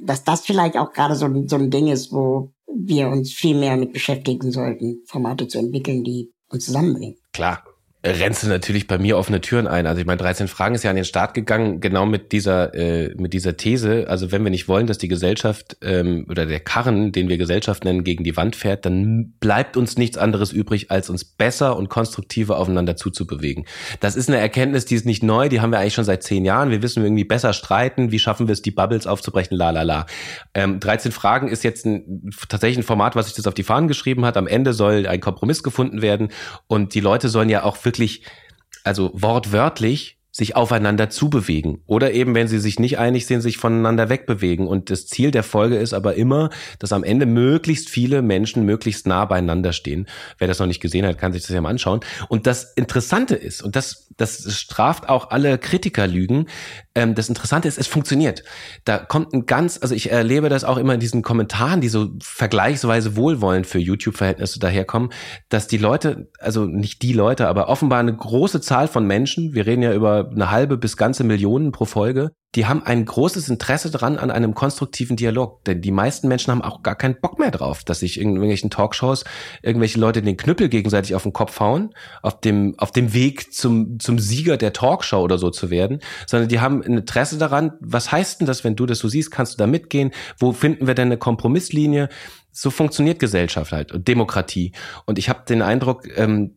dass 0.00 0.24
das 0.24 0.40
vielleicht 0.46 0.78
auch 0.78 0.92
gerade 0.92 1.14
so, 1.14 1.28
so 1.46 1.56
ein 1.56 1.70
Ding 1.70 1.88
ist, 1.88 2.10
wo 2.10 2.54
wir 2.76 3.08
uns 3.08 3.32
viel 3.32 3.56
mehr 3.56 3.76
mit 3.76 3.92
beschäftigen 3.92 4.50
sollten, 4.52 5.02
Formate 5.06 5.48
zu 5.48 5.58
entwickeln, 5.58 6.04
die 6.04 6.32
uns 6.48 6.66
zusammenbringen. 6.66 7.16
Klar, 7.32 7.64
rennst 8.02 8.42
du 8.42 8.48
natürlich 8.48 8.86
bei 8.86 8.98
mir 8.98 9.18
offene 9.18 9.42
Türen 9.42 9.66
ein. 9.66 9.86
Also 9.86 10.00
ich 10.00 10.06
meine, 10.06 10.16
13 10.16 10.48
Fragen 10.48 10.74
ist 10.74 10.84
ja 10.84 10.90
an 10.90 10.96
den 10.96 11.04
Start 11.04 11.34
gegangen, 11.34 11.80
genau 11.80 12.06
mit 12.06 12.32
dieser, 12.32 12.74
äh, 12.74 13.14
mit 13.16 13.34
dieser 13.34 13.58
These. 13.58 14.06
Also 14.08 14.32
wenn 14.32 14.42
wir 14.42 14.50
nicht 14.50 14.68
wollen, 14.68 14.86
dass 14.86 14.96
die 14.96 15.08
Gesellschaft 15.08 15.76
ähm, 15.82 16.24
oder 16.30 16.46
der 16.46 16.60
Karren, 16.60 17.12
den 17.12 17.28
wir 17.28 17.36
Gesellschaft 17.36 17.84
nennen, 17.84 18.02
gegen 18.02 18.24
die 18.24 18.38
Wand 18.38 18.56
fährt, 18.56 18.86
dann 18.86 19.34
bleibt 19.38 19.76
uns 19.76 19.98
nichts 19.98 20.16
anderes 20.16 20.50
übrig, 20.50 20.90
als 20.90 21.10
uns 21.10 21.24
besser 21.24 21.76
und 21.76 21.90
konstruktiver 21.90 22.58
aufeinander 22.58 22.96
zuzubewegen. 22.96 23.66
Das 24.00 24.16
ist 24.16 24.30
eine 24.30 24.38
Erkenntnis, 24.38 24.86
die 24.86 24.94
ist 24.94 25.04
nicht 25.04 25.22
neu, 25.22 25.50
die 25.50 25.60
haben 25.60 25.70
wir 25.70 25.78
eigentlich 25.78 25.94
schon 25.94 26.04
seit 26.04 26.22
zehn 26.22 26.46
Jahren. 26.46 26.70
Wir 26.70 26.82
wissen 26.82 27.02
irgendwie 27.02 27.24
besser 27.24 27.52
streiten, 27.52 28.12
wie 28.12 28.18
schaffen 28.18 28.48
wir 28.48 28.54
es, 28.54 28.62
die 28.62 28.70
Bubbles 28.70 29.06
aufzubrechen, 29.06 29.58
la 29.58 29.70
la 29.70 29.82
la. 29.82 30.06
Ähm, 30.54 30.80
13 30.80 31.12
Fragen 31.12 31.48
ist 31.48 31.64
jetzt 31.64 31.84
ein, 31.84 32.30
tatsächlich 32.48 32.78
ein 32.78 32.82
Format, 32.82 33.14
was 33.14 33.26
sich 33.26 33.34
das 33.34 33.46
auf 33.46 33.54
die 33.54 33.62
Fahnen 33.62 33.88
geschrieben 33.88 34.24
hat. 34.24 34.38
Am 34.38 34.46
Ende 34.46 34.72
soll 34.72 35.06
ein 35.06 35.20
Kompromiss 35.20 35.62
gefunden 35.62 36.00
werden 36.00 36.30
und 36.66 36.94
die 36.94 37.00
Leute 37.00 37.28
sollen 37.28 37.50
ja 37.50 37.62
auch 37.62 37.76
wirklich, 37.90 38.22
also 38.84 39.10
wortwörtlich 39.12 40.19
sich 40.32 40.54
aufeinander 40.54 41.10
zubewegen 41.10 41.82
oder 41.86 42.12
eben, 42.12 42.34
wenn 42.34 42.46
sie 42.46 42.60
sich 42.60 42.78
nicht 42.78 42.98
einig 42.98 43.26
sind, 43.26 43.40
sich 43.40 43.56
voneinander 43.56 44.08
wegbewegen. 44.08 44.66
Und 44.68 44.90
das 44.90 45.06
Ziel 45.06 45.32
der 45.32 45.42
Folge 45.42 45.76
ist 45.76 45.92
aber 45.92 46.14
immer, 46.14 46.50
dass 46.78 46.92
am 46.92 47.02
Ende 47.02 47.26
möglichst 47.26 47.90
viele 47.90 48.22
Menschen 48.22 48.64
möglichst 48.64 49.06
nah 49.06 49.24
beieinander 49.24 49.72
stehen. 49.72 50.06
Wer 50.38 50.46
das 50.46 50.60
noch 50.60 50.68
nicht 50.68 50.80
gesehen 50.80 51.04
hat, 51.04 51.18
kann 51.18 51.32
sich 51.32 51.42
das 51.42 51.50
ja 51.50 51.60
mal 51.60 51.70
anschauen. 51.70 52.00
Und 52.28 52.46
das 52.46 52.72
Interessante 52.74 53.34
ist, 53.34 53.62
und 53.62 53.74
das, 53.74 54.08
das 54.16 54.54
straft 54.54 55.08
auch 55.08 55.30
alle 55.30 55.58
Kritikerlügen, 55.58 56.46
ähm, 56.94 57.16
das 57.16 57.28
Interessante 57.28 57.66
ist, 57.66 57.78
es 57.78 57.88
funktioniert. 57.88 58.44
Da 58.84 58.98
kommt 58.98 59.32
ein 59.32 59.46
ganz, 59.46 59.78
also 59.82 59.94
ich 59.96 60.12
erlebe 60.12 60.48
das 60.48 60.62
auch 60.62 60.76
immer 60.76 60.94
in 60.94 61.00
diesen 61.00 61.22
Kommentaren, 61.22 61.80
die 61.80 61.88
so 61.88 62.10
vergleichsweise 62.22 63.16
wohlwollend 63.16 63.66
für 63.66 63.78
YouTube-Verhältnisse 63.78 64.60
daherkommen, 64.60 65.10
dass 65.48 65.66
die 65.66 65.78
Leute, 65.78 66.28
also 66.38 66.66
nicht 66.66 67.02
die 67.02 67.12
Leute, 67.12 67.48
aber 67.48 67.68
offenbar 67.68 67.98
eine 67.98 68.14
große 68.14 68.60
Zahl 68.60 68.86
von 68.86 69.06
Menschen, 69.06 69.54
wir 69.54 69.66
reden 69.66 69.82
ja 69.82 69.92
über 69.92 70.19
eine 70.28 70.50
halbe 70.50 70.76
bis 70.76 70.96
ganze 70.96 71.24
Millionen 71.24 71.72
pro 71.72 71.84
Folge, 71.84 72.32
die 72.56 72.66
haben 72.66 72.82
ein 72.82 73.04
großes 73.04 73.48
Interesse 73.48 73.90
dran 73.90 74.18
an 74.18 74.30
einem 74.30 74.54
konstruktiven 74.54 75.16
Dialog. 75.16 75.64
Denn 75.64 75.80
die 75.82 75.92
meisten 75.92 76.26
Menschen 76.26 76.50
haben 76.50 76.62
auch 76.62 76.82
gar 76.82 76.96
keinen 76.96 77.20
Bock 77.20 77.38
mehr 77.38 77.52
drauf, 77.52 77.84
dass 77.84 78.00
sich 78.00 78.18
in 78.18 78.30
irgendwelchen 78.30 78.70
Talkshows 78.70 79.24
irgendwelche 79.62 80.00
Leute 80.00 80.20
den 80.20 80.36
Knüppel 80.36 80.68
gegenseitig 80.68 81.14
auf 81.14 81.22
den 81.22 81.32
Kopf 81.32 81.60
hauen, 81.60 81.94
auf 82.22 82.40
dem, 82.40 82.74
auf 82.78 82.90
dem 82.90 83.14
Weg 83.14 83.52
zum, 83.52 84.00
zum 84.00 84.18
Sieger 84.18 84.56
der 84.56 84.72
Talkshow 84.72 85.22
oder 85.22 85.38
so 85.38 85.50
zu 85.50 85.70
werden, 85.70 86.00
sondern 86.26 86.48
die 86.48 86.60
haben 86.60 86.82
ein 86.82 86.98
Interesse 86.98 87.38
daran, 87.38 87.72
was 87.80 88.10
heißt 88.10 88.40
denn 88.40 88.46
das, 88.46 88.64
wenn 88.64 88.74
du 88.74 88.84
das 88.84 88.98
so 88.98 89.08
siehst, 89.08 89.30
kannst 89.30 89.54
du 89.54 89.58
da 89.58 89.68
mitgehen? 89.68 90.10
Wo 90.38 90.52
finden 90.52 90.88
wir 90.88 90.94
denn 90.94 91.08
eine 91.08 91.18
Kompromisslinie? 91.18 92.08
So 92.50 92.70
funktioniert 92.70 93.20
Gesellschaft 93.20 93.70
halt 93.70 93.92
und 93.92 94.08
Demokratie. 94.08 94.72
Und 95.06 95.20
ich 95.20 95.28
habe 95.28 95.44
den 95.48 95.62
Eindruck, 95.62 96.08
ähm, 96.16 96.56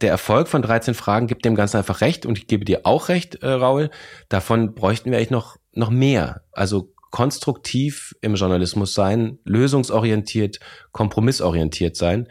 der 0.00 0.10
Erfolg 0.10 0.48
von 0.48 0.62
13 0.62 0.94
Fragen 0.94 1.26
gibt 1.26 1.44
dem 1.44 1.54
Ganzen 1.54 1.76
einfach 1.78 2.00
recht 2.00 2.26
und 2.26 2.38
ich 2.38 2.46
gebe 2.46 2.64
dir 2.64 2.80
auch 2.84 3.08
recht, 3.08 3.36
äh, 3.42 3.48
Raul. 3.48 3.90
Davon 4.28 4.74
bräuchten 4.74 5.10
wir 5.10 5.18
eigentlich 5.18 5.30
noch, 5.30 5.56
noch 5.72 5.90
mehr. 5.90 6.42
Also 6.52 6.92
konstruktiv 7.10 8.14
im 8.20 8.34
Journalismus 8.34 8.94
sein, 8.94 9.38
lösungsorientiert, 9.44 10.60
kompromissorientiert 10.92 11.96
sein 11.96 12.28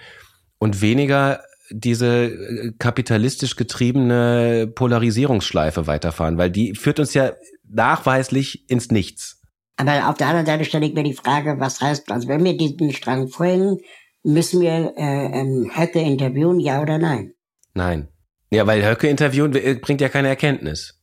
und 0.58 0.82
weniger 0.82 1.41
diese 1.70 2.26
äh, 2.26 2.72
kapitalistisch 2.78 3.56
getriebene 3.56 4.68
Polarisierungsschleife 4.68 5.88
weiterfahren, 5.88 6.38
weil 6.38 6.52
die 6.52 6.76
führt 6.76 7.00
uns 7.00 7.14
ja 7.14 7.32
nachweislich 7.68 8.70
ins 8.70 8.91
Nichts. 8.91 9.41
Aber 9.78 10.10
auf 10.10 10.18
der 10.18 10.28
anderen 10.28 10.46
Seite 10.46 10.66
stelle 10.66 10.86
ich 10.86 10.93
mir 10.93 11.04
die 11.04 11.14
Frage, 11.14 11.56
was 11.60 11.82
heißt, 11.82 12.12
also 12.12 12.28
wenn 12.28 12.43
wir 12.43 12.56
diesen 12.56 12.93
Strang 12.93 13.28
folgen, 13.28 13.80
müssen 14.24 14.62
wir 14.62 14.93
äh, 14.98 15.39
ähm, 15.39 15.72
Höcke 15.74 16.00
interviewen, 16.00 16.60
ja 16.60 16.82
oder 16.82 16.98
nein? 16.98 17.35
Nein. 17.76 18.07
Ja, 18.49 18.65
weil 18.65 18.84
Höcke 18.84 19.07
interviewen 19.07 19.53
äh, 19.55 19.76
bringt 19.76 20.01
ja 20.01 20.09
keine 20.09 20.30
Erkenntnis. 20.30 20.99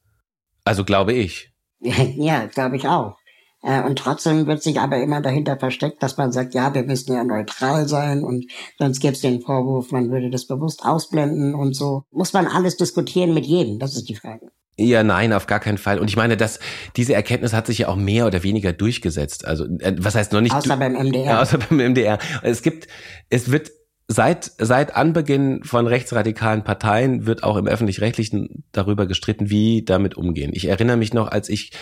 Also 0.64 0.84
glaube 0.84 1.12
ich. 1.12 1.52
ja, 1.80 2.46
glaube 2.46 2.76
ich 2.76 2.88
auch. 2.88 3.16
Äh, 3.62 3.82
und 3.82 3.98
trotzdem 3.98 4.46
wird 4.46 4.62
sich 4.62 4.80
aber 4.80 5.00
immer 5.00 5.20
dahinter 5.20 5.56
versteckt, 5.58 6.02
dass 6.02 6.16
man 6.16 6.32
sagt, 6.32 6.54
ja, 6.54 6.74
wir 6.74 6.82
müssen 6.82 7.12
ja 7.12 7.22
neutral 7.22 7.88
sein 7.88 8.24
und 8.24 8.46
sonst 8.78 9.00
gäbe 9.00 9.12
es 9.14 9.20
den 9.20 9.40
Vorwurf, 9.40 9.92
man 9.92 10.10
würde 10.10 10.30
das 10.30 10.46
bewusst 10.46 10.84
ausblenden 10.84 11.54
und 11.54 11.74
so. 11.74 12.04
Muss 12.10 12.32
man 12.32 12.46
alles 12.46 12.76
diskutieren 12.76 13.34
mit 13.34 13.46
jedem? 13.46 13.78
Das 13.78 13.94
ist 13.94 14.08
die 14.08 14.16
Frage. 14.16 14.50
Ja, 14.78 15.04
nein, 15.04 15.32
auf 15.32 15.46
gar 15.46 15.60
keinen 15.60 15.78
Fall. 15.78 15.98
Und 15.98 16.08
ich 16.08 16.16
meine, 16.16 16.36
dass 16.36 16.58
diese 16.96 17.14
Erkenntnis 17.14 17.52
hat 17.52 17.66
sich 17.66 17.78
ja 17.78 17.88
auch 17.88 17.96
mehr 17.96 18.26
oder 18.26 18.42
weniger 18.42 18.72
durchgesetzt. 18.72 19.44
Also, 19.44 19.64
äh, 19.78 19.94
was 19.98 20.14
heißt 20.14 20.32
noch 20.32 20.40
nicht? 20.40 20.54
Außer 20.54 20.76
beim 20.76 20.94
MDR. 20.94 21.24
Ja, 21.24 21.42
außer 21.42 21.58
beim 21.68 21.78
MDR. 21.78 22.18
Es 22.42 22.62
gibt, 22.62 22.88
es 23.28 23.52
wird 23.52 23.70
seit, 24.08 24.52
seit 24.58 24.94
Anbeginn 24.94 25.62
von 25.64 25.86
rechtsradikalen 25.86 26.64
Parteien 26.64 27.26
wird 27.26 27.44
auch 27.44 27.56
im 27.56 27.66
öffentlich-rechtlichen 27.66 28.64
darüber 28.72 29.06
gestritten, 29.06 29.50
wie 29.50 29.84
damit 29.84 30.16
umgehen. 30.16 30.52
Ich 30.54 30.66
erinnere 30.66 30.96
mich 30.96 31.14
noch, 31.14 31.28
als 31.28 31.48
ich 31.48 31.72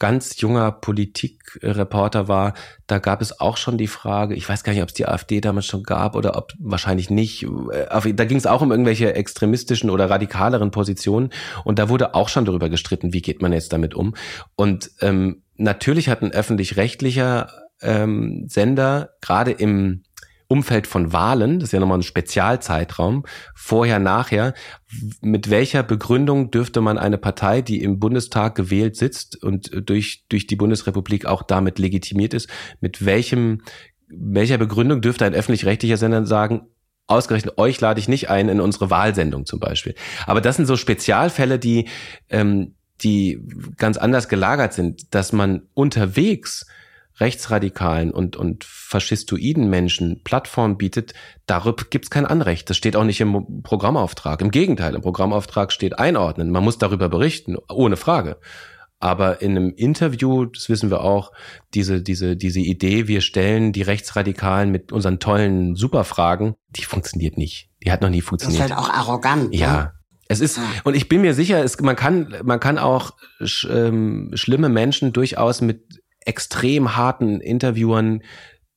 ganz 0.00 0.40
junger 0.40 0.72
Politikreporter 0.72 2.26
war, 2.26 2.54
da 2.86 2.98
gab 2.98 3.20
es 3.20 3.38
auch 3.38 3.58
schon 3.58 3.76
die 3.76 3.86
Frage, 3.86 4.34
ich 4.34 4.48
weiß 4.48 4.64
gar 4.64 4.72
nicht, 4.72 4.82
ob 4.82 4.88
es 4.88 4.94
die 4.94 5.06
AfD 5.06 5.40
damals 5.40 5.66
schon 5.66 5.82
gab 5.82 6.16
oder 6.16 6.36
ob 6.36 6.52
wahrscheinlich 6.58 7.10
nicht. 7.10 7.44
Äh, 7.44 8.14
da 8.14 8.24
ging 8.24 8.38
es 8.38 8.46
auch 8.46 8.62
um 8.62 8.70
irgendwelche 8.72 9.14
extremistischen 9.14 9.90
oder 9.90 10.08
radikaleren 10.08 10.70
Positionen 10.70 11.30
und 11.64 11.78
da 11.78 11.90
wurde 11.90 12.14
auch 12.14 12.30
schon 12.30 12.46
darüber 12.46 12.70
gestritten, 12.70 13.12
wie 13.12 13.22
geht 13.22 13.42
man 13.42 13.52
jetzt 13.52 13.72
damit 13.74 13.94
um. 13.94 14.14
Und 14.56 14.90
ähm, 15.02 15.42
natürlich 15.56 16.08
hat 16.08 16.22
ein 16.22 16.32
öffentlich-rechtlicher 16.32 17.48
ähm, 17.82 18.46
Sender 18.48 19.10
gerade 19.20 19.52
im 19.52 20.02
Umfeld 20.50 20.88
von 20.88 21.12
Wahlen, 21.12 21.60
das 21.60 21.68
ist 21.68 21.72
ja 21.72 21.78
nochmal 21.78 22.00
ein 22.00 22.02
Spezialzeitraum, 22.02 23.24
vorher, 23.54 24.00
nachher, 24.00 24.52
mit 25.20 25.48
welcher 25.48 25.84
Begründung 25.84 26.50
dürfte 26.50 26.80
man 26.80 26.98
eine 26.98 27.18
Partei, 27.18 27.62
die 27.62 27.80
im 27.84 28.00
Bundestag 28.00 28.56
gewählt 28.56 28.96
sitzt 28.96 29.40
und 29.40 29.70
durch, 29.88 30.24
durch 30.28 30.48
die 30.48 30.56
Bundesrepublik 30.56 31.24
auch 31.24 31.44
damit 31.44 31.78
legitimiert 31.78 32.34
ist, 32.34 32.48
mit 32.80 33.04
welchem, 33.04 33.62
welcher 34.08 34.58
Begründung 34.58 35.00
dürfte 35.00 35.24
ein 35.24 35.34
öffentlich-rechtlicher 35.34 35.96
Sender 35.96 36.26
sagen, 36.26 36.62
ausgerechnet 37.06 37.56
euch 37.56 37.80
lade 37.80 38.00
ich 38.00 38.08
nicht 38.08 38.28
ein 38.28 38.48
in 38.48 38.60
unsere 38.60 38.90
Wahlsendung 38.90 39.46
zum 39.46 39.60
Beispiel. 39.60 39.94
Aber 40.26 40.40
das 40.40 40.56
sind 40.56 40.66
so 40.66 40.76
Spezialfälle, 40.76 41.60
die, 41.60 41.86
ähm, 42.28 42.74
die 43.02 43.40
ganz 43.76 43.98
anders 43.98 44.28
gelagert 44.28 44.72
sind, 44.72 45.14
dass 45.14 45.32
man 45.32 45.62
unterwegs 45.74 46.66
rechtsradikalen 47.20 48.10
und, 48.10 48.36
und 48.36 48.64
faschistoiden 48.64 49.68
Menschen 49.68 50.22
Plattform 50.24 50.76
bietet, 50.76 51.14
darüber 51.46 51.84
gibt 51.88 52.06
es 52.06 52.10
kein 52.10 52.26
Anrecht. 52.26 52.70
Das 52.70 52.76
steht 52.76 52.96
auch 52.96 53.04
nicht 53.04 53.20
im 53.20 53.62
Programmauftrag. 53.62 54.40
Im 54.40 54.50
Gegenteil, 54.50 54.94
im 54.94 55.02
Programmauftrag 55.02 55.72
steht 55.72 55.98
einordnen. 55.98 56.50
Man 56.50 56.64
muss 56.64 56.78
darüber 56.78 57.08
berichten, 57.08 57.56
ohne 57.68 57.96
Frage. 57.96 58.38
Aber 58.98 59.40
in 59.40 59.52
einem 59.52 59.72
Interview, 59.74 60.44
das 60.44 60.68
wissen 60.68 60.90
wir 60.90 61.00
auch, 61.02 61.32
diese, 61.72 62.02
diese, 62.02 62.36
diese 62.36 62.60
Idee, 62.60 63.08
wir 63.08 63.22
stellen 63.22 63.72
die 63.72 63.82
Rechtsradikalen 63.82 64.70
mit 64.70 64.92
unseren 64.92 65.18
tollen 65.18 65.74
Superfragen, 65.74 66.54
die 66.76 66.84
funktioniert 66.84 67.38
nicht. 67.38 67.70
Die 67.82 67.90
hat 67.90 68.02
noch 68.02 68.10
nie 68.10 68.20
funktioniert. 68.20 68.60
Das 68.60 68.70
ist 68.70 68.76
halt 68.76 68.86
auch 68.86 68.92
arrogant. 68.92 69.54
Ja. 69.54 69.72
Ne? 69.72 69.92
Es 70.28 70.40
ist, 70.40 70.60
und 70.84 70.94
ich 70.94 71.08
bin 71.08 71.22
mir 71.22 71.34
sicher, 71.34 71.64
es, 71.64 71.80
man 71.80 71.96
kann, 71.96 72.36
man 72.44 72.60
kann 72.60 72.78
auch 72.78 73.14
sch, 73.42 73.66
ähm, 73.68 74.30
schlimme 74.34 74.68
Menschen 74.68 75.12
durchaus 75.12 75.60
mit 75.60 76.00
extrem 76.24 76.96
harten 76.96 77.40
Interviewern 77.40 78.22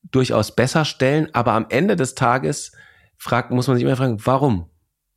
durchaus 0.04 0.56
besser 0.56 0.86
stellen, 0.86 1.30
aber 1.34 1.54
am 1.54 1.66
Ende 1.70 1.96
des 1.96 2.16
Tages 2.16 2.74
fragt, 3.18 3.52
muss 3.52 3.68
man 3.68 3.78
sich 3.78 3.86
immer 3.86 3.96
fragen, 3.96 4.18
warum? 4.26 4.70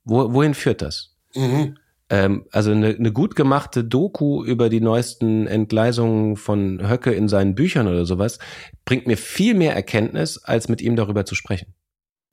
Wo, 0.05 0.33
wohin 0.33 0.55
führt 0.55 0.83
das? 0.83 1.17
Mhm. 1.35 1.77
Ähm, 2.09 2.47
also 2.53 2.71
eine, 2.71 2.89
eine 2.89 3.13
gut 3.13 3.35
gemachte 3.35 3.83
Doku 3.83 4.45
über 4.45 4.69
die 4.69 4.81
neuesten 4.81 5.47
Entgleisungen 5.47 6.37
von 6.37 6.89
Höcke 6.89 7.13
in 7.13 7.29
seinen 7.29 7.55
Büchern 7.57 7.89
oder 7.89 8.07
sowas 8.07 8.39
bringt 8.85 9.09
mir 9.09 9.17
viel 9.17 9.55
mehr 9.55 9.75
Erkenntnis, 9.75 10.39
als 10.39 10.69
mit 10.69 10.81
ihm 10.81 10.95
darüber 10.95 11.25
zu 11.25 11.35
sprechen. 11.35 11.75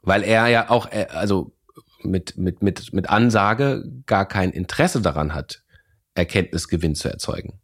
Weil 0.01 0.23
er 0.23 0.47
ja 0.47 0.69
auch, 0.69 0.91
äh, 0.91 1.07
also 1.09 1.55
mit, 2.03 2.37
mit, 2.37 2.61
mit, 2.61 2.93
mit 2.93 3.09
Ansage 3.09 3.83
gar 4.05 4.27
kein 4.27 4.51
Interesse 4.51 5.01
daran 5.01 5.33
hat, 5.33 5.63
Erkenntnisgewinn 6.13 6.93
zu 6.93 7.09
erzeugen. 7.09 7.59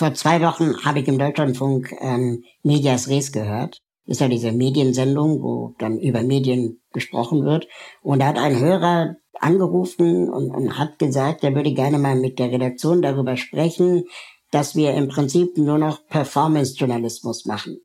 Vor 0.00 0.14
zwei 0.14 0.40
Wochen 0.40 0.82
habe 0.82 1.00
ich 1.00 1.08
im 1.08 1.18
Deutschlandfunk 1.18 1.94
ähm, 2.00 2.42
Medias 2.62 3.08
Res 3.08 3.32
gehört. 3.32 3.82
Ist 4.06 4.22
ja 4.22 4.28
diese 4.28 4.50
Mediensendung, 4.50 5.42
wo 5.42 5.74
dann 5.78 5.98
über 5.98 6.22
Medien 6.22 6.80
gesprochen 6.94 7.44
wird. 7.44 7.68
Und 8.00 8.20
da 8.20 8.28
hat 8.28 8.38
ein 8.38 8.58
Hörer 8.58 9.16
angerufen 9.34 10.30
und, 10.30 10.52
und 10.52 10.78
hat 10.78 10.98
gesagt, 10.98 11.44
er 11.44 11.54
würde 11.54 11.74
gerne 11.74 11.98
mal 11.98 12.16
mit 12.16 12.38
der 12.38 12.50
Redaktion 12.50 13.02
darüber 13.02 13.36
sprechen, 13.36 14.04
dass 14.50 14.74
wir 14.74 14.94
im 14.94 15.08
Prinzip 15.08 15.58
nur 15.58 15.76
noch 15.76 16.06
Performance-Journalismus 16.06 17.44
machen. 17.44 17.76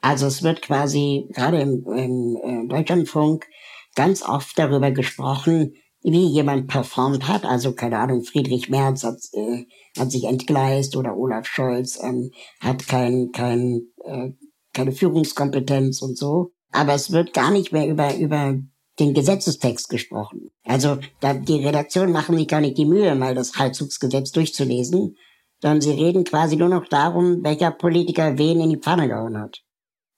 Also 0.00 0.28
es 0.28 0.42
wird 0.42 0.62
quasi 0.62 1.28
gerade 1.34 1.60
im, 1.60 1.84
im 1.86 2.38
äh, 2.42 2.68
Deutschlandfunk 2.68 3.44
ganz 3.94 4.26
oft 4.26 4.58
darüber 4.58 4.92
gesprochen, 4.92 5.74
wie 6.04 6.26
jemand 6.26 6.68
performt 6.68 7.26
hat. 7.26 7.44
Also 7.44 7.72
keine 7.72 7.98
Ahnung, 7.98 8.22
Friedrich 8.22 8.68
Merz 8.68 9.04
hat, 9.04 9.18
äh, 9.32 9.64
hat 9.98 10.12
sich 10.12 10.24
entgleist 10.24 10.96
oder 10.96 11.16
Olaf 11.16 11.46
Scholz 11.46 11.98
ähm, 12.00 12.30
hat 12.60 12.86
kein, 12.86 13.32
kein, 13.32 13.88
äh, 14.04 14.30
keine 14.72 14.92
Führungskompetenz 14.92 16.02
und 16.02 16.16
so. 16.16 16.52
Aber 16.72 16.92
es 16.94 17.10
wird 17.10 17.32
gar 17.32 17.50
nicht 17.50 17.72
mehr 17.72 17.88
über, 17.88 18.14
über 18.16 18.58
den 18.98 19.14
Gesetzestext 19.14 19.88
gesprochen. 19.88 20.50
Also 20.64 20.98
da, 21.20 21.34
die 21.34 21.64
Redaktion 21.64 22.12
machen 22.12 22.36
sich 22.36 22.48
gar 22.48 22.60
nicht 22.60 22.78
die 22.78 22.86
Mühe, 22.86 23.14
mal 23.14 23.34
das 23.34 23.58
Heizungsgesetz 23.58 24.30
durchzulesen, 24.30 25.16
sondern 25.62 25.80
sie 25.80 25.92
reden 25.92 26.24
quasi 26.24 26.56
nur 26.56 26.68
noch 26.68 26.86
darum, 26.88 27.42
welcher 27.42 27.70
Politiker 27.70 28.38
wen 28.38 28.60
in 28.60 28.70
die 28.70 28.78
Pfanne 28.78 29.08
gehauen 29.08 29.38
hat. 29.38 29.62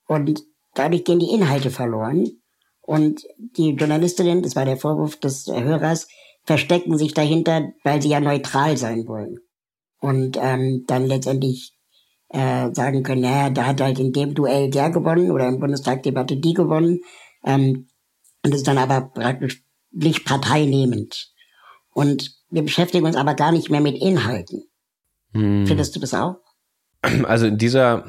Und 0.09 0.43
dadurch 0.75 1.05
gehen 1.05 1.21
die 1.21 1.31
Inhalte 1.31 1.71
verloren. 1.71 2.43
Und 2.87 3.27
die 3.37 3.71
Journalistinnen, 3.71 4.43
das 4.43 4.57
war 4.57 4.65
der 4.65 4.77
Vorwurf 4.77 5.17
des 5.17 5.49
Hörers, 5.49 6.09
verstecken 6.45 6.97
sich 6.97 7.13
dahinter, 7.13 7.73
weil 7.83 8.01
sie 8.01 8.09
ja 8.09 8.21
neutral 8.21 8.77
sein 8.77 9.07
wollen. 9.09 9.41
Und 10.01 10.39
ähm, 10.41 10.85
dann 10.87 11.07
letztendlich 11.07 11.75
äh, 12.29 12.73
sagen 12.73 13.03
können, 13.03 13.23
naja, 13.23 13.51
da 13.51 13.67
hat 13.67 13.81
halt 13.81 13.99
in 13.99 14.13
dem 14.13 14.35
Duell 14.35 14.71
der 14.71 14.91
gewonnen 14.91 15.33
oder 15.33 15.49
im 15.49 15.59
Bundestagdebatte 15.59 16.37
die 16.37 16.55
gewonnen. 16.55 17.01
Ähm, 17.45 17.89
und 18.45 18.55
ist 18.55 18.69
dann 18.69 18.79
aber 18.79 19.01
praktisch 19.01 19.65
nicht 19.91 20.25
parteinehmend. 20.25 21.33
Und 21.93 22.37
wir 22.51 22.63
beschäftigen 22.63 23.07
uns 23.07 23.17
aber 23.17 23.35
gar 23.35 23.51
nicht 23.51 23.71
mehr 23.71 23.81
mit 23.81 23.97
Inhalten. 23.97 24.63
Hm. 25.33 25.67
Findest 25.67 25.97
du 25.97 26.01
das 26.01 26.15
auch? 26.15 26.37
Also 27.25 27.47
in 27.47 27.59
dieser 27.59 28.07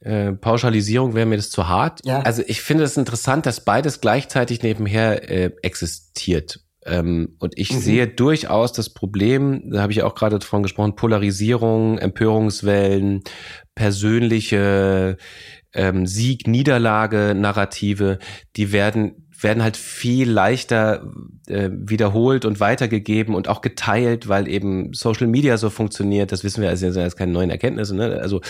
äh, 0.00 0.32
Pauschalisierung 0.32 1.14
wäre 1.14 1.26
mir 1.26 1.36
das 1.36 1.50
zu 1.50 1.68
hart. 1.68 2.00
Ja. 2.04 2.20
Also 2.20 2.42
ich 2.46 2.60
finde 2.60 2.84
es 2.84 2.90
das 2.90 2.98
interessant, 2.98 3.46
dass 3.46 3.64
beides 3.64 4.00
gleichzeitig 4.00 4.62
nebenher 4.62 5.28
äh, 5.30 5.50
existiert. 5.62 6.60
Ähm, 6.84 7.36
und 7.38 7.58
ich 7.58 7.72
mhm. 7.72 7.80
sehe 7.80 8.08
durchaus 8.08 8.72
das 8.72 8.90
Problem, 8.90 9.70
da 9.70 9.82
habe 9.82 9.92
ich 9.92 10.02
auch 10.02 10.14
gerade 10.14 10.38
davon 10.38 10.62
gesprochen, 10.62 10.96
Polarisierung, 10.96 11.98
Empörungswellen, 11.98 13.22
persönliche 13.74 15.16
ähm, 15.74 16.06
Sieg, 16.06 16.46
Niederlage, 16.46 17.34
Narrative, 17.36 18.18
die 18.56 18.72
werden 18.72 19.27
werden 19.40 19.62
halt 19.62 19.76
viel 19.76 20.28
leichter 20.28 21.04
äh, 21.46 21.70
wiederholt 21.72 22.44
und 22.44 22.60
weitergegeben 22.60 23.34
und 23.34 23.48
auch 23.48 23.60
geteilt, 23.60 24.28
weil 24.28 24.48
eben 24.48 24.92
Social 24.94 25.28
Media 25.28 25.56
so 25.56 25.70
funktioniert. 25.70 26.32
Das 26.32 26.42
wissen 26.42 26.60
wir, 26.60 26.70
also 26.70 26.90
das 26.90 27.16
keine 27.16 27.32
neuen 27.32 27.50
Erkenntnisse. 27.50 27.94
Ne? 27.94 28.18
Also 28.20 28.40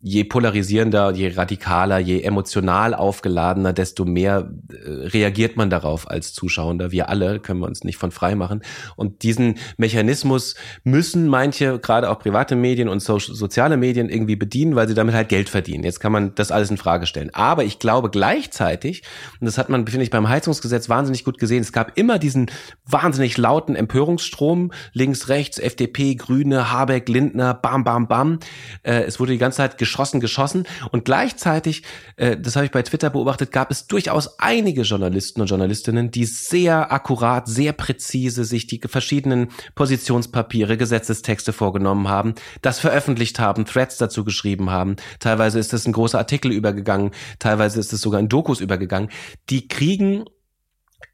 je 0.00 0.24
polarisierender, 0.24 1.12
je 1.12 1.28
radikaler, 1.28 1.98
je 1.98 2.22
emotional 2.22 2.94
aufgeladener, 2.94 3.74
desto 3.74 4.06
mehr 4.06 4.50
äh, 4.70 4.88
reagiert 5.08 5.56
man 5.56 5.68
darauf 5.68 6.10
als 6.10 6.32
Zuschauender. 6.32 6.90
Wir 6.90 7.10
alle 7.10 7.38
können 7.38 7.60
wir 7.60 7.66
uns 7.66 7.84
nicht 7.84 7.98
von 7.98 8.10
frei 8.10 8.34
machen. 8.34 8.62
Und 8.96 9.22
diesen 9.22 9.56
Mechanismus 9.76 10.54
müssen 10.84 11.28
manche, 11.28 11.78
gerade 11.78 12.08
auch 12.08 12.18
private 12.18 12.56
Medien 12.56 12.88
und 12.88 13.00
so, 13.00 13.18
soziale 13.18 13.76
Medien 13.76 14.08
irgendwie 14.08 14.36
bedienen, 14.36 14.74
weil 14.74 14.88
sie 14.88 14.94
damit 14.94 15.14
halt 15.14 15.28
Geld 15.28 15.50
verdienen. 15.50 15.84
Jetzt 15.84 16.00
kann 16.00 16.12
man 16.12 16.34
das 16.34 16.50
alles 16.50 16.70
in 16.70 16.78
Frage 16.78 17.04
stellen. 17.04 17.28
Aber 17.34 17.64
ich 17.64 17.78
glaube 17.78 18.08
gleichzeitig, 18.08 19.02
und 19.38 19.44
das 19.44 19.58
hat 19.58 19.68
man, 19.68 19.86
finde 19.86 20.04
ich, 20.04 20.10
beim 20.10 20.29
Heizungsgesetz 20.30 20.88
wahnsinnig 20.88 21.24
gut 21.24 21.38
gesehen, 21.38 21.60
es 21.60 21.72
gab 21.72 21.98
immer 21.98 22.18
diesen 22.18 22.50
wahnsinnig 22.86 23.36
lauten 23.36 23.76
Empörungsstrom, 23.76 24.72
links, 24.92 25.28
rechts, 25.28 25.58
FDP, 25.58 26.14
Grüne, 26.14 26.70
Habeck, 26.70 27.08
Lindner, 27.08 27.54
bam, 27.54 27.84
bam, 27.84 28.08
bam. 28.08 28.38
Äh, 28.82 29.02
es 29.02 29.20
wurde 29.20 29.32
die 29.32 29.38
ganze 29.38 29.58
Zeit 29.58 29.78
geschossen, 29.78 30.20
geschossen. 30.20 30.66
Und 30.90 31.04
gleichzeitig, 31.04 31.82
äh, 32.16 32.36
das 32.36 32.56
habe 32.56 32.66
ich 32.66 32.72
bei 32.72 32.82
Twitter 32.82 33.10
beobachtet, 33.10 33.52
gab 33.52 33.70
es 33.70 33.86
durchaus 33.86 34.38
einige 34.38 34.82
Journalisten 34.82 35.40
und 35.40 35.48
Journalistinnen, 35.48 36.10
die 36.10 36.24
sehr 36.24 36.92
akkurat, 36.92 37.48
sehr 37.48 37.72
präzise 37.72 38.44
sich 38.44 38.66
die 38.66 38.80
verschiedenen 38.86 39.48
Positionspapiere, 39.74 40.76
Gesetzestexte 40.76 41.52
vorgenommen 41.52 42.08
haben, 42.08 42.34
das 42.62 42.78
veröffentlicht 42.78 43.38
haben, 43.38 43.64
Threads 43.64 43.98
dazu 43.98 44.24
geschrieben 44.24 44.70
haben. 44.70 44.96
Teilweise 45.18 45.58
ist 45.58 45.72
es 45.72 45.86
ein 45.86 45.92
großer 45.92 46.18
Artikel 46.18 46.52
übergegangen, 46.52 47.10
teilweise 47.38 47.80
ist 47.80 47.92
es 47.92 48.00
sogar 48.00 48.20
in 48.20 48.28
Dokus 48.28 48.60
übergegangen. 48.60 49.10
Die 49.48 49.68
kriegen 49.68 50.19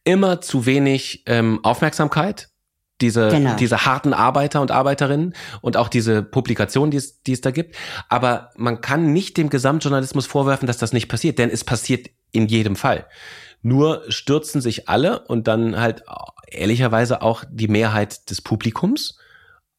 immer 0.06 0.40
zu 0.40 0.64
wenig 0.64 1.24
ähm, 1.26 1.60
Aufmerksamkeit, 1.64 2.48
diese, 3.00 3.28
genau. 3.28 3.56
diese 3.56 3.84
harten 3.84 4.14
Arbeiter 4.14 4.62
und 4.62 4.70
Arbeiterinnen 4.70 5.34
und 5.60 5.76
auch 5.76 5.88
diese 5.88 6.22
Publikation, 6.22 6.90
die 6.90 6.96
es, 6.96 7.22
die 7.22 7.32
es 7.32 7.42
da 7.42 7.50
gibt. 7.50 7.76
Aber 8.08 8.50
man 8.56 8.80
kann 8.80 9.12
nicht 9.12 9.36
dem 9.36 9.50
Gesamtjournalismus 9.50 10.26
vorwerfen, 10.26 10.66
dass 10.66 10.78
das 10.78 10.92
nicht 10.92 11.08
passiert, 11.08 11.38
denn 11.38 11.50
es 11.50 11.64
passiert 11.64 12.08
in 12.32 12.46
jedem 12.46 12.76
Fall. 12.76 13.06
Nur 13.62 14.04
stürzen 14.08 14.60
sich 14.60 14.88
alle 14.88 15.20
und 15.26 15.48
dann 15.48 15.78
halt 15.78 16.04
ehrlicherweise 16.48 17.20
auch 17.20 17.44
die 17.50 17.68
Mehrheit 17.68 18.30
des 18.30 18.40
Publikums 18.40 19.18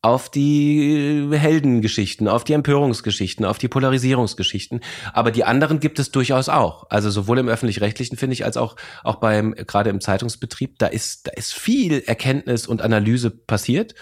auf 0.01 0.29
die 0.29 1.27
Heldengeschichten, 1.31 2.27
auf 2.27 2.43
die 2.43 2.53
Empörungsgeschichten, 2.53 3.45
auf 3.45 3.57
die 3.57 3.67
Polarisierungsgeschichten. 3.67 4.81
Aber 5.11 5.31
die 5.31 5.43
anderen 5.43 5.79
gibt 5.79 5.99
es 5.99 6.11
durchaus 6.11 6.49
auch. 6.49 6.85
Also 6.89 7.09
sowohl 7.09 7.39
im 7.39 7.49
öffentlich-rechtlichen 7.49 8.17
finde 8.17 8.33
ich, 8.33 8.45
als 8.45 8.57
auch, 8.57 8.75
auch 9.03 9.15
beim, 9.15 9.53
gerade 9.53 9.89
im 9.89 9.99
Zeitungsbetrieb, 9.99 10.77
da 10.77 10.87
ist, 10.87 11.27
da 11.27 11.31
ist 11.31 11.53
viel 11.53 12.03
Erkenntnis 12.05 12.67
und 12.67 12.81
Analyse 12.81 13.31
passiert. 13.31 13.95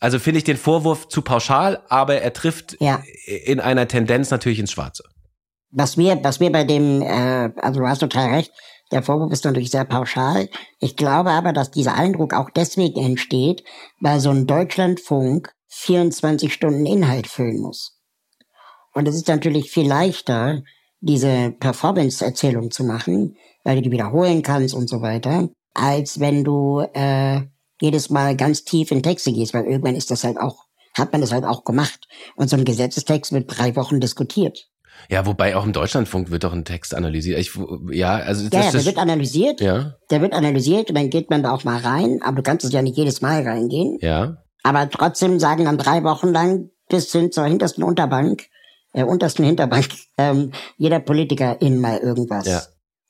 Also 0.00 0.18
finde 0.18 0.38
ich 0.38 0.44
den 0.44 0.56
Vorwurf 0.56 1.08
zu 1.08 1.22
pauschal, 1.22 1.82
aber 1.88 2.20
er 2.20 2.32
trifft 2.32 2.76
ja. 2.80 3.02
in 3.26 3.60
einer 3.60 3.88
Tendenz 3.88 4.30
natürlich 4.30 4.58
ins 4.58 4.72
Schwarze. 4.72 5.04
Was 5.70 5.96
mir, 5.96 6.18
was 6.22 6.40
mir 6.40 6.52
bei 6.52 6.64
dem, 6.64 7.02
äh, 7.02 7.50
also 7.56 7.80
du 7.80 7.86
hast 7.86 8.00
total 8.00 8.30
recht, 8.30 8.52
der 8.94 9.02
Vorwurf 9.02 9.32
ist 9.32 9.44
natürlich 9.44 9.70
sehr 9.70 9.84
pauschal. 9.84 10.48
Ich 10.78 10.96
glaube 10.96 11.32
aber, 11.32 11.52
dass 11.52 11.72
dieser 11.72 11.94
Eindruck 11.94 12.32
auch 12.32 12.48
deswegen 12.48 13.04
entsteht, 13.04 13.64
weil 14.00 14.20
so 14.20 14.30
ein 14.30 14.46
Deutschlandfunk 14.46 15.52
24 15.66 16.52
Stunden 16.52 16.86
Inhalt 16.86 17.26
füllen 17.26 17.60
muss. 17.60 17.98
Und 18.94 19.08
es 19.08 19.16
ist 19.16 19.26
natürlich 19.26 19.72
viel 19.72 19.88
leichter, 19.88 20.62
diese 21.00 21.50
Performance-Erzählung 21.50 22.70
zu 22.70 22.84
machen, 22.84 23.36
weil 23.64 23.76
du 23.76 23.82
die 23.82 23.90
wiederholen 23.90 24.42
kannst 24.42 24.74
und 24.74 24.88
so 24.88 25.02
weiter, 25.02 25.48
als 25.74 26.20
wenn 26.20 26.44
du 26.44 26.86
äh, 26.94 27.42
jedes 27.80 28.10
Mal 28.10 28.36
ganz 28.36 28.64
tief 28.64 28.92
in 28.92 29.02
Texte 29.02 29.32
gehst, 29.32 29.52
weil 29.54 29.64
irgendwann 29.64 29.96
ist 29.96 30.12
das 30.12 30.22
halt 30.22 30.38
auch, 30.38 30.66
hat 30.96 31.10
man 31.10 31.20
das 31.20 31.32
halt 31.32 31.44
auch 31.44 31.64
gemacht. 31.64 32.06
Und 32.36 32.48
so 32.48 32.56
ein 32.56 32.64
Gesetzestext 32.64 33.32
wird 33.32 33.58
drei 33.58 33.74
Wochen 33.74 33.98
diskutiert. 33.98 34.68
Ja, 35.10 35.26
wobei 35.26 35.56
auch 35.56 35.64
im 35.64 35.72
Deutschlandfunk 35.72 36.30
wird 36.30 36.44
doch 36.44 36.52
ein 36.52 36.64
Text 36.64 36.94
analysiert. 36.94 37.38
Ich, 37.38 37.52
ja, 37.90 38.16
also 38.16 38.44
ja, 38.44 38.50
das, 38.50 38.66
ja, 38.66 38.70
der 38.72 38.84
wird 38.86 38.98
analysiert. 38.98 39.60
Ja. 39.60 39.96
Der 40.10 40.20
wird 40.20 40.32
analysiert 40.32 40.88
und 40.88 40.96
dann 40.96 41.10
geht 41.10 41.30
man 41.30 41.42
da 41.42 41.52
auch 41.52 41.64
mal 41.64 41.78
rein, 41.78 42.20
aber 42.22 42.36
du 42.36 42.42
kannst 42.42 42.64
es 42.64 42.72
ja 42.72 42.82
nicht 42.82 42.96
jedes 42.96 43.20
Mal 43.20 43.42
reingehen. 43.42 43.98
Ja. 44.00 44.38
Aber 44.62 44.88
trotzdem 44.88 45.38
sagen 45.38 45.64
dann 45.64 45.78
drei 45.78 46.02
Wochen 46.04 46.28
lang 46.28 46.70
bis 46.88 47.12
hin 47.12 47.32
zur 47.32 47.44
hintersten 47.44 47.84
Unterbank, 47.84 48.44
äh, 48.92 49.04
untersten 49.04 49.44
Hinterbank, 49.44 49.88
ähm, 50.18 50.52
jeder 50.78 51.00
Politiker 51.00 51.60
in 51.60 51.80
mal 51.80 51.98
irgendwas. 51.98 52.46
Ja. 52.46 52.62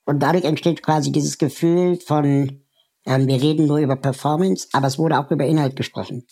Und 0.05 0.21
dadurch 0.21 0.43
entsteht 0.43 0.83
quasi 0.83 1.11
dieses 1.11 1.37
Gefühl 1.37 1.97
von, 2.05 2.61
ähm, 3.05 3.27
wir 3.27 3.41
reden 3.41 3.67
nur 3.67 3.77
über 3.77 3.95
Performance, 3.95 4.67
aber 4.73 4.87
es 4.87 4.99
wurde 4.99 5.19
auch 5.19 5.31
über 5.31 5.45
Inhalt 5.45 5.75
gesprochen 5.75 6.25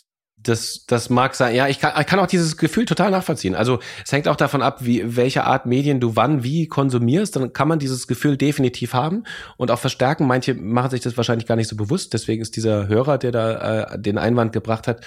das, 0.44 0.86
das 0.88 1.10
mag 1.10 1.36
sein. 1.36 1.56
Ja, 1.56 1.68
ich 1.68 1.80
kann, 1.80 1.94
ich 2.00 2.06
kann 2.06 2.20
auch 2.20 2.28
dieses 2.28 2.58
Gefühl 2.58 2.86
total 2.86 3.12
nachvollziehen. 3.12 3.56
Also 3.56 3.80
es 4.06 4.12
hängt 4.12 4.28
auch 4.28 4.36
davon 4.36 4.62
ab, 4.62 4.80
wie 4.82 5.16
welche 5.16 5.46
Art 5.46 5.66
Medien 5.66 6.00
du 6.00 6.16
wann 6.16 6.44
wie 6.44 6.68
konsumierst. 6.68 7.36
Dann 7.36 7.54
kann 7.54 7.68
man 7.68 7.80
dieses 7.80 8.08
Gefühl 8.08 8.38
definitiv 8.38 8.94
haben 8.94 9.24
und 9.58 9.72
auch 9.72 9.80
verstärken. 9.80 10.28
Manche 10.28 10.54
machen 10.54 10.92
sich 10.92 11.02
das 11.02 11.18
wahrscheinlich 11.18 11.48
gar 11.48 11.56
nicht 11.56 11.70
so 11.70 11.76
bewusst. 11.76 12.14
Deswegen 12.14 12.42
ist 12.42 12.56
dieser 12.56 12.88
Hörer, 12.88 13.18
der 13.18 13.32
da 13.32 13.94
äh, 13.94 14.00
den 14.00 14.18
Einwand 14.18 14.54
gebracht 14.54 14.88
hat, 14.88 15.02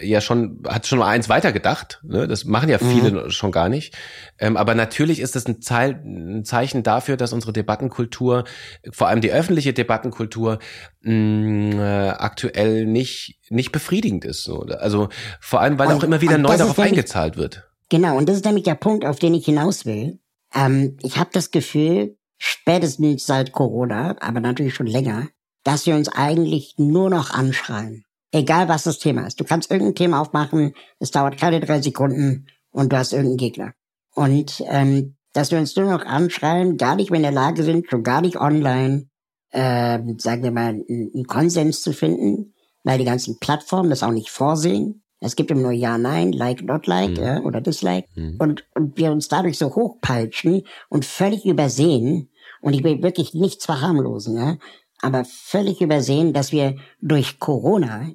ja 0.00 0.20
schon, 0.20 0.62
hat 0.66 0.86
schon 0.86 0.98
mal 0.98 1.08
eins 1.08 1.28
weitergedacht. 1.28 2.00
Ne? 2.02 2.28
Das 2.28 2.44
machen 2.44 2.68
ja 2.68 2.78
viele 2.78 3.10
mhm. 3.10 3.30
schon 3.30 3.52
gar 3.52 3.68
nicht. 3.68 3.94
Ähm, 4.38 4.56
aber 4.56 4.74
natürlich 4.74 5.20
ist 5.20 5.36
das 5.36 5.46
ein, 5.46 5.60
Zeil, 5.60 6.00
ein 6.04 6.44
Zeichen 6.44 6.82
dafür, 6.82 7.16
dass 7.16 7.32
unsere 7.32 7.52
Debattenkultur, 7.52 8.44
vor 8.90 9.08
allem 9.08 9.20
die 9.20 9.30
öffentliche 9.30 9.72
Debattenkultur, 9.72 10.58
mh, 11.02 11.12
mm, 11.12 11.72
äh, 11.78 12.08
aktuell 12.10 12.86
nicht, 12.86 13.40
nicht 13.50 13.72
befriedigend 13.72 14.24
ist. 14.24 14.42
So. 14.42 14.62
Also 14.62 15.08
vor 15.40 15.60
allem, 15.60 15.78
weil 15.78 15.88
und, 15.88 15.94
auch 15.94 16.02
immer 16.02 16.20
wieder 16.20 16.38
neu 16.38 16.56
darauf 16.56 16.78
nämlich, 16.78 16.92
eingezahlt 16.92 17.36
wird. 17.36 17.68
Genau, 17.88 18.16
und 18.16 18.28
das 18.28 18.36
ist 18.36 18.44
nämlich 18.44 18.64
der 18.64 18.74
Punkt, 18.74 19.04
auf 19.04 19.18
den 19.18 19.34
ich 19.34 19.44
hinaus 19.44 19.86
will. 19.86 20.18
Ähm, 20.54 20.96
ich 21.02 21.18
habe 21.18 21.30
das 21.32 21.50
Gefühl, 21.50 22.16
spätestens 22.38 23.26
seit 23.26 23.52
Corona, 23.52 24.16
aber 24.20 24.40
natürlich 24.40 24.74
schon 24.74 24.86
länger, 24.86 25.28
dass 25.64 25.86
wir 25.86 25.96
uns 25.96 26.08
eigentlich 26.08 26.74
nur 26.78 27.10
noch 27.10 27.30
anschreien. 27.30 28.04
Egal 28.32 28.68
was 28.68 28.84
das 28.84 28.98
Thema 28.98 29.26
ist. 29.26 29.40
Du 29.40 29.44
kannst 29.44 29.70
irgendein 29.70 29.94
Thema 29.94 30.20
aufmachen, 30.20 30.74
es 30.98 31.10
dauert 31.10 31.38
keine 31.38 31.60
drei 31.60 31.80
Sekunden 31.80 32.46
und 32.70 32.92
du 32.92 32.96
hast 32.98 33.12
irgendeinen 33.12 33.38
Gegner. 33.38 33.72
Und 34.14 34.62
ähm, 34.66 35.16
dass 35.32 35.50
wir 35.50 35.58
uns 35.58 35.76
nur 35.76 35.90
noch 35.90 36.04
anschreien, 36.04 36.76
gar 36.76 36.96
nicht 36.96 37.10
mehr 37.10 37.18
in 37.18 37.22
der 37.22 37.32
Lage 37.32 37.62
sind, 37.62 37.88
schon 37.88 38.02
gar 38.02 38.20
nicht 38.20 38.36
online, 38.36 39.08
äh, 39.50 39.98
sagen 40.18 40.42
wir 40.42 40.50
mal, 40.50 40.84
einen 40.88 41.26
Konsens 41.26 41.80
zu 41.80 41.92
finden, 41.92 42.54
weil 42.84 42.98
die 42.98 43.04
ganzen 43.04 43.38
Plattformen 43.38 43.90
das 43.90 44.02
auch 44.02 44.10
nicht 44.10 44.30
vorsehen. 44.30 45.02
Es 45.20 45.36
gibt 45.36 45.50
immer 45.50 45.62
nur 45.62 45.72
Ja, 45.72 45.98
Nein, 45.98 46.32
Like, 46.32 46.62
Not 46.62 46.86
Like 46.86 47.10
mhm. 47.10 47.22
ja, 47.22 47.40
oder 47.42 47.60
Dislike. 47.60 48.08
Mhm. 48.14 48.36
Und, 48.38 48.64
und 48.74 48.96
wir 48.96 49.10
uns 49.10 49.28
dadurch 49.28 49.58
so 49.58 49.74
hochpeitschen 49.74 50.62
und 50.88 51.04
völlig 51.04 51.44
übersehen, 51.44 52.30
und 52.60 52.72
ich 52.72 52.82
will 52.82 53.02
wirklich 53.02 53.34
nichts 53.34 53.64
verharmlosen, 53.64 54.36
ja, 54.36 54.56
aber 55.00 55.24
völlig 55.24 55.80
übersehen, 55.80 56.32
dass 56.32 56.52
wir 56.52 56.76
durch 57.00 57.38
Corona 57.38 58.10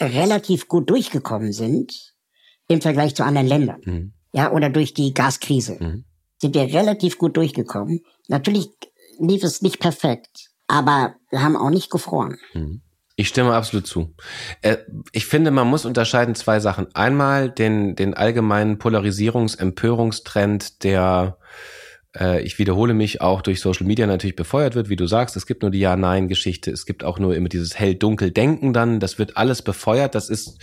relativ 0.00 0.68
gut 0.68 0.90
durchgekommen 0.90 1.52
sind 1.52 2.14
im 2.68 2.80
Vergleich 2.80 3.14
zu 3.14 3.24
anderen 3.24 3.46
Ländern. 3.46 3.80
Mhm. 3.84 4.12
Ja, 4.32 4.52
oder 4.52 4.68
durch 4.68 4.92
die 4.92 5.14
Gaskrise. 5.14 5.76
Mhm. 5.80 6.04
Sind 6.38 6.54
wir 6.54 6.64
relativ 6.64 7.16
gut 7.16 7.36
durchgekommen. 7.36 8.00
Natürlich 8.28 8.68
lief 9.18 9.42
es 9.42 9.62
nicht 9.62 9.78
perfekt, 9.78 10.50
aber 10.66 11.14
wir 11.30 11.42
haben 11.42 11.56
auch 11.56 11.70
nicht 11.70 11.90
gefroren. 11.90 12.36
Mhm. 12.52 12.82
Ich 13.18 13.28
stimme 13.28 13.54
absolut 13.54 13.86
zu. 13.86 14.14
Äh, 14.60 14.76
ich 15.10 15.24
finde, 15.24 15.50
man 15.50 15.66
muss 15.66 15.86
unterscheiden 15.86 16.34
zwei 16.34 16.60
Sachen. 16.60 16.94
Einmal 16.94 17.50
den, 17.50 17.96
den 17.96 18.12
allgemeinen 18.12 18.78
Polarisierungs-, 18.78 19.58
Empörungstrend, 19.58 20.84
der 20.84 21.38
äh, 22.18 22.42
ich 22.42 22.58
wiederhole 22.58 22.94
mich, 22.94 23.20
auch 23.20 23.42
durch 23.42 23.60
Social 23.60 23.86
Media 23.86 24.06
natürlich 24.06 24.36
befeuert 24.36 24.74
wird, 24.74 24.88
wie 24.88 24.96
du 24.96 25.06
sagst. 25.06 25.36
Es 25.36 25.46
gibt 25.46 25.62
nur 25.62 25.70
die 25.70 25.80
Ja-Nein-Geschichte. 25.80 26.70
Es 26.70 26.86
gibt 26.86 27.04
auch 27.04 27.18
nur 27.18 27.34
immer 27.34 27.48
dieses 27.48 27.78
hell-dunkel-Denken 27.78 28.72
dann. 28.72 29.00
Das 29.00 29.18
wird 29.18 29.36
alles 29.36 29.62
befeuert. 29.62 30.14
Das 30.14 30.30
ist 30.30 30.58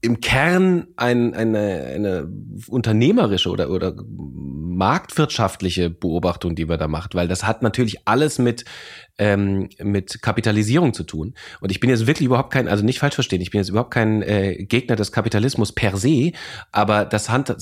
im 0.00 0.20
Kern 0.20 0.88
ein, 0.96 1.34
eine, 1.34 1.84
eine 1.94 2.32
unternehmerische 2.68 3.50
oder, 3.50 3.70
oder 3.70 3.94
marktwirtschaftliche 4.06 5.90
Beobachtung, 5.90 6.54
die 6.54 6.68
wir 6.68 6.78
da 6.78 6.88
macht, 6.88 7.14
weil 7.14 7.28
das 7.28 7.44
hat 7.44 7.62
natürlich 7.62 8.06
alles 8.06 8.38
mit 8.38 8.64
ähm, 9.20 9.68
mit 9.78 10.22
Kapitalisierung 10.22 10.94
zu 10.94 11.04
tun. 11.04 11.34
Und 11.60 11.70
ich 11.70 11.78
bin 11.78 11.90
jetzt 11.90 12.06
wirklich 12.06 12.24
überhaupt 12.24 12.52
kein, 12.52 12.68
also 12.68 12.82
nicht 12.82 12.98
falsch 12.98 13.14
verstehen, 13.14 13.42
ich 13.42 13.50
bin 13.50 13.60
jetzt 13.60 13.68
überhaupt 13.68 13.92
kein 13.92 14.22
äh, 14.22 14.64
Gegner 14.64 14.96
des 14.96 15.12
Kapitalismus 15.12 15.72
per 15.72 15.98
se, 15.98 16.32
aber 16.72 17.04
das 17.04 17.28
Hand, 17.28 17.54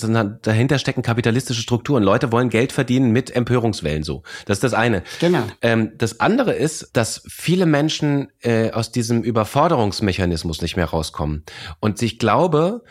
dahinter 0.42 0.78
stecken 0.78 1.02
kapitalistische 1.02 1.60
Strukturen. 1.60 2.04
Leute 2.04 2.30
wollen 2.30 2.48
Geld 2.48 2.70
verdienen 2.70 3.10
mit 3.10 3.34
Empörungswellen 3.34 4.04
so. 4.04 4.22
Das 4.46 4.58
ist 4.58 4.64
das 4.64 4.74
eine. 4.74 5.02
Genau. 5.20 5.42
Ähm, 5.60 5.92
das 5.98 6.20
andere 6.20 6.52
ist, 6.52 6.90
dass 6.92 7.22
viele 7.28 7.66
Menschen 7.66 8.28
äh, 8.40 8.70
aus 8.70 8.92
diesem 8.92 9.22
Überforderungsmechanismus 9.22 10.62
nicht 10.62 10.76
mehr 10.76 10.86
rauskommen. 10.86 11.42
Und 11.80 12.00
ich 12.02 12.20
glaube, 12.28 12.82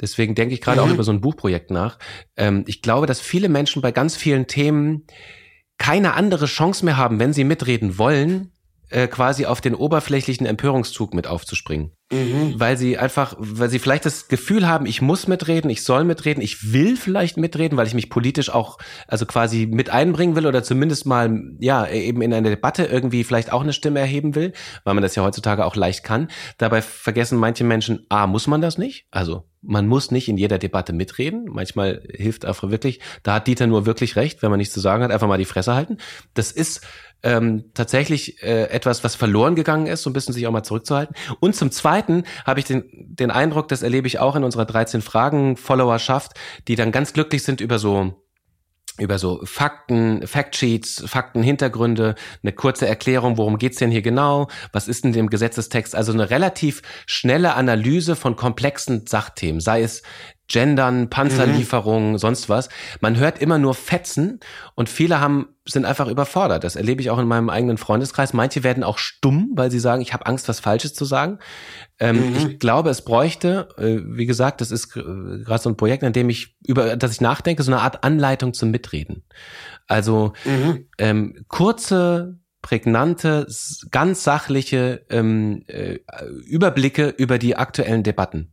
Deswegen 0.00 0.34
denke 0.34 0.54
ich 0.54 0.60
gerade 0.60 0.80
mhm. 0.80 0.86
auch 0.86 0.92
über 0.92 1.04
so 1.04 1.12
ein 1.12 1.20
Buchprojekt 1.20 1.70
nach. 1.70 1.98
Ähm, 2.36 2.64
ich 2.66 2.82
glaube, 2.82 3.06
dass 3.06 3.20
viele 3.20 3.48
Menschen 3.48 3.82
bei 3.82 3.92
ganz 3.92 4.14
vielen 4.14 4.46
Themen 4.46 5.06
keine 5.78 6.14
andere 6.14 6.46
Chance 6.46 6.84
mehr 6.84 6.96
haben, 6.96 7.18
wenn 7.18 7.32
sie 7.32 7.44
mitreden 7.44 7.98
wollen, 7.98 8.52
äh, 8.90 9.08
quasi 9.08 9.46
auf 9.46 9.60
den 9.60 9.74
oberflächlichen 9.74 10.46
Empörungszug 10.46 11.14
mit 11.14 11.26
aufzuspringen. 11.26 11.92
Mhm. 12.12 12.54
Weil 12.56 12.76
sie 12.76 12.98
einfach, 12.98 13.34
weil 13.38 13.68
sie 13.68 13.80
vielleicht 13.80 14.06
das 14.06 14.28
Gefühl 14.28 14.68
haben, 14.68 14.86
ich 14.86 15.02
muss 15.02 15.26
mitreden, 15.26 15.70
ich 15.70 15.82
soll 15.82 16.04
mitreden, 16.04 16.40
ich 16.40 16.72
will 16.72 16.96
vielleicht 16.96 17.36
mitreden, 17.36 17.76
weil 17.76 17.88
ich 17.88 17.94
mich 17.94 18.10
politisch 18.10 18.48
auch, 18.48 18.78
also 19.08 19.26
quasi 19.26 19.66
mit 19.66 19.90
einbringen 19.90 20.36
will 20.36 20.46
oder 20.46 20.62
zumindest 20.62 21.04
mal, 21.04 21.36
ja, 21.58 21.88
eben 21.88 22.22
in 22.22 22.32
einer 22.32 22.48
Debatte 22.48 22.84
irgendwie 22.84 23.24
vielleicht 23.24 23.52
auch 23.52 23.62
eine 23.62 23.72
Stimme 23.72 23.98
erheben 23.98 24.36
will, 24.36 24.52
weil 24.84 24.94
man 24.94 25.02
das 25.02 25.16
ja 25.16 25.24
heutzutage 25.24 25.64
auch 25.64 25.74
leicht 25.74 26.04
kann. 26.04 26.28
Dabei 26.58 26.80
vergessen 26.80 27.38
manche 27.38 27.64
Menschen, 27.64 28.06
ah, 28.08 28.28
muss 28.28 28.46
man 28.46 28.60
das 28.60 28.78
nicht? 28.78 29.06
Also, 29.10 29.48
man 29.62 29.88
muss 29.88 30.12
nicht 30.12 30.28
in 30.28 30.36
jeder 30.36 30.58
Debatte 30.58 30.92
mitreden. 30.92 31.46
Manchmal 31.48 32.02
hilft 32.08 32.44
einfach 32.44 32.70
wirklich, 32.70 33.00
da 33.24 33.34
hat 33.34 33.48
Dieter 33.48 33.66
nur 33.66 33.84
wirklich 33.84 34.14
recht, 34.14 34.42
wenn 34.42 34.50
man 34.50 34.58
nichts 34.58 34.74
zu 34.74 34.80
sagen 34.80 35.02
hat, 35.02 35.10
einfach 35.10 35.26
mal 35.26 35.38
die 35.38 35.44
Fresse 35.44 35.74
halten. 35.74 35.98
Das 36.34 36.52
ist 36.52 36.86
ähm, 37.26 37.64
tatsächlich 37.74 38.40
äh, 38.44 38.70
etwas, 38.70 39.02
was 39.02 39.16
verloren 39.16 39.56
gegangen 39.56 39.88
ist, 39.88 40.04
so 40.04 40.10
ein 40.10 40.12
bisschen 40.12 40.32
sich 40.32 40.46
auch 40.46 40.52
mal 40.52 40.62
zurückzuhalten. 40.62 41.16
Und 41.40 41.56
zum 41.56 41.72
Zweiten 41.72 42.22
habe 42.44 42.60
ich 42.60 42.66
den, 42.66 42.84
den 42.92 43.32
Eindruck, 43.32 43.66
das 43.66 43.82
erlebe 43.82 44.06
ich 44.06 44.20
auch 44.20 44.36
in 44.36 44.44
unserer 44.44 44.64
13 44.64 45.02
Fragen-Followerschaft, 45.02 46.34
die 46.68 46.76
dann 46.76 46.92
ganz 46.92 47.12
glücklich 47.12 47.42
sind 47.42 47.60
über 47.60 47.80
so 47.80 48.22
über 48.98 49.18
so 49.18 49.40
Fakten, 49.44 50.26
Factsheets, 50.26 51.04
Faktenhintergründe, 51.06 52.14
eine 52.42 52.52
kurze 52.52 52.86
Erklärung, 52.86 53.36
worum 53.36 53.58
geht's 53.58 53.76
denn 53.76 53.90
hier 53.90 54.00
genau, 54.00 54.48
was 54.72 54.88
ist 54.88 55.04
in 55.04 55.12
dem 55.12 55.28
Gesetzestext, 55.28 55.94
also 55.94 56.12
eine 56.12 56.30
relativ 56.30 56.80
schnelle 57.04 57.56
Analyse 57.56 58.16
von 58.16 58.36
komplexen 58.36 59.06
Sachthemen, 59.06 59.60
sei 59.60 59.82
es 59.82 60.02
Gendern, 60.48 61.10
Panzerlieferungen, 61.10 62.12
mhm. 62.12 62.18
sonst 62.18 62.48
was. 62.48 62.68
Man 63.00 63.16
hört 63.16 63.40
immer 63.40 63.58
nur 63.58 63.74
Fetzen 63.74 64.40
und 64.74 64.88
viele 64.88 65.20
haben 65.20 65.48
sind 65.68 65.84
einfach 65.84 66.06
überfordert. 66.06 66.62
Das 66.62 66.76
erlebe 66.76 67.00
ich 67.00 67.10
auch 67.10 67.18
in 67.18 67.26
meinem 67.26 67.50
eigenen 67.50 67.76
Freundeskreis. 67.76 68.32
Manche 68.32 68.62
werden 68.62 68.84
auch 68.84 68.98
stumm, 68.98 69.50
weil 69.54 69.70
sie 69.70 69.80
sagen, 69.80 70.00
ich 70.00 70.12
habe 70.12 70.26
Angst, 70.26 70.48
was 70.48 70.60
Falsches 70.60 70.94
zu 70.94 71.04
sagen. 71.04 71.38
Ähm, 71.98 72.30
mhm. 72.30 72.36
Ich 72.36 72.58
glaube, 72.60 72.90
es 72.90 73.02
bräuchte, 73.02 73.68
äh, 73.76 73.98
wie 74.04 74.26
gesagt, 74.26 74.60
das 74.60 74.70
ist 74.70 74.90
gerade 74.90 75.62
so 75.62 75.68
ein 75.68 75.76
Projekt, 75.76 76.04
an 76.04 76.12
dem 76.12 76.30
ich 76.30 76.56
über, 76.64 76.96
dass 76.96 77.12
ich 77.12 77.20
nachdenke, 77.20 77.62
so 77.64 77.72
eine 77.72 77.80
Art 77.80 78.04
Anleitung 78.04 78.54
zum 78.54 78.70
Mitreden. 78.70 79.24
Also 79.88 80.34
mhm. 80.44 80.86
ähm, 80.98 81.44
kurze 81.48 82.38
prägnante, 82.62 83.46
ganz 83.90 84.24
sachliche 84.24 85.04
ähm, 85.10 85.62
äh, 85.66 85.98
Überblicke 86.44 87.08
über 87.08 87.38
die 87.38 87.56
aktuellen 87.56 88.02
Debatten 88.02 88.52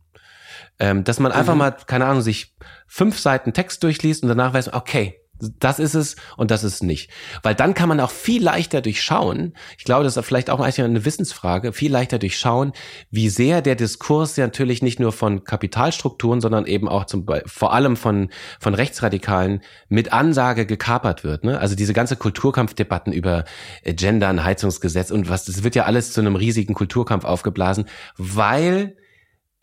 Ähm, 0.78 1.04
dass 1.04 1.20
man 1.20 1.32
einfach 1.32 1.54
mhm. 1.54 1.58
mal, 1.60 1.76
keine 1.86 2.06
Ahnung, 2.06 2.22
sich 2.22 2.54
fünf 2.86 3.18
Seiten 3.18 3.52
Text 3.52 3.82
durchliest 3.82 4.22
und 4.22 4.28
danach 4.28 4.54
weiß, 4.54 4.72
okay, 4.72 5.20
das 5.58 5.78
ist 5.78 5.94
es 5.94 6.16
und 6.36 6.50
das 6.50 6.64
ist 6.64 6.82
nicht. 6.82 7.10
Weil 7.42 7.54
dann 7.54 7.74
kann 7.74 7.88
man 7.88 8.00
auch 8.00 8.10
viel 8.10 8.42
leichter 8.42 8.80
durchschauen. 8.80 9.54
Ich 9.78 9.84
glaube, 9.84 10.04
das 10.04 10.16
ist 10.16 10.24
vielleicht 10.24 10.48
auch 10.48 10.60
eine 10.60 11.04
Wissensfrage, 11.04 11.72
viel 11.72 11.90
leichter 11.90 12.18
durchschauen, 12.18 12.72
wie 13.10 13.28
sehr 13.28 13.60
der 13.60 13.74
Diskurs 13.74 14.36
ja 14.36 14.46
natürlich 14.46 14.82
nicht 14.82 15.00
nur 15.00 15.12
von 15.12 15.44
Kapitalstrukturen, 15.44 16.40
sondern 16.40 16.66
eben 16.66 16.88
auch 16.88 17.04
zum, 17.04 17.26
vor 17.46 17.72
allem 17.72 17.96
von, 17.96 18.30
von 18.60 18.74
Rechtsradikalen 18.74 19.60
mit 19.88 20.12
Ansage 20.12 20.66
gekapert 20.66 21.24
wird. 21.24 21.44
Ne? 21.44 21.58
Also 21.58 21.74
diese 21.74 21.92
ganze 21.92 22.16
Kulturkampfdebatten 22.16 23.12
über 23.12 23.44
äh, 23.82 23.92
Gendern, 23.92 24.44
Heizungsgesetz 24.44 25.10
und 25.10 25.28
was, 25.28 25.44
das 25.44 25.64
wird 25.64 25.74
ja 25.74 25.84
alles 25.84 26.12
zu 26.12 26.20
einem 26.20 26.36
riesigen 26.36 26.74
Kulturkampf 26.74 27.24
aufgeblasen, 27.24 27.86
weil 28.16 28.96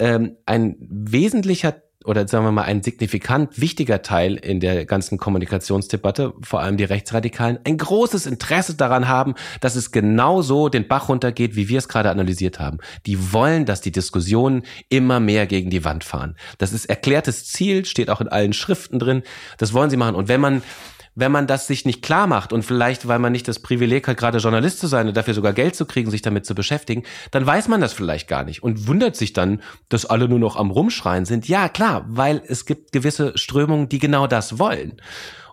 ähm, 0.02 0.36
ein 0.45 0.76
wesentlicher 0.80 1.76
oder 2.03 2.28
sagen 2.28 2.45
wir 2.45 2.52
mal 2.52 2.64
ein 2.64 2.82
signifikant 2.82 3.61
wichtiger 3.61 4.02
Teil 4.02 4.36
in 4.36 4.60
der 4.60 4.86
ganzen 4.86 5.19
Kommunikationsdebatte, 5.19 6.34
vor 6.41 6.61
allem 6.61 6.76
die 6.78 6.84
Rechtsradikalen, 6.84 7.60
ein 7.64 7.78
großes 7.78 8.26
Interesse 8.26 8.73
daran 8.73 9.07
haben, 9.07 9.36
dass 9.60 9.76
es 9.76 9.91
genau 9.91 10.41
so 10.41 10.68
den 10.68 10.88
Bach 10.88 11.10
runtergeht, 11.10 11.56
wie 11.56 11.69
wir 11.69 11.78
es 11.78 11.88
gerade 11.88 12.10
analysiert 12.10 12.60
haben. 12.60 12.80
Die 13.06 13.34
wollen, 13.34 13.65
dass 13.65 13.82
die 13.82 13.91
Diskussionen 13.91 14.64
immer 14.90 15.19
mehr 15.19 15.45
gegen 15.45 15.69
die 15.69 15.86
Wand 15.86 16.03
fahren. 16.03 16.36
Das 16.57 16.73
ist 16.73 16.86
erklärtes 16.86 17.45
Ziel, 17.45 17.86
steht 17.86 18.10
auch 18.10 18.19
in 18.19 18.30
allen 18.30 18.53
Schriften 18.53 18.98
drin. 18.98 19.22
Das 19.60 19.73
wollen 19.73 19.91
sie 19.91 19.98
machen. 19.98 20.15
Und 20.15 20.28
wenn 20.28 20.41
man 20.41 20.64
wenn 21.15 21.31
man 21.31 21.47
das 21.47 21.67
sich 21.67 21.85
nicht 21.85 22.01
klar 22.01 22.27
macht 22.27 22.53
und 22.53 22.63
vielleicht, 22.63 23.07
weil 23.07 23.19
man 23.19 23.31
nicht 23.31 23.47
das 23.47 23.59
Privileg 23.59 24.07
hat, 24.07 24.17
gerade 24.17 24.38
Journalist 24.38 24.79
zu 24.79 24.88
sein 24.88 25.07
und 25.07 25.17
dafür 25.17 25.33
sogar 25.33 25.53
Geld 25.53 25.75
zu 25.75 25.85
kriegen, 25.85 26.09
sich 26.09 26.21
damit 26.21 26.45
zu 26.45 26.55
beschäftigen, 26.55 27.03
dann 27.31 27.45
weiß 27.45 27.67
man 27.67 27.81
das 27.81 27.93
vielleicht 27.93 28.27
gar 28.27 28.43
nicht 28.43 28.63
und 28.63 28.88
wundert 28.88 29.15
sich 29.15 29.33
dann, 29.33 29.61
dass 29.89 30.05
alle 30.05 30.29
nur 30.29 30.39
noch 30.39 30.55
am 30.55 30.71
Rumschreien 30.71 31.25
sind. 31.25 31.47
Ja, 31.47 31.69
klar, 31.69 32.05
weil 32.07 32.41
es 32.47 32.65
gibt 32.65 32.91
gewisse 32.91 33.38
Strömungen, 33.38 33.89
die 33.89 33.99
genau 33.99 34.27
das 34.27 34.57
wollen. 34.57 35.01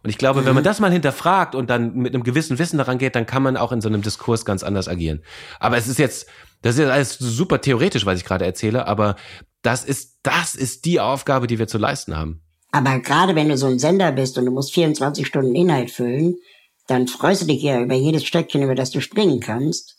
Und 0.03 0.11
ich 0.11 0.19
glaube, 0.19 0.47
wenn 0.47 0.55
man 0.55 0.63
mhm. 0.63 0.67
das 0.67 0.81
mal 0.81 0.93
hinterfragt 0.93 1.57
und 1.57 1.71
dann 1.71 1.95
mit 1.95 2.15
einem 2.15 2.23
gewissen 2.23 2.59
Wissen 2.59 2.79
daran 2.79 2.99
geht, 2.99 3.17
dann 3.17 3.27
kann 3.27 3.43
man 3.43 3.57
auch 3.57 3.73
in 3.73 3.81
so 3.81 3.89
einem 3.89 4.03
Diskurs 4.03 4.45
ganz 4.45 4.63
anders 4.63 4.89
agieren. 4.89 5.23
Aber 5.59 5.77
es 5.77 5.89
ist 5.89 5.99
jetzt, 5.99 6.29
das 6.63 6.75
ist 6.75 6.81
jetzt 6.81 6.91
alles 6.91 7.19
super 7.19 7.61
theoretisch, 7.61 8.07
was 8.07 8.19
ich 8.19 8.25
gerade 8.25 8.45
erzähle, 8.45 8.87
aber 8.87 9.17
das 9.63 9.85
ist, 9.85 10.21
das 10.23 10.55
ist 10.55 10.85
die 10.85 11.01
Aufgabe, 11.01 11.49
die 11.49 11.59
wir 11.59 11.67
zu 11.67 11.79
leisten 11.79 12.17
haben. 12.17 12.43
Aber 12.71 12.99
gerade 13.01 13.35
wenn 13.35 13.49
du 13.49 13.57
so 13.57 13.67
ein 13.67 13.79
Sender 13.79 14.13
bist 14.13 14.37
und 14.39 14.45
du 14.45 14.53
musst 14.53 14.75
24 14.75 15.27
Stunden 15.27 15.55
Inhalt 15.55 15.91
füllen, 15.91 16.37
dann 16.87 17.07
freust 17.07 17.43
du 17.43 17.47
dich 17.47 17.63
ja 17.63 17.81
über 17.81 17.95
jedes 17.95 18.25
Stöckchen, 18.25 18.63
über 18.63 18.75
das 18.75 18.91
du 18.91 19.01
springen 19.01 19.41
kannst. 19.41 19.97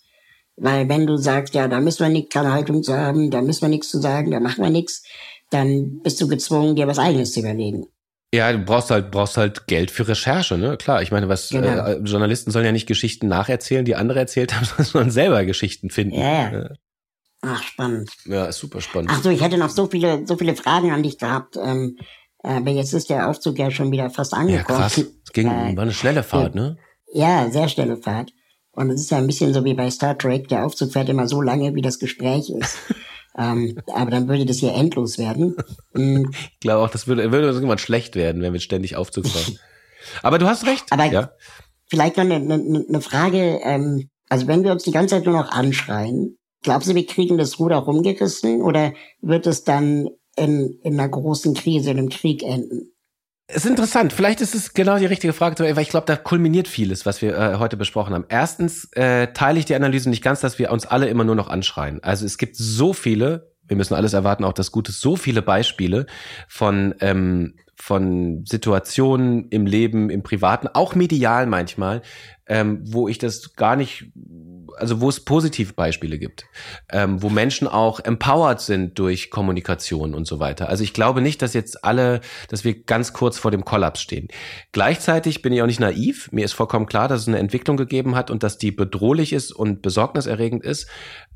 Weil 0.55 0.89
wenn 0.89 1.07
du 1.07 1.17
sagst, 1.17 1.53
ja, 1.53 1.67
da 1.67 1.79
müssen 1.79 2.01
wir 2.01 2.09
nicht 2.09 2.31
keine 2.31 2.51
Haltung 2.51 2.83
zu 2.83 2.97
haben, 2.97 3.31
da 3.31 3.41
müssen 3.41 3.61
wir 3.61 3.69
nichts 3.69 3.89
zu 3.89 3.99
sagen, 3.99 4.31
da 4.31 4.39
machen 4.39 4.63
wir 4.63 4.69
nichts, 4.69 5.03
dann 5.51 6.01
bist 6.01 6.19
du 6.19 6.27
gezwungen, 6.27 6.75
dir 6.75 6.87
was 6.87 6.99
eigenes 6.99 7.31
zu 7.31 7.39
überlegen. 7.39 7.87
Ja, 8.33 8.51
du 8.51 8.59
brauchst 8.59 8.91
halt, 8.91 9.09
brauchst 9.09 9.37
halt 9.37 9.65
Geld 9.65 9.89
für 9.89 10.07
Recherche, 10.07 10.57
ne? 10.57 10.77
Klar, 10.77 11.01
ich 11.01 11.11
meine, 11.11 11.29
was 11.29 11.49
genau. 11.49 11.67
äh, 11.67 11.97
Journalisten 12.03 12.51
sollen 12.51 12.65
ja 12.65 12.71
nicht 12.71 12.87
Geschichten 12.87 13.27
nacherzählen, 13.27 13.85
die 13.85 13.95
andere 13.95 14.19
erzählt 14.19 14.53
haben, 14.53 14.65
sondern 14.83 15.09
selber 15.09 15.45
Geschichten 15.45 15.89
finden. 15.89 16.15
Ja. 16.15 16.51
ja. 16.51 16.69
Ach, 17.41 17.63
spannend. 17.63 18.11
Ja, 18.25 18.45
ist 18.45 18.59
super 18.59 18.81
spannend. 18.81 19.11
Ach 19.13 19.23
so, 19.23 19.29
ich 19.29 19.41
hätte 19.41 19.57
noch 19.57 19.69
so 19.69 19.87
viele, 19.87 20.27
so 20.27 20.35
viele 20.35 20.55
Fragen 20.55 20.91
an 20.91 21.03
dich 21.03 21.17
gehabt. 21.17 21.55
Ähm, 21.55 21.97
aber 22.41 22.71
jetzt 22.71 22.93
ist 22.93 23.09
der 23.09 23.29
Aufzug 23.29 23.59
ja 23.59 23.69
schon 23.69 23.91
wieder 23.91 24.09
fast 24.09 24.33
angekommen. 24.33 24.79
Ja, 24.79 24.87
krass. 24.87 24.97
Es 24.97 25.33
ging, 25.33 25.47
äh, 25.47 25.75
war 25.75 25.83
eine 25.83 25.93
schnelle 25.93 26.23
Fahrt, 26.23 26.55
ne? 26.55 26.77
Ja, 27.13 27.49
sehr 27.49 27.67
schnelle 27.67 27.97
Fahrt. 27.97 28.31
Und 28.71 28.89
es 28.91 29.01
ist 29.01 29.11
ja 29.11 29.17
ein 29.17 29.27
bisschen 29.27 29.53
so 29.53 29.65
wie 29.65 29.73
bei 29.73 29.89
Star 29.91 30.17
Trek. 30.17 30.47
Der 30.47 30.65
Aufzug 30.65 30.93
fährt 30.93 31.09
immer 31.09 31.27
so 31.27 31.41
lange, 31.41 31.75
wie 31.75 31.81
das 31.81 31.99
Gespräch 31.99 32.49
ist. 32.49 32.77
ähm, 33.37 33.77
aber 33.93 34.11
dann 34.11 34.27
würde 34.27 34.45
das 34.45 34.57
hier 34.57 34.73
endlos 34.73 35.17
werden. 35.17 35.55
Mhm. 35.93 36.31
Ich 36.53 36.59
glaube 36.61 36.83
auch, 36.83 36.89
das 36.89 37.07
würde, 37.07 37.31
würde 37.31 37.47
irgendwann 37.47 37.77
schlecht 37.77 38.15
werden, 38.15 38.41
wenn 38.41 38.53
wir 38.53 38.59
ständig 38.59 38.95
Aufzug 38.95 39.27
fahren. 39.27 39.57
aber 40.23 40.39
du 40.39 40.47
hast 40.47 40.65
recht. 40.65 40.85
Aber 40.91 41.05
ja. 41.05 41.31
vielleicht 41.89 42.17
noch 42.17 42.23
eine, 42.23 42.35
eine, 42.35 42.85
eine 42.87 43.01
Frage. 43.01 43.59
Ähm, 43.63 44.09
also 44.29 44.47
wenn 44.47 44.63
wir 44.63 44.71
uns 44.71 44.83
die 44.83 44.91
ganze 44.91 45.15
Zeit 45.15 45.25
nur 45.25 45.35
noch 45.35 45.51
anschreien, 45.51 46.37
glaubst 46.63 46.89
du, 46.89 46.95
wir 46.95 47.05
kriegen 47.05 47.37
das 47.37 47.59
Ruder 47.59 47.77
rumgerissen 47.77 48.61
oder 48.61 48.93
wird 49.21 49.47
es 49.47 49.63
dann 49.63 50.09
in, 50.39 50.79
in 50.83 50.99
einer 50.99 51.09
großen 51.09 51.53
Krise, 51.53 51.91
in 51.91 51.97
einem 51.97 52.09
Krieg 52.09 52.43
enden. 52.43 52.91
Es 53.47 53.65
ist 53.65 53.71
interessant. 53.71 54.13
Vielleicht 54.13 54.41
ist 54.41 54.53
es 54.53 54.73
genau 54.73 54.99
die 54.99 55.07
richtige 55.07 55.33
Frage, 55.33 55.75
weil 55.75 55.81
ich 55.81 55.89
glaube, 55.89 56.05
da 56.05 56.15
kulminiert 56.15 56.67
vieles, 56.67 57.07
was 57.07 57.21
wir 57.23 57.35
äh, 57.35 57.55
heute 57.57 57.77
besprochen 57.77 58.13
haben. 58.13 58.25
Erstens 58.29 58.89
äh, 58.93 59.33
teile 59.33 59.57
ich 59.57 59.65
die 59.65 59.73
Analyse 59.73 60.09
nicht 60.09 60.23
ganz, 60.23 60.39
dass 60.39 60.59
wir 60.59 60.71
uns 60.71 60.85
alle 60.85 61.07
immer 61.07 61.23
nur 61.23 61.33
noch 61.33 61.49
anschreien. 61.49 61.99
Also 62.03 62.27
es 62.27 62.37
gibt 62.37 62.55
so 62.55 62.93
viele, 62.93 63.51
wir 63.67 63.75
müssen 63.75 63.95
alles 63.95 64.13
erwarten, 64.13 64.43
auch 64.43 64.53
das 64.53 64.71
Gute, 64.71 64.91
so 64.91 65.15
viele 65.15 65.41
Beispiele 65.41 66.05
von 66.47 66.93
ähm, 66.99 67.55
von 67.81 68.43
Situationen 68.45 69.47
im 69.49 69.65
Leben, 69.65 70.09
im 70.09 70.21
Privaten, 70.21 70.67
auch 70.67 70.95
medial 70.95 71.45
manchmal, 71.45 72.01
ähm, 72.45 72.81
wo 72.83 73.07
ich 73.07 73.19
das 73.19 73.55
gar 73.55 73.77
nicht 73.77 74.11
also 74.79 75.01
wo 75.01 75.09
es 75.09 75.19
positive 75.19 75.73
Beispiele 75.73 76.17
gibt, 76.17 76.45
ähm, 76.91 77.21
wo 77.21 77.29
Menschen 77.29 77.67
auch 77.67 77.99
empowered 77.99 78.59
sind 78.61 78.97
durch 78.99 79.29
Kommunikation 79.29 80.13
und 80.13 80.25
so 80.25 80.39
weiter. 80.39 80.69
Also 80.69 80.83
ich 80.83 80.93
glaube 80.93 81.21
nicht, 81.21 81.41
dass 81.41 81.53
jetzt 81.53 81.83
alle, 81.83 82.21
dass 82.47 82.63
wir 82.63 82.83
ganz 82.83 83.13
kurz 83.13 83.37
vor 83.37 83.51
dem 83.51 83.65
Kollaps 83.65 84.01
stehen. 84.01 84.27
Gleichzeitig 84.71 85.41
bin 85.41 85.53
ich 85.53 85.61
auch 85.61 85.67
nicht 85.67 85.79
naiv. 85.79 86.31
Mir 86.31 86.45
ist 86.45 86.53
vollkommen 86.53 86.85
klar, 86.85 87.07
dass 87.07 87.21
es 87.21 87.27
eine 87.27 87.39
Entwicklung 87.39 87.77
gegeben 87.77 88.15
hat 88.15 88.31
und 88.31 88.43
dass 88.43 88.57
die 88.57 88.71
bedrohlich 88.71 89.33
ist 89.33 89.51
und 89.51 89.81
besorgniserregend 89.81 90.63
ist. 90.63 90.87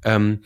Ähm, 0.03 0.41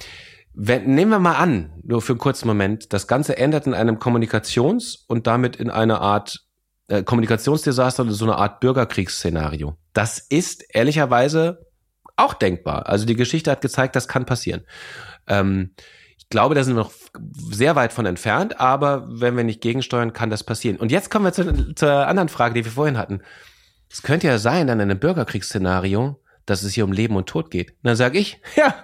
wenn, 0.53 0.95
nehmen 0.95 1.11
wir 1.11 1.19
mal 1.19 1.35
an, 1.35 1.71
nur 1.83 2.01
für 2.01 2.13
einen 2.13 2.19
kurzen 2.19 2.47
Moment, 2.47 2.91
das 2.91 3.07
Ganze 3.07 3.37
endet 3.37 3.67
in 3.67 3.75
einem 3.75 3.97
Kommunikations- 3.99 5.03
und 5.07 5.27
damit 5.27 5.55
in 5.55 5.69
einer 5.69 6.01
Art 6.01 6.47
äh, 6.87 7.03
Kommunikationsdesaster 7.03 8.03
oder 8.03 8.13
so 8.13 8.25
eine 8.25 8.37
Art 8.37 8.59
Bürgerkriegsszenario. 8.59 9.77
Das 9.93 10.19
ist 10.19 10.63
ehrlicherweise 10.73 11.66
auch 12.17 12.33
denkbar. 12.33 12.87
Also 12.87 13.05
die 13.05 13.15
Geschichte 13.15 13.51
hat 13.51 13.61
gezeigt, 13.61 13.95
das 13.95 14.07
kann 14.07 14.25
passieren. 14.25 14.63
Ähm, 15.27 15.71
ich 16.17 16.29
glaube, 16.29 16.55
da 16.55 16.63
sind 16.63 16.75
wir 16.75 16.83
noch 16.83 16.91
sehr 17.51 17.75
weit 17.75 17.93
von 17.93 18.05
entfernt, 18.05 18.59
aber 18.59 19.07
wenn 19.09 19.37
wir 19.37 19.43
nicht 19.43 19.61
gegensteuern, 19.61 20.11
kann 20.11 20.29
das 20.29 20.43
passieren. 20.43 20.77
Und 20.77 20.91
jetzt 20.91 21.09
kommen 21.09 21.25
wir 21.25 21.31
zu, 21.31 21.73
zur 21.73 22.07
anderen 22.07 22.27
Frage, 22.27 22.55
die 22.55 22.65
wir 22.65 22.71
vorhin 22.71 22.97
hatten. 22.97 23.21
Es 23.89 24.01
könnte 24.01 24.27
ja 24.27 24.37
sein, 24.37 24.69
an 24.69 24.81
einem 24.81 24.99
Bürgerkriegsszenario, 24.99 26.21
dass 26.45 26.63
es 26.63 26.73
hier 26.73 26.83
um 26.83 26.91
Leben 26.91 27.15
und 27.15 27.29
Tod 27.29 27.49
geht. 27.51 27.71
Und 27.71 27.83
dann 27.83 27.95
sage 27.95 28.19
ich, 28.19 28.41
ja, 28.55 28.75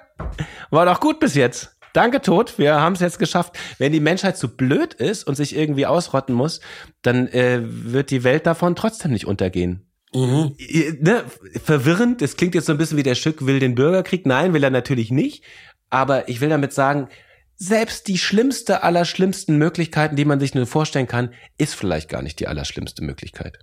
war 0.69 0.85
doch 0.85 0.99
gut 0.99 1.19
bis 1.19 1.35
jetzt. 1.35 1.76
Danke, 1.93 2.22
Tod. 2.22 2.57
Wir 2.57 2.80
haben 2.80 2.93
es 2.93 3.01
jetzt 3.01 3.19
geschafft. 3.19 3.57
Wenn 3.77 3.91
die 3.91 3.99
Menschheit 3.99 4.38
zu 4.38 4.55
blöd 4.55 4.95
ist 4.95 5.26
und 5.26 5.35
sich 5.35 5.55
irgendwie 5.55 5.85
ausrotten 5.85 6.34
muss, 6.34 6.60
dann 7.03 7.27
äh, 7.27 7.60
wird 7.61 8.10
die 8.10 8.23
Welt 8.23 8.47
davon 8.47 8.76
trotzdem 8.76 9.11
nicht 9.11 9.27
untergehen. 9.27 9.85
Mhm. 10.14 10.56
Ne, 10.99 11.23
verwirrend, 11.64 12.22
das 12.22 12.38
klingt 12.38 12.56
jetzt 12.56 12.65
so 12.65 12.72
ein 12.72 12.77
bisschen 12.77 12.98
wie 12.98 13.03
der 13.03 13.15
Stück 13.15 13.45
will 13.45 13.60
den 13.60 13.76
Bürgerkrieg. 13.76 14.26
Nein, 14.26 14.53
will 14.53 14.64
er 14.64 14.69
natürlich 14.69 15.11
nicht. 15.11 15.44
Aber 15.90 16.30
ich 16.30 16.41
will 16.41 16.49
damit 16.49 16.73
sagen, 16.73 17.07
selbst 17.56 18.07
die 18.07 18.18
schlimmste 18.18 18.84
aller 18.84 19.06
schlimmsten 19.06 19.57
Möglichkeiten, 19.57 20.15
die 20.15 20.26
man 20.26 20.40
sich 20.40 20.56
nur 20.56 20.65
vorstellen 20.65 21.07
kann, 21.07 21.34
ist 21.57 21.76
vielleicht 21.76 22.10
gar 22.10 22.22
nicht 22.22 22.40
die 22.40 22.48
allerschlimmste 22.48 23.03
Möglichkeit. 23.03 23.60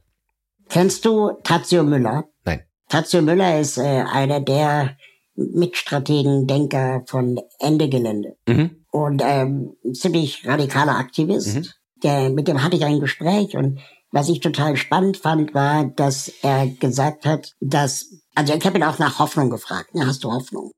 Kennst 0.69 1.05
du 1.05 1.33
Tazio 1.43 1.83
Müller? 1.83 2.25
Nein. 2.45 2.63
Tazio 2.89 3.23
Müller 3.23 3.61
ist 3.61 3.79
äh, 3.79 4.05
einer 4.13 4.41
der 4.41 4.97
Mitstrategen, 5.35 6.47
Denker 6.47 7.03
von 7.07 7.41
Ende 7.59 7.89
Gelände. 7.89 8.37
Mhm. 8.47 8.85
Und 8.91 9.23
ähm, 9.25 9.75
ziemlich 9.93 10.47
radikaler 10.47 10.97
Aktivist. 10.97 11.57
Mhm. 11.57 11.67
Der, 12.03 12.31
mit 12.31 12.49
dem 12.49 12.63
hatte 12.63 12.77
ich 12.77 12.85
ein 12.85 13.01
Gespräch 13.01 13.57
und 13.57 13.81
was 14.12 14.28
ich 14.28 14.41
total 14.41 14.77
spannend 14.77 15.16
fand, 15.16 15.55
war, 15.55 15.85
dass 15.85 16.28
er 16.43 16.66
gesagt 16.66 17.24
hat, 17.27 17.55
dass, 17.61 18.07
also 18.35 18.55
ich 18.55 18.65
habe 18.66 18.78
ihn 18.78 18.85
auch 18.85 18.99
nach 18.99 19.19
Hoffnung 19.19 19.51
gefragt. 19.51 19.95
Ne, 19.95 20.07
hast 20.07 20.24
du 20.24 20.32
Hoffnung? 20.32 20.73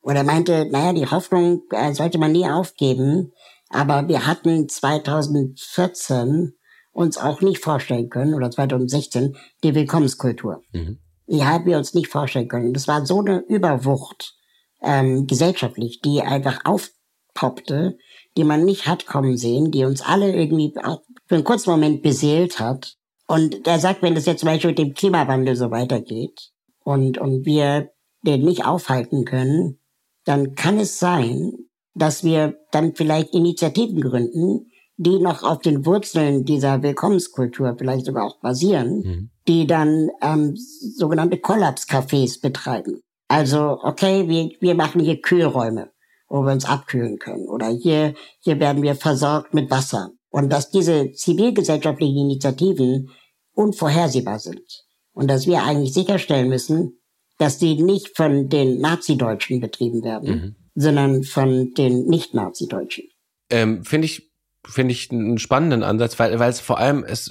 Und 0.00 0.16
er 0.16 0.24
meinte, 0.24 0.66
naja, 0.70 0.92
die 0.92 1.06
Hoffnung 1.06 1.62
äh, 1.70 1.94
sollte 1.94 2.18
man 2.18 2.32
nie 2.32 2.48
aufgeben. 2.48 3.32
Aber 3.70 4.08
wir 4.08 4.26
hatten 4.26 4.68
2014 4.68 6.54
uns 6.90 7.16
auch 7.16 7.40
nicht 7.40 7.62
vorstellen 7.62 8.10
können, 8.10 8.34
oder 8.34 8.50
2016, 8.50 9.36
die 9.62 9.74
Willkommenskultur. 9.74 10.62
Mhm. 10.72 10.98
Die 11.26 11.44
haben 11.44 11.64
wir 11.64 11.78
uns 11.78 11.94
nicht 11.94 12.08
vorstellen 12.08 12.48
können. 12.48 12.74
Das 12.74 12.88
war 12.88 13.06
so 13.06 13.20
eine 13.20 13.38
Überwucht 13.38 14.34
ähm, 14.82 15.26
gesellschaftlich, 15.26 16.00
die 16.02 16.20
einfach 16.20 16.64
aufpoppte, 16.64 17.96
die 18.36 18.44
man 18.44 18.64
nicht 18.64 18.86
hat 18.86 19.06
kommen 19.06 19.36
sehen, 19.38 19.70
die 19.70 19.84
uns 19.84 20.02
alle 20.02 20.34
irgendwie 20.34 20.74
auch 20.82 21.00
für 21.32 21.36
einen 21.36 21.44
kurzen 21.44 21.70
Moment 21.70 22.02
beseelt 22.02 22.60
hat. 22.60 22.98
Und 23.26 23.66
er 23.66 23.78
sagt, 23.78 24.02
wenn 24.02 24.14
das 24.14 24.26
jetzt 24.26 24.40
zum 24.40 24.50
Beispiel 24.50 24.68
mit 24.68 24.78
dem 24.78 24.92
Klimawandel 24.92 25.56
so 25.56 25.70
weitergeht 25.70 26.50
und, 26.84 27.16
und 27.16 27.46
wir 27.46 27.90
den 28.20 28.42
nicht 28.42 28.66
aufhalten 28.66 29.24
können, 29.24 29.78
dann 30.26 30.56
kann 30.56 30.78
es 30.78 30.98
sein, 30.98 31.54
dass 31.94 32.22
wir 32.22 32.58
dann 32.70 32.94
vielleicht 32.94 33.32
Initiativen 33.32 34.02
gründen, 34.02 34.70
die 34.98 35.18
noch 35.20 35.42
auf 35.42 35.60
den 35.60 35.86
Wurzeln 35.86 36.44
dieser 36.44 36.82
Willkommenskultur 36.82 37.76
vielleicht 37.78 38.04
sogar 38.04 38.26
auch 38.26 38.38
basieren, 38.40 38.98
mhm. 38.98 39.30
die 39.48 39.66
dann 39.66 40.10
ähm, 40.20 40.54
sogenannte 40.54 41.38
Kollapscafés 41.38 42.42
betreiben. 42.42 43.00
Also, 43.28 43.78
okay, 43.82 44.28
wir, 44.28 44.50
wir 44.60 44.74
machen 44.74 45.00
hier 45.00 45.22
Kühlräume 45.22 45.92
wo 46.28 46.46
wir 46.46 46.52
uns 46.52 46.64
abkühlen 46.64 47.18
können. 47.18 47.46
Oder 47.46 47.68
hier, 47.68 48.14
hier 48.40 48.58
werden 48.58 48.82
wir 48.82 48.94
versorgt 48.94 49.52
mit 49.52 49.70
Wasser. 49.70 50.12
Und 50.32 50.50
dass 50.50 50.70
diese 50.70 51.12
zivilgesellschaftlichen 51.12 52.16
Initiativen 52.16 53.10
unvorhersehbar 53.54 54.40
sind. 54.40 54.84
Und 55.12 55.28
dass 55.28 55.46
wir 55.46 55.62
eigentlich 55.62 55.92
sicherstellen 55.92 56.48
müssen, 56.48 56.98
dass 57.38 57.58
die 57.58 57.80
nicht 57.80 58.16
von 58.16 58.48
den 58.48 58.80
Nazi-Deutschen 58.80 59.60
betrieben 59.60 60.02
werden, 60.02 60.28
mhm. 60.28 60.56
sondern 60.74 61.22
von 61.22 61.74
den 61.74 62.06
Nicht-Nazi-Deutschen. 62.06 63.04
Ähm, 63.50 63.84
Finde 63.84 64.06
ich, 64.06 64.32
finde 64.64 64.92
ich 64.92 65.10
einen 65.10 65.38
spannenden 65.38 65.82
Ansatz, 65.82 66.18
weil, 66.18 66.38
weil 66.38 66.50
es 66.50 66.60
vor 66.60 66.78
allem 66.78 67.04
es 67.04 67.30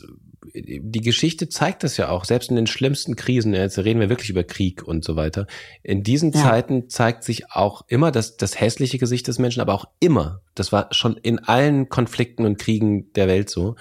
die 0.54 1.02
Geschichte 1.02 1.50
zeigt 1.50 1.84
das 1.84 1.98
ja 1.98 2.10
auch, 2.10 2.26
selbst 2.26 2.50
in 2.50 2.56
den 2.56 2.68
schlimmsten 2.68 3.16
Krisen, 3.16 3.54
jetzt 3.54 3.78
reden 3.80 4.00
wir 4.00 4.10
wirklich 4.10 4.30
über 4.30 4.44
Krieg 4.44 4.84
und 4.84 5.04
so 5.04 5.16
weiter. 5.16 5.48
In 5.84 6.04
diesen 6.04 6.32
ja. 6.32 6.42
Zeiten 6.42 6.90
zeigt 6.90 7.24
sich 7.24 7.52
auch 7.52 7.84
immer 7.88 8.12
das, 8.12 8.38
das 8.38 8.60
hässliche 8.60 8.98
Gesicht 8.98 9.28
des 9.28 9.40
Menschen, 9.40 9.62
aber 9.62 9.74
auch 9.74 9.86
immer, 10.00 10.42
das 10.56 10.72
war 10.72 10.88
schon 10.92 11.18
in 11.18 11.40
allen 11.40 11.90
Konflikten 11.90 12.46
und 12.46 12.58
Kriegen 12.58 13.12
der 13.14 13.28
Welt 13.28 13.50
so, 13.50 13.76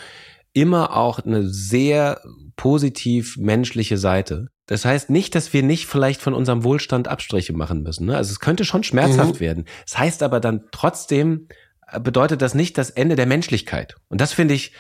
immer 0.53 0.97
auch 0.97 1.21
eine 1.21 1.49
sehr 1.49 2.21
positiv 2.57 3.37
menschliche 3.37 3.97
Seite. 3.97 4.49
Das 4.67 4.85
heißt 4.85 5.11
nicht, 5.11 5.35
dass 5.35 5.53
wir 5.53 5.63
nicht 5.63 5.87
vielleicht 5.87 6.21
von 6.21 6.35
unserem 6.35 6.63
Wohlstand 6.63 7.09
Abstriche 7.09 7.53
machen 7.53 7.83
müssen. 7.83 8.07
Ne? 8.07 8.17
Also 8.17 8.31
es 8.33 8.41
könnte 8.41 8.65
schon 8.65 8.85
schmerzhaft 8.85 9.37
mhm. 9.37 9.41
werden. 9.41 9.65
Es 9.87 9.93
das 9.93 9.99
heißt 9.99 10.23
aber 10.23 10.41
dann 10.41 10.65
trotzdem, 10.71 11.49
äh, 11.89 11.99
bedeutet 11.99 12.43
das 12.43 12.55
nicht 12.55 12.79
das 12.79 12.91
Ende 12.91 13.17
der 13.17 13.27
Menschlichkeit. 13.27 13.97
Und 14.09 14.21
das 14.21 14.33
finde 14.33 14.55
ich, 14.55 14.73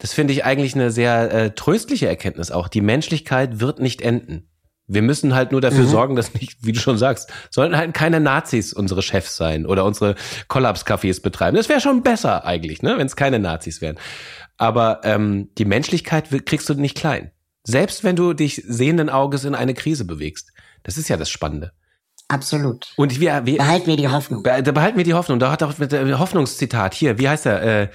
das 0.00 0.14
finde 0.14 0.32
ich 0.32 0.44
eigentlich 0.44 0.74
eine 0.74 0.90
sehr 0.90 1.32
äh, 1.32 1.50
tröstliche 1.50 2.08
Erkenntnis 2.08 2.50
auch. 2.50 2.68
Die 2.68 2.80
Menschlichkeit 2.80 3.60
wird 3.60 3.80
nicht 3.80 4.00
enden. 4.00 4.48
Wir 4.86 5.02
müssen 5.02 5.34
halt 5.34 5.52
nur 5.52 5.60
dafür 5.60 5.84
mhm. 5.84 5.88
sorgen, 5.88 6.16
dass 6.16 6.34
nicht, 6.34 6.56
wie 6.62 6.72
du 6.72 6.80
schon 6.80 6.98
sagst, 6.98 7.30
sollten 7.50 7.76
halt 7.76 7.94
keine 7.94 8.18
Nazis 8.18 8.72
unsere 8.72 9.02
Chefs 9.02 9.36
sein 9.36 9.66
oder 9.66 9.84
unsere 9.84 10.16
Kollapscafés 10.48 11.22
betreiben. 11.22 11.56
Das 11.56 11.68
wäre 11.68 11.80
schon 11.80 12.02
besser 12.02 12.44
eigentlich, 12.44 12.82
ne, 12.82 12.96
wenn 12.96 13.06
es 13.06 13.14
keine 13.14 13.38
Nazis 13.38 13.80
wären. 13.80 13.98
Aber 14.56 15.02
ähm, 15.04 15.50
die 15.58 15.66
Menschlichkeit 15.66 16.28
kriegst 16.46 16.68
du 16.68 16.74
nicht 16.74 16.96
klein. 16.96 17.30
Selbst 17.62 18.02
wenn 18.02 18.16
du 18.16 18.32
dich 18.32 18.62
sehenden 18.66 19.10
Auges 19.10 19.44
in 19.44 19.54
eine 19.54 19.74
Krise 19.74 20.06
bewegst. 20.06 20.50
Das 20.82 20.96
ist 20.96 21.08
ja 21.08 21.18
das 21.18 21.28
Spannende. 21.28 21.72
Absolut. 22.28 22.92
Und 22.96 23.20
wir, 23.20 23.44
wir 23.44 23.58
behalten 23.58 23.86
wir 23.86 23.96
die 23.96 24.08
Hoffnung. 24.08 24.42
Behalten 24.42 24.96
wir 24.96 25.04
die 25.04 25.14
Hoffnung. 25.14 25.38
Da 25.38 25.50
hat 25.52 25.62
auch 25.62 25.76
mit 25.78 25.92
der 25.92 26.18
Hoffnungszitat 26.18 26.94
hier. 26.94 27.18
Wie 27.18 27.28
heißt 27.28 27.44
er? 27.44 27.62
Äh, 27.62 27.88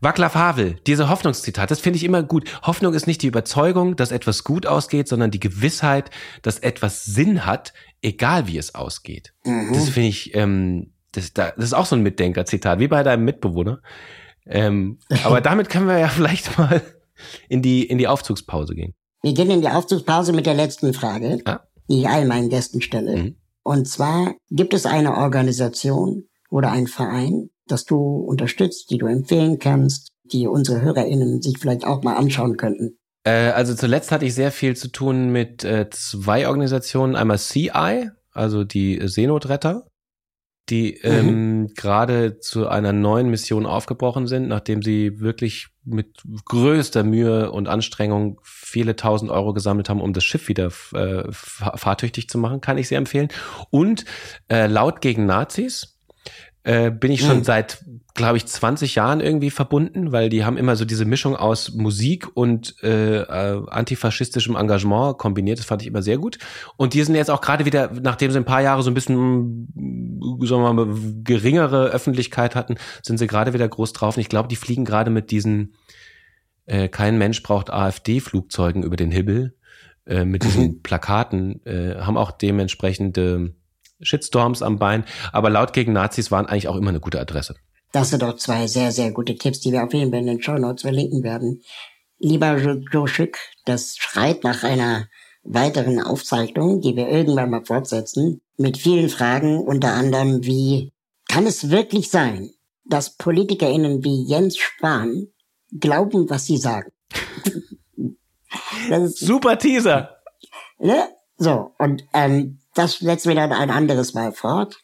Václav 0.00 0.34
Havel, 0.34 0.76
diese 0.86 1.10
Hoffnungszitat, 1.10 1.70
das 1.70 1.80
finde 1.80 1.98
ich 1.98 2.04
immer 2.04 2.22
gut. 2.22 2.48
Hoffnung 2.62 2.94
ist 2.94 3.06
nicht 3.06 3.20
die 3.22 3.26
Überzeugung, 3.26 3.96
dass 3.96 4.12
etwas 4.12 4.44
gut 4.44 4.66
ausgeht, 4.66 5.08
sondern 5.08 5.30
die 5.30 5.40
Gewissheit, 5.40 6.10
dass 6.42 6.58
etwas 6.58 7.04
Sinn 7.04 7.44
hat, 7.44 7.74
egal 8.00 8.46
wie 8.46 8.56
es 8.56 8.74
ausgeht. 8.74 9.34
Mhm. 9.44 9.72
Das 9.74 9.90
finde 9.90 10.08
ich, 10.08 10.34
ähm, 10.34 10.92
das, 11.12 11.34
das 11.34 11.54
ist 11.58 11.74
auch 11.74 11.86
so 11.86 11.96
ein 11.96 12.02
Mitdenker-Zitat, 12.02 12.78
wie 12.78 12.88
bei 12.88 13.02
deinem 13.02 13.24
Mitbewohner. 13.24 13.82
Ähm, 14.46 14.98
aber 15.24 15.40
damit 15.40 15.68
können 15.68 15.86
wir 15.86 15.98
ja 15.98 16.08
vielleicht 16.08 16.56
mal 16.56 16.80
in 17.48 17.60
die, 17.60 17.84
in 17.84 17.98
die 17.98 18.08
Aufzugspause 18.08 18.74
gehen. 18.74 18.94
Wir 19.22 19.34
gehen 19.34 19.50
in 19.50 19.60
die 19.60 19.68
Aufzugspause 19.68 20.32
mit 20.32 20.46
der 20.46 20.54
letzten 20.54 20.94
Frage, 20.94 21.40
ah. 21.44 21.60
die 21.90 22.00
ich 22.00 22.08
all 22.08 22.24
meinen 22.24 22.48
Gästen 22.48 22.80
stelle. 22.80 23.16
Mhm. 23.16 23.36
Und 23.62 23.86
zwar, 23.86 24.34
gibt 24.50 24.72
es 24.72 24.86
eine 24.86 25.16
Organisation 25.18 26.24
oder 26.48 26.72
einen 26.72 26.86
Verein, 26.86 27.50
das 27.70 27.84
du 27.84 27.96
unterstützt, 27.96 28.90
die 28.90 28.98
du 28.98 29.06
empfehlen 29.06 29.58
kannst, 29.58 30.12
die 30.24 30.46
unsere 30.46 30.82
HörerInnen 30.82 31.42
sich 31.42 31.58
vielleicht 31.58 31.84
auch 31.84 32.02
mal 32.02 32.16
anschauen 32.16 32.56
könnten? 32.56 32.98
Äh, 33.24 33.50
also 33.50 33.74
zuletzt 33.74 34.12
hatte 34.12 34.24
ich 34.24 34.34
sehr 34.34 34.52
viel 34.52 34.76
zu 34.76 34.88
tun 34.88 35.30
mit 35.30 35.64
äh, 35.64 35.88
zwei 35.90 36.48
Organisationen. 36.48 37.16
Einmal 37.16 37.38
CI, 37.38 38.10
also 38.32 38.64
die 38.64 39.00
Seenotretter, 39.04 39.86
die 40.70 41.00
mhm. 41.02 41.10
ähm, 41.10 41.70
gerade 41.74 42.38
zu 42.38 42.68
einer 42.68 42.92
neuen 42.92 43.28
Mission 43.28 43.66
aufgebrochen 43.66 44.26
sind, 44.26 44.48
nachdem 44.48 44.82
sie 44.82 45.20
wirklich 45.20 45.68
mit 45.84 46.22
größter 46.44 47.02
Mühe 47.02 47.50
und 47.50 47.68
Anstrengung 47.68 48.40
viele 48.44 48.96
tausend 48.96 49.30
Euro 49.30 49.52
gesammelt 49.52 49.88
haben, 49.88 50.00
um 50.00 50.12
das 50.12 50.24
Schiff 50.24 50.48
wieder 50.48 50.70
äh, 50.94 51.24
fahrtüchtig 51.32 52.28
zu 52.28 52.38
machen, 52.38 52.60
kann 52.60 52.78
ich 52.78 52.88
sehr 52.88 52.98
empfehlen. 52.98 53.28
Und 53.70 54.04
äh, 54.48 54.66
laut 54.66 55.00
gegen 55.00 55.26
Nazis 55.26 55.99
äh, 56.62 56.90
bin 56.90 57.10
ich 57.10 57.20
schon 57.20 57.38
mhm. 57.38 57.44
seit, 57.44 57.84
glaube 58.14 58.36
ich, 58.36 58.46
20 58.46 58.94
Jahren 58.94 59.20
irgendwie 59.20 59.50
verbunden, 59.50 60.12
weil 60.12 60.28
die 60.28 60.44
haben 60.44 60.58
immer 60.58 60.76
so 60.76 60.84
diese 60.84 61.04
Mischung 61.04 61.36
aus 61.36 61.72
Musik 61.72 62.28
und 62.34 62.74
äh, 62.82 63.22
äh, 63.22 63.62
antifaschistischem 63.68 64.56
Engagement 64.56 65.16
kombiniert. 65.16 65.58
Das 65.58 65.66
fand 65.66 65.82
ich 65.82 65.88
immer 65.88 66.02
sehr 66.02 66.18
gut. 66.18 66.38
Und 66.76 66.92
die 66.94 67.02
sind 67.02 67.14
jetzt 67.14 67.30
auch 67.30 67.40
gerade 67.40 67.64
wieder, 67.64 67.90
nachdem 68.02 68.30
sie 68.30 68.38
ein 68.38 68.44
paar 68.44 68.60
Jahre 68.60 68.82
so 68.82 68.90
ein 68.90 68.94
bisschen, 68.94 69.68
sagen 70.40 70.62
wir 70.62 70.72
mal, 70.74 70.94
geringere 71.24 71.88
Öffentlichkeit 71.88 72.54
hatten, 72.54 72.76
sind 73.02 73.18
sie 73.18 73.26
gerade 73.26 73.54
wieder 73.54 73.68
groß 73.68 73.92
drauf. 73.94 74.16
Und 74.16 74.20
ich 74.20 74.28
glaube, 74.28 74.48
die 74.48 74.56
fliegen 74.56 74.84
gerade 74.84 75.10
mit 75.10 75.30
diesen 75.30 75.74
äh, 76.70 76.88
kein 76.88 77.18
Mensch 77.18 77.42
braucht 77.42 77.70
AfD-Flugzeugen 77.70 78.84
über 78.84 78.96
den 78.96 79.10
Himmel, 79.10 79.56
äh, 80.06 80.24
mit 80.24 80.44
diesen 80.44 80.64
mhm. 80.64 80.82
Plakaten, 80.82 81.64
äh, 81.66 81.96
haben 81.96 82.16
auch 82.16 82.30
dementsprechende 82.30 83.54
Shitstorms 84.02 84.62
am 84.62 84.78
Bein. 84.78 85.04
Aber 85.32 85.50
laut 85.50 85.72
gegen 85.72 85.92
Nazis 85.92 86.30
waren 86.30 86.46
eigentlich 86.46 86.68
auch 86.68 86.76
immer 86.76 86.90
eine 86.90 87.00
gute 87.00 87.20
Adresse. 87.20 87.54
Das 87.92 88.10
sind 88.10 88.22
doch 88.22 88.36
zwei 88.36 88.66
sehr, 88.66 88.92
sehr 88.92 89.10
gute 89.10 89.36
Tipps, 89.36 89.60
die 89.60 89.72
wir 89.72 89.84
auf 89.84 89.92
jeden 89.92 90.10
Fall 90.10 90.20
in 90.20 90.26
den 90.26 90.42
Show 90.42 90.56
Notes 90.56 90.82
verlinken 90.82 91.22
werden. 91.22 91.62
Lieber 92.18 92.56
Joe 92.56 93.08
Schick, 93.08 93.38
das 93.64 93.96
schreit 93.96 94.44
nach 94.44 94.62
einer 94.62 95.08
weiteren 95.42 96.00
Aufzeichnung, 96.00 96.80
die 96.80 96.94
wir 96.96 97.08
irgendwann 97.08 97.50
mal 97.50 97.64
fortsetzen, 97.64 98.42
mit 98.56 98.76
vielen 98.76 99.08
Fragen, 99.08 99.58
unter 99.58 99.92
anderem 99.92 100.44
wie, 100.44 100.92
kann 101.28 101.46
es 101.46 101.70
wirklich 101.70 102.10
sein, 102.10 102.50
dass 102.84 103.16
PolitikerInnen 103.16 104.04
wie 104.04 104.24
Jens 104.26 104.58
Spahn 104.58 105.28
glauben, 105.78 106.28
was 106.28 106.46
sie 106.46 106.58
sagen? 106.58 106.92
Super 109.06 109.58
Teaser! 109.58 110.16
Ne? 110.78 111.08
So, 111.36 111.72
und 111.78 112.04
ähm, 112.12 112.59
das 112.74 112.98
setzen 112.98 113.28
wir 113.28 113.36
dann 113.36 113.52
ein 113.52 113.70
anderes 113.70 114.14
Mal 114.14 114.32
fort. 114.32 114.76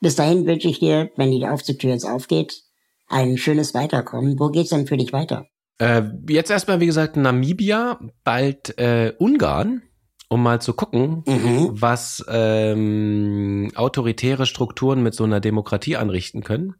Bis 0.00 0.16
dahin 0.16 0.46
wünsche 0.46 0.68
ich 0.68 0.78
dir, 0.78 1.10
wenn 1.16 1.30
die 1.30 1.46
Aufzugtür 1.46 1.90
jetzt 1.90 2.06
aufgeht, 2.06 2.62
ein 3.08 3.36
schönes 3.36 3.74
Weiterkommen. 3.74 4.38
Wo 4.38 4.48
geht's 4.48 4.70
denn 4.70 4.86
für 4.86 4.96
dich 4.96 5.12
weiter? 5.12 5.46
Äh, 5.78 6.02
jetzt 6.28 6.50
erstmal, 6.50 6.80
wie 6.80 6.86
gesagt, 6.86 7.16
Namibia, 7.16 7.98
bald 8.24 8.78
äh, 8.78 9.14
Ungarn, 9.18 9.82
um 10.28 10.42
mal 10.42 10.60
zu 10.60 10.74
gucken, 10.74 11.24
mhm. 11.26 11.70
was 11.72 12.24
ähm, 12.28 13.72
autoritäre 13.74 14.46
Strukturen 14.46 15.02
mit 15.02 15.14
so 15.14 15.24
einer 15.24 15.40
Demokratie 15.40 15.96
anrichten 15.96 16.42
können. 16.42 16.74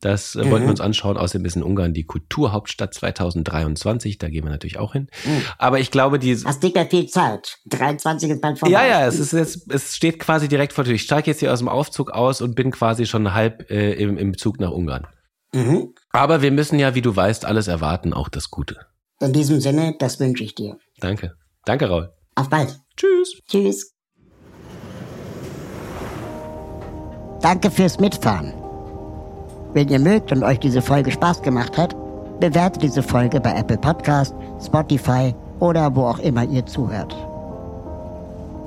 Das 0.00 0.36
äh, 0.36 0.44
mhm. 0.44 0.50
wollten 0.50 0.66
wir 0.66 0.70
uns 0.70 0.80
anschauen. 0.80 1.16
Außerdem 1.16 1.44
ist 1.44 1.56
in 1.56 1.62
Ungarn 1.62 1.92
die 1.92 2.04
Kulturhauptstadt 2.04 2.94
2023. 2.94 4.18
Da 4.18 4.28
gehen 4.28 4.44
wir 4.44 4.50
natürlich 4.50 4.78
auch 4.78 4.92
hin. 4.92 5.08
Mhm. 5.24 5.42
Aber 5.58 5.80
ich 5.80 5.90
glaube, 5.90 6.18
die. 6.18 6.36
Hast 6.36 6.62
nicht 6.62 6.74
mehr 6.74 6.86
viel 6.86 7.08
Zeit. 7.08 7.58
23 7.66 8.30
ist 8.30 8.40
bald 8.40 8.58
vorbei. 8.58 8.72
Ja, 8.72 8.86
ja, 8.86 9.06
es 9.06 9.18
ist 9.18 9.32
jetzt, 9.32 9.72
es 9.72 9.96
steht 9.96 10.20
quasi 10.20 10.48
direkt 10.48 10.72
vor 10.72 10.84
dir. 10.84 10.92
Ich 10.92 11.02
steige 11.02 11.30
jetzt 11.30 11.40
hier 11.40 11.52
aus 11.52 11.58
dem 11.58 11.68
Aufzug 11.68 12.10
aus 12.12 12.40
und 12.40 12.54
bin 12.54 12.70
quasi 12.70 13.06
schon 13.06 13.34
halb 13.34 13.70
äh, 13.70 13.92
im, 13.94 14.16
im 14.18 14.38
Zug 14.38 14.60
nach 14.60 14.70
Ungarn. 14.70 15.06
Mhm. 15.52 15.94
Aber 16.10 16.42
wir 16.42 16.52
müssen 16.52 16.78
ja, 16.78 16.94
wie 16.94 17.02
du 17.02 17.14
weißt, 17.14 17.44
alles 17.44 17.68
erwarten, 17.68 18.12
auch 18.12 18.28
das 18.28 18.50
Gute. 18.50 18.76
In 19.20 19.32
diesem 19.32 19.60
Sinne, 19.60 19.96
das 19.98 20.20
wünsche 20.20 20.44
ich 20.44 20.54
dir. 20.54 20.76
Danke. 21.00 21.34
Danke, 21.64 21.88
Raul. 21.88 22.12
Auf 22.36 22.48
bald. 22.48 22.78
Tschüss. 22.96 23.40
Tschüss. 23.48 23.94
Danke 27.40 27.70
fürs 27.70 27.98
Mitfahren. 27.98 28.67
Wenn 29.78 29.90
ihr 29.90 30.00
mögt 30.00 30.32
und 30.32 30.42
euch 30.42 30.58
diese 30.58 30.82
Folge 30.82 31.12
Spaß 31.12 31.40
gemacht 31.40 31.78
hat, 31.78 31.94
bewertet 32.40 32.82
diese 32.82 33.00
Folge 33.00 33.38
bei 33.38 33.54
Apple 33.54 33.78
Podcast, 33.78 34.34
Spotify 34.60 35.32
oder 35.60 35.94
wo 35.94 36.02
auch 36.02 36.18
immer 36.18 36.42
ihr 36.42 36.66
zuhört. 36.66 37.14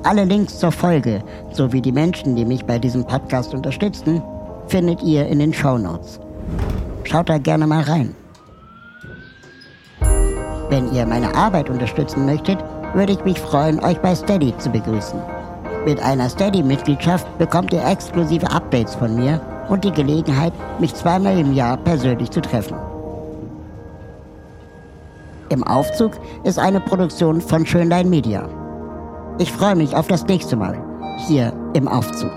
Alle 0.04 0.24
Links 0.24 0.58
zur 0.58 0.72
Folge 0.72 1.22
sowie 1.52 1.82
die 1.82 1.92
Menschen, 1.92 2.38
die 2.38 2.46
mich 2.46 2.64
bei 2.64 2.80
diesem 2.80 3.04
Podcast 3.04 3.54
unterstützen, 3.54 4.22
findet 4.70 5.04
ihr 5.04 5.28
in 5.28 5.40
den 5.40 5.54
Show 5.54 5.78
Notes. 5.78 6.18
Schaut 7.04 7.28
da 7.28 7.40
gerne 7.40 7.68
mal 7.68 7.84
rein. 7.84 8.16
Wenn 10.70 10.94
ihr 10.94 11.06
meine 11.06 11.36
Arbeit 11.36 11.70
unterstützen 11.70 12.26
möchtet, 12.26 12.60
würde 12.94 13.12
ich 13.12 13.26
mich 13.26 13.38
freuen, 13.38 13.84
euch 13.84 14.00
bei 14.00 14.16
Steady 14.16 14.58
zu 14.60 14.70
begrüßen. 14.70 15.20
Mit 15.86 16.02
einer 16.02 16.30
Steady-Mitgliedschaft 16.30 17.28
bekommt 17.38 17.74
ihr 17.74 17.84
exklusive 17.86 18.50
Updates 18.50 18.96
von 18.96 19.18
mir 19.18 19.42
und 19.72 19.86
die 19.86 19.92
Gelegenheit, 19.92 20.54
mich 20.82 20.94
zweimal 20.94 21.40
im 21.40 21.54
Jahr 21.54 21.78
persönlich 21.78 22.30
zu 22.30 22.42
treffen. 22.42 22.76
Im 25.48 25.64
Aufzug 25.64 26.12
ist 26.44 26.60
eine 26.60 26.82
Produktion 26.82 27.40
von 27.40 27.66
Schönlein 27.66 28.10
Media. 28.10 28.50
Ich 29.40 29.52
freue 29.52 29.76
mich 29.76 29.96
auf 29.96 30.08
das 30.08 30.26
nächste 30.26 30.58
Mal 30.58 30.78
hier 31.26 31.54
im 31.74 31.88
Aufzug. 31.88 32.32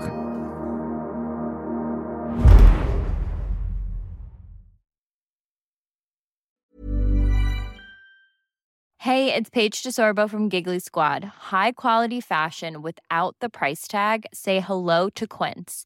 Hey, 8.97 9.31
it's 9.35 9.49
Paige 9.49 9.83
DeSorbo 9.83 10.27
from 10.27 10.49
Giggly 10.49 10.79
Squad. 10.79 11.25
High 11.51 11.73
quality 11.75 12.21
fashion 12.21 12.81
without 12.81 13.35
the 13.39 13.49
price 13.49 13.87
tag. 13.87 14.25
Say 14.33 14.61
hello 14.61 15.09
to 15.15 15.27
Quince. 15.27 15.85